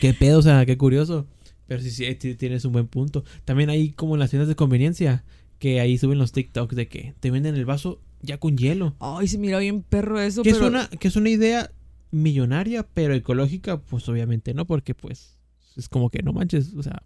Qué 0.00 0.14
pedo, 0.14 0.38
o 0.38 0.42
sea, 0.42 0.66
qué 0.66 0.76
curioso. 0.76 1.26
Pero 1.66 1.82
sí, 1.82 1.90
sí, 1.90 2.04
sí, 2.18 2.34
tienes 2.34 2.64
un 2.64 2.72
buen 2.72 2.88
punto. 2.88 3.24
También 3.44 3.70
hay 3.70 3.92
como 3.92 4.14
en 4.14 4.20
las 4.20 4.30
tiendas 4.30 4.48
de 4.48 4.56
conveniencia, 4.56 5.24
que 5.58 5.80
ahí 5.80 5.98
suben 5.98 6.18
los 6.18 6.32
TikToks 6.32 6.74
de 6.74 6.88
que 6.88 7.14
te 7.20 7.30
venden 7.30 7.54
el 7.54 7.64
vaso 7.64 8.00
ya 8.22 8.38
con 8.38 8.56
hielo. 8.56 8.96
Ay, 8.98 9.28
se 9.28 9.38
mira 9.38 9.58
bien 9.58 9.82
perro 9.82 10.20
eso, 10.20 10.42
Que 10.42 10.50
es, 10.50 10.60
una, 10.60 10.88
que 10.88 11.08
es 11.08 11.16
una 11.16 11.28
idea 11.28 11.70
millonaria, 12.10 12.86
pero 12.86 13.14
ecológica, 13.14 13.80
pues 13.80 14.08
obviamente 14.08 14.54
no, 14.54 14.66
porque 14.66 14.94
pues 14.94 15.38
es 15.76 15.88
como 15.88 16.10
que 16.10 16.22
no 16.22 16.32
manches, 16.32 16.74
o 16.74 16.82
sea, 16.82 17.02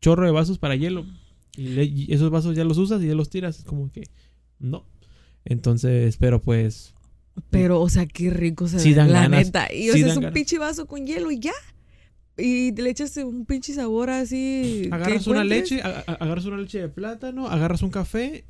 chorro 0.00 0.24
de 0.26 0.32
vasos 0.32 0.58
para 0.58 0.76
hielo. 0.76 1.04
Y, 1.56 1.68
le- 1.68 1.84
y 1.84 2.12
esos 2.12 2.30
vasos 2.30 2.56
ya 2.56 2.64
los 2.64 2.78
usas 2.78 3.02
y 3.02 3.06
ya 3.08 3.14
los 3.14 3.28
tiras, 3.30 3.58
es 3.58 3.64
como 3.64 3.90
que 3.92 4.04
no. 4.58 4.86
Entonces, 5.44 6.16
pero 6.16 6.40
pues 6.40 6.94
Pero, 7.50 7.80
o 7.80 7.88
sea, 7.88 8.06
qué 8.06 8.30
rico 8.30 8.68
se 8.68 8.78
Sí 8.78 8.90
ve, 8.90 8.94
dan 8.96 9.12
la 9.12 9.22
ganas, 9.22 9.46
neta. 9.46 9.72
Y 9.72 9.84
sí 9.84 9.90
o 9.90 9.92
sea, 9.94 10.06
es 10.08 10.16
un 10.16 10.22
ganas. 10.22 10.34
pinche 10.34 10.58
vaso 10.58 10.86
con 10.86 11.06
hielo 11.06 11.30
y 11.30 11.40
ya. 11.40 11.52
Y 12.38 12.72
le 12.72 12.88
echas 12.90 13.16
un 13.18 13.44
pinche 13.44 13.74
sabor 13.74 14.08
así. 14.10 14.88
agarras 14.90 15.26
una 15.26 15.44
leche, 15.44 15.82
agarras 15.82 16.44
una 16.46 16.56
leche 16.58 16.78
de 16.80 16.88
plátano, 16.88 17.48
agarras 17.48 17.82
un 17.82 17.90
café, 17.90 18.44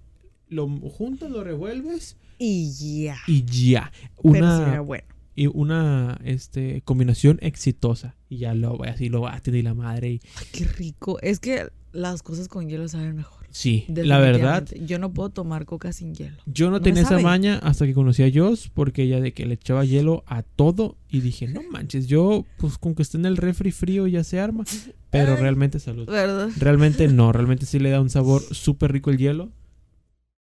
lo 0.49 0.69
juntas, 0.69 1.31
lo 1.31 1.43
revuelves 1.43 2.17
Y 2.39 3.03
ya. 3.03 3.17
y 3.27 3.45
ya. 3.45 3.91
Pero 4.23 4.35
sí 4.35 4.39
era 4.39 4.55
Una, 4.71 4.81
bueno. 4.83 5.05
Y 5.35 5.47
una 5.47 6.21
este, 6.25 6.83
combinación 6.83 7.39
exitosa. 7.41 8.17
Y 8.29 8.39
ya 8.39 8.55
lo 8.55 8.83
así 8.85 9.09
lo 9.09 9.23
baten 9.23 9.55
y 9.55 9.63
la 9.63 9.75
madre. 9.75 10.13
Y, 10.13 10.21
Ay, 10.37 10.47
qué 10.53 10.65
rico. 10.65 11.19
Es 11.23 11.41
que 11.41 11.69
las 11.93 12.23
cosas 12.23 12.49
con 12.49 12.69
hielo 12.69 12.89
saben 12.89 13.15
mejor. 13.17 13.47
sí, 13.51 13.85
la 13.89 14.19
verdad. 14.19 14.67
Yo 14.87 14.99
no 14.99 15.13
puedo 15.13 15.29
tomar 15.29 15.67
coca 15.67 15.93
sin 15.93 16.15
hielo. 16.15 16.37
yo 16.47 16.67
no, 16.67 16.79
No 16.79 16.81
tenía 16.81 17.03
esa 17.03 17.19
maña 17.19 17.59
hasta 17.59 17.87
que 17.87 17.93
conocí 17.93 18.23
a 18.23 18.31
Joss, 18.33 18.71
porque 18.73 19.03
ella 19.03 19.21
de 19.21 19.33
que 19.33 19.45
le 19.45 19.55
echaba 19.55 19.85
hielo 19.85 20.25
a 20.27 20.43
todo. 20.43 20.97
Y 21.11 21.21
dije, 21.21 21.49
no 21.49 21.61
manches, 21.71 22.07
yo, 22.07 22.47
pues 22.57 22.79
con 22.79 22.95
que 22.95 23.03
esté 23.03 23.19
en 23.19 23.27
el 23.27 23.37
refri 23.37 23.71
frío 23.71 24.07
ya 24.07 24.25
se 24.25 24.41
arma. 24.41 24.65
Pero 25.11 25.35
Ay. 25.35 25.41
realmente 25.43 25.79
salud. 25.81 26.07
¿Verdad? 26.07 26.49
Realmente 26.59 27.09
no, 27.09 27.33
realmente 27.33 27.67
sí 27.67 27.79
le 27.79 27.91
da 27.91 28.01
un 28.01 28.09
sabor 28.09 28.41
súper 28.41 28.93
rico 28.93 29.11
el 29.11 29.19
hielo. 29.19 29.51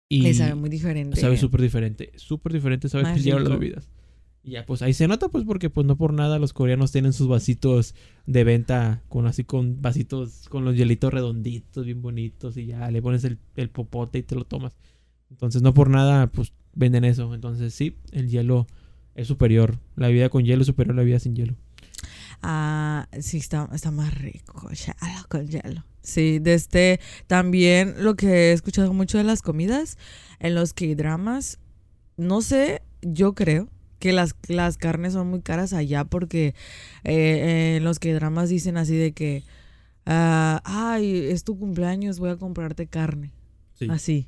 Y 0.10 0.22
Le 0.22 0.34
sabe 0.34 0.56
muy 0.56 0.70
diferente. 0.70 1.20
sabe 1.20 1.38
súper 1.38 1.62
diferente. 1.62 2.12
Súper 2.16 2.54
diferente 2.54 2.90
sabe 2.90 3.04
Más 3.04 3.18
el 3.18 3.24
hielo 3.24 3.38
a 3.38 3.42
las 3.42 3.50
bebidas. 3.60 3.90
Y 4.46 4.52
ya, 4.52 4.66
pues 4.66 4.84
ahí 4.84 4.94
se 4.94 5.08
nota, 5.08 5.28
pues 5.30 5.44
porque 5.44 5.72
pues 5.72 5.88
no 5.88 5.98
por 5.98 6.14
nada 6.14 6.38
los 6.38 6.54
coreanos 6.54 6.92
tienen 6.92 7.14
sus 7.14 7.28
vasitos 7.28 7.96
de 8.28 8.44
venta 8.44 9.02
con 9.10 9.26
así 9.26 9.44
con 9.44 9.82
vasitos 9.82 10.48
con 10.50 10.64
los 10.64 10.76
hielitos 10.76 11.12
redonditos, 11.12 11.84
bien 11.84 12.04
bonitos. 12.04 12.56
Y 12.56 12.68
ya 12.68 12.92
le 12.92 13.02
pones 13.02 13.24
el, 13.24 13.40
el 13.56 13.72
popote 13.72 14.20
y 14.20 14.24
te 14.24 14.36
lo 14.36 14.46
tomas. 14.46 14.78
Entonces 15.32 15.64
no 15.64 15.74
por 15.74 15.90
nada, 15.90 16.28
pues 16.28 16.54
venden 16.76 17.06
eso. 17.06 17.34
Entonces 17.34 17.74
sí, 17.74 17.98
el 18.12 18.30
hielo 18.30 18.68
es 19.16 19.28
superior. 19.28 19.80
La 19.96 20.10
bebida 20.10 20.30
con 20.30 20.46
hielo 20.46 20.62
es 20.62 20.68
superior 20.68 20.94
a 20.94 20.98
la 20.98 21.02
bebida 21.02 21.20
sin 21.20 21.36
hielo. 21.36 21.56
Ah, 22.44 23.08
sí, 23.20 23.38
está, 23.38 23.68
está 23.74 23.90
más 23.90 24.14
rico. 24.14 24.70
Hielo 24.70 25.26
con 25.28 25.48
hielo. 25.48 25.84
Sí, 26.04 26.38
de 26.38 26.54
este. 26.54 27.00
También 27.26 27.96
lo 28.04 28.14
que 28.14 28.28
he 28.28 28.52
escuchado 28.52 28.94
mucho 28.94 29.18
de 29.18 29.24
las 29.24 29.42
comidas 29.42 29.98
en 30.38 30.54
los 30.54 30.74
K-dramas. 30.74 31.58
No 32.16 32.44
sé, 32.44 32.84
yo 33.02 33.34
creo 33.34 33.70
que 34.06 34.14
las, 34.14 34.36
las 34.50 34.78
carnes 34.78 35.14
son 35.14 35.32
muy 35.32 35.42
caras 35.42 35.74
allá 35.74 36.06
porque 36.06 36.54
eh, 37.04 37.78
en 37.78 37.84
los 37.84 37.98
K-dramas 37.98 38.50
dicen 38.50 38.78
así 38.78 38.96
de 38.96 39.14
que. 39.14 39.42
ah, 40.06 40.62
ay, 40.64 41.26
es 41.32 41.44
tu 41.44 41.58
cumpleaños, 41.58 42.20
voy 42.20 42.30
a 42.30 42.36
comprarte 42.36 42.86
carne. 42.86 43.34
Sí. 43.74 43.88
Así. 43.90 44.28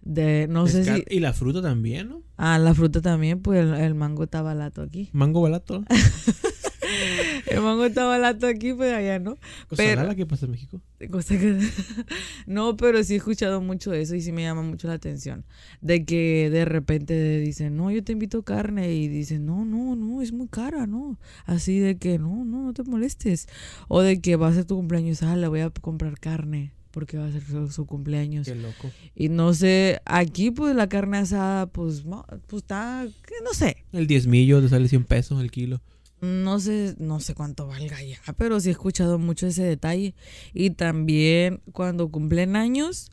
De, 0.00 0.46
no 0.48 0.66
sé 0.66 0.82
si. 0.82 1.04
Y 1.14 1.20
la 1.20 1.34
fruta 1.34 1.60
también, 1.60 2.08
¿no? 2.08 2.22
Ah, 2.38 2.58
la 2.58 2.72
fruta 2.72 3.02
también, 3.02 3.42
pues 3.42 3.60
el, 3.60 3.74
el 3.74 3.94
mango 3.94 4.24
está 4.24 4.40
barato 4.40 4.80
aquí. 4.80 5.10
Mango 5.12 5.42
barato. 5.42 5.84
Mango 7.62 7.84
está 7.84 8.04
barato 8.04 8.46
aquí, 8.46 8.72
pues 8.72 8.92
allá 8.92 9.18
no. 9.18 9.36
Cosa 9.68 9.76
Pero- 9.82 10.14
que 10.16 10.26
pasa 10.26 10.46
en 10.46 10.52
México. 10.52 10.80
Cosa 11.10 11.38
que- 11.38 11.58
no, 12.46 12.76
pero 12.76 13.02
sí 13.04 13.14
he 13.14 13.16
escuchado 13.16 13.60
mucho 13.60 13.92
eso 13.92 14.14
y 14.14 14.20
sí 14.20 14.32
me 14.32 14.42
llama 14.42 14.62
mucho 14.62 14.88
la 14.88 14.94
atención. 14.94 15.44
De 15.80 16.04
que 16.04 16.50
de 16.50 16.64
repente 16.64 17.38
dicen, 17.40 17.76
no, 17.76 17.90
yo 17.90 18.02
te 18.02 18.12
invito 18.12 18.42
carne. 18.42 18.92
Y 18.92 19.08
dicen, 19.08 19.46
no, 19.46 19.64
no, 19.64 19.96
no, 19.96 20.22
es 20.22 20.32
muy 20.32 20.48
cara, 20.48 20.86
no. 20.86 21.18
Así 21.44 21.78
de 21.78 21.96
que, 21.98 22.18
no, 22.18 22.44
no, 22.44 22.64
no 22.64 22.72
te 22.72 22.82
molestes. 22.82 23.48
O 23.88 24.00
de 24.02 24.20
que 24.20 24.36
va 24.36 24.48
a 24.48 24.54
ser 24.54 24.64
tu 24.64 24.76
cumpleaños, 24.76 25.22
ah, 25.22 25.36
le 25.36 25.48
voy 25.48 25.60
a 25.60 25.70
comprar 25.70 26.18
carne 26.18 26.72
porque 26.90 27.16
va 27.18 27.26
a 27.26 27.30
ser 27.32 27.42
su, 27.42 27.70
su 27.70 27.86
cumpleaños. 27.86 28.48
Qué 28.48 28.54
loco. 28.56 28.90
Y 29.14 29.28
no 29.28 29.54
sé, 29.54 30.00
aquí 30.04 30.50
pues 30.50 30.74
la 30.74 30.88
carne 30.88 31.18
asada, 31.18 31.66
pues, 31.66 32.02
pues 32.46 32.62
está, 32.62 33.06
no 33.44 33.54
sé. 33.54 33.84
El 33.92 34.06
diezmillo 34.06 34.60
te 34.60 34.68
sale 34.68 34.88
100 34.88 35.04
pesos 35.04 35.40
el 35.40 35.50
kilo. 35.50 35.80
No 36.20 36.58
sé, 36.58 36.94
no 36.98 37.20
sé 37.20 37.34
cuánto 37.34 37.66
valga 37.68 38.02
ya, 38.02 38.18
pero 38.36 38.58
sí 38.60 38.68
he 38.70 38.72
escuchado 38.72 39.18
mucho 39.18 39.46
ese 39.46 39.62
detalle. 39.62 40.14
Y 40.52 40.70
también 40.70 41.60
cuando 41.72 42.08
cumplen 42.10 42.56
años, 42.56 43.10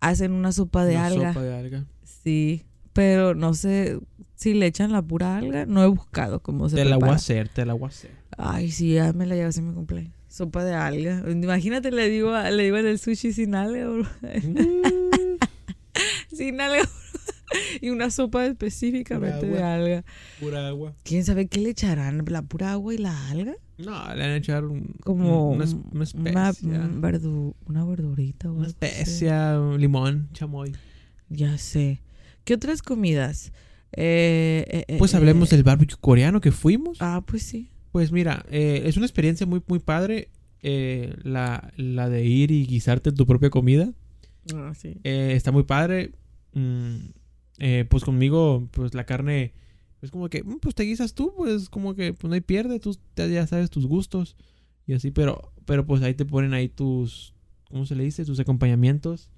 hacen 0.00 0.32
una 0.32 0.52
sopa 0.52 0.84
de 0.84 0.94
Una 0.94 1.06
alga. 1.06 1.32
sopa 1.34 1.44
de 1.44 1.54
alga. 1.54 1.84
Sí, 2.04 2.64
pero 2.94 3.34
no 3.34 3.52
sé 3.54 3.98
si 4.34 4.54
le 4.54 4.66
echan 4.66 4.92
la 4.92 5.02
pura 5.02 5.36
alga. 5.36 5.66
No 5.66 5.82
he 5.84 5.86
buscado 5.88 6.40
cómo 6.40 6.68
se 6.70 6.76
Te 6.76 6.84
la 6.84 6.92
voy 6.96 6.96
a 6.96 6.98
prepara. 7.00 7.16
hacer, 7.16 7.48
te 7.50 7.66
la 7.66 7.74
voy 7.74 7.84
a 7.84 7.88
hacer. 7.88 8.12
Ay, 8.38 8.70
sí, 8.70 8.94
ya 8.94 9.12
me 9.12 9.26
la 9.26 9.34
llevas 9.34 9.58
en 9.58 9.68
mi 9.68 9.74
cumpleaños. 9.74 10.14
Sopa 10.28 10.64
de 10.64 10.74
alga. 10.74 11.24
Imagínate, 11.30 11.90
le 11.90 12.08
digo, 12.08 12.32
le 12.38 12.62
digo 12.62 12.76
en 12.78 12.86
el 12.86 12.98
sushi 12.98 13.32
sin 13.32 13.54
alga, 13.54 13.88
bro. 13.88 14.04
Mm, 14.22 15.38
sin 16.34 16.60
alga. 16.60 16.88
y 17.80 17.90
una 17.90 18.10
sopa 18.10 18.46
específicamente 18.46 19.46
de 19.46 19.62
alga. 19.62 20.04
Pura 20.40 20.68
agua. 20.68 20.94
¿Quién 21.04 21.24
sabe 21.24 21.46
qué 21.48 21.60
le 21.60 21.70
echarán? 21.70 22.24
¿La 22.28 22.42
pura 22.42 22.72
agua 22.72 22.94
y 22.94 22.98
la 22.98 23.28
alga? 23.30 23.54
No, 23.78 23.92
le 24.14 24.20
van 24.22 24.30
a 24.30 24.36
echar 24.36 24.64
un- 24.64 24.94
como 25.04 25.50
una, 25.50 25.64
una 25.92 26.04
una, 26.14 26.50
un 26.86 27.00
verdu- 27.02 27.54
una 27.66 27.84
verdurita 27.84 28.50
o 28.50 28.54
una 28.54 28.66
especia, 28.66 29.58
un 29.60 29.80
limón, 29.80 30.28
chamoy. 30.32 30.72
Ya 31.28 31.56
sé. 31.58 32.02
¿Qué 32.44 32.54
otras 32.54 32.82
comidas? 32.82 33.52
Eh, 33.92 34.64
eh, 34.68 34.84
eh, 34.88 34.96
Pues 34.98 35.14
eh, 35.14 35.16
hablemos 35.16 35.50
del 35.50 35.62
barbecue 35.62 35.96
coreano 36.00 36.40
que 36.40 36.50
fuimos. 36.52 36.98
Ah, 37.00 37.22
pues 37.24 37.42
sí. 37.42 37.68
Pues 37.92 38.12
mira, 38.12 38.44
eh, 38.50 38.82
es 38.84 38.96
una 38.96 39.06
experiencia 39.06 39.46
muy, 39.46 39.62
muy 39.66 39.78
padre. 39.78 40.28
eh, 40.62 41.14
la, 41.22 41.72
la 41.76 42.08
de 42.08 42.24
ir 42.26 42.50
y 42.50 42.66
guisarte 42.66 43.12
tu 43.12 43.26
propia 43.26 43.48
comida. 43.48 43.92
Ah, 44.54 44.72
sí. 44.76 44.96
Eh, 45.04 45.32
está 45.36 45.52
muy 45.52 45.62
padre. 45.62 46.10
Mm, 46.54 46.96
eh, 47.58 47.84
pues 47.88 48.04
conmigo, 48.04 48.68
pues 48.72 48.94
la 48.94 49.04
carne 49.04 49.52
es 50.00 50.10
como 50.10 50.28
que, 50.28 50.42
mm, 50.42 50.58
pues 50.60 50.74
te 50.74 50.84
guisas 50.84 51.14
tú, 51.14 51.34
pues 51.36 51.68
como 51.68 51.94
que 51.94 52.12
pues 52.12 52.28
no 52.28 52.34
hay 52.34 52.40
pierde, 52.40 52.80
tú 52.80 52.96
ya 53.16 53.46
sabes 53.46 53.70
tus 53.70 53.86
gustos 53.86 54.36
y 54.86 54.94
así, 54.94 55.10
pero, 55.10 55.52
pero 55.66 55.84
pues 55.86 56.02
ahí 56.02 56.14
te 56.14 56.24
ponen 56.24 56.54
ahí 56.54 56.68
tus, 56.68 57.34
¿cómo 57.68 57.84
se 57.86 57.94
le 57.94 58.04
dice? 58.04 58.24
Tus 58.24 58.40
acompañamientos. 58.40 59.30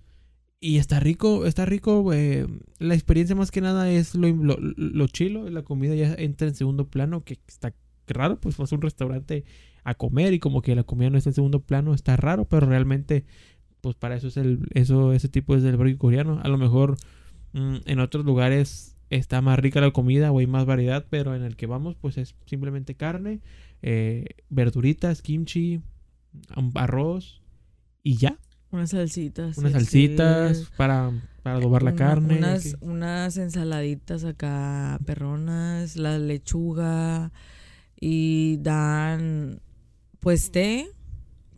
Y 0.61 0.77
está 0.77 1.01
rico, 1.01 1.47
está 1.47 1.65
rico. 1.65 2.13
eh, 2.13 2.47
la 2.79 2.95
experiencia 2.95 3.35
más 3.35 3.51
que 3.51 3.63
nada 3.63 3.91
es 3.91 4.15
lo, 4.15 4.29
lo, 4.29 4.59
lo 4.61 5.07
chilo. 5.07 5.49
La 5.49 5.63
comida 5.63 5.95
ya 5.95 6.15
entra 6.19 6.49
en 6.49 6.55
segundo 6.55 6.87
plano, 6.89 7.25
que 7.25 7.39
está 7.49 7.75
raro, 8.07 8.39
pues 8.39 8.57
vas 8.59 8.71
a 8.71 8.77
un 8.77 8.83
restaurante 8.83 9.45
a 9.85 9.95
comer 9.95 10.35
y 10.35 10.39
como 10.39 10.63
que 10.63 10.75
la 10.75 10.85
comida 10.85 11.11
no 11.11 11.19
está 11.19 11.31
en 11.31 11.35
segundo 11.35 11.61
plano, 11.61 11.95
está 11.95 12.17
raro, 12.17 12.45
pero 12.45 12.67
realmente 12.67 13.25
pues 13.81 13.97
para 13.97 14.17
eso 14.17 14.29
es 14.29 14.37
el 14.37 14.69
eso 14.75 15.15
ese 15.15 15.29
tipo 15.29 15.57
es 15.57 15.63
del 15.63 15.79
barbecue 15.79 15.97
coreano 15.99 16.39
a 16.43 16.49
lo 16.49 16.59
mejor 16.59 16.97
mm, 17.53 17.77
en 17.87 18.01
otros 18.01 18.25
lugares 18.25 18.97
está 19.11 19.41
más 19.41 19.59
rica 19.59 19.81
la 19.81 19.91
comida 19.91 20.31
o 20.33 20.39
hay 20.39 20.47
más 20.47 20.67
variedad 20.67 21.05
pero 21.11 21.35
en 21.35 21.43
el 21.43 21.57
que 21.57 21.67
vamos 21.67 21.97
pues 22.01 22.17
es 22.19 22.35
simplemente 22.47 22.95
carne 22.95 23.41
eh, 23.83 24.25
verduritas 24.51 25.23
kimchi 25.23 25.81
arroz 26.75 27.43
y 28.03 28.17
ya 28.17 28.39
Unas 28.71 28.91
salsitas. 28.91 29.59
unas 29.59 29.73
sí, 29.73 29.79
salsitas 29.79 30.59
sí. 30.59 30.65
para 30.77 31.11
para 31.43 31.57
adobar 31.57 31.83
la 31.83 31.95
carne 31.95 32.37
Unas, 32.39 32.77
unas 32.81 33.37
ensaladitas 33.39 34.25
acá 34.25 34.99
perronas, 35.07 35.97
la 35.97 36.19
lechuga 36.19 37.33
y 37.99 38.59
dan 38.59 39.61
pues 40.21 40.51
té. 40.53 40.87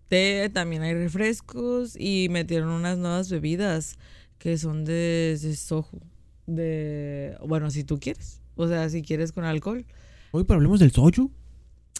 Té, 0.08 0.50
también 0.50 0.82
hay 0.82 0.94
refrescos 0.94 1.96
y 1.98 2.28
metieron 2.30 2.68
unas 2.70 2.98
nuevas 2.98 3.30
bebidas 3.30 3.98
que 4.42 4.58
son 4.58 4.84
de, 4.84 5.38
de 5.40 5.54
soju. 5.56 6.00
De, 6.48 7.36
bueno, 7.46 7.70
si 7.70 7.84
tú 7.84 8.00
quieres. 8.00 8.40
O 8.56 8.66
sea, 8.66 8.88
si 8.88 9.02
quieres 9.02 9.30
con 9.30 9.44
alcohol. 9.44 9.86
hoy 10.32 10.42
pero 10.42 10.56
hablemos 10.56 10.80
del 10.80 10.90
soju 10.90 11.30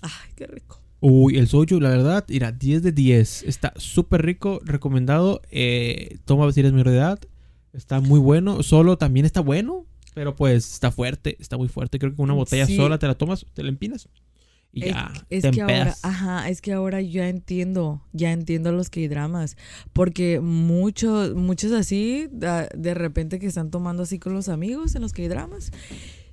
Ay, 0.02 0.32
qué 0.34 0.48
rico. 0.48 0.80
Uy, 0.98 1.38
el 1.38 1.46
soju, 1.46 1.78
la 1.78 1.90
verdad, 1.90 2.24
mira, 2.28 2.50
10 2.50 2.82
de 2.82 2.90
10. 2.90 3.44
Está 3.44 3.72
súper 3.76 4.22
rico, 4.26 4.60
recomendado. 4.64 5.40
Eh, 5.52 6.18
toma 6.24 6.50
si 6.52 6.58
eres 6.60 6.72
mayor 6.72 6.90
de 6.90 6.96
edad. 6.96 7.20
Está 7.72 8.00
muy 8.00 8.18
bueno. 8.18 8.64
Solo 8.64 8.98
también 8.98 9.24
está 9.24 9.40
bueno. 9.40 9.86
Pero 10.14 10.34
pues 10.34 10.72
está 10.72 10.90
fuerte, 10.90 11.36
está 11.40 11.56
muy 11.56 11.68
fuerte. 11.68 11.98
Creo 12.00 12.10
que 12.10 12.16
con 12.16 12.24
una 12.24 12.34
botella 12.34 12.66
Sí. 12.66 12.76
sola 12.76 12.98
te 12.98 13.06
la 13.06 13.14
tomas, 13.14 13.46
te 13.54 13.62
la 13.62 13.68
empinas. 13.68 14.08
Y 14.74 14.84
Es- 14.86 14.90
ya, 14.94 15.12
es, 15.28 15.42
te 15.42 15.50
que 15.50 15.60
ahora, 15.62 15.94
ajá, 16.02 16.48
es 16.48 16.62
que 16.62 16.72
ahora 16.72 17.02
ya 17.02 17.28
entiendo, 17.28 18.02
ya 18.12 18.32
entiendo 18.32 18.72
los 18.72 18.88
K-dramas, 18.88 19.56
porque 19.92 20.40
muchos, 20.40 21.34
muchos 21.34 21.72
así, 21.72 22.26
de 22.30 22.94
repente 22.94 23.38
que 23.38 23.46
están 23.46 23.70
tomando 23.70 24.04
así 24.04 24.18
con 24.18 24.32
los 24.32 24.48
amigos 24.48 24.94
en 24.94 25.02
los 25.02 25.12
K-dramas, 25.12 25.72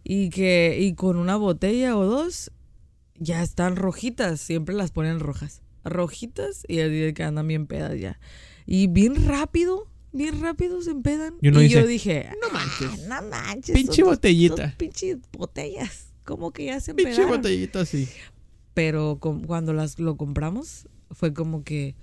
y 0.05 0.29
que, 0.29 0.77
y 0.79 0.93
con 0.93 1.17
una 1.17 1.35
botella 1.35 1.97
o 1.97 2.05
dos, 2.05 2.51
ya 3.17 3.43
están 3.43 3.75
rojitas, 3.75 4.39
siempre 4.39 4.73
las 4.73 4.91
ponen 4.91 5.19
rojas, 5.19 5.61
rojitas, 5.83 6.63
y 6.69 6.79
así 6.79 7.13
que 7.13 7.23
andan 7.23 7.45
bien 7.47 7.67
pedas 7.67 7.99
ya. 7.99 8.19
Y 8.65 8.87
bien 8.87 9.27
rápido, 9.27 9.89
bien 10.13 10.41
rápido 10.41 10.81
se 10.81 10.91
empedan. 10.91 11.33
Y 11.41 11.49
uno 11.49 11.59
y 11.59 11.63
dice, 11.65 11.81
yo 11.81 11.85
dije, 11.87 12.29
"No 12.41 12.49
manches, 12.51 13.05
"Ah, 13.11 13.21
no 13.21 13.29
manches, 13.29 13.75
Pinche 13.75 14.01
son 14.01 14.11
botellita. 14.11 14.75
pinches 14.77 15.17
botellas, 15.37 16.08
como 16.29 16.51
que 16.51 16.65
ya 16.65 16.79
se 16.79 16.93
Pinche 16.93 17.25
botellita 17.25 17.81
así. 17.81 18.07
pero 18.75 19.17
cuando 19.19 19.73
las 19.73 19.97
lo 19.97 20.15
compramos 20.15 20.87
fue 21.11 21.33
como 21.33 21.63
que 21.63 21.95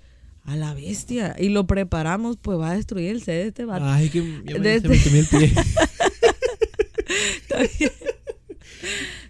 a 0.42 0.56
la 0.56 0.74
bestia 0.74 1.34
y 1.38 1.48
lo 1.48 1.66
preparamos 1.68 2.36
pues 2.36 2.58
va 2.58 2.72
a 2.72 2.74
destruir 2.76 3.10
el 3.10 3.22
set 3.22 3.34
de 3.42 3.48
este 3.48 3.64
vato. 3.64 3.84
Ay, 3.86 4.10
que 4.10 4.18
ya 4.44 4.58
me, 4.58 4.60
De 4.60 4.80
se 4.80 4.88
me 4.88 4.94
este- 4.96 5.08
quemé 5.10 5.18
el 5.20 5.26
pie. 5.26 5.52
está 7.40 7.58
bien. 7.78 7.90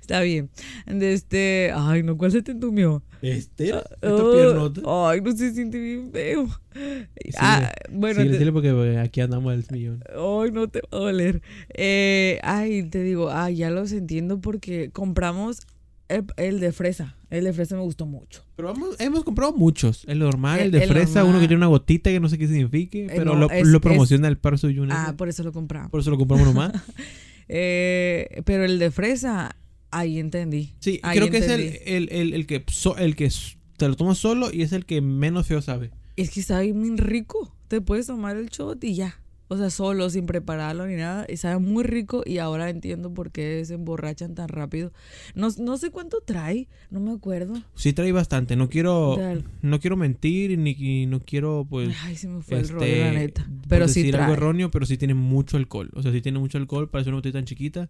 Está 0.00 0.20
bien. 0.20 0.50
De 0.86 1.12
este 1.12 1.72
ay 1.74 2.02
no 2.02 2.16
cuál 2.16 2.32
se 2.32 2.42
te 2.42 2.52
entumió 2.52 3.02
Este, 3.22 3.70
esta 3.70 3.84
Oh, 4.02 4.32
piernota. 4.32 4.80
ay, 5.10 5.20
no 5.20 5.36
se 5.36 5.52
siente 5.54 5.78
bien 5.78 6.10
feo. 6.12 6.46
Sí, 6.74 7.30
ah, 7.38 7.72
bueno, 7.90 8.20
sí, 8.22 8.28
te- 8.28 8.52
porque 8.52 8.68
eh, 8.68 8.98
aquí 8.98 9.20
andamos 9.20 9.52
al 9.52 9.64
millón. 9.70 10.02
Ay, 10.10 10.50
no 10.52 10.68
te 10.68 10.80
va 10.82 10.88
a 10.98 11.00
doler. 11.00 11.40
Eh, 11.74 12.38
ay, 12.42 12.82
te 12.84 13.02
digo, 13.02 13.30
ay, 13.30 13.56
ya 13.56 13.70
los 13.70 13.92
entiendo 13.92 14.40
porque 14.40 14.90
compramos 14.90 15.60
el, 16.08 16.24
el 16.36 16.60
de 16.60 16.72
fresa. 16.72 17.16
El 17.30 17.44
de 17.44 17.52
fresa 17.52 17.74
me 17.74 17.82
gustó 17.82 18.06
mucho. 18.06 18.44
Pero 18.54 18.68
vamos, 18.68 18.94
hemos 19.00 19.24
comprado 19.24 19.52
muchos. 19.52 20.04
El 20.06 20.20
normal, 20.20 20.60
el, 20.60 20.66
El- 20.66 20.70
de 20.72 20.82
el 20.84 20.90
fresa, 20.90 21.20
normal. 21.20 21.30
uno 21.30 21.40
que 21.40 21.48
tiene 21.48 21.58
una 21.58 21.66
gotita 21.66 22.10
que 22.10 22.20
no 22.20 22.28
sé 22.28 22.38
qué 22.38 22.46
signifique, 22.46 23.06
Eh, 23.06 23.10
pero 23.16 23.24
no, 23.24 23.34
lo, 23.34 23.50
es- 23.50 23.66
lo 23.66 23.78
es- 23.78 23.82
promociona 23.82 24.28
el 24.28 24.38
Parso 24.38 24.68
Junior. 24.68 24.92
Ah, 24.92 25.14
por 25.16 25.28
eso 25.28 25.42
lo 25.42 25.52
compramos. 25.52 25.90
por 25.90 26.00
eso 26.00 26.10
lo 26.10 26.18
compramos 26.18 26.46
nomás. 26.46 26.72
Eh, 27.48 28.42
pero 28.44 28.64
el 28.64 28.78
de 28.80 28.90
fresa, 28.90 29.54
ahí 29.90 30.18
entendí. 30.18 30.74
Sí, 30.80 31.00
Ahí 31.02 31.18
creo 31.18 31.30
que 31.30 31.38
es 31.38 31.48
el, 31.48 31.60
entendí. 31.60 31.78
el, 31.86 32.08
el, 32.12 32.34
el 32.34 32.46
que, 32.46 32.64
so- 32.68 32.96
el 32.96 33.16
que 33.16 33.30
te 33.76 33.88
lo 33.88 33.96
tomas 33.96 34.18
solo 34.18 34.48
y 34.52 34.62
es 34.62 34.72
el 34.72 34.86
que 34.86 35.00
menos 35.00 35.46
feo 35.46 35.62
sabe. 35.62 35.90
Es 36.16 36.30
que 36.30 36.42
sabe 36.42 36.72
muy 36.72 36.96
rico. 36.96 37.54
Te 37.68 37.80
puedes 37.80 38.06
tomar 38.06 38.36
el 38.36 38.48
shot 38.48 38.82
y 38.84 38.94
ya. 38.94 39.20
O 39.48 39.56
sea, 39.56 39.70
solo, 39.70 40.10
sin 40.10 40.26
prepararlo 40.26 40.88
ni 40.88 40.96
nada. 40.96 41.24
Y 41.28 41.36
sabe 41.36 41.58
muy 41.60 41.84
rico 41.84 42.22
y 42.26 42.38
ahora 42.38 42.68
entiendo 42.68 43.14
por 43.14 43.30
qué 43.30 43.64
se 43.64 43.74
emborrachan 43.74 44.34
tan 44.34 44.48
rápido. 44.48 44.92
No, 45.36 45.48
no 45.60 45.76
sé 45.78 45.90
cuánto 45.90 46.20
trae, 46.20 46.68
no 46.90 46.98
me 46.98 47.12
acuerdo. 47.12 47.54
Sí 47.76 47.92
trae 47.92 48.10
bastante. 48.10 48.56
No 48.56 48.68
quiero, 48.68 49.16
no 49.62 49.78
quiero 49.78 49.96
mentir 49.96 50.58
ni 50.58 51.06
no 51.06 51.20
quiero 51.20 51.64
pues 51.68 51.90
Ay, 52.02 52.16
se 52.16 52.26
me 52.26 52.42
fue 52.42 52.58
este, 52.60 52.72
el 52.74 52.80
rollo, 52.80 53.04
la 53.04 53.12
neta. 53.12 53.44
por 53.44 53.68
Pero 53.68 53.86
sí 53.88 54.00
decir 54.00 54.16
algo 54.16 54.26
trae. 54.26 54.36
erróneo, 54.36 54.70
pero 54.72 54.84
sí 54.84 54.96
tiene 54.98 55.14
mucho 55.14 55.58
alcohol. 55.58 55.90
O 55.94 56.02
sea, 56.02 56.10
sí 56.10 56.20
tiene 56.20 56.40
mucho 56.40 56.58
alcohol 56.58 56.90
para 56.90 57.04
ser 57.04 57.12
una 57.12 57.18
botella 57.18 57.34
tan 57.34 57.44
chiquita. 57.44 57.88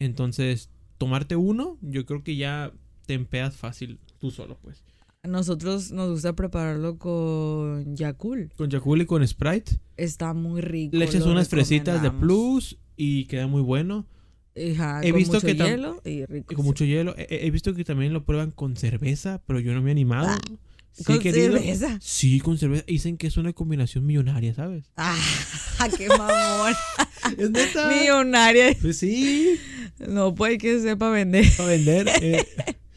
Entonces, 0.00 0.70
tomarte 1.00 1.34
uno, 1.34 1.78
yo 1.80 2.04
creo 2.04 2.22
que 2.22 2.36
ya 2.36 2.74
te 3.06 3.14
empeas 3.14 3.56
fácil 3.56 3.98
tú 4.18 4.30
solo, 4.30 4.58
pues. 4.60 4.84
Nosotros 5.26 5.92
nos 5.92 6.10
gusta 6.10 6.34
prepararlo 6.34 6.98
con 6.98 7.96
Yakul. 7.96 8.52
Con 8.54 8.68
Yakul 8.68 9.00
y 9.00 9.06
con 9.06 9.26
Sprite. 9.26 9.80
Está 9.96 10.34
muy 10.34 10.60
rico. 10.60 10.98
Le 10.98 11.06
echas 11.06 11.24
unas 11.24 11.48
fresitas 11.48 12.02
de 12.02 12.10
plus 12.10 12.78
y 12.96 13.24
queda 13.24 13.46
muy 13.46 13.62
bueno. 13.62 14.06
Ajá, 14.54 15.00
He 15.02 15.10
con 15.10 15.18
visto 15.18 15.34
mucho 15.36 15.46
que 15.46 15.54
hielo 15.54 16.02
y 16.04 16.26
rico. 16.26 16.54
Con 16.54 16.66
mucho 16.66 16.84
hielo. 16.84 17.14
He, 17.16 17.46
he 17.46 17.50
visto 17.50 17.74
que 17.74 17.84
también 17.84 18.12
lo 18.12 18.26
prueban 18.26 18.50
con 18.50 18.76
cerveza, 18.76 19.40
pero 19.46 19.58
yo 19.58 19.72
no 19.72 19.80
me 19.80 19.90
he 19.90 19.92
animado. 19.92 20.28
Ah, 20.28 20.38
Sí 20.92 21.04
con 21.04 21.18
querido. 21.20 21.52
cerveza. 21.56 21.98
Sí, 22.02 22.40
con 22.40 22.58
cerveza. 22.58 22.84
Dicen 22.86 23.16
que 23.16 23.26
es 23.26 23.36
una 23.36 23.52
combinación 23.52 24.04
millonaria, 24.06 24.54
¿sabes? 24.54 24.90
Ah, 24.96 25.88
qué 25.96 26.08
mamón. 26.08 26.74
Es 27.38 27.50
neta. 27.50 27.88
Millonaria. 27.88 28.76
Pues 28.82 28.98
sí, 28.98 29.58
No 29.98 30.34
puede 30.34 30.58
que 30.58 30.78
sepa 30.80 31.08
vender. 31.10 31.46
para 31.56 31.70
vender. 31.70 32.08
eh, 32.20 32.44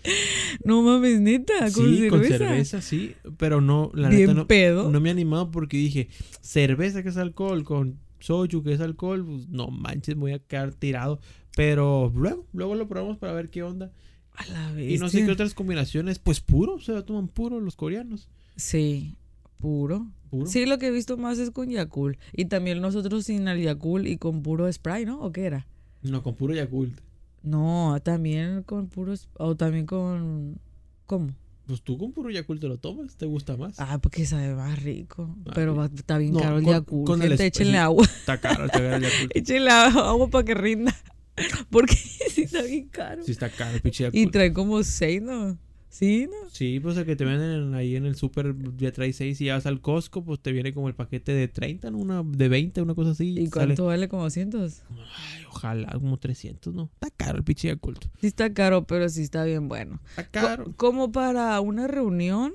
No 0.65 0.81
mames, 0.81 1.21
neta, 1.21 1.59
con 1.71 1.85
sí, 1.85 1.97
cerveza. 1.97 2.09
con 2.09 2.23
cerveza, 2.25 2.81
sí. 2.81 3.15
Pero 3.37 3.61
no, 3.61 3.89
la 3.93 4.09
Bien 4.09 4.21
neta 4.21 4.33
no, 4.33 4.47
pedo. 4.47 4.89
no 4.91 4.99
me 4.99 5.09
he 5.09 5.11
animado 5.13 5.49
porque 5.51 5.77
dije, 5.77 6.09
cerveza 6.41 7.03
que 7.03 7.09
es 7.09 7.17
alcohol, 7.17 7.63
con 7.63 7.99
soju 8.19 8.63
que 8.63 8.73
es 8.73 8.81
alcohol, 8.81 9.25
pues 9.25 9.47
no 9.47 9.67
manches, 9.69 10.15
me 10.15 10.21
voy 10.21 10.31
a 10.33 10.39
quedar 10.39 10.73
tirado. 10.73 11.19
Pero 11.55 12.11
luego, 12.15 12.45
luego 12.51 12.75
lo 12.75 12.87
probamos 12.89 13.17
para 13.17 13.31
ver 13.33 13.49
qué 13.49 13.63
onda. 13.63 13.91
A 14.35 14.45
la 14.47 14.81
Y 14.81 14.97
no 14.97 15.09
sé 15.09 15.25
qué 15.25 15.31
otras 15.31 15.53
combinaciones, 15.53 16.19
pues 16.19 16.39
puro, 16.41 16.79
se 16.79 16.91
lo 16.93 17.03
toman 17.05 17.27
puro 17.27 17.59
los 17.59 17.75
coreanos. 17.75 18.27
Sí, 18.55 19.15
puro. 19.59 20.07
Puro. 20.29 20.47
Sí, 20.47 20.65
lo 20.65 20.79
que 20.79 20.87
he 20.87 20.91
visto 20.91 21.17
más 21.17 21.37
es 21.37 21.51
con 21.51 21.69
Yakul. 21.69 22.17
Y 22.33 22.45
también 22.45 22.81
nosotros 22.81 23.25
sin 23.25 23.47
el 23.47 23.61
Yakul 23.61 24.07
y 24.07 24.17
con 24.17 24.41
puro 24.41 24.71
spray, 24.71 25.05
¿no? 25.05 25.21
¿O 25.21 25.31
qué 25.31 25.45
era? 25.45 25.67
No, 26.01 26.23
con 26.23 26.33
puro 26.35 26.53
Yakult. 26.55 26.99
No, 27.43 27.95
también 28.03 28.63
con 28.63 28.87
puros. 28.87 29.27
O 29.37 29.55
también 29.55 29.85
con. 29.85 30.57
¿Cómo? 31.05 31.29
Pues 31.67 31.81
tú 31.81 31.97
con 31.97 32.11
puro 32.11 32.29
Yakult 32.29 32.59
te 32.59 32.67
lo 32.67 32.77
tomas, 32.77 33.15
¿te 33.15 33.25
gusta 33.25 33.55
más? 33.55 33.79
Ah, 33.79 33.99
porque 34.01 34.25
sabe 34.25 34.53
más 34.55 34.81
rico. 34.81 35.33
Ah, 35.45 35.51
Pero 35.53 35.75
va- 35.75 35.89
está 35.93 36.17
bien 36.17 36.33
No, 36.33 36.39
caro 36.39 36.57
el 36.57 36.65
Yakult. 36.65 37.05
con 37.05 37.21
el 37.21 37.29
Gente, 37.29 37.43
esp- 37.43 37.47
échenle 37.47 37.77
agua. 37.77 38.03
Está 38.05 38.39
caro 38.41 38.67
te 38.69 38.77
agarra 38.79 38.97
el 38.97 39.03
Yakult. 39.03 39.31
échenle 39.35 39.69
agua 39.71 40.27
para 40.29 40.43
que 40.45 40.53
rinda. 40.55 40.95
Porque 41.69 41.95
sí 42.29 42.43
está 42.43 42.61
bien 42.63 42.87
caro. 42.89 43.23
Sí, 43.23 43.31
está 43.31 43.49
caro 43.49 43.75
el 43.75 43.81
pinche 43.81 44.09
Y 44.13 44.27
trae 44.27 44.53
como 44.53 44.83
seis, 44.83 45.21
¿no? 45.21 45.57
Sí, 45.89 46.25
¿no? 46.27 46.49
Sí, 46.49 46.79
pues 46.79 46.97
el 46.97 47.05
que 47.05 47.15
te 47.15 47.23
venden 47.23 47.75
ahí 47.75 47.95
en 47.95 48.07
el 48.07 48.15
super 48.15 48.55
ya 48.77 48.91
trae 48.91 49.13
6 49.13 49.39
y 49.41 49.45
ya 49.45 49.53
vas 49.53 49.67
al 49.67 49.79
Costco, 49.79 50.23
pues 50.25 50.39
te 50.39 50.51
viene 50.51 50.73
como 50.73 50.87
el 50.87 50.95
paquete 50.95 51.33
de 51.33 51.47
30, 51.47 51.91
¿no? 51.91 51.99
Una 51.99 52.23
de 52.23 52.49
20, 52.49 52.81
una 52.81 52.95
cosa 52.95 53.11
así. 53.11 53.29
¿Y 53.37 53.45
sale- 53.45 53.49
cuánto 53.51 53.85
vale? 53.85 54.09
Como 54.09 54.27
cientos. 54.31 54.81
Ay, 54.89 55.43
ojalá, 55.47 55.91
como 55.91 56.17
300, 56.17 56.73
¿no? 56.73 56.89
Está 56.95 57.11
caro 57.15 57.37
el 57.37 57.43
pinche 57.43 57.67
Yakult. 57.67 58.05
Sí 58.19 58.25
está 58.25 58.51
caro, 58.55 58.87
pero 58.87 59.07
sí 59.07 59.21
está 59.21 59.43
bien 59.43 59.67
bueno. 59.69 60.01
Está 60.17 60.23
Co- 60.23 60.47
caro. 60.47 60.73
como 60.77 61.11
para 61.11 61.61
una 61.61 61.85
reunión 61.85 62.53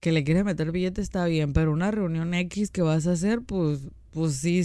que 0.00 0.12
le 0.12 0.24
quieres 0.24 0.46
meter 0.46 0.72
billete 0.72 1.02
está 1.02 1.26
bien, 1.26 1.52
pero 1.52 1.72
una 1.72 1.90
reunión 1.90 2.32
X 2.32 2.70
que 2.70 2.80
vas 2.80 3.06
a 3.06 3.12
hacer, 3.12 3.42
pues, 3.42 3.80
pues 4.12 4.32
sí, 4.36 4.62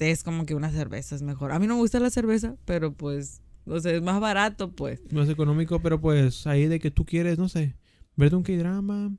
es- 0.00 0.18
es 0.18 0.22
como 0.24 0.46
que 0.46 0.54
una 0.54 0.70
cerveza 0.70 1.14
es 1.14 1.22
mejor. 1.22 1.52
A 1.52 1.58
mí 1.58 1.66
no 1.66 1.74
me 1.74 1.80
gusta 1.80 2.00
la 2.00 2.10
cerveza, 2.10 2.56
pero 2.64 2.92
pues, 2.92 3.42
o 3.66 3.78
sea, 3.80 3.92
es 3.92 4.02
más 4.02 4.20
barato, 4.20 4.72
pues. 4.72 5.00
Más 5.12 5.28
económico, 5.28 5.80
pero 5.80 6.00
pues 6.00 6.46
ahí 6.46 6.66
de 6.66 6.80
que 6.80 6.90
tú 6.90 7.04
quieres, 7.04 7.38
no 7.38 7.48
sé, 7.48 7.76
verte 8.16 8.36
un 8.36 8.42
K-drama 8.42 9.12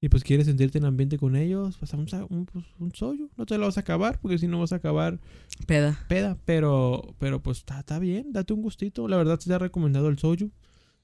y 0.00 0.08
pues 0.08 0.24
quieres 0.24 0.46
sentirte 0.46 0.78
en 0.78 0.84
ambiente 0.84 1.16
con 1.18 1.36
ellos, 1.36 1.76
pues 1.78 1.92
un, 1.92 2.06
un, 2.30 2.46
pues, 2.46 2.64
un 2.80 2.92
soyo. 2.94 3.28
No 3.36 3.46
te 3.46 3.56
lo 3.58 3.66
vas 3.66 3.76
a 3.76 3.80
acabar, 3.82 4.18
porque 4.20 4.38
si 4.38 4.48
no 4.48 4.58
vas 4.58 4.72
a 4.72 4.76
acabar 4.76 5.20
Peda. 5.66 5.98
peda, 6.08 6.36
pero, 6.44 7.14
pero 7.18 7.40
pues 7.40 7.58
está, 7.58 7.78
está 7.80 7.98
bien, 8.00 8.32
date 8.32 8.52
un 8.52 8.62
gustito. 8.62 9.06
La 9.06 9.16
verdad, 9.16 9.38
te 9.38 9.52
ha 9.54 9.58
recomendado 9.58 10.08
el 10.08 10.18
soju. 10.18 10.50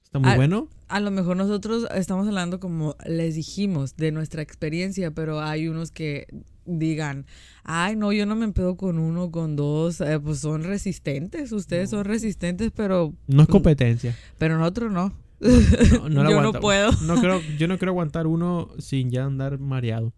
Está 0.09 0.21
muy 0.21 0.31
Ah, 0.31 0.37
bueno. 0.37 0.69
A 0.89 1.01
lo 1.01 1.11
mejor 1.11 1.37
nosotros 1.37 1.87
estamos 1.95 2.27
hablando 2.27 2.61
como 2.61 2.97
les 3.05 3.35
dijimos 3.35 3.95
de 3.97 4.11
nuestra 4.11 4.41
experiencia, 4.41 5.11
pero 5.11 5.41
hay 5.41 5.69
unos 5.69 5.91
que 5.91 6.27
digan, 6.65 7.27
ay, 7.63 7.95
no, 7.95 8.11
yo 8.13 8.25
no 8.25 8.35
me 8.35 8.47
empedo 8.47 8.79
con 8.79 8.99
uno, 8.99 9.31
con 9.31 9.55
dos, 9.55 10.01
eh, 10.01 10.19
pues 10.19 10.39
son 10.39 10.65
resistentes, 10.65 11.53
ustedes 11.53 11.91
son 11.91 12.07
resistentes, 12.07 12.73
pero, 12.75 13.13
No 13.27 13.43
es 13.43 13.49
competencia. 13.49 14.17
pero 14.39 14.57
nosotros 14.57 14.91
no. 14.91 15.13
No, 15.41 16.09
no 16.09 16.25
la 16.25 16.31
Yo 16.31 16.41
no 16.41 16.53
puedo. 16.55 16.91
No 17.03 17.21
creo, 17.21 17.43
yo 17.59 17.69
no 17.69 17.77
quiero 17.77 17.93
aguantar 17.93 18.27
uno 18.27 18.71
sin 18.79 19.11
ya 19.11 19.25
andar 19.27 19.59
mareado. 19.59 20.15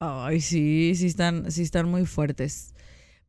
Ay, 0.00 0.40
sí, 0.40 0.94
sí 0.96 1.06
están, 1.06 1.52
sí 1.52 1.62
están 1.62 1.88
muy 1.88 2.06
fuertes. 2.06 2.74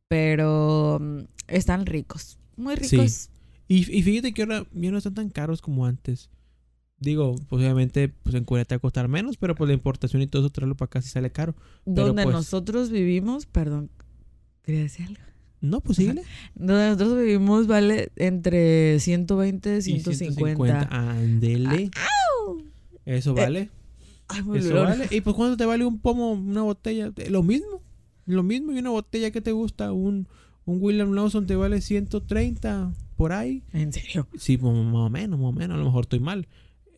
Pero 0.08 0.98
mm, 1.00 1.20
están 1.46 1.86
ricos. 1.86 2.36
Muy 2.56 2.76
Sí. 2.78 2.98
Y, 3.72 3.98
y 3.98 4.02
fíjate 4.02 4.32
que 4.34 4.42
ahora 4.42 4.66
ya 4.72 4.90
no 4.90 4.98
están 4.98 5.14
tan 5.14 5.30
caros 5.30 5.62
como 5.62 5.86
antes. 5.86 6.28
Digo, 6.98 7.34
pues 7.48 7.62
obviamente, 7.62 8.08
pues 8.08 8.34
en 8.34 8.44
Corea 8.44 8.64
te 8.64 8.74
va 8.74 8.76
a 8.76 8.80
costar 8.80 9.08
menos, 9.08 9.36
pero 9.36 9.54
pues 9.54 9.66
la 9.68 9.74
importación 9.74 10.20
y 10.22 10.26
todo 10.26 10.42
eso 10.42 10.50
traerlo 10.50 10.76
para 10.76 10.86
acá 10.86 11.02
sí 11.02 11.08
sale 11.10 11.30
caro. 11.32 11.54
pero 11.84 12.08
Donde 12.08 12.22
pues- 12.24 12.34
nosotros 12.34 12.90
vivimos, 12.90 13.46
perdón, 13.46 13.90
¿quería 14.62 14.82
decir 14.82 15.06
algo? 15.06 15.20
No, 15.62 15.80
pues 15.80 15.96
síguele. 15.98 16.22
Donde 16.54 16.84
nosotros 16.90 17.16
vivimos 17.18 17.66
vale 17.66 18.10
entre 18.16 18.98
120 19.00 19.74
y 19.76 19.78
Y 19.78 20.00
150. 20.00 20.88
Ándele. 20.90 21.90
Eso 23.04 23.32
vale. 23.34 23.70
Ay, 24.28 24.42
muy 24.42 24.58
Eso 24.58 24.68
dolor. 24.68 24.88
vale. 24.88 25.06
¿Y 25.10 25.20
pues 25.20 25.34
cuánto 25.36 25.56
te 25.56 25.64
vale 25.64 25.84
un 25.84 25.98
pomo, 26.00 26.32
una 26.32 26.62
botella? 26.62 27.12
Eh, 27.16 27.30
Lo 27.30 27.42
mismo. 27.42 27.80
Lo 28.26 28.42
mismo. 28.42 28.72
Y 28.72 28.78
una 28.78 28.90
botella 28.90 29.30
que 29.30 29.40
te 29.40 29.52
gusta, 29.52 29.92
un, 29.92 30.28
un 30.64 30.78
William 30.82 31.12
Lawson 31.12 31.46
te 31.46 31.56
vale 31.56 31.80
130 31.80 32.92
por 33.22 33.32
ahí. 33.32 33.62
En 33.72 33.92
serio. 33.92 34.26
Sí, 34.36 34.58
mo- 34.58 34.72
más 34.82 35.06
o 35.06 35.10
menos, 35.10 35.38
más 35.38 35.48
o 35.50 35.52
menos. 35.52 35.76
A 35.76 35.78
lo 35.78 35.84
mejor 35.84 36.04
estoy 36.06 36.18
mal. 36.18 36.48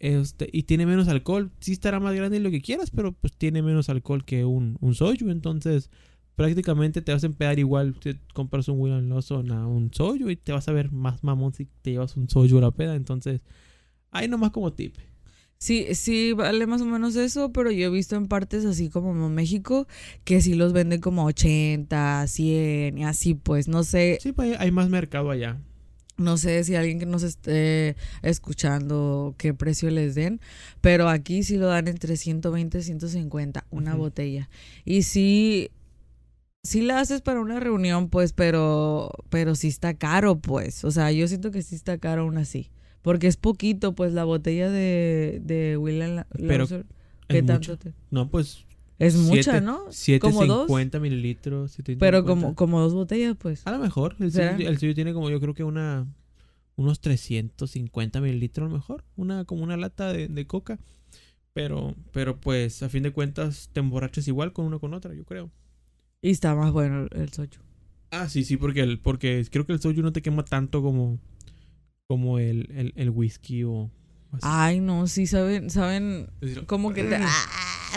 Este, 0.00 0.48
y 0.52 0.62
tiene 0.62 0.86
menos 0.86 1.06
alcohol. 1.08 1.50
Sí 1.60 1.72
estará 1.72 2.00
más 2.00 2.14
grande 2.14 2.40
lo 2.40 2.50
que 2.50 2.62
quieras, 2.62 2.90
pero 2.90 3.12
pues 3.12 3.34
tiene 3.34 3.60
menos 3.60 3.88
alcohol 3.90 4.24
que 4.24 4.44
un, 4.46 4.78
un 4.80 4.94
soju. 4.94 5.28
Entonces, 5.30 5.90
prácticamente 6.34 7.02
te 7.02 7.12
vas 7.12 7.22
a 7.24 7.26
empedar 7.26 7.58
igual. 7.58 7.94
Si 8.02 8.14
compras 8.32 8.68
un 8.68 8.80
William 8.80 9.06
Lawson 9.08 9.50
a 9.52 9.66
un 9.66 9.92
soju 9.92 10.30
y 10.30 10.36
te 10.36 10.52
vas 10.52 10.66
a 10.68 10.72
ver 10.72 10.90
más 10.92 11.22
mamón 11.22 11.52
si 11.52 11.66
te 11.82 11.90
llevas 11.92 12.16
un 12.16 12.28
soju 12.30 12.56
a 12.58 12.62
la 12.62 12.70
peda. 12.70 12.94
Entonces, 12.96 13.42
ahí 14.10 14.26
nomás 14.28 14.50
como 14.50 14.72
tip. 14.72 14.96
Sí, 15.58 15.94
sí, 15.94 16.32
vale 16.34 16.66
más 16.66 16.82
o 16.82 16.84
menos 16.84 17.16
eso, 17.16 17.50
pero 17.52 17.70
yo 17.70 17.86
he 17.86 17.90
visto 17.90 18.16
en 18.16 18.26
partes 18.26 18.66
así 18.66 18.90
como 18.90 19.12
en 19.12 19.34
México 19.34 19.86
que 20.24 20.42
sí 20.42 20.54
los 20.54 20.74
venden 20.74 21.00
como 21.00 21.24
80, 21.24 22.26
100 22.26 22.98
y 22.98 23.04
así, 23.04 23.34
pues 23.34 23.66
no 23.68 23.82
sé, 23.82 24.18
Sí, 24.20 24.32
pues 24.32 24.58
hay 24.60 24.70
más 24.72 24.90
mercado 24.90 25.30
allá. 25.30 25.62
No 26.16 26.36
sé 26.36 26.62
si 26.64 26.74
alguien 26.76 26.98
que 26.98 27.06
nos 27.06 27.22
esté 27.22 27.96
escuchando 28.22 29.34
qué 29.38 29.54
precio 29.54 29.90
les 29.90 30.14
den, 30.14 30.40
pero 30.80 31.08
aquí 31.08 31.42
sí 31.42 31.56
lo 31.56 31.66
dan 31.66 31.88
entre 31.88 32.16
120 32.16 32.78
y 32.78 32.82
150 32.82 33.66
una 33.70 33.94
botella. 33.94 34.48
Y 34.84 35.02
sí 35.02 35.70
sí 36.62 36.80
la 36.82 37.00
haces 37.00 37.20
para 37.20 37.40
una 37.40 37.60
reunión, 37.60 38.08
pues, 38.08 38.32
pero 38.32 39.10
pero 39.28 39.54
sí 39.54 39.68
está 39.68 39.94
caro, 39.94 40.38
pues. 40.38 40.84
O 40.84 40.90
sea, 40.90 41.10
yo 41.12 41.26
siento 41.28 41.50
que 41.50 41.62
sí 41.62 41.74
está 41.74 41.98
caro 41.98 42.22
aún 42.22 42.38
así. 42.38 42.70
Porque 43.02 43.26
es 43.26 43.36
poquito, 43.36 43.94
pues, 43.94 44.14
la 44.14 44.24
botella 44.24 44.70
de, 44.70 45.40
de 45.44 45.76
William. 45.76 46.24
¿Qué 47.28 47.42
tanto 47.42 47.72
mucho. 47.72 47.76
te- 47.78 47.92
No, 48.10 48.30
pues 48.30 48.64
Es 48.98 49.16
mucha, 49.16 49.42
Siete- 49.42 49.60
¿no? 49.60 49.78
Como 50.20 50.46
dos. 50.46 50.66
750 50.66 51.00
mililitros. 51.00 51.72
750. 51.72 51.98
Pero 52.00 52.24
como, 52.24 52.54
como 52.54 52.80
dos 52.80 52.94
botellas, 52.94 53.36
pues. 53.36 53.66
A 53.66 53.72
lo 53.72 53.78
mejor. 53.78 54.16
El 54.20 54.30
suyo, 54.32 54.68
el 54.68 54.78
suyo 54.78 54.94
tiene 54.94 55.12
como 55.12 55.30
yo 55.30 55.40
creo 55.40 55.54
que 55.54 55.64
una... 55.64 56.06
unos 56.76 57.00
350 57.00 58.20
mililitros 58.20 58.66
a 58.66 58.68
lo 58.70 58.74
mejor. 58.76 59.04
Una, 59.16 59.44
como 59.44 59.62
una 59.64 59.76
lata 59.76 60.12
de, 60.12 60.28
de 60.28 60.46
coca. 60.46 60.78
Pero, 61.52 61.94
pero 62.12 62.40
pues 62.40 62.82
a 62.82 62.88
fin 62.88 63.02
de 63.04 63.12
cuentas 63.12 63.70
te 63.72 63.80
emborrachas 63.80 64.26
igual 64.28 64.52
con 64.52 64.64
una 64.66 64.78
con 64.78 64.92
otra, 64.94 65.14
yo 65.14 65.24
creo. 65.24 65.50
Y 66.20 66.30
está 66.30 66.54
más 66.54 66.72
bueno 66.72 67.06
el, 67.10 67.20
el 67.20 67.32
soju. 67.32 67.60
Ah, 68.10 68.28
sí, 68.28 68.44
sí, 68.44 68.56
porque, 68.56 68.80
el, 68.80 68.98
porque 68.98 69.44
creo 69.50 69.66
que 69.66 69.72
el 69.72 69.80
soju 69.80 70.02
no 70.02 70.12
te 70.12 70.22
quema 70.22 70.44
tanto 70.44 70.82
como, 70.82 71.18
como 72.08 72.38
el, 72.38 72.68
el, 72.72 72.92
el 72.96 73.10
whisky 73.10 73.62
o 73.64 73.90
así. 74.32 74.42
Ay, 74.42 74.80
no, 74.80 75.06
sí, 75.06 75.26
saben, 75.26 75.70
saben, 75.70 76.28
como 76.66 76.92
que 76.92 77.04
te, 77.04 77.16
ah, 77.20 77.46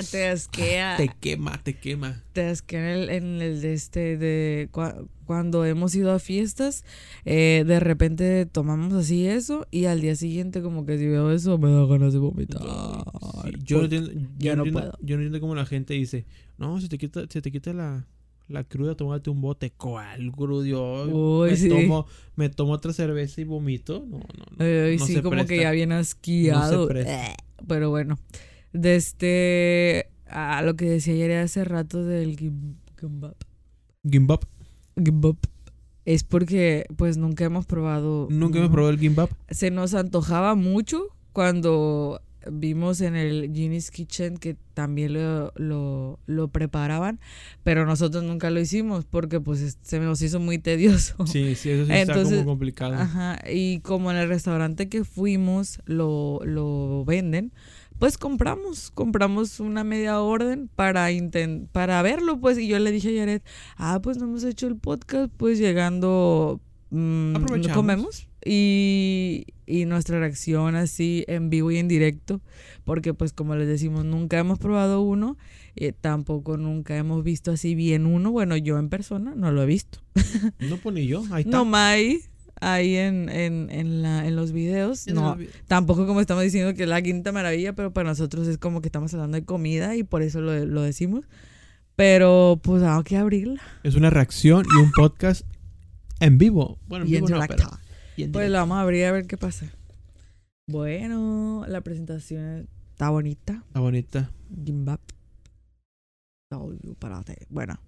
te 0.11 0.27
asquea. 0.27 0.97
te 0.97 1.09
quema, 1.19 1.61
te 1.63 1.73
quema. 1.77 2.23
Te 2.33 2.43
asquea 2.43 2.79
en 2.95 2.99
el, 3.03 3.09
en 3.09 3.41
el 3.41 3.61
de 3.61 3.73
este, 3.73 4.17
de 4.17 4.69
cua- 4.71 5.07
cuando 5.25 5.65
hemos 5.65 5.93
ido 5.95 6.11
a 6.13 6.19
fiestas, 6.19 6.85
eh, 7.25 7.63
de 7.67 7.79
repente 7.79 8.45
tomamos 8.45 8.93
así 8.93 9.27
eso 9.27 9.67
y 9.71 9.85
al 9.85 9.99
día 10.01 10.15
siguiente 10.15 10.61
como 10.61 10.85
que 10.85 10.97
si 10.97 11.05
veo 11.07 11.31
eso 11.31 11.57
me 11.57 11.69
da 11.71 11.85
ganas 11.85 12.13
de 12.13 12.19
vomitar. 12.19 12.61
Sí, 12.61 13.53
yo, 13.63 13.77
no 13.79 13.83
entiendo, 13.83 14.11
yo, 14.37 14.55
no 14.55 14.63
entiendo, 14.63 14.71
puedo. 14.79 14.97
yo 15.01 15.15
no 15.17 15.21
entiendo 15.23 15.39
cómo 15.41 15.55
la 15.55 15.65
gente 15.65 15.93
dice, 15.95 16.25
no, 16.57 16.79
se 16.79 16.87
te 16.87 16.97
quita, 16.97 17.25
se 17.29 17.41
te 17.41 17.51
quita 17.51 17.73
la, 17.73 18.07
la 18.47 18.63
cruda, 18.63 18.95
tómate 18.95 19.29
un 19.29 19.41
bote. 19.41 19.71
¿Cuál 19.71 20.31
crudo? 20.31 21.43
Me, 21.45 21.57
sí. 21.57 21.67
tomo, 21.67 22.05
me 22.37 22.47
tomo 22.49 22.71
otra 22.71 22.93
cerveza 22.93 23.41
y 23.41 23.43
vomito. 23.43 24.05
No, 24.09 24.19
no, 24.19 24.45
no. 24.57 25.05
Sí, 25.05 25.13
se 25.15 25.21
como 25.21 25.45
que 25.45 25.57
ya 25.59 25.71
bien 25.71 25.91
asqueado. 25.91 26.89
Eh, 26.95 27.35
Pero 27.67 27.89
bueno, 27.89 28.17
de 28.77 28.95
este, 28.95 30.09
a 30.27 30.61
lo 30.61 30.75
que 30.75 30.85
decía 30.85 31.13
ayer 31.13 31.31
hace 31.37 31.63
rato 31.63 32.03
del 32.03 32.37
gim- 32.37 32.75
gimbap. 32.99 33.35
Gimbap. 34.09 34.43
Gimbap. 34.95 35.37
Es 36.05 36.23
porque 36.23 36.85
pues 36.95 37.17
nunca 37.17 37.43
hemos 37.45 37.65
probado. 37.65 38.27
Nunca 38.31 38.59
uno. 38.59 38.71
probé 38.71 38.91
el 38.91 38.99
gimbap. 38.99 39.29
Se 39.49 39.71
nos 39.71 39.93
antojaba 39.93 40.55
mucho 40.55 41.07
cuando 41.33 42.21
vimos 42.49 43.01
en 43.01 43.17
el 43.17 43.51
Ginny's 43.53 43.91
Kitchen 43.91 44.37
que 44.37 44.55
también 44.73 45.11
lo, 45.13 45.51
lo, 45.57 46.17
lo 46.27 46.47
preparaban, 46.47 47.19
pero 47.63 47.85
nosotros 47.85 48.23
nunca 48.23 48.49
lo 48.51 48.61
hicimos 48.61 49.03
porque 49.03 49.41
pues 49.41 49.59
es- 49.59 49.77
se 49.81 49.99
nos 49.99 50.21
hizo 50.21 50.39
muy 50.39 50.57
tedioso. 50.57 51.15
Sí, 51.27 51.55
sí, 51.55 51.71
eso 51.71 51.85
sí 51.87 51.91
está 51.91 52.23
como 52.23 52.45
complicado. 52.45 52.93
Ajá, 52.93 53.37
y 53.51 53.79
como 53.81 54.11
en 54.11 54.17
el 54.17 54.29
restaurante 54.29 54.87
que 54.87 55.03
fuimos 55.03 55.79
lo, 55.85 56.39
lo 56.45 57.03
venden, 57.03 57.51
pues 57.99 58.17
compramos, 58.17 58.91
compramos 58.91 59.59
una 59.59 59.83
media 59.83 60.19
orden 60.21 60.69
para 60.75 61.11
inten 61.11 61.67
para 61.71 62.01
verlo, 62.01 62.39
pues, 62.39 62.57
y 62.57 62.67
yo 62.67 62.79
le 62.79 62.91
dije 62.91 63.09
a 63.09 63.11
Yaret, 63.11 63.43
ah, 63.77 63.99
pues 64.01 64.17
no 64.17 64.25
hemos 64.25 64.43
hecho 64.43 64.67
el 64.67 64.77
podcast, 64.77 65.31
pues 65.35 65.57
llegando, 65.57 66.61
mm, 66.91 67.35
comemos, 67.73 68.27
y, 68.45 69.45
y 69.65 69.85
nuestra 69.85 70.19
reacción 70.19 70.75
así 70.75 71.25
en 71.27 71.49
vivo 71.49 71.71
y 71.71 71.77
en 71.77 71.87
directo, 71.87 72.41
porque 72.83 73.13
pues 73.13 73.33
como 73.33 73.55
les 73.55 73.67
decimos, 73.67 74.05
nunca 74.05 74.37
hemos 74.37 74.59
probado 74.59 75.01
uno, 75.01 75.37
y 75.75 75.91
tampoco 75.91 76.57
nunca 76.57 76.97
hemos 76.97 77.23
visto 77.23 77.51
así 77.51 77.75
bien 77.75 78.05
uno, 78.05 78.31
bueno, 78.31 78.57
yo 78.57 78.77
en 78.77 78.89
persona 78.89 79.33
no 79.35 79.51
lo 79.51 79.63
he 79.63 79.65
visto. 79.65 79.99
No 80.59 80.77
pone 80.77 81.05
yo, 81.05 81.23
ahí 81.31 81.41
está. 81.45 81.57
No 81.57 81.65
Mai 81.65 82.21
ahí 82.61 82.95
en, 82.95 83.29
en, 83.29 83.69
en, 83.71 84.01
la, 84.01 84.27
en 84.27 84.35
los 84.35 84.51
videos. 84.51 85.07
En 85.07 85.15
No, 85.15 85.37
tampoco 85.67 86.05
como 86.07 86.21
estamos 86.21 86.43
diciendo 86.43 86.73
que 86.73 86.83
es 86.83 86.89
la 86.89 87.01
quinta 87.01 87.31
maravilla, 87.31 87.73
pero 87.73 87.91
para 87.93 88.09
nosotros 88.09 88.47
es 88.47 88.57
como 88.57 88.81
que 88.81 88.87
estamos 88.87 89.13
hablando 89.13 89.35
de 89.37 89.45
comida 89.45 89.95
y 89.95 90.03
por 90.03 90.21
eso 90.21 90.41
lo, 90.41 90.65
lo 90.65 90.81
decimos. 90.81 91.25
Pero 91.95 92.59
pues 92.61 92.83
hay 92.83 93.03
que 93.03 93.17
abrirla. 93.17 93.61
Es 93.83 93.95
una 93.95 94.09
reacción 94.09 94.65
y 94.77 94.81
un 94.81 94.91
podcast 94.91 95.45
en 96.19 96.37
vivo. 96.37 96.77
Bueno, 96.87 97.05
en 97.05 97.11
Y 97.11 97.15
en 97.15 97.25
vivo 97.25 97.37
no, 97.37 97.41
directo. 97.43 97.63
pero- 97.69 97.79
y 98.17 98.23
en 98.23 98.31
Pues 98.31 98.43
directo. 98.43 98.53
la 98.53 98.59
vamos 98.59 98.77
a 98.77 98.81
abrir 98.81 99.05
a 99.05 99.11
ver 99.11 99.25
qué 99.27 99.37
pasa. 99.37 99.65
Bueno, 100.67 101.65
la 101.67 101.81
presentación 101.81 102.67
está 102.91 103.09
bonita. 103.09 103.63
Está 103.67 103.79
bonita. 103.79 104.31
Gimbap. 104.65 105.01
Bueno. 107.49 107.79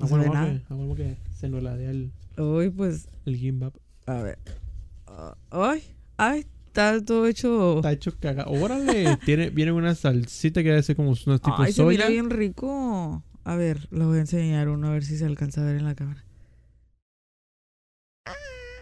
No 0.00 0.06
Ah, 0.06 0.08
se 0.08 0.16
ve 0.18 0.28
nada. 0.30 0.60
que- 0.96 1.16
se 1.36 1.48
nos 1.48 1.62
la 1.62 1.76
dé 1.76 1.90
el, 1.90 2.10
Uy, 2.38 2.70
pues, 2.70 3.08
el 3.26 3.36
gimbap. 3.36 3.74
a 4.06 4.14
ver. 4.22 4.38
Ah, 5.06 5.36
Ay, 5.50 5.82
ay, 6.16 6.46
está 6.66 7.02
todo 7.04 7.26
hecho. 7.26 7.76
Está 7.76 7.92
hecho 7.92 8.12
caga. 8.18 8.46
Órale, 8.48 9.16
tiene, 9.24 9.50
viene 9.50 9.72
una 9.72 9.94
salsita 9.94 10.62
que 10.62 10.70
debe 10.70 10.82
ser 10.82 10.96
como 10.96 11.10
unos 11.10 11.40
tipos 11.40 11.60
Ay, 11.60 11.72
se 11.72 11.76
soya. 11.82 11.90
mira 11.90 12.08
bien 12.08 12.30
rico. 12.30 13.22
A 13.44 13.56
ver, 13.56 13.88
lo 13.90 14.06
voy 14.08 14.18
a 14.18 14.20
enseñar 14.20 14.68
uno 14.68 14.88
a 14.88 14.90
ver 14.92 15.04
si 15.04 15.16
se 15.16 15.24
alcanza 15.26 15.62
a 15.62 15.64
ver 15.64 15.76
en 15.76 15.84
la 15.84 15.94
cámara. 15.94 16.24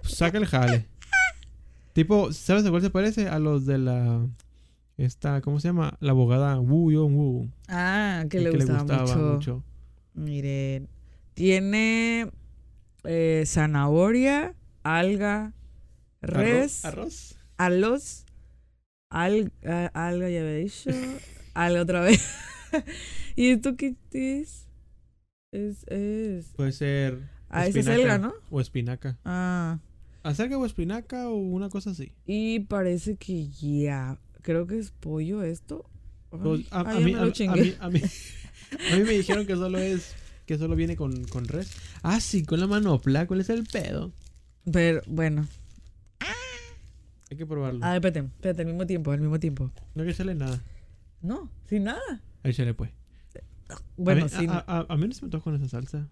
Saca 0.03 0.39
el 0.39 0.47
jale. 0.47 0.87
Tipo, 1.93 2.33
¿sabes 2.33 2.65
a 2.65 2.71
cuál 2.71 2.83
se 2.83 2.91
parece? 2.91 3.29
A 3.29 3.39
los 3.39 3.67
de 3.67 3.79
la. 3.79 4.27
Esta, 4.97 5.41
¿cómo 5.43 5.61
se 5.61 5.69
llama? 5.69 5.97
La 6.01 6.11
abogada 6.13 6.59
Wu 6.61 6.91
Yon 6.93 7.15
Wu. 7.15 7.49
Ah, 7.69 8.25
que, 8.29 8.41
le, 8.41 8.51
gustaba 8.51 9.17
mucho. 9.17 9.63
Miren, 10.15 10.89
tiene 11.43 12.29
eh, 13.05 13.45
zanahoria, 13.47 14.57
alga, 14.83 15.53
res, 16.21 16.85
Arroz. 16.85 17.37
arroz, 17.57 18.25
al- 19.09 19.53
a- 19.65 19.87
alga, 19.95 20.29
ya 20.29 20.41
había 20.41 20.55
dicho, 20.57 20.91
alga 21.55 21.83
otra 21.83 22.01
vez. 22.01 22.21
¿Y 23.37 23.51
esto 23.51 23.77
qué 23.77 23.95
es? 24.13 24.67
Es, 25.53 25.85
es. 25.87 26.47
Puede 26.57 26.73
ser. 26.73 27.21
Ah, 27.49 27.69
esa 27.69 27.79
es 27.79 27.87
alga, 27.87 28.19
¿no? 28.19 28.35
O 28.51 28.61
espinaca. 28.61 29.17
Ah, 29.25 29.79
Acerca 30.25 30.59
o 30.59 30.67
espinaca 30.67 31.29
o 31.29 31.37
una 31.37 31.69
cosa 31.69 31.91
así. 31.91 32.11
y 32.27 32.59
parece 32.61 33.15
que 33.17 33.49
ya. 33.49 34.19
Creo 34.43 34.67
que 34.67 34.79
es 34.81 34.91
pollo 34.91 35.45
esto. 35.45 35.89
Ay, 36.33 36.39
Pues, 36.43 36.67
a, 36.73 36.81
a 36.81 36.91
ay, 36.91 36.99
ya 36.99 37.07
mí, 37.07 37.15
a, 37.15 37.21
a 37.21 37.25
mí, 37.57 37.75
a 37.79 37.89
mí- 37.91 38.03
a 38.91 38.97
mí 38.97 39.05
me 39.05 39.13
dijeron 39.13 39.47
que 39.47 39.55
solo 39.55 39.79
es. 39.79 40.17
Que 40.49 40.57
solo 40.57 40.75
viene 40.77 40.97
con, 40.97 41.25
con 41.25 41.47
res. 41.47 41.71
Ah, 42.03 42.21
sí, 42.21 42.43
con 42.43 42.59
la 42.59 42.67
manopla. 42.67 43.27
¿Cuál 43.27 43.41
es 43.43 43.51
el 43.51 43.65
pedo? 43.65 44.13
Pero 44.73 45.03
bueno. 45.07 45.47
Hay 47.31 47.37
que 47.37 47.45
probarlo. 47.45 47.81
Ah, 47.83 47.95
espérate, 47.97 48.21
espérate, 48.21 48.63
al 48.63 48.69
mismo 48.69 48.87
tiempo, 48.87 49.11
al 49.13 49.21
mismo 49.21 49.39
tiempo. 49.39 49.71
No 49.95 50.03
hay 50.03 50.09
que 50.09 50.13
echarle 50.15 50.35
nada. 50.35 50.59
No, 51.21 51.51
sin 51.69 51.85
nada. 51.85 52.23
Ahí 52.43 52.55
se 52.55 52.65
le 52.65 52.73
pues. 52.73 52.91
Bueno, 53.99 54.23
a 54.23 54.25
mí, 54.25 54.31
sin. 54.31 54.49
a, 54.49 54.65
a- 54.67 54.87
a 54.89 54.97
mí 54.97 55.07
no 55.07 55.13
se 55.13 55.21
me 55.21 55.27
antoja 55.27 55.45
con 55.45 55.55
esa 55.57 55.69
salsa. 55.69 56.09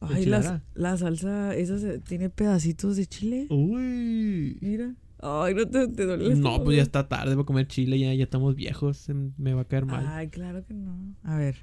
Ay, 0.00 0.26
la, 0.26 0.62
la 0.74 0.96
salsa, 0.98 1.56
esa 1.56 1.78
se- 1.78 1.98
tiene 2.00 2.28
pedacitos 2.28 2.96
de 2.96 3.06
chile. 3.06 3.46
Uy. 3.48 4.58
Mira. 4.60 4.94
Ay, 5.20 5.54
no 5.54 5.66
te, 5.66 5.88
te 5.88 6.04
duele. 6.04 6.26
el 6.26 6.40
No, 6.42 6.62
pues 6.62 6.76
ya 6.76 6.82
está 6.82 7.08
tarde 7.08 7.34
para 7.34 7.46
comer 7.46 7.66
chile, 7.66 7.98
ya, 7.98 8.12
ya 8.12 8.24
estamos 8.24 8.54
viejos, 8.54 8.98
se 8.98 9.14
me 9.14 9.54
va 9.54 9.62
a 9.62 9.64
caer 9.64 9.86
mal. 9.86 10.06
Ay, 10.06 10.28
claro 10.28 10.62
que 10.66 10.74
no. 10.74 11.16
A 11.24 11.36
ver, 11.38 11.56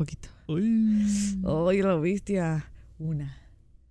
poquito. 0.00 0.28
Uy. 0.48 0.62
Ay, 1.68 1.82
la 1.82 1.94
bestia. 1.96 2.64
Una. 2.98 3.36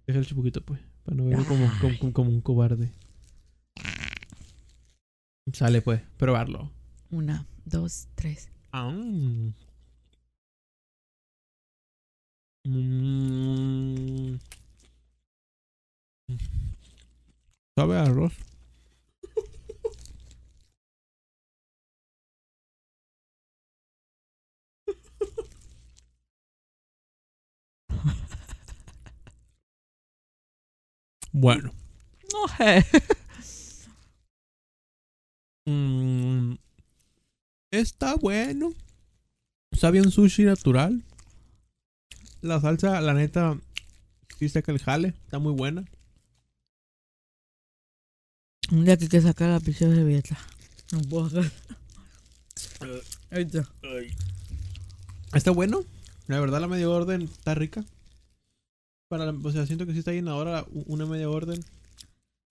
Deja 0.07 0.19
el 0.19 0.35
poquito, 0.35 0.61
pues, 0.61 0.79
para 1.03 1.15
no 1.17 1.25
verlo 1.25 1.45
como, 1.45 1.69
como, 1.79 1.99
como- 1.99 2.13
como 2.13 2.29
un 2.31 2.41
cobarde. 2.41 2.91
Sale, 5.53 5.81
pues, 5.81 6.01
probarlo. 6.17 6.71
Una, 7.11 7.45
dos, 7.65 8.07
tres. 8.15 8.49
Ah. 8.71 8.91
Mm. 12.89 14.37
Sabe 17.77 17.97
a 17.97 18.03
arroz. 18.03 18.33
Bueno. 31.31 31.73
No 32.33 32.47
sé. 32.57 32.85
Mm, 35.65 36.55
está 37.69 38.15
bueno. 38.15 38.73
Sabe 39.71 40.01
un 40.01 40.11
sushi 40.11 40.43
natural. 40.43 41.03
La 42.41 42.59
salsa, 42.59 42.99
la 43.01 43.13
neta, 43.13 43.55
sí 44.39 44.49
saca 44.49 44.71
el 44.71 44.79
jale. 44.79 45.09
Está 45.09 45.37
muy 45.37 45.53
buena. 45.53 45.85
Un 48.71 48.85
día 48.85 48.97
que 48.97 49.03
hay 49.03 49.09
que 49.09 49.21
sacar 49.21 49.49
la 49.49 49.59
pinche 49.59 49.85
servilleta. 49.85 50.39
No 50.91 51.01
puedo 51.01 51.29
sacar. 51.29 51.51
Ahí 53.29 53.43
está. 53.43 53.69
Está 55.33 55.51
bueno. 55.51 55.83
La 56.25 56.39
verdad, 56.39 56.61
la 56.61 56.67
media 56.67 56.89
orden 56.89 57.23
está 57.23 57.53
rica. 57.53 57.83
Para 59.09 59.25
la- 59.25 59.37
o 59.43 59.51
sea, 59.51 59.65
siento 59.65 59.85
que 59.85 59.93
sí 59.93 59.99
está 59.99 60.11
u- 60.13 60.83
una 60.87 61.05
media 61.05 61.29
orden. 61.29 61.59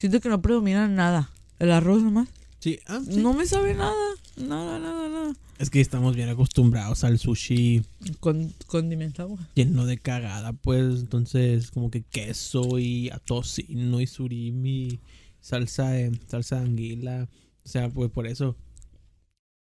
Siento 0.01 0.21
que 0.21 0.29
no 0.29 0.43
predomina 0.43 0.89
nada. 0.89 1.31
El 1.59 1.71
arroz 1.71 2.03
nomás. 2.03 2.29
Sí, 2.59 2.81
ah, 2.87 3.01
sí. 3.09 3.17
No 3.21 3.33
me 3.33 3.47
sabe 3.47 3.75
nada. 3.75 3.95
Nada, 4.37 4.79
nada, 4.79 5.09
nada. 5.09 5.35
Es 5.59 5.71
que 5.71 5.81
estamos 5.81 6.15
bien 6.17 6.29
acostumbrados 6.29 7.03
al 7.05 7.19
sushi 7.19 7.85
Con, 8.21 8.53
condimentado. 8.67 9.39
lleno 9.55 9.87
de 9.87 9.99
cagada, 9.99 10.53
pues. 10.53 11.01
Entonces, 11.01 11.71
como 11.71 11.91
que 11.91 12.03
queso 12.03 12.79
y 12.81 13.11
atocino 13.11 14.01
y 14.01 14.07
surimi 14.09 14.99
salsa 15.41 15.91
de, 15.91 16.19
salsa 16.29 16.57
de 16.61 16.63
anguila. 16.67 17.29
O 17.65 17.69
sea, 17.69 17.89
pues 17.89 18.11
por 18.11 18.27
eso. 18.27 18.57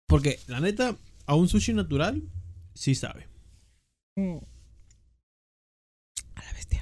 Porque 0.08 0.38
la 0.48 0.58
neta, 0.60 0.96
a 1.26 1.34
un 1.36 1.48
sushi 1.48 1.74
natural, 1.74 2.22
sí 2.74 2.94
sabe. 2.96 3.26
A 4.16 4.40
la 6.48 6.54
bestia. 6.54 6.80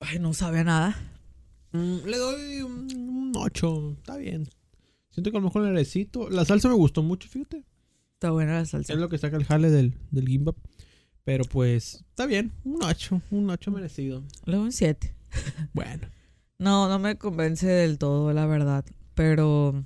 Ay, 0.00 0.18
no 0.18 0.32
sabe 0.32 0.60
a 0.60 0.64
nada. 0.64 0.96
Mm, 1.72 2.06
le 2.06 2.16
doy 2.16 2.62
un 2.62 3.32
8, 3.36 3.96
está 3.98 4.16
bien. 4.16 4.48
Siento 5.10 5.30
que 5.30 5.36
a 5.36 5.40
lo 5.40 5.46
mejor 5.46 5.62
el 5.62 5.68
airecito. 5.68 6.30
La 6.30 6.44
salsa 6.44 6.68
me 6.68 6.74
gustó 6.74 7.02
mucho, 7.02 7.28
fíjate. 7.28 7.64
Está 8.14 8.30
buena 8.30 8.54
la 8.54 8.64
salsa. 8.64 8.92
Es 8.92 8.98
lo 8.98 9.08
que 9.08 9.18
saca 9.18 9.36
el 9.36 9.44
jale 9.44 9.70
del, 9.70 9.94
del 10.10 10.26
gimbap. 10.26 10.56
Pero 11.24 11.44
pues, 11.44 12.04
está 12.08 12.26
bien. 12.26 12.52
Un 12.64 12.82
8, 12.82 13.22
un 13.30 13.50
8 13.50 13.70
merecido. 13.70 14.24
Luego 14.46 14.64
un 14.64 14.72
7. 14.72 15.14
Bueno. 15.74 16.08
No, 16.58 16.88
no 16.88 16.98
me 16.98 17.16
convence 17.16 17.66
del 17.66 17.98
todo, 17.98 18.32
la 18.32 18.46
verdad. 18.46 18.84
Pero 19.14 19.84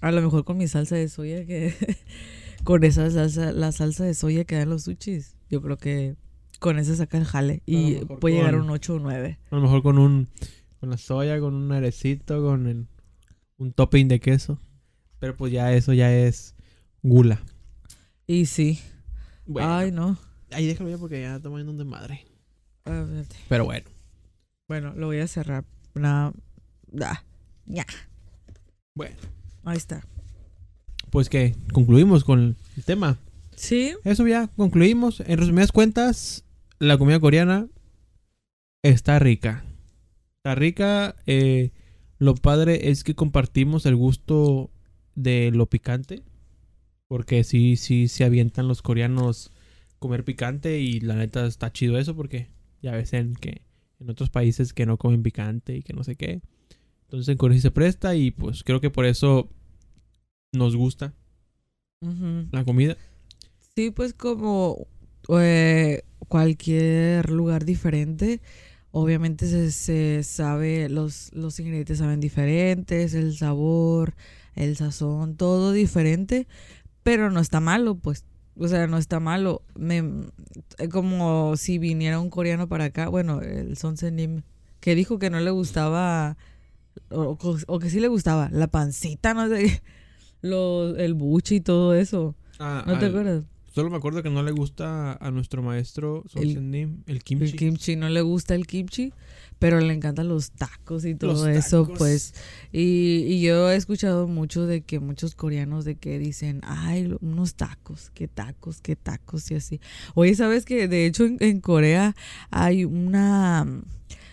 a 0.00 0.12
lo 0.12 0.22
mejor 0.22 0.44
con 0.44 0.56
mi 0.56 0.68
salsa 0.68 0.96
de 0.96 1.08
soya 1.08 1.44
que... 1.44 1.74
con 2.64 2.82
esa 2.82 3.10
salsa, 3.10 3.52
la 3.52 3.72
salsa 3.72 4.04
de 4.04 4.14
soya 4.14 4.44
que 4.44 4.56
dan 4.56 4.70
los 4.70 4.84
sushis. 4.84 5.36
Yo 5.50 5.60
creo 5.60 5.76
que 5.76 6.16
con 6.64 6.78
esa 6.78 6.96
saca 6.96 7.18
el 7.18 7.26
jale. 7.26 7.62
Y 7.66 7.96
puede 8.06 8.36
llegar 8.36 8.54
a 8.54 8.62
un 8.62 8.70
8 8.70 8.94
o 8.94 8.98
9. 8.98 9.38
A 9.50 9.54
lo 9.54 9.60
mejor 9.60 9.82
con 9.82 9.98
un. 9.98 10.28
Con 10.80 10.88
la 10.88 10.96
soya, 10.96 11.38
con 11.38 11.52
un 11.54 11.70
airecito, 11.72 12.42
con 12.42 12.66
el- 12.66 12.86
un 13.58 13.72
topping 13.74 14.08
de 14.08 14.18
queso. 14.18 14.58
Pero 15.18 15.36
pues 15.36 15.52
ya 15.52 15.72
eso 15.74 15.92
ya 15.92 16.10
es 16.14 16.54
gula. 17.02 17.42
Y 18.26 18.46
sí. 18.46 18.80
Bueno. 19.46 19.74
Ay, 19.76 19.92
no. 19.92 20.16
Ahí 20.52 20.66
déjalo 20.66 20.88
ya 20.88 20.96
porque 20.98 21.20
ya 21.20 21.36
estamos 21.36 21.58
yendo 21.58 21.74
de 21.74 21.84
madre. 21.84 22.24
A 22.86 22.90
ver, 23.02 23.26
Pero 23.48 23.64
bueno. 23.66 23.86
Bueno, 24.66 24.94
lo 24.94 25.06
voy 25.08 25.18
a 25.18 25.26
cerrar. 25.26 25.64
Nada. 25.94 26.32
Da. 26.86 27.24
Ya. 27.66 27.84
Bueno. 28.94 29.16
Ahí 29.64 29.76
está. 29.76 30.02
Pues 31.10 31.28
que 31.28 31.54
concluimos 31.72 32.24
con 32.24 32.56
el 32.76 32.84
tema. 32.84 33.18
Sí. 33.54 33.94
Eso 34.04 34.26
ya 34.26 34.48
concluimos. 34.56 35.20
En 35.20 35.38
resumidas 35.38 35.72
cuentas, 35.72 36.44
la 36.78 36.98
comida 36.98 37.20
coreana 37.20 37.68
está 38.82 39.18
rica. 39.18 39.64
Está 40.36 40.54
rica. 40.54 41.16
eh, 41.26 41.72
lo 42.18 42.34
padre 42.34 42.90
es 42.90 43.04
que 43.04 43.14
compartimos 43.14 43.86
el 43.86 43.96
gusto 43.96 44.70
de 45.14 45.50
lo 45.52 45.66
picante. 45.66 46.22
Porque 47.08 47.44
sí, 47.44 47.76
sí 47.76 48.08
se 48.08 48.24
avientan 48.24 48.68
los 48.68 48.82
coreanos 48.82 49.52
comer 49.98 50.24
picante. 50.24 50.80
Y 50.80 51.00
la 51.00 51.16
neta 51.16 51.46
está 51.46 51.72
chido 51.72 51.98
eso 51.98 52.14
porque 52.14 52.50
ya 52.82 52.92
ves 52.92 53.12
en 53.12 53.34
que 53.34 53.62
en 54.00 54.10
otros 54.10 54.30
países 54.30 54.72
que 54.72 54.86
no 54.86 54.98
comen 54.98 55.22
picante 55.22 55.76
y 55.76 55.82
que 55.82 55.92
no 55.92 56.04
sé 56.04 56.16
qué. 56.16 56.42
Entonces 57.02 57.28
en 57.28 57.38
Corea 57.38 57.56
sí 57.56 57.62
se 57.62 57.70
presta 57.70 58.14
y 58.14 58.30
pues 58.30 58.64
creo 58.64 58.80
que 58.80 58.90
por 58.90 59.06
eso 59.06 59.48
nos 60.52 60.76
gusta 60.76 61.14
la 62.50 62.64
comida. 62.64 62.96
Sí, 63.74 63.90
pues 63.90 64.12
como 64.12 64.86
eh, 65.40 66.02
cualquier 66.28 67.30
lugar 67.30 67.64
diferente, 67.64 68.40
obviamente 68.90 69.46
se, 69.46 69.70
se 69.72 70.22
sabe, 70.22 70.88
los, 70.88 71.30
los 71.34 71.58
ingredientes 71.60 71.98
saben 71.98 72.20
diferentes, 72.20 73.14
el 73.14 73.36
sabor, 73.36 74.14
el 74.54 74.76
sazón, 74.76 75.36
todo 75.36 75.72
diferente, 75.72 76.46
pero 77.02 77.30
no 77.30 77.40
está 77.40 77.60
malo, 77.60 77.96
pues. 77.96 78.24
O 78.56 78.68
sea, 78.68 78.86
no 78.86 78.98
está 78.98 79.18
malo. 79.18 79.62
Me, 79.74 79.98
eh, 80.78 80.88
como 80.88 81.56
si 81.56 81.78
viniera 81.78 82.20
un 82.20 82.30
coreano 82.30 82.68
para 82.68 82.84
acá, 82.84 83.08
bueno, 83.08 83.40
el 83.42 83.76
Son 83.76 83.96
Senim, 83.96 84.42
que 84.78 84.94
dijo 84.94 85.18
que 85.18 85.28
no 85.28 85.40
le 85.40 85.50
gustaba, 85.50 86.36
o, 87.10 87.36
o 87.66 87.78
que 87.80 87.90
sí 87.90 87.98
le 87.98 88.06
gustaba, 88.06 88.48
la 88.52 88.68
pancita, 88.68 89.34
no 89.34 89.48
sé, 89.48 89.82
lo, 90.40 90.94
el 90.96 91.14
buche 91.14 91.56
y 91.56 91.60
todo 91.60 91.94
eso. 91.96 92.36
Ah, 92.60 92.84
¿No 92.86 92.96
te 92.96 93.06
al- 93.06 93.10
acuerdas? 93.10 93.44
Solo 93.74 93.90
me 93.90 93.96
acuerdo 93.96 94.22
que 94.22 94.30
no 94.30 94.44
le 94.44 94.52
gusta 94.52 95.14
a 95.14 95.30
nuestro 95.32 95.60
maestro 95.60 96.22
El- 96.36 96.54
Sen-nim, 96.54 97.02
el, 97.06 97.24
kimchi. 97.24 97.44
El 97.44 97.56
kimchi 97.56 97.96
no 97.96 98.08
le 98.08 98.20
gusta 98.20 98.54
el 98.54 98.68
kimchi, 98.68 99.12
pero 99.58 99.80
le 99.80 99.92
encantan 99.92 100.28
los 100.28 100.52
tacos 100.52 101.04
y 101.04 101.16
todo 101.16 101.32
Los 101.32 101.46
eso, 101.48 101.82
tacos. 101.82 101.98
pues. 101.98 102.34
Y, 102.70 103.24
y 103.26 103.40
yo 103.42 103.68
he 103.68 103.74
escuchado 103.74 104.28
mucho 104.28 104.64
de 104.68 104.82
que 104.82 105.00
muchos 105.00 105.34
coreanos 105.34 105.84
de 105.84 105.96
que 105.96 106.20
dicen, 106.20 106.60
ay, 106.62 107.12
unos 107.20 107.56
tacos, 107.56 108.12
qué 108.14 108.28
tacos, 108.28 108.80
qué 108.80 108.94
tacos 108.94 109.50
y 109.50 109.56
así. 109.56 109.80
Oye, 110.14 110.36
¿sabes 110.36 110.64
que 110.64 110.86
De 110.86 111.06
hecho 111.06 111.24
en, 111.24 111.38
en 111.40 111.60
Corea 111.60 112.14
hay 112.52 112.84
una... 112.84 113.66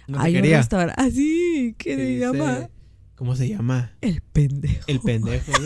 Una 0.07 0.22
hay 0.22 0.35
un 0.35 0.43
restaurante 0.43 1.01
así 1.01 1.73
que 1.80 1.95
que 1.95 1.95
se 1.95 2.19
llama 2.19 2.69
¿Cómo 3.15 3.35
se 3.35 3.47
llama? 3.49 3.93
El 4.01 4.22
Pendejo. 4.22 4.84
El 4.88 4.99
pendejo. 4.99 5.51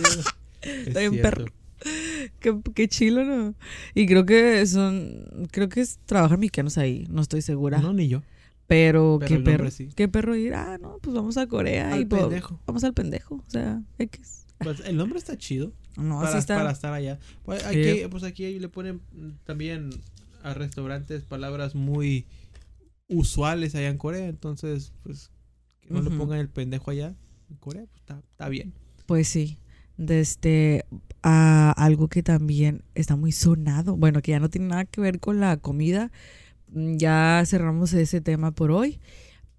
Es 0.61 0.87
Está 0.87 0.99
bien 1.01 1.21
perro. 1.21 1.45
Qué, 2.39 2.59
qué 2.73 2.87
chilo, 2.87 3.23
¿no? 3.23 3.55
Y 3.93 4.05
creo 4.07 4.25
que 4.25 4.65
son, 4.65 5.47
creo 5.51 5.69
que 5.69 5.81
es, 5.81 5.99
trabajan 6.05 6.39
mexicanos 6.39 6.77
ahí, 6.77 7.05
no 7.09 7.21
estoy 7.21 7.41
segura. 7.41 7.79
No, 7.79 7.93
ni 7.93 8.07
yo. 8.07 8.21
Pero, 8.67 9.17
Pero 9.19 9.27
qué 9.27 9.43
perro, 9.43 9.69
sí. 9.69 9.89
qué 9.95 10.07
perro 10.07 10.35
ir, 10.35 10.55
ah, 10.55 10.77
no, 10.79 10.97
pues 10.99 11.15
vamos 11.15 11.37
a 11.37 11.45
Corea 11.45 11.91
y 11.91 12.01
Al 12.01 12.07
pues, 12.07 12.23
pendejo. 12.23 12.59
vamos 12.65 12.83
al 12.83 12.93
pendejo, 12.93 13.35
o 13.35 13.49
sea, 13.49 13.83
X. 13.99 14.47
Pues, 14.57 14.79
el 14.79 14.97
nombre 14.97 15.19
está 15.19 15.37
chido. 15.37 15.71
No, 15.97 16.17
para, 16.17 16.29
así 16.29 16.37
está. 16.39 16.55
para 16.55 16.71
estar 16.71 16.93
allá. 16.93 17.19
Pues 17.43 17.63
aquí, 17.65 18.07
pues 18.09 18.23
aquí 18.23 18.59
le 18.59 18.67
ponen 18.69 19.01
también 19.43 19.91
a 20.43 20.53
restaurantes 20.53 21.23
palabras 21.23 21.75
muy 21.75 22.25
usuales 23.07 23.75
allá 23.75 23.89
en 23.89 23.97
Corea. 23.97 24.27
Entonces, 24.27 24.93
pues, 25.03 25.31
que 25.81 25.93
no 25.93 26.01
le 26.01 26.09
pongan 26.09 26.39
el 26.39 26.49
pendejo 26.49 26.91
allá 26.91 27.15
en 27.49 27.57
Corea, 27.57 27.85
pues 27.85 28.01
está, 28.01 28.19
está 28.31 28.49
bien. 28.49 28.73
Pues 29.05 29.27
sí, 29.27 29.57
de 29.97 30.19
este, 30.21 30.85
a 31.23 31.71
algo 31.71 32.07
que 32.07 32.23
también 32.23 32.83
está 32.95 33.15
muy 33.15 33.31
sonado, 33.31 33.95
bueno, 33.95 34.21
que 34.21 34.31
ya 34.31 34.39
no 34.39 34.49
tiene 34.49 34.67
nada 34.67 34.85
que 34.85 35.01
ver 35.01 35.19
con 35.19 35.39
la 35.39 35.57
comida, 35.57 36.11
mm, 36.69 36.97
ya 36.97 37.43
cerramos 37.45 37.93
ese 37.93 38.21
tema 38.21 38.51
por 38.51 38.71
hoy. 38.71 38.99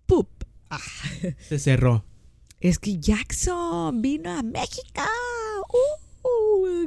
¡Pup! 0.07 0.29
Ah, 0.71 0.79
Se 1.41 1.59
cerró. 1.59 2.05
es 2.61 2.79
que 2.79 2.99
Jackson 2.99 4.01
vino 4.03 4.31
a 4.31 4.43
México. 4.43 5.03
¡Uh! 5.69 6.06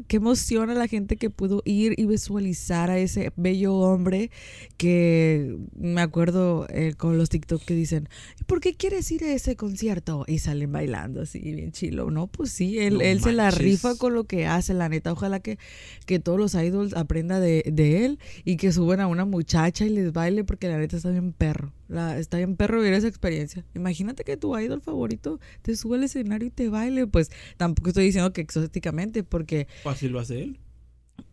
Qué 0.08 0.18
emoción 0.18 0.70
a 0.70 0.74
la 0.74 0.88
gente 0.88 1.18
que 1.18 1.30
pudo 1.30 1.62
ir 1.66 1.94
y 1.98 2.06
visualizar 2.06 2.90
a 2.90 2.98
ese 2.98 3.32
bello 3.36 3.76
hombre 3.76 4.32
que 4.78 5.58
me 5.78 6.02
acuerdo 6.02 6.68
eh, 6.70 6.94
con 6.98 7.18
los 7.18 7.30
TikTok 7.30 7.64
que 7.64 7.74
dicen, 7.76 8.10
"¿Y 8.40 8.44
¿por 8.44 8.60
qué 8.60 8.76
quieres 8.76 9.12
ir 9.12 9.24
a 9.24 9.34
ese 9.34 9.56
concierto? 9.56 10.26
Y 10.28 10.40
salen 10.40 10.72
bailando 10.72 11.22
así, 11.22 11.40
bien 11.40 11.72
chilo. 11.72 12.12
No, 12.12 12.28
pues 12.28 12.52
sí, 12.52 12.80
él, 12.80 12.96
No 12.96 13.02
él 13.02 13.22
se 13.22 13.34
la 13.34 13.52
rifa 13.52 13.96
con 13.96 14.14
lo 14.14 14.24
que 14.26 14.46
hace, 14.46 14.74
la 14.74 14.90
neta. 14.90 15.12
Ojalá 15.12 15.40
que, 15.40 15.58
que 16.06 16.20
todos 16.20 16.40
los 16.40 16.56
idols 16.56 16.94
aprendan 16.96 17.42
de, 17.42 17.64
de 17.72 18.06
él 18.06 18.20
y 18.46 18.58
que 18.58 18.72
suban 18.72 19.00
a 19.00 19.08
una 19.08 19.26
muchacha 19.26 19.86
y 19.86 19.90
les 19.90 20.14
baile 20.14 20.44
porque 20.44 20.68
la 20.68 20.78
neta 20.78 20.98
está 20.98 21.12
bien 21.12 21.34
perro. 21.34 21.74
La, 21.90 22.18
está 22.20 22.38
bien 22.38 22.56
perro 22.56 22.78
vivir 22.80 22.94
esa 22.94 23.08
experiencia. 23.08 23.66
Imagínate 23.76 24.24
que 24.24 24.38
tu 24.38 24.58
idol 24.58 24.80
favorito 24.82 25.40
te 25.64 25.76
sube 25.76 25.98
al 25.98 26.04
escenario 26.06 26.48
y 26.48 26.52
te 26.52 26.70
baile. 26.70 27.08
Pues 27.08 27.32
tampoco 27.58 27.90
estoy 27.90 28.06
diciendo 28.06 28.32
que 28.32 28.42
exóticamente 28.42 29.24
porque 29.24 29.68
Fácil 29.84 30.12
lo 30.12 30.20
hace 30.20 30.44
él. 30.44 30.60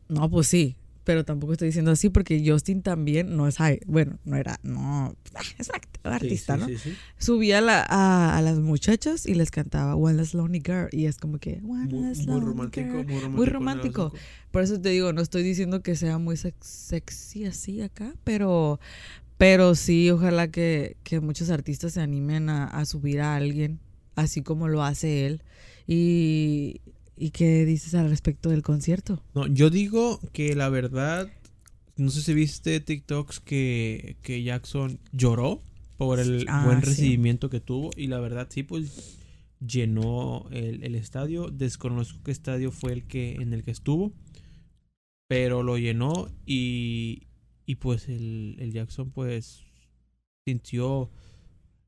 no, 0.09 0.28
pues 0.31 0.47
sí, 0.49 0.77
pero 1.05 1.24
tampoco 1.24 1.53
estoy 1.53 1.69
diciendo 1.69 1.91
así 1.93 2.09
porque 2.09 2.43
Justin 2.45 2.83
también 2.83 3.37
no 3.37 3.47
es, 3.47 3.57
bueno, 3.87 4.19
no 4.24 4.37
era, 4.37 4.59
no, 4.62 5.15
ah, 5.35 5.43
es 5.59 5.69
un 5.69 5.74
act- 5.77 6.01
artista, 6.05 6.57
Sí, 6.57 6.73
¿no? 6.73 6.78
sí. 6.78 6.95
Subía 7.19 7.59
a, 7.59 7.61
la- 7.61 7.87
a, 7.89 8.37
a 8.39 8.43
las 8.43 8.59
muchachas 8.59 9.27
y 9.27 9.35
les 9.35 9.51
cantaba 9.51 9.95
One 9.95 10.15
Less 10.16 10.33
Lonely 10.35 10.62
Girl 10.65 10.89
y 10.91 11.05
es 11.07 11.19
como 11.19 11.39
que 11.39 11.61
One 11.65 11.87
Muy, 11.93 12.41
romántico, 12.41 12.87
Girl. 12.87 13.07
muy 13.07 13.20
romántico. 13.20 13.31
Muy 13.37 13.47
romántico. 13.47 14.12
Por 14.51 14.62
eso 14.62 14.81
te 14.81 14.89
digo, 14.89 15.12
no 15.12 15.20
estoy 15.20 15.43
diciendo 15.43 15.83
que 15.83 15.95
sea 15.97 16.19
muy 16.19 16.37
sex- 16.37 16.66
sexy 16.66 17.45
así 17.45 17.83
acá, 17.83 18.15
pero, 18.24 18.81
pero 19.39 19.75
sí, 19.75 20.11
ojalá 20.11 20.51
que, 20.51 20.97
que 21.05 21.21
muchos 21.21 21.51
artistas 21.51 21.93
se 21.95 22.01
animen 22.01 22.49
a, 22.49 22.65
a 22.67 22.85
subir 22.87 23.21
a 23.21 23.37
alguien 23.37 23.81
así 24.15 24.43
como 24.43 24.69
lo 24.69 24.83
hace 24.83 25.27
él. 25.27 25.43
Y, 25.87 26.81
¿Y 27.17 27.31
qué 27.31 27.65
dices 27.65 27.95
al 27.95 28.09
respecto 28.11 28.51
del 28.51 28.63
concierto? 28.63 29.23
No, 29.35 29.47
yo 29.47 29.71
digo 29.71 30.21
que 30.33 30.55
la 30.55 30.69
verdad, 30.69 31.29
no 31.97 32.11
sé 32.11 32.23
si 32.23 32.35
viste 32.35 32.81
TikToks 32.81 33.41
que, 33.41 34.17
que 34.23 34.43
Jackson 34.43 34.99
lloró 35.13 35.63
por 35.97 36.19
el 36.19 36.47
Ah, 36.49 36.65
buen 36.65 36.81
sí. 36.83 36.87
recibimiento 36.91 37.49
que 37.51 37.61
tuvo 37.61 37.91
y 37.97 38.07
la 38.09 38.21
verdad 38.21 38.49
sí, 38.51 38.63
pues 38.63 39.19
llenó 39.67 40.47
el, 40.51 40.83
el 40.83 40.95
estadio. 40.95 41.49
Desconozco 41.51 42.19
qué 42.25 42.31
estadio 42.33 42.71
fue 42.73 42.93
el 42.93 43.05
que 43.07 43.35
en 43.37 43.53
el 43.55 43.63
que 43.65 43.71
estuvo, 43.71 44.13
pero 45.29 45.63
lo 45.63 45.79
llenó 45.79 46.29
y, 46.47 47.23
y 47.67 47.77
pues 47.77 48.09
el, 48.09 48.57
el 48.59 48.73
Jackson 48.73 49.11
pues 49.11 49.65
sintió 50.47 51.11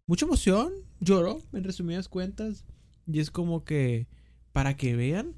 mucha 0.06 0.26
emoción, 0.26 0.72
lloró 1.00 1.40
en 1.52 1.64
resumidas 1.64 2.08
cuentas 2.08 2.64
y 3.06 3.20
es 3.20 3.30
como 3.30 3.64
que 3.64 4.08
para 4.52 4.76
que 4.76 4.96
vean 4.96 5.36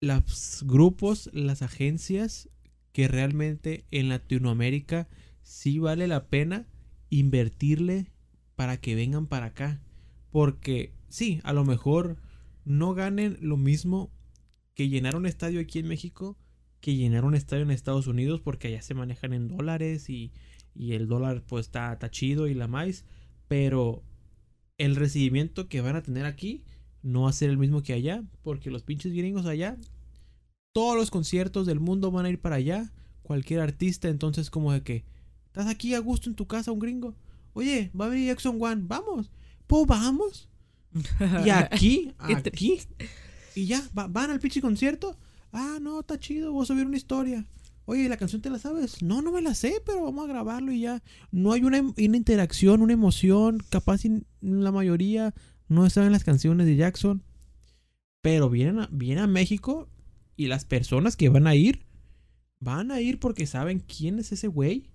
los 0.00 0.64
grupos, 0.66 1.30
las 1.32 1.62
agencias 1.62 2.48
que 2.92 3.08
realmente 3.08 3.84
en 3.90 4.08
Latinoamérica 4.08 5.08
sí 5.42 5.78
vale 5.78 6.06
la 6.06 6.28
pena 6.28 6.66
invertirle 7.10 8.12
para 8.56 8.76
que 8.80 8.94
vengan 8.94 9.26
para 9.26 9.46
acá. 9.46 9.80
Porque 10.30 10.92
sí, 11.08 11.40
a 11.44 11.52
lo 11.52 11.64
mejor 11.64 12.16
no 12.64 12.94
ganen 12.94 13.38
lo 13.40 13.56
mismo 13.56 14.10
que 14.74 14.88
llenar 14.88 15.16
un 15.16 15.26
estadio 15.26 15.60
aquí 15.60 15.78
en 15.78 15.88
México 15.88 16.36
que 16.84 16.96
llenar 16.96 17.24
un 17.24 17.34
estadio 17.34 17.62
en 17.62 17.70
Estados 17.70 18.06
Unidos 18.06 18.40
porque 18.42 18.68
allá 18.68 18.82
se 18.82 18.92
manejan 18.94 19.32
en 19.32 19.48
dólares 19.48 20.10
y, 20.10 20.32
y 20.74 20.92
el 20.92 21.08
dólar 21.08 21.42
pues 21.46 21.66
está, 21.66 21.92
está 21.94 22.10
chido 22.10 22.46
y 22.46 22.54
la 22.54 22.68
más. 22.68 23.04
Pero 23.48 24.02
el 24.76 24.96
recibimiento 24.96 25.68
que 25.68 25.80
van 25.80 25.96
a 25.96 26.02
tener 26.02 26.26
aquí 26.26 26.62
no 27.02 27.22
va 27.22 27.30
a 27.30 27.32
ser 27.32 27.48
el 27.50 27.58
mismo 27.58 27.82
que 27.82 27.92
allá 27.94 28.22
porque 28.42 28.70
los 28.70 28.82
pinches 28.82 29.12
gringos 29.12 29.46
allá, 29.46 29.78
todos 30.72 30.96
los 30.96 31.10
conciertos 31.10 31.66
del 31.66 31.80
mundo 31.80 32.10
van 32.10 32.26
a 32.26 32.30
ir 32.30 32.40
para 32.40 32.56
allá. 32.56 32.92
Cualquier 33.22 33.60
artista, 33.60 34.08
entonces 34.08 34.50
como 34.50 34.72
de 34.72 34.82
que, 34.82 35.04
¿estás 35.46 35.66
aquí 35.66 35.94
a 35.94 35.98
gusto 36.00 36.28
en 36.28 36.34
tu 36.36 36.46
casa 36.46 36.72
un 36.72 36.78
gringo? 36.78 37.14
Oye, 37.54 37.90
va 37.98 38.06
a 38.06 38.08
venir 38.08 38.26
Jackson 38.26 38.58
One, 38.60 38.82
vamos. 38.86 39.30
Pues 39.66 39.86
vamos. 39.86 40.48
Y 41.44 41.48
aquí, 41.50 42.12
aquí. 42.18 42.80
Y 43.54 43.66
ya, 43.66 43.82
va- 43.96 44.08
van 44.08 44.30
al 44.30 44.40
pinche 44.40 44.60
concierto. 44.60 45.16
Ah, 45.56 45.78
no, 45.80 46.00
está 46.00 46.18
chido, 46.18 46.52
voy 46.52 46.64
a 46.64 46.66
subir 46.66 46.84
una 46.84 46.96
historia. 46.96 47.46
Oye, 47.84 48.08
¿la 48.08 48.16
canción 48.16 48.42
te 48.42 48.50
la 48.50 48.58
sabes? 48.58 49.02
No, 49.02 49.22
no 49.22 49.30
me 49.30 49.40
la 49.40 49.54
sé, 49.54 49.80
pero 49.86 50.02
vamos 50.02 50.24
a 50.24 50.28
grabarlo 50.28 50.72
y 50.72 50.80
ya. 50.80 51.00
No 51.30 51.52
hay 51.52 51.62
una, 51.62 51.80
una 51.80 52.16
interacción, 52.16 52.82
una 52.82 52.92
emoción. 52.92 53.62
Capaz 53.68 54.02
la 54.40 54.72
mayoría 54.72 55.32
no 55.68 55.88
saben 55.90 56.10
las 56.10 56.24
canciones 56.24 56.66
de 56.66 56.74
Jackson. 56.74 57.22
Pero 58.20 58.50
vienen 58.50 58.80
a, 58.80 58.88
vienen 58.90 59.22
a 59.22 59.28
México 59.28 59.88
y 60.36 60.48
las 60.48 60.64
personas 60.64 61.14
que 61.14 61.28
van 61.28 61.46
a 61.46 61.54
ir, 61.54 61.86
van 62.58 62.90
a 62.90 63.00
ir 63.00 63.20
porque 63.20 63.46
saben 63.46 63.78
quién 63.78 64.18
es 64.18 64.32
ese 64.32 64.48
güey. 64.48 64.90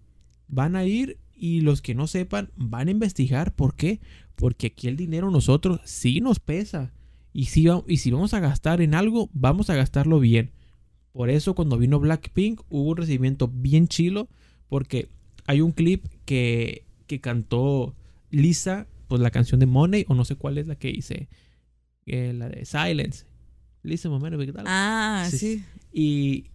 Van 0.50 0.76
a 0.76 0.84
ir 0.84 1.20
y 1.34 1.62
los 1.62 1.82
que 1.82 1.96
no 1.96 2.06
sepan 2.06 2.52
van 2.58 2.90
a 2.90 2.92
investigar. 2.92 3.56
¿Por 3.56 3.76
qué? 3.76 4.02
Porque 4.36 4.68
aquí 4.68 4.90
el 4.90 4.98
dinero 4.98 5.32
nosotros 5.32 5.80
sí 5.86 6.20
nos 6.20 6.40
pesa. 6.40 6.92
Y 7.34 7.46
si, 7.46 7.68
y 7.88 7.98
si 7.98 8.12
vamos 8.12 8.34
a 8.34 8.40
gastar 8.40 8.82
en 8.82 8.96
algo, 8.96 9.30
vamos 9.34 9.70
a 9.70 9.76
gastarlo 9.76 10.20
bien. 10.20 10.52
Por 11.12 11.30
eso 11.30 11.56
cuando 11.56 11.78
vino 11.78 12.00
Blackpink 12.00 12.62
hubo 12.70 12.90
un 12.92 12.98
recibimiento 12.98 13.48
bien 13.48 13.88
chilo. 13.88 14.28
Porque 14.68 15.10
hay 15.48 15.62
un 15.62 15.72
clip 15.72 16.06
que, 16.26 16.86
que 17.08 17.20
cantó 17.20 17.96
Lisa, 18.30 18.88
pues 19.08 19.20
la 19.22 19.32
canción 19.32 19.60
de 19.60 19.66
Money, 19.66 20.06
o 20.08 20.14
no 20.14 20.26
sé 20.26 20.36
cuál 20.36 20.58
es 20.60 20.68
la 20.68 20.76
que 20.76 20.90
hice. 20.92 21.28
eh, 22.06 22.34
la 22.34 22.50
de 22.50 22.66
Silence. 22.66 23.26
Lisa, 23.84 24.10
momento, 24.10 24.38
¿qué 24.38 24.52
tal? 24.54 24.66
Ah, 24.68 25.28
Sí, 25.30 25.38
sí. 25.38 25.64
Y, 25.94 26.46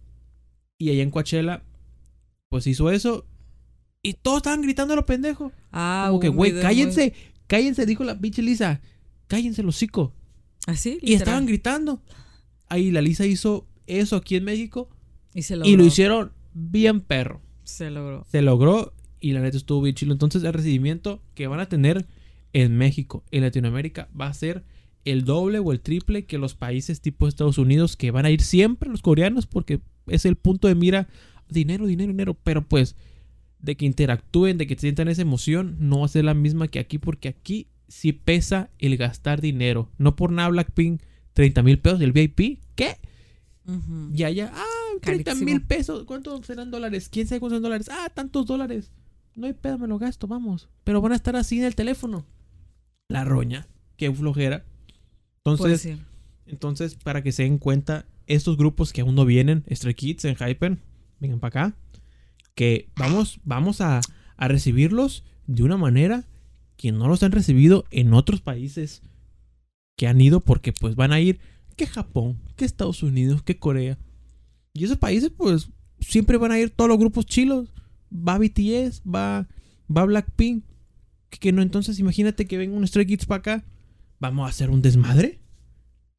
y 0.77 0.89
allá 0.91 1.03
en 1.03 1.11
Coachella, 1.11 1.63
pues 2.49 2.67
hizo 2.67 2.89
eso. 2.91 3.25
Y 4.01 4.13
todos 4.13 4.37
estaban 4.37 4.61
gritando 4.61 4.93
a 4.93 4.97
los 4.97 5.05
pendejos. 5.05 5.51
Ah, 5.71 6.05
Como 6.09 6.19
que, 6.19 6.29
güey, 6.29 6.51
cállense, 6.61 7.13
cállense, 7.47 7.85
dijo 7.85 8.03
la 8.03 8.17
pinche 8.19 8.41
Lisa. 8.41 8.79
Cállense 9.27 9.63
los 9.63 9.75
hocico. 9.75 10.13
Así, 10.65 10.97
Y 11.01 11.13
estaban 11.13 11.45
gritando. 11.45 12.01
Ahí 12.67 12.91
la 12.91 13.01
Lisa 13.01 13.25
hizo 13.25 13.67
eso 13.87 14.15
aquí 14.15 14.35
en 14.35 14.43
México. 14.43 14.89
Y 15.33 15.43
se 15.43 15.55
Y 15.63 15.77
lo 15.77 15.85
hicieron 15.85 16.31
bien 16.53 17.01
perro. 17.01 17.41
Se 17.63 17.91
logró. 17.91 18.25
Se 18.29 18.41
logró 18.41 18.93
y 19.19 19.33
la 19.33 19.41
neta 19.41 19.57
estuvo 19.57 19.81
bien 19.81 19.95
chilo. 19.95 20.13
Entonces 20.13 20.43
el 20.43 20.53
recibimiento 20.53 21.21
que 21.33 21.47
van 21.47 21.59
a 21.59 21.67
tener 21.67 22.07
en 22.53 22.77
México, 22.77 23.23
en 23.31 23.41
Latinoamérica, 23.41 24.07
va 24.19 24.27
a 24.27 24.33
ser 24.33 24.63
el 25.03 25.23
doble 25.23 25.59
o 25.59 25.71
el 25.71 25.81
triple 25.81 26.25
que 26.25 26.37
los 26.37 26.55
países 26.55 27.01
tipo 27.01 27.27
Estados 27.27 27.57
Unidos 27.57 27.95
que 27.95 28.11
van 28.11 28.25
a 28.25 28.31
ir 28.31 28.41
siempre 28.41 28.89
los 28.89 29.01
coreanos 29.01 29.45
porque 29.45 29.81
es 30.07 30.25
el 30.25 30.35
punto 30.35 30.67
de 30.67 30.75
mira. 30.75 31.07
Dinero, 31.47 31.85
dinero, 31.85 32.11
dinero. 32.11 32.37
Pero 32.43 32.67
pues 32.67 32.95
de 33.59 33.75
que 33.75 33.85
interactúen, 33.85 34.57
de 34.57 34.67
que 34.67 34.75
sientan 34.75 35.07
esa 35.07 35.21
emoción, 35.21 35.75
no 35.79 35.99
va 35.99 36.05
a 36.05 36.09
ser 36.09 36.25
la 36.25 36.33
misma 36.33 36.67
que 36.67 36.79
aquí 36.79 36.97
porque 36.97 37.27
aquí 37.27 37.67
sí 37.87 38.13
pesa 38.13 38.69
el 38.79 38.97
gastar 38.97 39.41
dinero. 39.41 39.89
No 39.97 40.15
por 40.15 40.31
nada 40.31 40.49
Blackpink 40.49 41.01
30 41.33 41.63
mil 41.63 41.79
pesos 41.79 41.99
del 41.99 42.11
VIP. 42.11 42.59
¿Qué? 42.75 42.97
Ujú. 43.67 44.11
Y 44.13 44.23
allá, 44.23 44.51
ah, 44.53 44.63
30 45.01 45.23
Carísimo. 45.31 45.51
mil 45.51 45.61
pesos. 45.61 46.03
¿Cuántos 46.05 46.45
serán 46.45 46.71
dólares? 46.71 47.09
¿Quién 47.09 47.27
sabe 47.27 47.39
cuántos 47.39 47.57
son 47.57 47.63
dólares? 47.63 47.89
Ah, 47.91 48.09
tantos 48.13 48.45
dólares. 48.45 48.91
No 49.35 49.47
hay 49.47 49.53
pedo, 49.53 49.77
me 49.77 49.87
lo 49.87 49.97
gasto, 49.99 50.27
vamos. 50.27 50.69
Pero 50.83 51.01
van 51.01 51.11
a 51.11 51.15
estar 51.15 51.35
así 51.35 51.57
en 51.59 51.65
el 51.65 51.75
teléfono. 51.75 52.25
La 53.09 53.25
roña. 53.25 53.67
Qué 53.97 54.11
flojera. 54.11 54.63
Entonces, 55.43 55.83
Pues 55.83 55.99
entonces, 56.47 56.95
para 56.95 57.21
que 57.23 57.31
se 57.31 57.43
den 57.43 57.57
cuenta, 57.57 58.05
estos 58.27 58.55
grupos 58.57 58.93
que 58.93 59.01
aún 59.01 59.15
no 59.15 59.25
vienen, 59.25 59.63
Stray 59.71 59.93
Kids 59.95 60.25
en 60.25 60.35
Hypen, 60.35 60.79
vengan 61.19 61.39
para 61.39 61.65
acá. 61.67 61.77
Que 62.53 62.89
vamos, 62.95 63.39
vamos 63.43 63.81
a, 63.81 63.99
a 64.37 64.47
recibirlos 64.47 65.23
de 65.47 65.63
una 65.63 65.75
manera 65.77 66.23
que 66.77 66.91
no 66.91 67.07
los 67.07 67.23
han 67.23 67.31
recibido 67.31 67.85
en 67.91 68.13
otros 68.13 68.41
países 68.41 69.01
que 69.95 70.07
han 70.07 70.19
ido 70.19 70.41
porque 70.41 70.73
pues 70.73 70.95
van 70.95 71.13
a 71.13 71.19
ir 71.19 71.39
que 71.75 71.87
Japón, 71.87 72.39
que 72.55 72.65
Estados 72.65 73.03
Unidos, 73.03 73.43
que 73.43 73.57
Corea. 73.57 73.97
Y 74.73 74.85
esos 74.85 74.97
países 74.97 75.31
pues 75.35 75.69
siempre 75.99 76.37
van 76.37 76.51
a 76.51 76.59
ir 76.59 76.69
todos 76.69 76.89
los 76.89 76.99
grupos 76.99 77.25
chilos. 77.25 77.73
Va 78.11 78.37
BTS, 78.37 79.01
va, 79.03 79.47
va 79.95 80.05
Blackpink. 80.05 80.63
Que, 81.29 81.51
no, 81.51 81.61
entonces 81.61 81.99
imagínate 81.99 82.45
que 82.45 82.57
venga 82.57 82.77
un 82.77 82.87
Stray 82.87 83.05
Kids 83.05 83.25
para 83.25 83.39
acá. 83.39 83.65
Vamos 84.19 84.45
a 84.45 84.49
hacer 84.49 84.69
un 84.69 84.81
desmadre. 84.81 85.39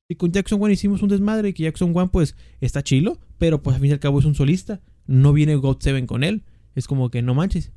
Y 0.08 0.16
con 0.16 0.30
Jackson 0.30 0.62
One 0.62 0.74
hicimos 0.74 1.02
un 1.02 1.08
desmadre. 1.08 1.50
Y 1.50 1.52
que 1.54 1.64
Jackson 1.64 1.92
One 1.94 2.10
pues 2.12 2.36
está 2.60 2.82
chilo. 2.82 3.18
Pero 3.38 3.62
pues 3.62 3.74
al 3.74 3.80
fin 3.80 3.90
y 3.90 3.92
al 3.94 4.00
cabo 4.00 4.18
es 4.18 4.26
un 4.26 4.34
solista. 4.34 4.82
No 5.06 5.32
viene 5.32 5.56
God 5.56 5.78
Seven 5.80 6.06
con 6.06 6.22
él. 6.22 6.44
Es 6.74 6.86
como 6.86 7.10
que 7.10 7.22
no 7.22 7.34
manches. 7.34 7.72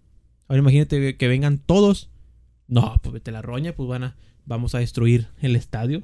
Ahora 0.47 0.60
imagínate 0.60 1.15
que 1.15 1.27
vengan 1.27 1.60
todos. 1.60 2.10
No, 2.70 3.00
pues 3.02 3.14
vete 3.14 3.32
la 3.32 3.41
roña. 3.41 3.74
Pues 3.74 3.90
van 3.90 4.04
a, 4.04 4.16
vamos 4.46 4.76
a 4.76 4.80
destruir 4.80 5.28
el 5.41 5.56
estadio. 5.56 6.04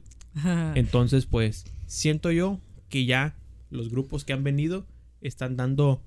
Entonces, 0.76 1.26
pues, 1.26 1.64
siento 1.86 2.30
yo 2.32 2.60
que 2.90 3.06
ya 3.06 3.36
los 3.70 3.90
grupos 3.90 4.26
que 4.26 4.34
han 4.34 4.44
venido 4.44 4.86
están 5.22 5.56
dando 5.56 6.02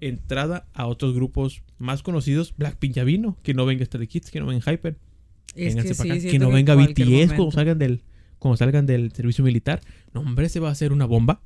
entrada 0.00 0.66
a 0.72 0.86
otros 0.86 1.14
grupos 1.14 1.62
más 1.78 2.02
conocidos. 2.02 2.54
Blackpink 2.56 2.94
ya 2.94 3.04
vino, 3.04 3.38
que 3.42 3.54
no 3.54 3.66
venga 3.66 3.84
Stray 3.84 4.06
Kids, 4.06 4.30
que 4.30 4.40
no 4.40 4.46
venga 4.46 4.72
Hyper, 4.72 4.98
Es 5.54 5.74
que 5.74 5.94
sí, 5.94 6.10
acá, 6.10 6.20
que 6.20 6.38
no 6.38 6.48
que 6.48 6.54
venga 6.54 6.74
BTS 6.74 7.34
cuando 7.34 7.50
salgan 7.50 7.78
del 7.78 8.02
cuando 8.38 8.56
salgan 8.56 8.86
del 8.86 9.12
servicio 9.12 9.44
militar. 9.44 9.80
No, 10.12 10.20
hombre, 10.20 10.48
se 10.48 10.60
va 10.60 10.68
a 10.68 10.72
hacer 10.72 10.92
una 10.92 11.06
bomba. 11.06 11.42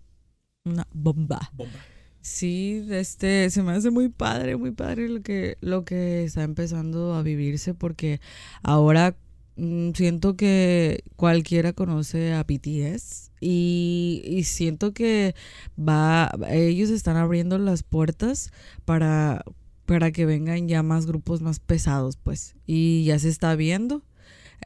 Una 0.65 0.87
bomba. 0.93 1.51
Bomba. 1.53 1.79
Sí, 2.27 2.85
este, 2.91 3.49
se 3.51 3.63
me 3.63 3.71
hace 3.71 3.91
muy 3.91 4.09
padre, 4.09 4.57
muy 4.57 4.73
padre 4.73 5.09
lo 5.09 5.23
que, 5.23 5.57
lo 5.61 5.85
que 5.85 6.25
está 6.25 6.43
empezando 6.43 7.15
a 7.15 7.23
vivirse 7.23 7.73
porque 7.73 8.21
ahora 8.65 9.17
mm, 9.55 9.93
siento 9.93 10.37
que 10.37 11.05
cualquiera 11.15 11.73
conoce 11.73 12.35
a 12.35 12.43
BTS 12.43 13.31
y, 13.41 14.23
y 14.27 14.43
siento 14.43 14.93
que 14.93 15.37
va, 15.79 16.33
ellos 16.51 16.91
están 16.91 17.17
abriendo 17.17 17.59
las 17.59 17.85
puertas 17.85 18.51
para, 18.85 19.45
para 19.87 20.11
que 20.11 20.27
vengan 20.27 20.67
ya 20.67 20.83
más 20.83 21.07
grupos 21.07 21.43
más 21.43 21.61
pesados, 21.61 22.17
pues, 22.17 22.57
y 22.67 23.05
ya 23.05 23.21
se 23.21 23.29
está 23.29 23.55
viendo. 23.55 24.03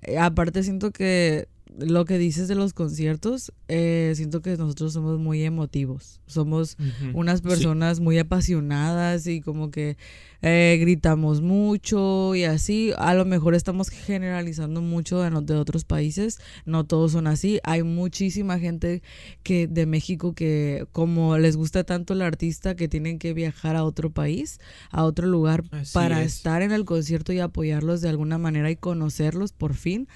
Eh, 0.02 0.18
aparte 0.18 0.62
siento 0.62 0.92
que 0.92 1.46
lo 1.78 2.05
que 2.05 2.18
dices 2.18 2.48
de 2.48 2.55
los 2.55 2.72
conciertos, 2.72 3.52
eh, 3.68 4.12
siento 4.16 4.42
que 4.42 4.56
nosotros 4.56 4.92
somos 4.92 5.18
muy 5.18 5.42
emotivos, 5.44 6.20
somos 6.26 6.76
unas 7.14 7.38
Sí. 7.40 7.44
personas 7.48 8.01
muy 8.01 8.18
apasionadas 8.18 9.26
y 9.26 9.40
como 9.40 9.70
que 9.70 9.97
eh, 10.42 10.78
gritamos 10.80 11.42
mucho 11.42 12.34
y 12.34 12.44
así. 12.44 12.92
A 12.98 13.14
lo 13.14 13.24
mejor 13.24 13.55
estamos 13.55 13.90
generalizando 13.90 14.80
mucho 14.80 15.20
de, 15.20 15.30
de 15.42 15.55
otros 15.55 15.84
países, 15.84 16.38
no 16.64 16.84
todos 16.84 17.12
son 17.12 17.26
así. 17.26 17.60
Hay 17.62 17.82
muchísima 17.82 18.59
gente 18.59 19.02
que 19.42 19.66
de 19.68 19.86
México 19.86 20.34
que 20.34 20.86
como 20.92 21.36
les 21.38 21.56
gusta 21.56 21.84
tanto 21.84 22.14
el 22.14 22.22
artista 22.22 22.74
que 22.74 22.88
tienen 22.88 23.18
que 23.18 23.34
viajar 23.34 23.76
a 23.76 23.84
otro 23.84 24.10
país, 24.10 24.59
a 24.90 25.05
otro 25.05 25.26
lugar 25.26 25.64
Así 25.70 25.92
para 25.94 26.22
es. 26.22 26.36
estar 26.36 26.62
en 26.62 26.72
el 26.72 26.84
concierto 26.84 27.32
y 27.32 27.38
apoyarlos 27.40 28.01
de 28.01 28.09
alguna 28.09 28.38
manera 28.38 28.70
y 28.70 28.76
conocerlos 28.76 29.52
por 29.52 29.74
fin. 29.74 30.09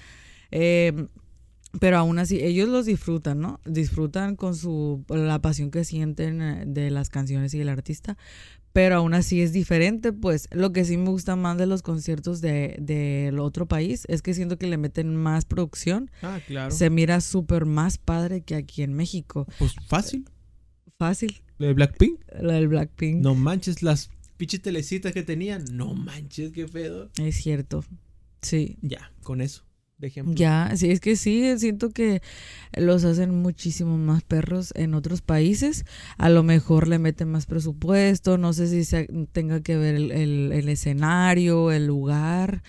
Eh, 0.51 1.07
pero 1.79 1.97
aún 1.97 2.19
así, 2.19 2.39
ellos 2.41 2.69
los 2.69 2.85
disfrutan, 2.85 3.39
¿no? 3.39 3.59
Disfrutan 3.65 4.35
con 4.35 4.55
su 4.55 5.03
la 5.09 5.41
pasión 5.41 5.71
que 5.71 5.83
sienten 5.83 6.41
eh, 6.41 6.63
de 6.67 6.89
las 6.91 7.09
canciones 7.09 7.53
y 7.53 7.59
el 7.61 7.69
artista. 7.69 8.17
Pero 8.73 8.97
aún 8.97 9.13
así 9.13 9.39
es 9.41 9.53
diferente, 9.53 10.11
pues 10.11 10.49
lo 10.51 10.73
que 10.73 10.83
sí 10.83 10.97
me 10.97 11.09
gusta 11.09 11.37
más 11.37 11.57
de 11.57 11.65
los 11.65 11.81
conciertos 11.81 12.41
de- 12.41 12.75
del 12.81 13.39
otro 13.39 13.67
país 13.67 14.03
es 14.09 14.21
que 14.21 14.33
siento 14.33 14.57
que 14.57 14.67
le 14.67 14.77
meten 14.77 15.15
más 15.15 15.45
producción. 15.45 16.11
Ah, 16.21 16.39
claro. 16.45 16.71
Se 16.71 16.89
mira 16.89 17.21
súper 17.21 17.65
más 17.65 17.97
padre 17.97 18.41
que 18.41 18.55
aquí 18.55 18.81
en 18.83 18.93
México. 18.93 19.47
Pues 19.59 19.73
fácil. 19.87 20.25
Fácil, 20.97 21.41
Lo 21.57 21.67
de 21.67 21.73
Blackpink. 21.73 22.19
lo 22.41 22.51
del 22.53 22.67
Blackpink. 22.69 23.21
No 23.21 23.33
manches 23.35 23.81
las 23.81 24.09
pinches 24.37 24.61
telecitas 24.61 25.13
que 25.13 25.23
tenían. 25.23 25.63
No 25.71 25.93
manches, 25.93 26.51
qué 26.51 26.65
pedo. 26.67 27.09
Es 27.21 27.35
cierto. 27.37 27.83
Sí. 28.41 28.77
Ya, 28.81 29.11
con 29.23 29.39
eso. 29.41 29.63
Ya, 30.35 30.71
sí, 30.75 30.91
es 30.91 30.99
que 30.99 31.15
sí, 31.15 31.57
siento 31.57 31.89
que 31.91 32.21
los 32.75 33.05
hacen 33.05 33.31
muchísimo 33.41 33.97
más 33.97 34.23
perros 34.23 34.73
en 34.75 34.93
otros 34.93 35.21
países. 35.21 35.85
A 36.17 36.29
lo 36.29 36.43
mejor 36.43 36.87
le 36.87 36.99
meten 36.99 37.29
más 37.31 37.45
presupuesto, 37.45 38.37
no 38.37 38.51
sé 38.53 38.67
si 38.67 38.83
se- 38.83 39.07
tenga 39.31 39.61
que 39.61 39.77
ver 39.77 39.95
el- 39.95 40.11
el 40.51 40.69
escenario, 40.69 41.71
el 41.71 41.85
lugar, 41.87 42.61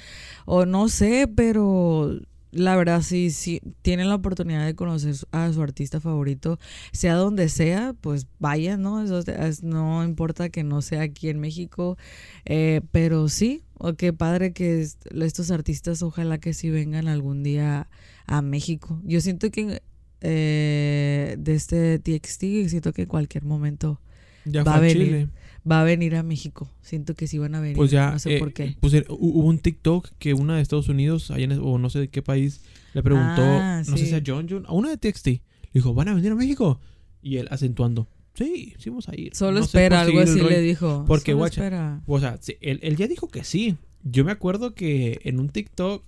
o 0.44 0.66
no 0.66 0.88
sé, 0.88 1.28
pero 1.34 2.20
la 2.52 2.74
verdad 2.76 3.02
sí, 3.02 3.30
sí, 3.30 3.60
tienen 3.82 4.08
la 4.08 4.14
oportunidad 4.14 4.64
de 4.64 4.74
conocer 4.74 5.14
a 5.32 5.52
su 5.52 5.62
artista 5.62 6.00
favorito, 6.00 6.58
sea 6.92 7.14
donde 7.14 7.48
sea, 7.48 7.94
pues 8.00 8.26
vayan, 8.38 8.82
¿no? 8.82 9.02
Eso 9.02 9.18
es- 9.18 9.62
no 9.62 10.02
importa 10.04 10.48
que 10.48 10.62
no 10.64 10.80
sea 10.82 11.02
aquí 11.02 11.28
en 11.28 11.38
México, 11.40 11.98
eh, 12.44 12.80
pero 12.92 13.28
sí, 13.28 13.62
o 13.78 13.94
qué 13.94 14.12
padre 14.12 14.52
que 14.52 14.80
est- 14.80 15.04
estos 15.14 15.50
artistas 15.50 16.02
ojalá 16.02 16.38
que 16.38 16.54
sí 16.54 16.70
vengan 16.70 17.08
algún 17.08 17.42
día 17.42 17.88
a 18.26 18.42
México. 18.42 19.00
Yo 19.04 19.20
siento 19.20 19.50
que 19.50 19.82
eh, 20.22 21.36
de 21.38 21.54
este 21.54 21.98
TXT, 21.98 22.68
siento 22.68 22.92
que 22.92 23.02
en 23.02 23.08
cualquier 23.08 23.44
momento 23.44 24.00
Ya 24.44 24.62
va 24.64 24.76
a 24.76 24.80
venir. 24.80 24.96
Chile. 25.06 25.28
Va 25.70 25.80
a 25.80 25.84
venir 25.84 26.14
a 26.16 26.22
México. 26.22 26.70
Siento 26.82 27.14
que 27.14 27.26
sí 27.26 27.38
van 27.38 27.54
a 27.54 27.60
venir. 27.60 27.76
Pues 27.76 27.90
ya, 27.90 28.12
no 28.12 28.18
sé 28.18 28.36
eh, 28.36 28.38
por 28.38 28.52
qué. 28.52 28.76
pues, 28.80 28.94
eh, 28.94 29.04
hu- 29.08 29.16
hubo 29.18 29.48
un 29.48 29.58
TikTok 29.58 30.10
que 30.18 30.34
una 30.34 30.56
de 30.56 30.62
Estados 30.62 30.88
Unidos, 30.88 31.30
allá 31.30 31.44
en- 31.44 31.58
o 31.60 31.78
no 31.78 31.90
sé 31.90 31.98
de 32.00 32.08
qué 32.08 32.22
país, 32.22 32.60
le 32.94 33.02
preguntó, 33.02 33.42
Ah, 33.42 33.82
no 33.88 33.96
sé 33.96 34.06
si 34.06 34.14
a 34.14 34.22
John 34.24 34.46
John, 34.48 34.64
a 34.66 34.72
una 34.72 34.90
de 34.90 34.96
TXT, 34.96 35.26
le 35.26 35.40
dijo, 35.74 35.92
¿van 35.94 36.08
a 36.08 36.14
venir 36.14 36.32
a 36.32 36.34
México? 36.34 36.80
Y 37.22 37.36
él 37.38 37.48
acentuando, 37.50 38.08
sí, 38.34 38.74
sí 38.78 38.90
vamos 38.90 39.08
a 39.08 39.16
ir. 39.18 39.34
Solo 39.34 39.58
No 39.58 39.64
espera, 39.64 40.00
algo 40.02 40.20
así 40.20 40.38
rollo". 40.38 40.50
le 40.50 40.60
dijo. 40.60 41.04
Porque, 41.06 41.32
Solo 41.32 41.38
guacha, 41.38 41.60
espera. 41.62 42.02
O 42.06 42.20
sea, 42.20 42.38
sí, 42.40 42.56
él, 42.60 42.78
él 42.82 42.96
ya 42.96 43.08
dijo 43.08 43.28
que 43.28 43.42
sí. 43.44 43.76
Yo 44.04 44.24
me 44.24 44.30
acuerdo 44.32 44.74
que 44.74 45.18
en 45.24 45.40
un 45.40 45.48
TikTok, 45.48 46.04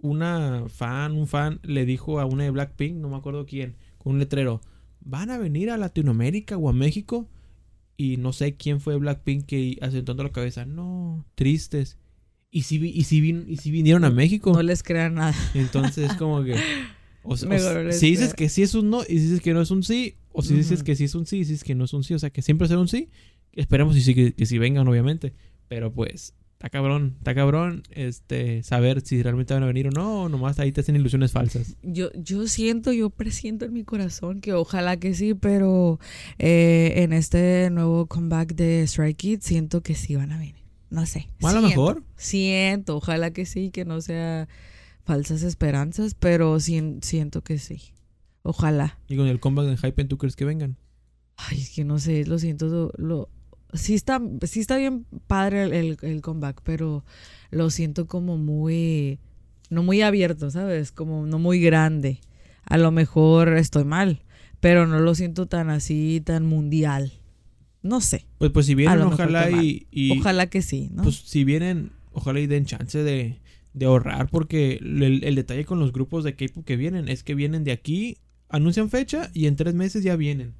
una 0.00 0.64
fan, 0.68 1.12
un 1.12 1.26
fan, 1.26 1.60
le 1.62 1.84
dijo 1.86 2.20
a 2.20 2.26
una 2.26 2.44
de 2.44 2.50
Blackpink, 2.50 2.96
no 2.96 3.08
me 3.08 3.16
acuerdo 3.16 3.46
quién, 3.46 3.76
con 3.98 4.12
un 4.14 4.18
letrero, 4.18 4.60
¿van 5.00 5.30
a 5.30 5.38
venir 5.38 5.70
a 5.70 5.76
Latinoamérica 5.78 6.56
o 6.58 6.68
a 6.68 6.72
México? 6.72 7.26
Y 8.00 8.16
no 8.16 8.32
sé 8.32 8.54
quién 8.54 8.80
fue 8.80 8.96
Blackpink 8.96 9.44
que 9.44 9.76
asentando 9.82 10.22
la 10.22 10.30
cabeza, 10.30 10.64
no, 10.64 11.26
tristes. 11.34 11.98
¿Y 12.50 12.62
si, 12.62 12.76
y 12.76 13.02
si, 13.04 13.20
vin- 13.20 13.44
y 13.48 13.56
si 13.56 13.70
vinieron 13.72 14.04
a 14.04 14.10
México? 14.10 14.52
No 14.54 14.62
les 14.62 14.82
crean 14.84 15.16
nada. 15.16 15.34
Entonces, 15.54 16.14
como 16.14 16.42
que. 16.44 16.54
O, 17.24 17.32
o 17.34 17.36
si 17.36 18.10
dices 18.10 18.32
que 18.34 18.48
sí 18.48 18.62
es 18.62 18.74
un 18.74 18.88
no 18.88 19.02
y 19.02 19.14
dices 19.18 19.40
que 19.40 19.52
no 19.52 19.60
es 19.60 19.70
un 19.72 19.82
sí, 19.82 20.14
o 20.32 20.42
si 20.42 20.54
dices 20.54 20.82
que 20.84 20.94
sí 20.94 21.04
es 21.04 21.14
un 21.16 21.26
sí 21.26 21.36
y 21.36 21.40
dices 21.40 21.64
que 21.64 21.74
no 21.74 21.84
es 21.84 21.92
un 21.92 22.04
sí, 22.04 22.14
o 22.14 22.18
sea, 22.20 22.30
que 22.30 22.40
siempre 22.40 22.68
será 22.68 22.80
un 22.80 22.88
sí, 22.88 23.08
esperemos 23.52 23.96
y 23.96 24.00
sí 24.00 24.14
que, 24.14 24.32
que 24.32 24.46
sí 24.46 24.56
vengan, 24.58 24.86
obviamente. 24.88 25.34
Pero 25.66 25.92
pues, 25.92 26.34
está 26.58 26.70
cabrón, 26.70 27.14
está 27.18 27.34
cabrón 27.36 27.84
este 27.92 28.64
saber 28.64 29.00
si 29.02 29.22
realmente 29.22 29.54
van 29.54 29.62
a 29.62 29.66
venir 29.66 29.86
o 29.86 29.90
no, 29.92 30.22
o 30.24 30.28
nomás 30.28 30.58
ahí 30.58 30.72
te 30.72 30.80
hacen 30.80 30.96
ilusiones 30.96 31.30
falsas. 31.30 31.76
Yo, 31.84 32.10
yo 32.14 32.48
siento, 32.48 32.92
yo 32.92 33.10
presiento 33.10 33.64
en 33.64 33.72
mi 33.72 33.84
corazón 33.84 34.40
que 34.40 34.52
ojalá 34.54 34.96
que 34.96 35.14
sí, 35.14 35.34
pero 35.34 36.00
eh, 36.38 36.94
en 36.96 37.12
este 37.12 37.70
nuevo 37.70 38.06
comeback 38.06 38.54
de 38.54 38.82
Strike 38.88 39.16
Kids 39.16 39.44
siento 39.44 39.82
que 39.82 39.94
sí 39.94 40.16
van 40.16 40.32
a 40.32 40.38
venir. 40.38 40.56
No 40.90 41.06
sé. 41.06 41.28
O 41.40 41.46
a 41.48 41.52
lo 41.52 41.62
mejor. 41.62 42.02
Siento, 42.16 42.96
ojalá 42.96 43.30
que 43.32 43.46
sí, 43.46 43.70
que 43.70 43.84
no 43.84 44.00
sea 44.00 44.48
falsas 45.04 45.42
esperanzas, 45.42 46.14
pero 46.14 46.58
sien- 46.60 47.00
siento 47.02 47.42
que 47.42 47.58
sí. 47.58 47.92
Ojalá. 48.42 48.98
Y 49.08 49.16
con 49.16 49.26
el 49.28 49.38
comeback 49.38 49.66
de 49.68 49.76
Hype, 49.76 50.04
¿tú 50.06 50.18
crees 50.18 50.34
que 50.34 50.44
vengan? 50.44 50.76
Ay, 51.36 51.60
es 51.60 51.70
que 51.70 51.84
no 51.84 51.98
sé, 51.98 52.24
lo 52.26 52.38
siento, 52.38 52.90
lo- 52.96 53.28
sí 53.74 53.94
está, 53.94 54.20
sí 54.42 54.60
está 54.60 54.76
bien 54.76 55.06
padre 55.26 55.64
el, 55.64 55.72
el- 55.72 55.98
el 56.02 56.20
comeback, 56.20 56.60
pero 56.64 57.04
lo 57.50 57.70
siento 57.70 58.06
como 58.06 58.36
muy, 58.36 59.18
no 59.70 59.82
muy 59.82 60.02
abierto, 60.02 60.50
¿sabes? 60.50 60.92
Como 60.92 61.26
no 61.26 61.38
muy 61.38 61.60
grande. 61.60 62.20
A 62.64 62.76
lo 62.78 62.90
mejor 62.90 63.56
estoy 63.56 63.84
mal, 63.84 64.22
pero 64.60 64.86
no 64.86 64.98
lo 65.00 65.14
siento 65.14 65.46
tan 65.46 65.70
así, 65.70 66.20
tan 66.24 66.44
mundial. 66.46 67.12
No 67.82 68.00
sé, 68.00 68.26
Pues, 68.38 68.50
pues 68.50 68.66
si 68.66 68.74
vienen, 68.74 69.02
ojalá 69.02 69.50
y, 69.50 69.86
y- 69.90 70.10
ojalá 70.18 70.46
que 70.48 70.62
sí, 70.62 70.90
¿no? 70.92 71.04
pues 71.04 71.16
si 71.16 71.44
vienen, 71.44 71.92
ojalá 72.12 72.40
y 72.40 72.46
den 72.48 72.66
chance 72.66 73.02
de, 73.02 73.38
de 73.72 73.86
ahorrar, 73.86 74.28
porque 74.30 74.78
el, 74.82 75.22
el 75.24 75.34
detalle 75.36 75.64
con 75.64 75.78
los 75.78 75.92
grupos 75.92 76.24
de 76.24 76.34
K-pop 76.34 76.64
que 76.64 76.76
vienen 76.76 77.08
es 77.08 77.22
que 77.22 77.34
vienen 77.36 77.62
de 77.64 77.72
aquí, 77.72 78.18
anuncian 78.48 78.90
fecha 78.90 79.30
y 79.32 79.46
en 79.46 79.54
tres 79.56 79.74
meses 79.74 80.02
ya 80.02 80.16
vienen. 80.16 80.54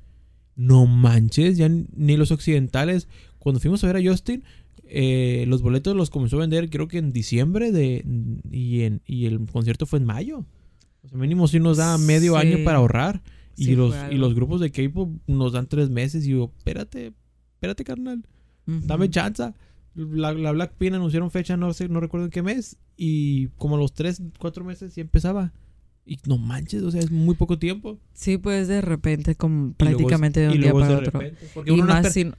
No 0.58 0.84
manches, 0.86 1.56
ya 1.56 1.68
ni- 1.70 2.16
los 2.18 2.30
occidentales. 2.32 3.08
Cuando 3.38 3.60
fuimos 3.60 3.82
a 3.84 3.86
ver 3.86 3.96
a 3.96 4.10
Justin, 4.10 4.42
eh, 4.84 5.44
los 5.48 5.62
boletos 5.62 5.94
los 5.96 6.10
comenzó 6.10 6.36
a 6.36 6.40
vender 6.40 6.68
creo 6.68 6.88
que 6.88 6.98
en 6.98 7.12
diciembre 7.12 7.72
de 7.72 8.04
y, 8.50 8.82
en, 8.82 9.00
y 9.06 9.26
el 9.26 9.46
concierto 9.50 9.86
fue 9.86 10.00
en 10.00 10.04
mayo. 10.04 10.44
O 11.04 11.08
sea, 11.08 11.16
mínimo 11.18 11.46
sí 11.48 11.60
nos 11.60 11.76
da 11.76 11.96
medio 11.96 12.34
Sí. 12.34 12.46
año 12.46 12.64
para 12.64 12.78
ahorrar. 12.78 13.22
Y, 13.56 13.66
Sí, 13.66 13.76
los, 13.76 13.94
y 14.10 14.16
los 14.16 14.34
grupos 14.34 14.60
de 14.60 14.70
K-pop 14.70 15.10
nos 15.28 15.52
dan 15.52 15.68
tres 15.68 15.90
meses. 15.90 16.26
Y 16.26 16.30
yo, 16.30 16.52
espérate, 16.58 17.12
espérate, 17.54 17.84
carnal. 17.84 18.24
Dame 18.66 19.08
chance. 19.10 19.52
La, 19.94 20.32
la 20.34 20.52
Blackpink 20.52 20.94
anunciaron 20.94 21.30
fecha, 21.30 21.56
no 21.56 21.72
sé, 21.72 21.88
no 21.88 22.00
recuerdo 22.00 22.26
en 22.26 22.30
qué 22.30 22.42
mes. 22.42 22.76
Y 22.96 23.46
como 23.56 23.76
los 23.76 23.92
3, 23.94 24.20
4 24.38 24.64
meses 24.64 24.94
ya 24.94 25.02
empezaba. 25.02 25.52
Y 26.08 26.18
no 26.26 26.38
manches, 26.38 26.82
o 26.82 26.90
sea, 26.90 27.00
es 27.00 27.10
muy 27.10 27.34
poco 27.34 27.58
tiempo. 27.58 27.98
Sí, 28.14 28.38
pues 28.38 28.66
de 28.66 28.80
repente, 28.80 29.34
como 29.34 29.56
luego 29.56 29.74
prácticamente 29.76 30.40
de 30.40 30.48
un 30.48 30.60
día 30.60 30.72
para 30.72 30.88
de 30.88 30.94
otro. 30.94 31.20
repente, 31.20 31.46
Porque 31.52 31.70
Y 31.70 31.74
uno, 31.74 31.84
no 31.84 31.92
espera, 31.92 32.10
si, 32.10 32.32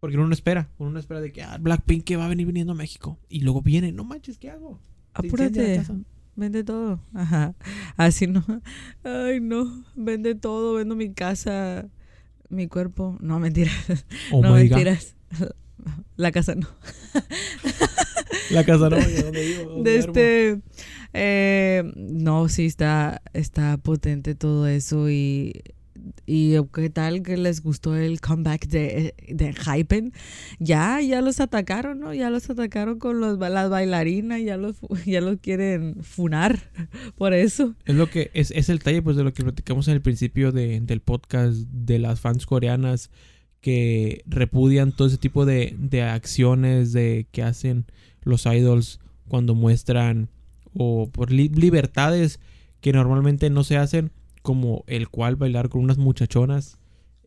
porque 0.00 0.16
uno 0.16 0.26
no 0.26 0.34
espera. 0.34 0.68
Uno 0.78 0.90
no 0.90 0.98
espera 0.98 1.20
de 1.20 1.30
que 1.30 1.42
ah, 1.42 1.58
Blackpink 1.60 2.02
que 2.02 2.16
va 2.16 2.24
a 2.24 2.28
venir 2.28 2.46
viniendo 2.46 2.72
a 2.72 2.76
México. 2.76 3.16
Y 3.28 3.40
luego 3.40 3.62
viene, 3.62 3.92
no 3.92 4.02
manches, 4.02 4.38
¿qué 4.38 4.50
hago? 4.50 4.80
Apúrate. 5.14 5.82
Vende 6.34 6.64
todo. 6.64 7.00
Ajá. 7.14 7.54
Así 7.96 8.26
no. 8.26 8.44
Ay, 9.04 9.40
no. 9.40 9.84
Vende 9.96 10.34
todo. 10.34 10.74
Vendo 10.74 10.94
mi 10.94 11.12
casa, 11.12 11.88
mi 12.48 12.68
cuerpo. 12.68 13.16
No, 13.20 13.38
mentiras. 13.38 13.74
Oh 14.32 14.42
no, 14.42 14.50
God. 14.50 14.56
mentiras. 14.58 15.16
La 16.16 16.32
casa 16.32 16.54
no. 16.54 16.66
La 18.50 18.64
casa 18.64 18.88
no, 18.90 18.96
¿de 18.96 19.22
dónde 19.22 19.46
vivo? 19.46 19.70
¿Dónde 19.70 19.90
De 19.90 19.96
duermo? 19.98 20.12
este. 20.12 20.60
eh, 21.12 21.92
no, 21.96 22.48
sí, 22.48 22.66
está, 22.66 23.22
está 23.32 23.76
potente 23.78 24.34
todo 24.34 24.66
eso. 24.66 25.10
Y, 25.10 25.62
y 26.26 26.54
qué 26.72 26.90
tal 26.90 27.22
que 27.22 27.36
les 27.36 27.62
gustó 27.62 27.96
el 27.96 28.20
comeback 28.20 28.66
de, 28.68 29.14
de 29.28 29.52
Hypen. 29.54 30.12
Ya, 30.58 31.00
ya 31.00 31.20
los 31.20 31.40
atacaron, 31.40 32.00
¿no? 32.00 32.14
Ya 32.14 32.30
los 32.30 32.48
atacaron 32.48 32.98
con 32.98 33.20
los, 33.20 33.38
las 33.38 33.68
bailarinas. 33.70 34.40
Ya 34.42 34.56
los, 34.56 34.76
ya 35.04 35.20
los 35.20 35.38
quieren 35.38 35.96
funar 36.02 36.58
por 37.16 37.34
eso. 37.34 37.74
Es 37.84 37.94
lo 37.96 38.08
que 38.08 38.30
es, 38.34 38.50
es 38.52 38.68
el 38.68 38.78
talle 38.82 39.02
pues 39.02 39.16
de 39.16 39.24
lo 39.24 39.32
que 39.32 39.42
platicamos 39.42 39.88
en 39.88 39.94
el 39.94 40.00
principio 40.02 40.52
de- 40.52 40.80
del 40.80 41.00
podcast 41.00 41.56
de 41.56 41.98
las 41.98 42.20
fans 42.20 42.46
coreanas 42.46 43.10
que 43.60 44.22
repudian 44.26 44.92
todo 44.92 45.08
ese 45.08 45.18
tipo 45.18 45.44
de, 45.44 45.74
de 45.76 46.02
acciones 46.02 46.92
de 46.92 47.26
que 47.32 47.42
hacen 47.42 47.86
los 48.28 48.46
idols 48.46 49.00
cuando 49.28 49.54
muestran 49.54 50.28
o 50.74 51.08
por 51.10 51.30
li- 51.32 51.48
libertades 51.48 52.40
que 52.80 52.92
normalmente 52.92 53.50
no 53.50 53.64
se 53.64 53.76
hacen 53.76 54.10
como 54.42 54.84
el 54.86 55.08
cual 55.08 55.36
bailar 55.36 55.68
con 55.68 55.82
unas 55.82 55.98
muchachonas 55.98 56.78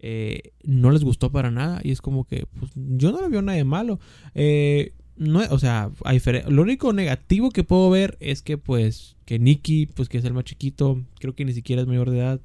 eh, 0.04 0.52
no 0.64 0.90
les 0.92 1.04
gustó 1.04 1.32
para 1.32 1.52
nada 1.52 1.80
y 1.84 1.92
es 1.92 2.02
como 2.02 2.24
que 2.26 2.46
pues, 2.60 2.72
yo 2.76 3.12
no 3.12 3.22
le 3.22 3.30
veo 3.30 3.42
nada 3.42 3.58
de 3.58 3.64
malo 3.64 4.00
Eh, 4.34 4.94
no, 5.18 5.42
o 5.52 5.60
sea, 5.60 5.92
lo 6.48 6.62
único 6.64 6.94
negativo 6.94 7.52
que 7.52 7.64
puedo 7.64 7.90
ver 7.92 8.18
es 8.20 8.42
que 8.42 8.58
pues 8.58 9.18
que 9.26 9.38
Nicky, 9.38 9.86
pues 9.86 10.10
que 10.10 10.18
es 10.18 10.26
el 10.26 10.34
más 10.34 10.46
chiquito, 10.46 11.04
creo 11.20 11.36
que 11.36 11.46
ni 11.46 11.54
siquiera 11.54 11.82
es 11.84 11.88
mayor 11.88 12.10
de 12.10 12.18
edad, 12.20 12.42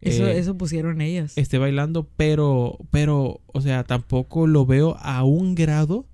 Eso, 0.00 0.26
eh, 0.26 0.36
eso 0.38 0.56
pusieron 0.58 1.00
ellas. 1.00 1.38
esté 1.38 1.58
bailando, 1.58 2.08
pero, 2.16 2.78
pero, 2.90 3.40
o 3.46 3.60
sea, 3.60 3.84
tampoco 3.84 4.46
lo 4.48 4.66
veo 4.66 4.96
a 4.98 5.22
un 5.22 5.54
grado 5.54 6.06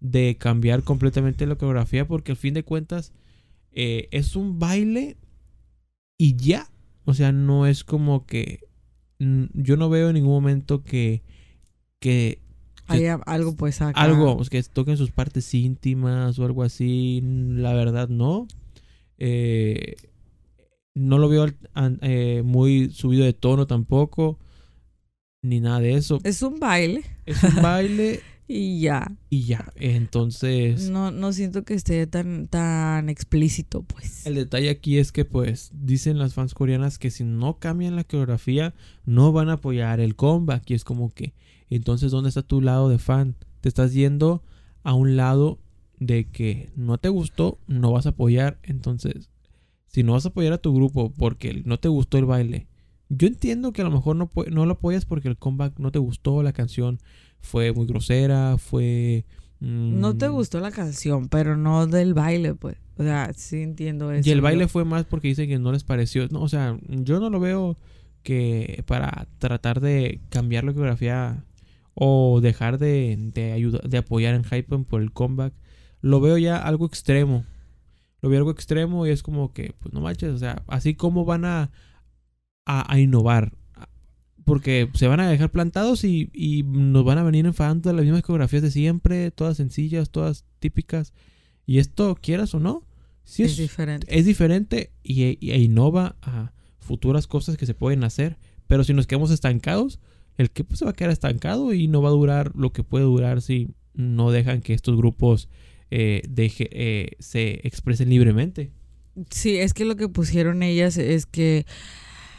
de 0.00 0.36
cambiar 0.38 0.82
completamente 0.82 1.46
la 1.46 1.56
coreografía 1.56 2.06
porque 2.06 2.32
al 2.32 2.36
fin 2.36 2.54
de 2.54 2.64
cuentas 2.64 3.12
eh, 3.72 4.08
es 4.10 4.36
un 4.36 4.58
baile 4.58 5.16
y 6.18 6.36
ya, 6.36 6.70
o 7.04 7.14
sea, 7.14 7.32
no 7.32 7.66
es 7.66 7.84
como 7.84 8.26
que 8.26 8.60
mm, 9.18 9.44
yo 9.54 9.76
no 9.76 9.88
veo 9.88 10.08
en 10.08 10.14
ningún 10.14 10.32
momento 10.32 10.82
que 10.82 11.22
que 11.98 12.40
Hay 12.86 13.06
algo 13.26 13.56
pues 13.56 13.82
acá. 13.82 14.00
algo 14.00 14.36
pues, 14.36 14.50
que 14.50 14.62
toquen 14.62 14.96
sus 14.96 15.10
partes 15.10 15.52
íntimas 15.54 16.38
o 16.38 16.44
algo 16.44 16.62
así 16.62 17.20
la 17.22 17.74
verdad 17.74 18.08
no. 18.08 18.46
Eh, 19.18 19.96
no 20.94 21.18
lo 21.18 21.28
veo 21.28 21.46
eh, 22.02 22.42
muy 22.44 22.90
subido 22.90 23.24
de 23.24 23.32
tono 23.32 23.66
tampoco 23.66 24.38
ni 25.42 25.60
nada 25.60 25.80
de 25.80 25.94
eso. 25.94 26.20
Es 26.24 26.42
un 26.42 26.58
baile. 26.58 27.02
Es 27.24 27.42
un 27.42 27.62
baile 27.62 28.20
y 28.48 28.80
ya. 28.80 29.16
y 29.28 29.44
ya 29.44 29.72
entonces 29.76 30.88
No, 30.90 31.10
no 31.10 31.32
siento 31.32 31.64
que 31.64 31.74
esté 31.74 32.06
tan, 32.06 32.46
tan 32.48 33.08
explícito, 33.08 33.82
pues. 33.82 34.24
el 34.26 34.34
detalle 34.36 34.70
aquí 34.70 34.98
es 34.98 35.10
que 35.12 35.24
pues 35.24 35.70
dicen 35.74 36.18
las 36.18 36.34
fans 36.34 36.54
coreanas 36.54 36.98
que 36.98 37.10
si 37.10 37.24
no 37.24 37.58
cambian 37.58 37.96
la 37.96 38.04
coreografía 38.04 38.74
no 39.04 39.32
van 39.32 39.48
a 39.48 39.54
apoyar 39.54 40.00
el 40.00 40.14
comeback 40.16 40.70
y 40.70 40.74
es 40.74 40.84
como 40.84 41.10
que 41.10 41.34
entonces 41.70 42.10
dónde 42.12 42.28
está 42.28 42.42
tu 42.42 42.60
lado 42.60 42.88
de 42.88 42.98
fan 42.98 43.34
te 43.60 43.68
estás 43.68 43.92
yendo 43.92 44.42
a 44.84 44.94
un 44.94 45.16
lado 45.16 45.58
de 45.98 46.28
que 46.30 46.70
no 46.76 46.98
te 46.98 47.08
gustó 47.08 47.58
no 47.66 47.90
vas 47.92 48.06
a 48.06 48.10
apoyar 48.10 48.58
entonces 48.62 49.28
Si 49.88 50.02
no 50.02 50.12
vas 50.12 50.26
a 50.26 50.28
apoyar 50.28 50.52
a 50.52 50.58
tu 50.58 50.74
grupo 50.74 51.12
porque 51.16 51.62
no 51.64 51.78
te 51.78 51.88
gustó 51.88 52.18
el 52.18 52.26
baile, 52.26 52.68
yo 53.08 53.26
entiendo 53.28 53.72
que 53.72 53.80
a 53.80 53.84
lo 53.84 53.90
mejor 53.90 54.14
no, 54.16 54.30
no 54.50 54.66
lo 54.66 54.72
apoyas 54.74 55.06
porque 55.06 55.28
el 55.28 55.38
comeback 55.38 55.78
no 55.78 55.90
te 55.90 55.98
gustó, 55.98 56.42
la 56.42 56.52
canción 56.52 56.98
fue 57.40 57.72
muy 57.72 57.86
grosera, 57.86 58.56
fue... 58.58 59.24
No 59.60 60.16
te 60.16 60.28
mm, 60.28 60.32
gustó 60.32 60.60
la 60.60 60.70
canción, 60.70 61.28
pero 61.28 61.56
no 61.56 61.86
del 61.86 62.12
baile, 62.12 62.54
pues. 62.54 62.76
O 62.98 63.02
sea, 63.02 63.32
sí 63.34 63.62
entiendo 63.62 64.12
eso. 64.12 64.28
Y 64.28 64.32
el 64.32 64.40
baile 64.40 64.68
fue 64.68 64.84
más 64.84 65.04
porque 65.04 65.28
dicen 65.28 65.48
que 65.48 65.58
no 65.58 65.72
les 65.72 65.84
pareció. 65.84 66.28
No, 66.28 66.42
o 66.42 66.48
sea, 66.48 66.78
yo 66.88 67.20
no 67.20 67.30
lo 67.30 67.40
veo 67.40 67.76
que 68.22 68.82
para 68.86 69.28
tratar 69.38 69.80
de 69.80 70.20
cambiar 70.28 70.64
la 70.64 70.72
coreografía 70.72 71.44
o 71.94 72.40
dejar 72.42 72.78
de, 72.78 73.16
de, 73.32 73.52
ayudar, 73.52 73.88
de 73.88 73.98
apoyar 73.98 74.34
en 74.34 74.44
Hypen 74.44 74.84
por 74.84 75.00
el 75.00 75.12
comeback, 75.12 75.54
lo 76.02 76.20
veo 76.20 76.36
ya 76.38 76.58
algo 76.58 76.86
extremo. 76.86 77.44
Lo 78.20 78.28
veo 78.28 78.38
algo 78.38 78.50
extremo 78.50 79.06
y 79.06 79.10
es 79.10 79.22
como 79.22 79.52
que, 79.52 79.74
pues 79.78 79.94
no 79.94 80.00
manches, 80.00 80.30
o 80.30 80.38
sea, 80.38 80.62
así 80.66 80.94
como 80.94 81.24
van 81.24 81.44
a, 81.44 81.70
a, 82.64 82.98
innovar. 82.98 83.52
Porque 84.46 84.88
se 84.94 85.08
van 85.08 85.20
a 85.20 85.28
dejar 85.28 85.50
plantados 85.50 86.04
y, 86.04 86.30
y 86.32 86.62
nos 86.62 87.04
van 87.04 87.18
a 87.18 87.24
venir 87.24 87.44
enfadando 87.44 87.92
las 87.92 88.04
mismas 88.04 88.22
coreografías 88.22 88.62
de 88.62 88.70
siempre, 88.70 89.30
todas 89.30 89.58
sencillas, 89.58 90.08
todas 90.08 90.46
típicas. 90.60 91.12
Y 91.66 91.78
esto, 91.78 92.14
quieras 92.14 92.54
o 92.54 92.60
no, 92.60 92.86
sí 93.24 93.42
es, 93.42 93.56
diferente. 93.56 94.06
Es 94.08 94.24
diferente 94.24 94.92
y, 95.02 95.24
e 95.24 95.58
innova 95.58 96.16
a 96.22 96.52
futuras 96.78 97.26
cosas 97.26 97.56
que 97.58 97.66
se 97.66 97.74
pueden 97.74 98.04
hacer. 98.04 98.38
Pero 98.66 98.84
si 98.84 98.94
nos 98.94 99.06
quedamos 99.06 99.30
estancados, 99.30 99.98
el 100.38 100.50
que 100.50 100.64
pues, 100.64 100.78
se 100.78 100.84
va 100.84 100.92
a 100.92 100.94
quedar 100.94 101.10
estancado 101.10 101.74
y 101.74 101.88
no 101.88 102.00
va 102.00 102.08
a 102.08 102.12
durar 102.12 102.52
lo 102.54 102.72
que 102.72 102.84
puede 102.84 103.04
durar 103.04 103.42
si 103.42 103.74
no 103.94 104.30
dejan 104.30 104.60
que 104.62 104.74
estos 104.74 104.96
grupos 104.96 105.48
eh, 105.90 106.22
deje, 106.28 106.68
eh, 106.70 107.16
se 107.18 107.66
expresen 107.66 108.10
libremente. 108.10 108.70
Sí, 109.30 109.56
es 109.56 109.74
que 109.74 109.84
lo 109.84 109.96
que 109.96 110.08
pusieron 110.08 110.62
ellas 110.62 110.98
es 110.98 111.26
que 111.26 111.66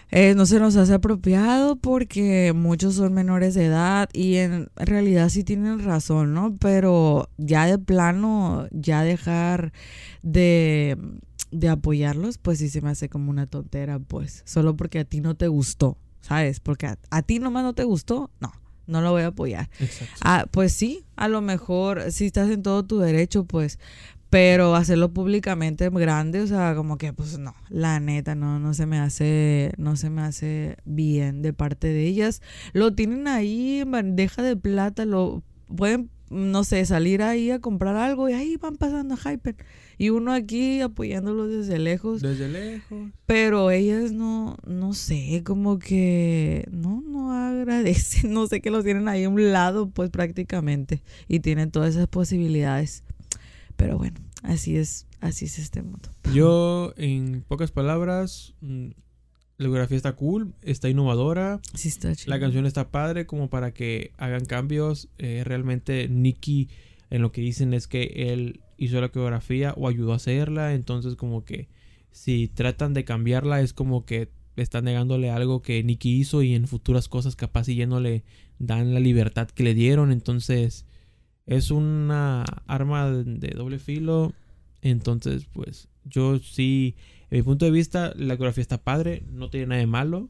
eh, 0.09 0.35
no 0.35 0.45
se 0.45 0.59
nos 0.59 0.75
hace 0.77 0.93
apropiado 0.93 1.75
porque 1.75 2.53
muchos 2.55 2.95
son 2.95 3.13
menores 3.13 3.53
de 3.55 3.65
edad 3.65 4.09
y 4.13 4.35
en 4.35 4.69
realidad 4.75 5.29
sí 5.29 5.43
tienen 5.43 5.83
razón, 5.83 6.33
¿no? 6.33 6.55
Pero 6.57 7.29
ya 7.37 7.65
de 7.65 7.77
plano, 7.77 8.67
ya 8.71 9.03
dejar 9.03 9.73
de, 10.21 10.97
de 11.51 11.69
apoyarlos, 11.69 12.37
pues 12.37 12.59
sí 12.59 12.69
se 12.69 12.81
me 12.81 12.89
hace 12.89 13.09
como 13.09 13.29
una 13.29 13.47
tontera, 13.47 13.99
pues, 13.99 14.43
solo 14.45 14.77
porque 14.77 14.99
a 14.99 15.05
ti 15.05 15.19
no 15.19 15.35
te 15.35 15.49
gustó, 15.49 15.97
¿sabes? 16.21 16.61
Porque 16.61 16.87
a, 16.87 17.21
ti 17.21 17.39
nomás 17.39 17.63
no 17.63 17.73
te 17.73 17.83
gustó, 17.83 18.31
no 18.39 18.53
no 18.87 19.01
lo 19.01 19.11
voy 19.11 19.23
a 19.23 19.27
apoyar. 19.27 19.69
Ah, 20.21 20.45
pues 20.49 20.71
sí, 20.71 21.03
a 21.17 21.27
lo 21.27 21.41
mejor 21.41 22.09
si 22.13 22.27
estás 22.27 22.49
en 22.49 22.63
todo 22.63 22.83
tu 22.83 22.99
derecho, 22.99 23.43
pues 23.43 23.79
pero 24.29 24.75
hacerlo 24.75 25.13
públicamente 25.13 25.89
grande, 25.89 26.41
o 26.41 26.47
sea, 26.47 26.75
como 26.75 26.97
que 26.97 27.13
pues 27.13 27.37
no, 27.39 27.53
la 27.69 27.99
neta 27.99 28.35
no 28.35 28.59
no 28.59 28.73
se 28.73 28.85
me 28.85 28.99
hace 28.99 29.71
no 29.77 29.95
se 29.95 30.09
me 30.09 30.21
hace 30.21 30.77
bien 30.85 31.41
de 31.41 31.53
parte 31.53 31.87
de 31.87 32.05
ellas. 32.05 32.41
Lo 32.73 32.93
tienen 32.93 33.27
ahí 33.27 33.79
en 33.79 33.91
bandeja 33.91 34.41
de 34.41 34.55
plata, 34.55 35.05
lo 35.05 35.43
pueden 35.75 36.09
no 36.29 36.63
sé, 36.63 36.85
salir 36.85 37.21
ahí 37.21 37.51
a 37.51 37.59
comprar 37.59 37.95
algo 37.95 38.27
y 38.27 38.33
ahí 38.33 38.57
van 38.57 38.75
pasando 38.75 39.15
a 39.15 39.17
Hyper. 39.17 39.55
Y 39.97 40.09
uno 40.09 40.33
aquí 40.33 40.81
apoyándolos 40.81 41.49
desde 41.49 41.79
lejos. 41.79 42.21
Desde 42.21 42.49
lejos. 42.49 43.11
Pero 43.25 43.71
ellas 43.71 44.11
no, 44.11 44.57
no 44.65 44.93
sé, 44.93 45.41
como 45.45 45.79
que 45.79 46.67
no, 46.71 47.01
no 47.01 47.31
agradecen, 47.31 48.31
no 48.33 48.47
sé 48.47 48.61
que 48.61 48.71
los 48.71 48.83
tienen 48.83 49.07
ahí 49.07 49.23
a 49.23 49.29
un 49.29 49.51
lado, 49.51 49.89
pues 49.89 50.09
prácticamente. 50.09 51.01
Y 51.27 51.39
tienen 51.39 51.71
todas 51.71 51.95
esas 51.95 52.07
posibilidades. 52.07 53.03
Pero 53.77 53.97
bueno, 53.97 54.19
así 54.43 54.75
es, 54.75 55.07
así 55.21 55.45
es 55.45 55.59
este 55.59 55.81
mundo. 55.81 56.09
Yo, 56.33 56.93
en 56.97 57.43
pocas 57.47 57.71
palabras, 57.71 58.55
mm, 58.61 58.89
la 59.57 59.65
geografía 59.65 59.97
está 59.97 60.13
cool, 60.13 60.53
está 60.61 60.89
innovadora. 60.89 61.59
Sí, 61.73 61.87
está 61.87 62.15
chido. 62.15 62.29
La 62.31 62.39
canción 62.39 62.65
está 62.65 62.89
padre 62.91 63.25
como 63.25 63.49
para 63.49 63.73
que 63.73 64.11
hagan 64.17 64.45
cambios. 64.45 65.09
Eh, 65.17 65.43
realmente 65.45 66.09
Nicky 66.09 66.69
en 67.09 67.21
lo 67.21 67.31
que 67.31 67.41
dicen 67.41 67.73
es 67.73 67.87
que 67.87 68.31
él 68.33 68.61
hizo 68.77 69.01
la 69.01 69.09
coreografía 69.09 69.73
o 69.77 69.87
ayudó 69.87 70.13
a 70.13 70.17
hacerla. 70.17 70.73
Entonces 70.73 71.15
como 71.15 71.43
que 71.43 71.69
si 72.11 72.47
tratan 72.47 72.93
de 72.93 73.03
cambiarla 73.03 73.61
es 73.61 73.73
como 73.73 74.05
que 74.05 74.29
están 74.55 74.85
negándole 74.85 75.29
algo 75.29 75.61
que 75.61 75.83
Nicky 75.83 76.19
hizo 76.19 76.41
y 76.43 76.53
en 76.53 76.67
futuras 76.67 77.07
cosas 77.07 77.35
capaz 77.35 77.67
y 77.69 77.75
ya 77.75 77.85
no 77.85 77.99
le 77.99 78.23
dan 78.59 78.93
la 78.93 78.99
libertad 78.99 79.47
que 79.47 79.63
le 79.63 79.73
dieron. 79.73 80.11
Entonces 80.11 80.85
es 81.47 81.71
una 81.71 82.45
arma 82.67 83.09
de 83.09 83.49
doble 83.49 83.79
filo. 83.79 84.33
Entonces 84.81 85.47
pues 85.51 85.87
yo 86.05 86.37
sí 86.37 86.95
en 87.29 87.39
mi 87.39 87.43
punto 87.43 87.65
de 87.65 87.71
vista, 87.71 88.13
la 88.15 88.37
coreografía 88.37 88.61
está 88.61 88.77
padre, 88.77 89.23
no 89.31 89.49
tiene 89.49 89.67
nada 89.67 89.79
de 89.81 89.87
malo. 89.87 90.29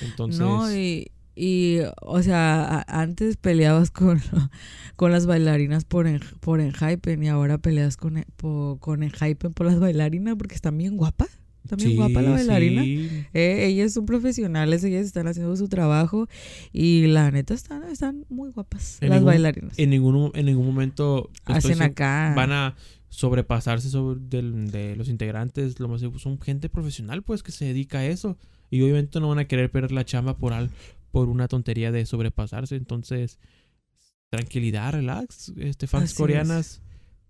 Entonces. 0.00 0.40
No, 0.40 0.72
y, 0.74 1.12
y 1.36 1.78
o 2.02 2.22
sea, 2.22 2.84
antes 2.88 3.36
peleabas 3.36 3.90
con, 3.90 4.20
con 4.96 5.12
las 5.12 5.26
bailarinas 5.26 5.84
por, 5.84 6.08
en, 6.08 6.20
por 6.40 6.60
Enhypen 6.60 7.22
y 7.22 7.28
ahora 7.28 7.58
peleas 7.58 7.96
con, 7.96 8.24
por, 8.36 8.80
con 8.80 9.04
Enhypen 9.04 9.52
por 9.52 9.66
las 9.66 9.78
bailarinas 9.78 10.34
porque 10.36 10.56
están 10.56 10.76
bien 10.78 10.96
guapas. 10.96 11.40
Bien 11.76 11.96
guapa 11.96 12.22
la 12.22 12.30
bailarina. 12.30 12.82
Eh, 12.84 13.66
ellas 13.66 13.92
son 13.92 14.06
profesionales, 14.06 14.84
ellas 14.84 15.06
están 15.06 15.26
haciendo 15.28 15.56
su 15.56 15.68
trabajo 15.68 16.28
y 16.72 17.06
la 17.06 17.30
neta 17.30 17.54
están, 17.54 17.84
están 17.84 18.24
muy 18.28 18.50
guapas 18.50 18.98
las 19.00 19.24
bailarinas. 19.24 19.78
En 19.78 19.90
ningún, 19.90 20.30
en 20.34 20.46
ningún 20.46 20.66
momento 20.66 21.30
acá. 21.44 22.32
Van 22.36 22.52
a 22.52 22.76
sobrepasarse 23.08 23.88
sobre 23.88 24.20
de 24.20 24.96
los 24.96 25.08
integrantes, 25.08 25.80
lo 25.80 25.88
más 25.88 26.02
son 26.18 26.40
gente 26.40 26.68
profesional 26.68 27.22
pues 27.22 27.42
que 27.42 27.52
se 27.52 27.64
dedica 27.64 27.98
a 27.98 28.06
eso 28.06 28.36
y 28.70 28.82
obviamente 28.82 29.20
no 29.20 29.28
van 29.28 29.38
a 29.38 29.46
querer 29.46 29.70
perder 29.70 29.92
la 29.92 30.04
chamba 30.04 30.36
por 30.36 30.52
al, 30.52 30.70
por 31.12 31.28
una 31.28 31.48
tontería 31.48 31.92
de 31.92 32.04
sobrepasarse, 32.04 32.76
entonces 32.76 33.38
tranquilidad, 34.28 34.92
relax, 34.92 35.52
este 35.56 35.86
fans 35.86 36.14
coreanas, 36.14 36.82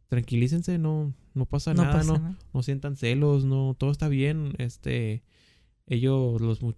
tranquilícense, 0.09 0.79
no 0.79 1.15
no 1.37 1.47
pasa 1.47 1.75
nada, 1.75 2.03
no 2.03 2.37
no 2.53 2.63
sientan 2.63 2.97
celos, 2.97 3.45
no 3.45 3.77
todo 3.79 3.93
está 3.93 4.09
bien, 4.09 4.55
este 4.59 5.23
ellos, 5.89 6.41
los, 6.41 6.63
los 6.63 6.75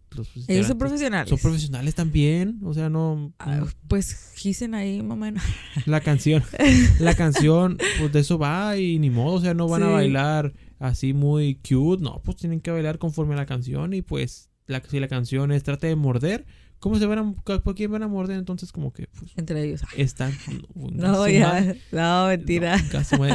Ellos 0.48 0.66
son 0.66 0.76
profesionales. 0.76 1.30
Son 1.30 1.39
profesionales 1.39 1.94
también. 1.94 2.60
O 2.62 2.74
sea, 2.74 2.90
no. 2.90 3.32
Ah, 3.39 3.64
pues 3.89 4.35
gisen 4.36 4.74
ahí, 4.74 5.02
más 5.02 5.16
o 5.16 5.16
menos. 5.16 5.43
La 5.86 6.01
canción. 6.01 6.43
la 7.01 7.14
canción, 7.14 7.78
pues 7.98 8.12
de 8.12 8.20
eso 8.20 8.39
va 8.39 8.76
y 8.76 8.98
ni 8.98 9.09
modo. 9.09 9.36
O 9.36 9.40
sea, 9.40 9.55
no 9.55 9.66
van 9.66 9.82
a 9.82 9.89
bailar 9.89 10.52
así 10.78 11.14
muy 11.14 11.55
cute. 11.55 12.02
No, 12.02 12.20
pues 12.22 12.36
tienen 12.36 12.60
que 12.60 12.70
bailar 12.70 12.98
conforme 12.98 13.32
a 13.32 13.39
la 13.39 13.47
canción. 13.47 13.94
Y 13.94 14.02
pues, 14.02 14.51
la, 14.66 14.82
si 14.86 15.01
la 15.01 15.09
canción 15.09 15.52
es 15.52 15.62
trate 15.62 15.86
de 15.86 15.97
morder, 15.97 16.44
¿cómo 16.78 16.98
se 16.98 17.06
van 17.06 17.18
a. 17.18 17.60
¿Por 17.60 17.74
quién 17.74 17.90
van 17.90 18.02
a 18.02 18.09
morder? 18.09 18.38
Entonces, 18.38 18.72
como 18.72 18.92
que. 18.92 19.06
Pues, 19.18 19.32
Entre 19.36 19.62
ellos. 19.64 19.82
Están. 19.96 20.32
no, 20.74 21.28
ya. 21.28 21.74
No, 21.92 22.28
mentira. 22.28 22.76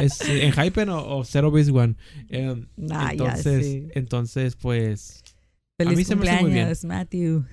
es, 0.02 0.20
en 0.20 0.52
Hypen 0.52 0.88
o, 0.90 1.24
Zero 1.24 1.50
Base 1.50 1.70
One. 1.70 1.96
Eh, 2.28 2.64
entonces, 2.76 3.84
entonces, 3.94 4.56
pues 4.56 5.24
Feliz 5.76 6.08
cumpleaños, 6.08 6.84
Matthew. 6.84 7.44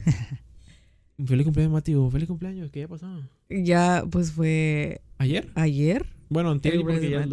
Feliz 1.25 1.43
cumpleaños, 1.43 1.73
Matthew. 1.73 2.11
Feliz 2.11 2.27
cumpleaños. 2.27 2.71
¿Qué 2.71 2.81
ya 2.81 2.87
pasó? 2.87 3.07
Ya, 3.49 4.03
pues 4.09 4.31
fue... 4.31 5.01
¿Ayer? 5.17 5.49
Ayer. 5.55 6.05
Bueno, 6.29 6.51
entiendo 6.51 6.83
porque 6.83 7.09
ya 7.09 7.21
es 7.21 7.29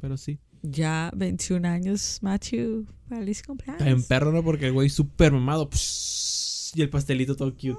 pero 0.00 0.16
sí. 0.16 0.38
Ya 0.62 1.10
21 1.14 1.68
años, 1.68 2.18
Matthew. 2.20 2.86
Feliz 3.08 3.42
cumpleaños. 3.42 3.80
Está 3.80 3.90
en 3.90 4.02
perro, 4.02 4.32
¿no? 4.32 4.42
Porque 4.42 4.66
el 4.66 4.72
güey 4.72 4.88
súper 4.88 5.30
mamado. 5.30 5.70
Y 6.74 6.82
el 6.82 6.90
pastelito 6.90 7.36
todo 7.36 7.52
cute. 7.52 7.76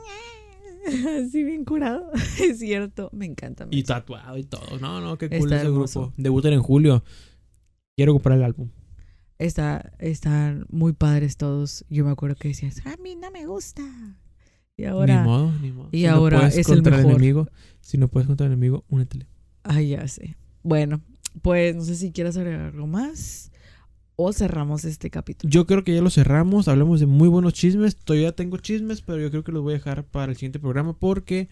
Sí, 1.32 1.44
bien 1.44 1.66
curado. 1.66 2.12
Es 2.40 2.60
cierto. 2.60 3.10
Me 3.12 3.26
encanta. 3.26 3.68
Y 3.72 3.84
tatuado 3.84 4.38
y 4.38 4.44
todo. 4.44 4.78
No, 4.80 5.02
no, 5.02 5.18
qué 5.18 5.30
cool 5.30 5.52
ese 5.52 5.70
grupo. 5.72 6.14
Debutan 6.16 6.54
en 6.54 6.62
julio. 6.62 7.04
Quiero 7.96 8.14
comprar 8.14 8.38
el 8.38 8.44
álbum. 8.44 8.70
Está, 9.40 9.94
están 10.00 10.66
muy 10.70 10.94
padres 10.94 11.38
todos. 11.38 11.86
Yo 11.90 12.06
me 12.06 12.12
acuerdo 12.12 12.36
que 12.36 12.50
decías, 12.50 12.86
a 12.86 12.96
mí 12.98 13.16
no 13.16 13.32
me 13.32 13.46
gusta. 13.48 13.82
Y 14.78 14.86
ahora. 14.86 15.22
Ni 15.22 15.28
modo, 15.28 15.52
ni 15.60 15.72
modo. 15.72 15.90
Y 15.92 16.00
si 16.02 16.06
ahora 16.06 16.42
no 16.42 16.48
es 16.48 16.70
el 16.70 16.82
mejor. 16.82 17.00
enemigo, 17.00 17.48
si 17.82 17.98
no 17.98 18.08
puedes 18.08 18.28
contra 18.28 18.46
el 18.46 18.54
enemigo, 18.54 18.86
únetele. 18.90 19.28
Ah, 19.64 19.82
ya 19.82 20.08
sé. 20.08 20.38
Bueno, 20.64 21.02
pues 21.42 21.76
no 21.76 21.84
sé 21.84 21.96
si 21.96 22.12
quieras 22.12 22.38
agregar 22.38 22.68
algo 22.68 22.88
más. 22.88 23.52
O 24.16 24.32
cerramos 24.32 24.86
este 24.86 25.10
capítulo. 25.10 25.52
Yo 25.52 25.66
creo 25.66 25.84
que 25.84 25.94
ya 25.94 26.02
lo 26.02 26.10
cerramos. 26.10 26.68
Hablamos 26.68 27.00
de 27.00 27.06
muy 27.06 27.28
buenos 27.28 27.54
chismes. 27.54 27.98
Todavía 27.98 28.32
tengo 28.34 28.58
chismes, 28.58 29.02
pero 29.02 29.20
yo 29.20 29.30
creo 29.30 29.44
que 29.44 29.52
los 29.52 29.62
voy 29.62 29.74
a 29.74 29.78
dejar 29.78 30.06
para 30.06 30.32
el 30.32 30.38
siguiente 30.38 30.60
programa 30.60 30.98
porque 30.98 31.50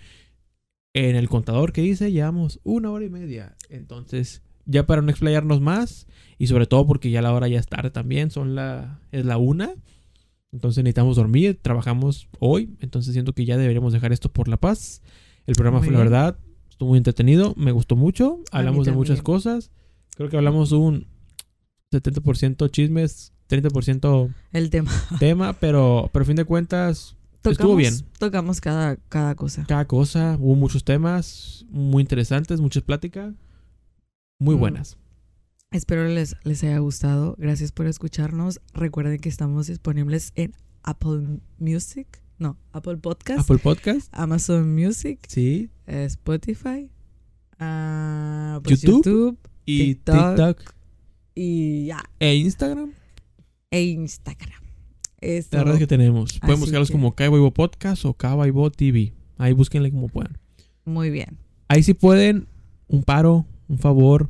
en 0.94 1.16
el 1.16 1.28
contador 1.28 1.74
que 1.74 1.82
dice 1.82 2.12
llevamos 2.12 2.60
una 2.64 2.92
hora 2.92 3.06
y 3.06 3.10
media. 3.10 3.56
Entonces, 3.70 4.44
ya 4.66 4.86
para 4.86 5.02
no 5.02 5.10
explayarnos 5.10 5.62
más 5.62 6.08
y 6.38 6.48
sobre 6.48 6.68
todo 6.68 6.86
porque 6.88 7.12
ya 7.12 7.22
la 7.22 7.34
hora 7.34 7.48
ya 7.48 7.60
es 7.60 7.68
tarde 7.68 7.92
también, 7.92 8.32
son 8.32 8.56
la, 8.56 9.02
es 9.12 9.26
la 9.26 9.38
una. 9.38 9.74
Entonces 10.52 10.84
necesitamos 10.84 11.16
dormir, 11.16 11.60
trabajamos 11.62 12.30
hoy, 12.40 12.76
entonces 12.80 13.14
siento 13.14 13.34
que 13.34 13.44
ya 13.44 13.58
deberíamos 13.58 13.92
dejar 13.92 14.14
esto 14.14 14.32
por 14.32 14.48
la 14.48 14.58
paz. 14.58 15.02
El 15.48 15.56
programa 15.56 15.82
fue 15.82 15.92
la 15.92 16.00
verdad, 16.00 16.38
estuvo 16.70 16.90
muy 16.90 16.98
entretenido, 16.98 17.56
me 17.58 17.72
gustó 17.72 17.96
mucho, 17.96 18.40
hablamos 18.52 18.86
de 18.86 18.92
muchas 18.92 19.22
cosas. 19.24 19.72
Creo 20.16 20.30
que 20.30 20.38
hablamos 20.38 20.72
un 20.72 21.08
70% 21.94 22.70
chismes, 22.70 23.32
30% 23.50 24.34
El 24.52 24.70
tema. 24.70 24.92
tema, 25.20 25.54
pero, 25.54 26.10
pero 26.12 26.24
a 26.24 26.26
fin 26.26 26.36
de 26.36 26.46
cuentas, 26.46 27.16
Estuvo 27.44 27.76
bien. 27.76 27.94
Tocamos 28.20 28.62
cada, 28.62 28.96
cada 29.10 29.36
cosa. 29.36 29.66
cada 29.68 29.86
cosa, 29.86 30.38
hubo 30.40 30.56
muchos 30.56 30.86
temas 30.86 31.66
muy 31.70 32.02
interesantes, 32.02 32.62
muchas 32.62 32.84
pláticas, 32.84 33.34
muy 34.40 34.56
Mm. 34.56 34.60
buenas. 34.60 34.98
Espero 35.72 36.08
les, 36.08 36.36
les 36.44 36.64
haya 36.64 36.78
gustado. 36.78 37.36
Gracias 37.38 37.72
por 37.72 37.88
escucharnos. 37.88 38.62
Recuerden 38.74 39.20
que 39.20 39.28
estamos 39.28 39.68
disponibles 39.68 40.32
en 40.36 40.54
Apple 40.84 41.40
Music. 41.60 42.08
No, 42.40 42.58
Apple 42.72 42.98
Podcast. 42.98 43.40
Apple 43.42 43.58
Podcast, 43.58 44.08
Amazon 44.12 44.74
Music. 44.74 45.20
sí, 45.28 45.70
eh, 45.88 46.06
Spotify. 46.06 46.90
ah, 47.60 48.60
pues 48.64 48.82
YouTube. 48.82 49.04
YouTube. 49.06 49.38
y 49.66 49.96
TikTok. 49.96 50.36
TikTok, 50.36 50.74
Y 51.36 51.86
ya. 51.88 52.04
e 52.20 52.36
Instagram, 52.36 52.92
E 53.72 53.82
Instagram. 53.84 54.62
Esto, 55.22 55.58
las 55.58 55.66
redes 55.66 55.80
que 55.80 55.88
tenemos. 55.88 56.40
Pueden 56.40 56.60
buscarlos 56.60 56.90
que- 56.90 56.94
como 56.94 57.16
Caibo 57.16 57.52
Podcast 57.52 58.04
o 58.06 58.14
Caibo 58.14 58.70
TV. 58.72 59.14
Ahí 59.38 59.54
búsquenle 59.54 59.90
como 59.92 60.10
puedan. 60.10 60.38
Muy 60.86 61.10
bien. 61.10 61.38
Ahí 61.70 61.82
sí 61.82 61.94
pueden, 61.94 62.48
un 62.88 63.04
paro, 63.04 63.46
un 63.70 63.80
favor, 63.80 64.30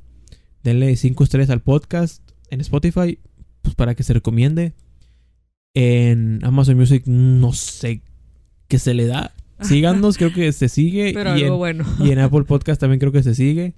denle 0.63 0.95
cinco 0.95 1.23
estrellas 1.23 1.49
al 1.49 1.61
podcast 1.61 2.21
en 2.49 2.61
Spotify, 2.61 3.17
pues 3.63 3.75
para 3.75 3.95
que 3.95 4.03
se 4.03 4.13
recomiende. 4.13 4.73
En 5.73 6.39
Amazon 6.45 6.77
Music 6.77 7.03
no 7.07 7.53
sé 7.53 8.01
qué 8.67 8.77
se 8.79 8.93
le 8.93 9.07
da. 9.07 9.33
Síganos, 9.61 10.17
creo 10.17 10.31
que 10.31 10.51
se 10.51 10.69
sigue. 10.69 11.11
Pero 11.13 11.35
y, 11.37 11.43
algo 11.43 11.53
en, 11.67 11.79
bueno. 11.79 11.85
y 11.99 12.11
en 12.11 12.19
Apple 12.19 12.43
Podcast 12.43 12.79
también 12.79 12.99
creo 12.99 13.11
que 13.11 13.23
se 13.23 13.33
sigue. 13.35 13.73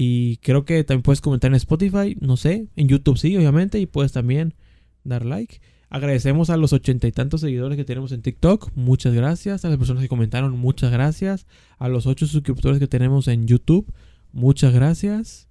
Y 0.00 0.36
creo 0.38 0.64
que 0.64 0.84
también 0.84 1.02
puedes 1.02 1.20
comentar 1.20 1.50
en 1.50 1.56
Spotify, 1.56 2.16
no 2.20 2.36
sé. 2.36 2.68
En 2.76 2.86
YouTube 2.86 3.18
sí, 3.18 3.36
obviamente. 3.36 3.80
Y 3.80 3.86
puedes 3.86 4.12
también 4.12 4.54
dar 5.02 5.26
like. 5.26 5.60
Agradecemos 5.90 6.50
a 6.50 6.56
los 6.56 6.72
ochenta 6.72 7.08
y 7.08 7.12
tantos 7.12 7.40
seguidores 7.40 7.76
que 7.76 7.84
tenemos 7.84 8.12
en 8.12 8.22
TikTok. 8.22 8.70
Muchas 8.76 9.12
gracias. 9.12 9.64
A 9.64 9.68
las 9.68 9.76
personas 9.78 10.02
que 10.02 10.08
comentaron, 10.08 10.56
muchas 10.56 10.92
gracias. 10.92 11.46
A 11.78 11.88
los 11.88 12.06
ocho 12.06 12.26
suscriptores 12.26 12.78
que 12.78 12.86
tenemos 12.86 13.26
en 13.26 13.48
YouTube, 13.48 13.92
muchas 14.32 14.72
gracias. 14.72 15.48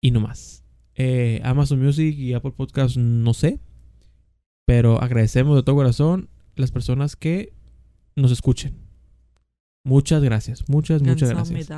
Y 0.00 0.10
no 0.10 0.20
más. 0.20 0.64
Eh, 0.96 1.40
Amazon 1.44 1.80
Music 1.80 2.18
y 2.18 2.32
Apple 2.32 2.52
Podcast, 2.56 2.96
no 2.96 3.34
sé. 3.34 3.60
Pero 4.66 5.00
agradecemos 5.00 5.56
de 5.56 5.62
todo 5.62 5.76
corazón 5.76 6.28
las 6.56 6.72
personas 6.72 7.14
que 7.14 7.52
nos 8.16 8.32
escuchen. 8.32 8.78
Muchas 9.84 10.22
gracias. 10.22 10.68
Muchas, 10.68 11.02
muchas 11.02 11.30
gracias. 11.30 11.68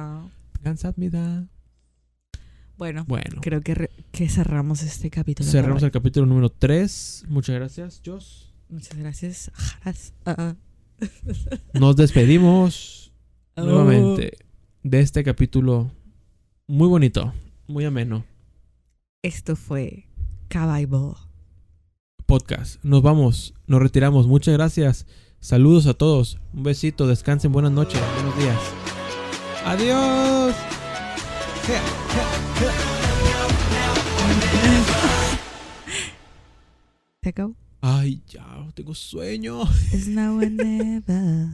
감 0.63 1.49
Bueno, 2.79 3.05
Bueno, 3.07 3.41
creo 3.43 3.61
que, 3.61 3.75
re- 3.75 3.91
que 4.11 4.29
cerramos 4.29 4.83
este 4.83 5.11
capítulo. 5.11 5.49
cerramos 5.49 5.83
el 5.83 5.91
capítulo 5.91 6.27
número 6.27 6.49
3. 6.51 7.25
Muchas 7.29 7.55
gracias, 7.57 8.01
Jos. 8.05 8.53
Muchas 8.69 8.97
gracias. 8.99 9.51
Jaras. 9.55 10.15
Ah, 10.27 10.55
Nos 11.75 11.97
despedimos 11.97 13.13
ah. 13.57 13.63
nuevamente 13.63 14.39
de 14.83 15.01
este 15.01 15.23
capítulo 15.23 15.91
muy 16.67 16.89
bonito, 16.89 17.33
muy 17.67 17.85
ameno. 17.85 18.25
Esto 19.23 19.55
fue 19.57 20.09
Caballo. 20.49 21.17
Podcast. 22.27 22.83
Nos 22.83 23.03
vamos, 23.03 23.55
nos 23.67 23.81
retiramos. 23.83 24.27
Muchas 24.27 24.55
gracias. 24.55 25.07
Saludos 25.39 25.87
a 25.87 25.95
todos. 25.95 26.39
Un 26.55 26.63
besito, 26.63 27.07
descansen, 27.07 27.53
buenas 27.53 27.73
noches, 27.73 28.01
buenos 28.15 28.37
días. 28.39 28.59
Adiós. 29.67 30.55
¿Se 37.23 37.29
acabó? 37.29 37.55
Ay, 37.81 38.21
ya, 38.27 38.45
tengo 38.75 38.95
sueño. 38.95 39.63
It's 39.93 40.09
now 40.09 40.39
or 40.39 40.51
never. 40.51 41.51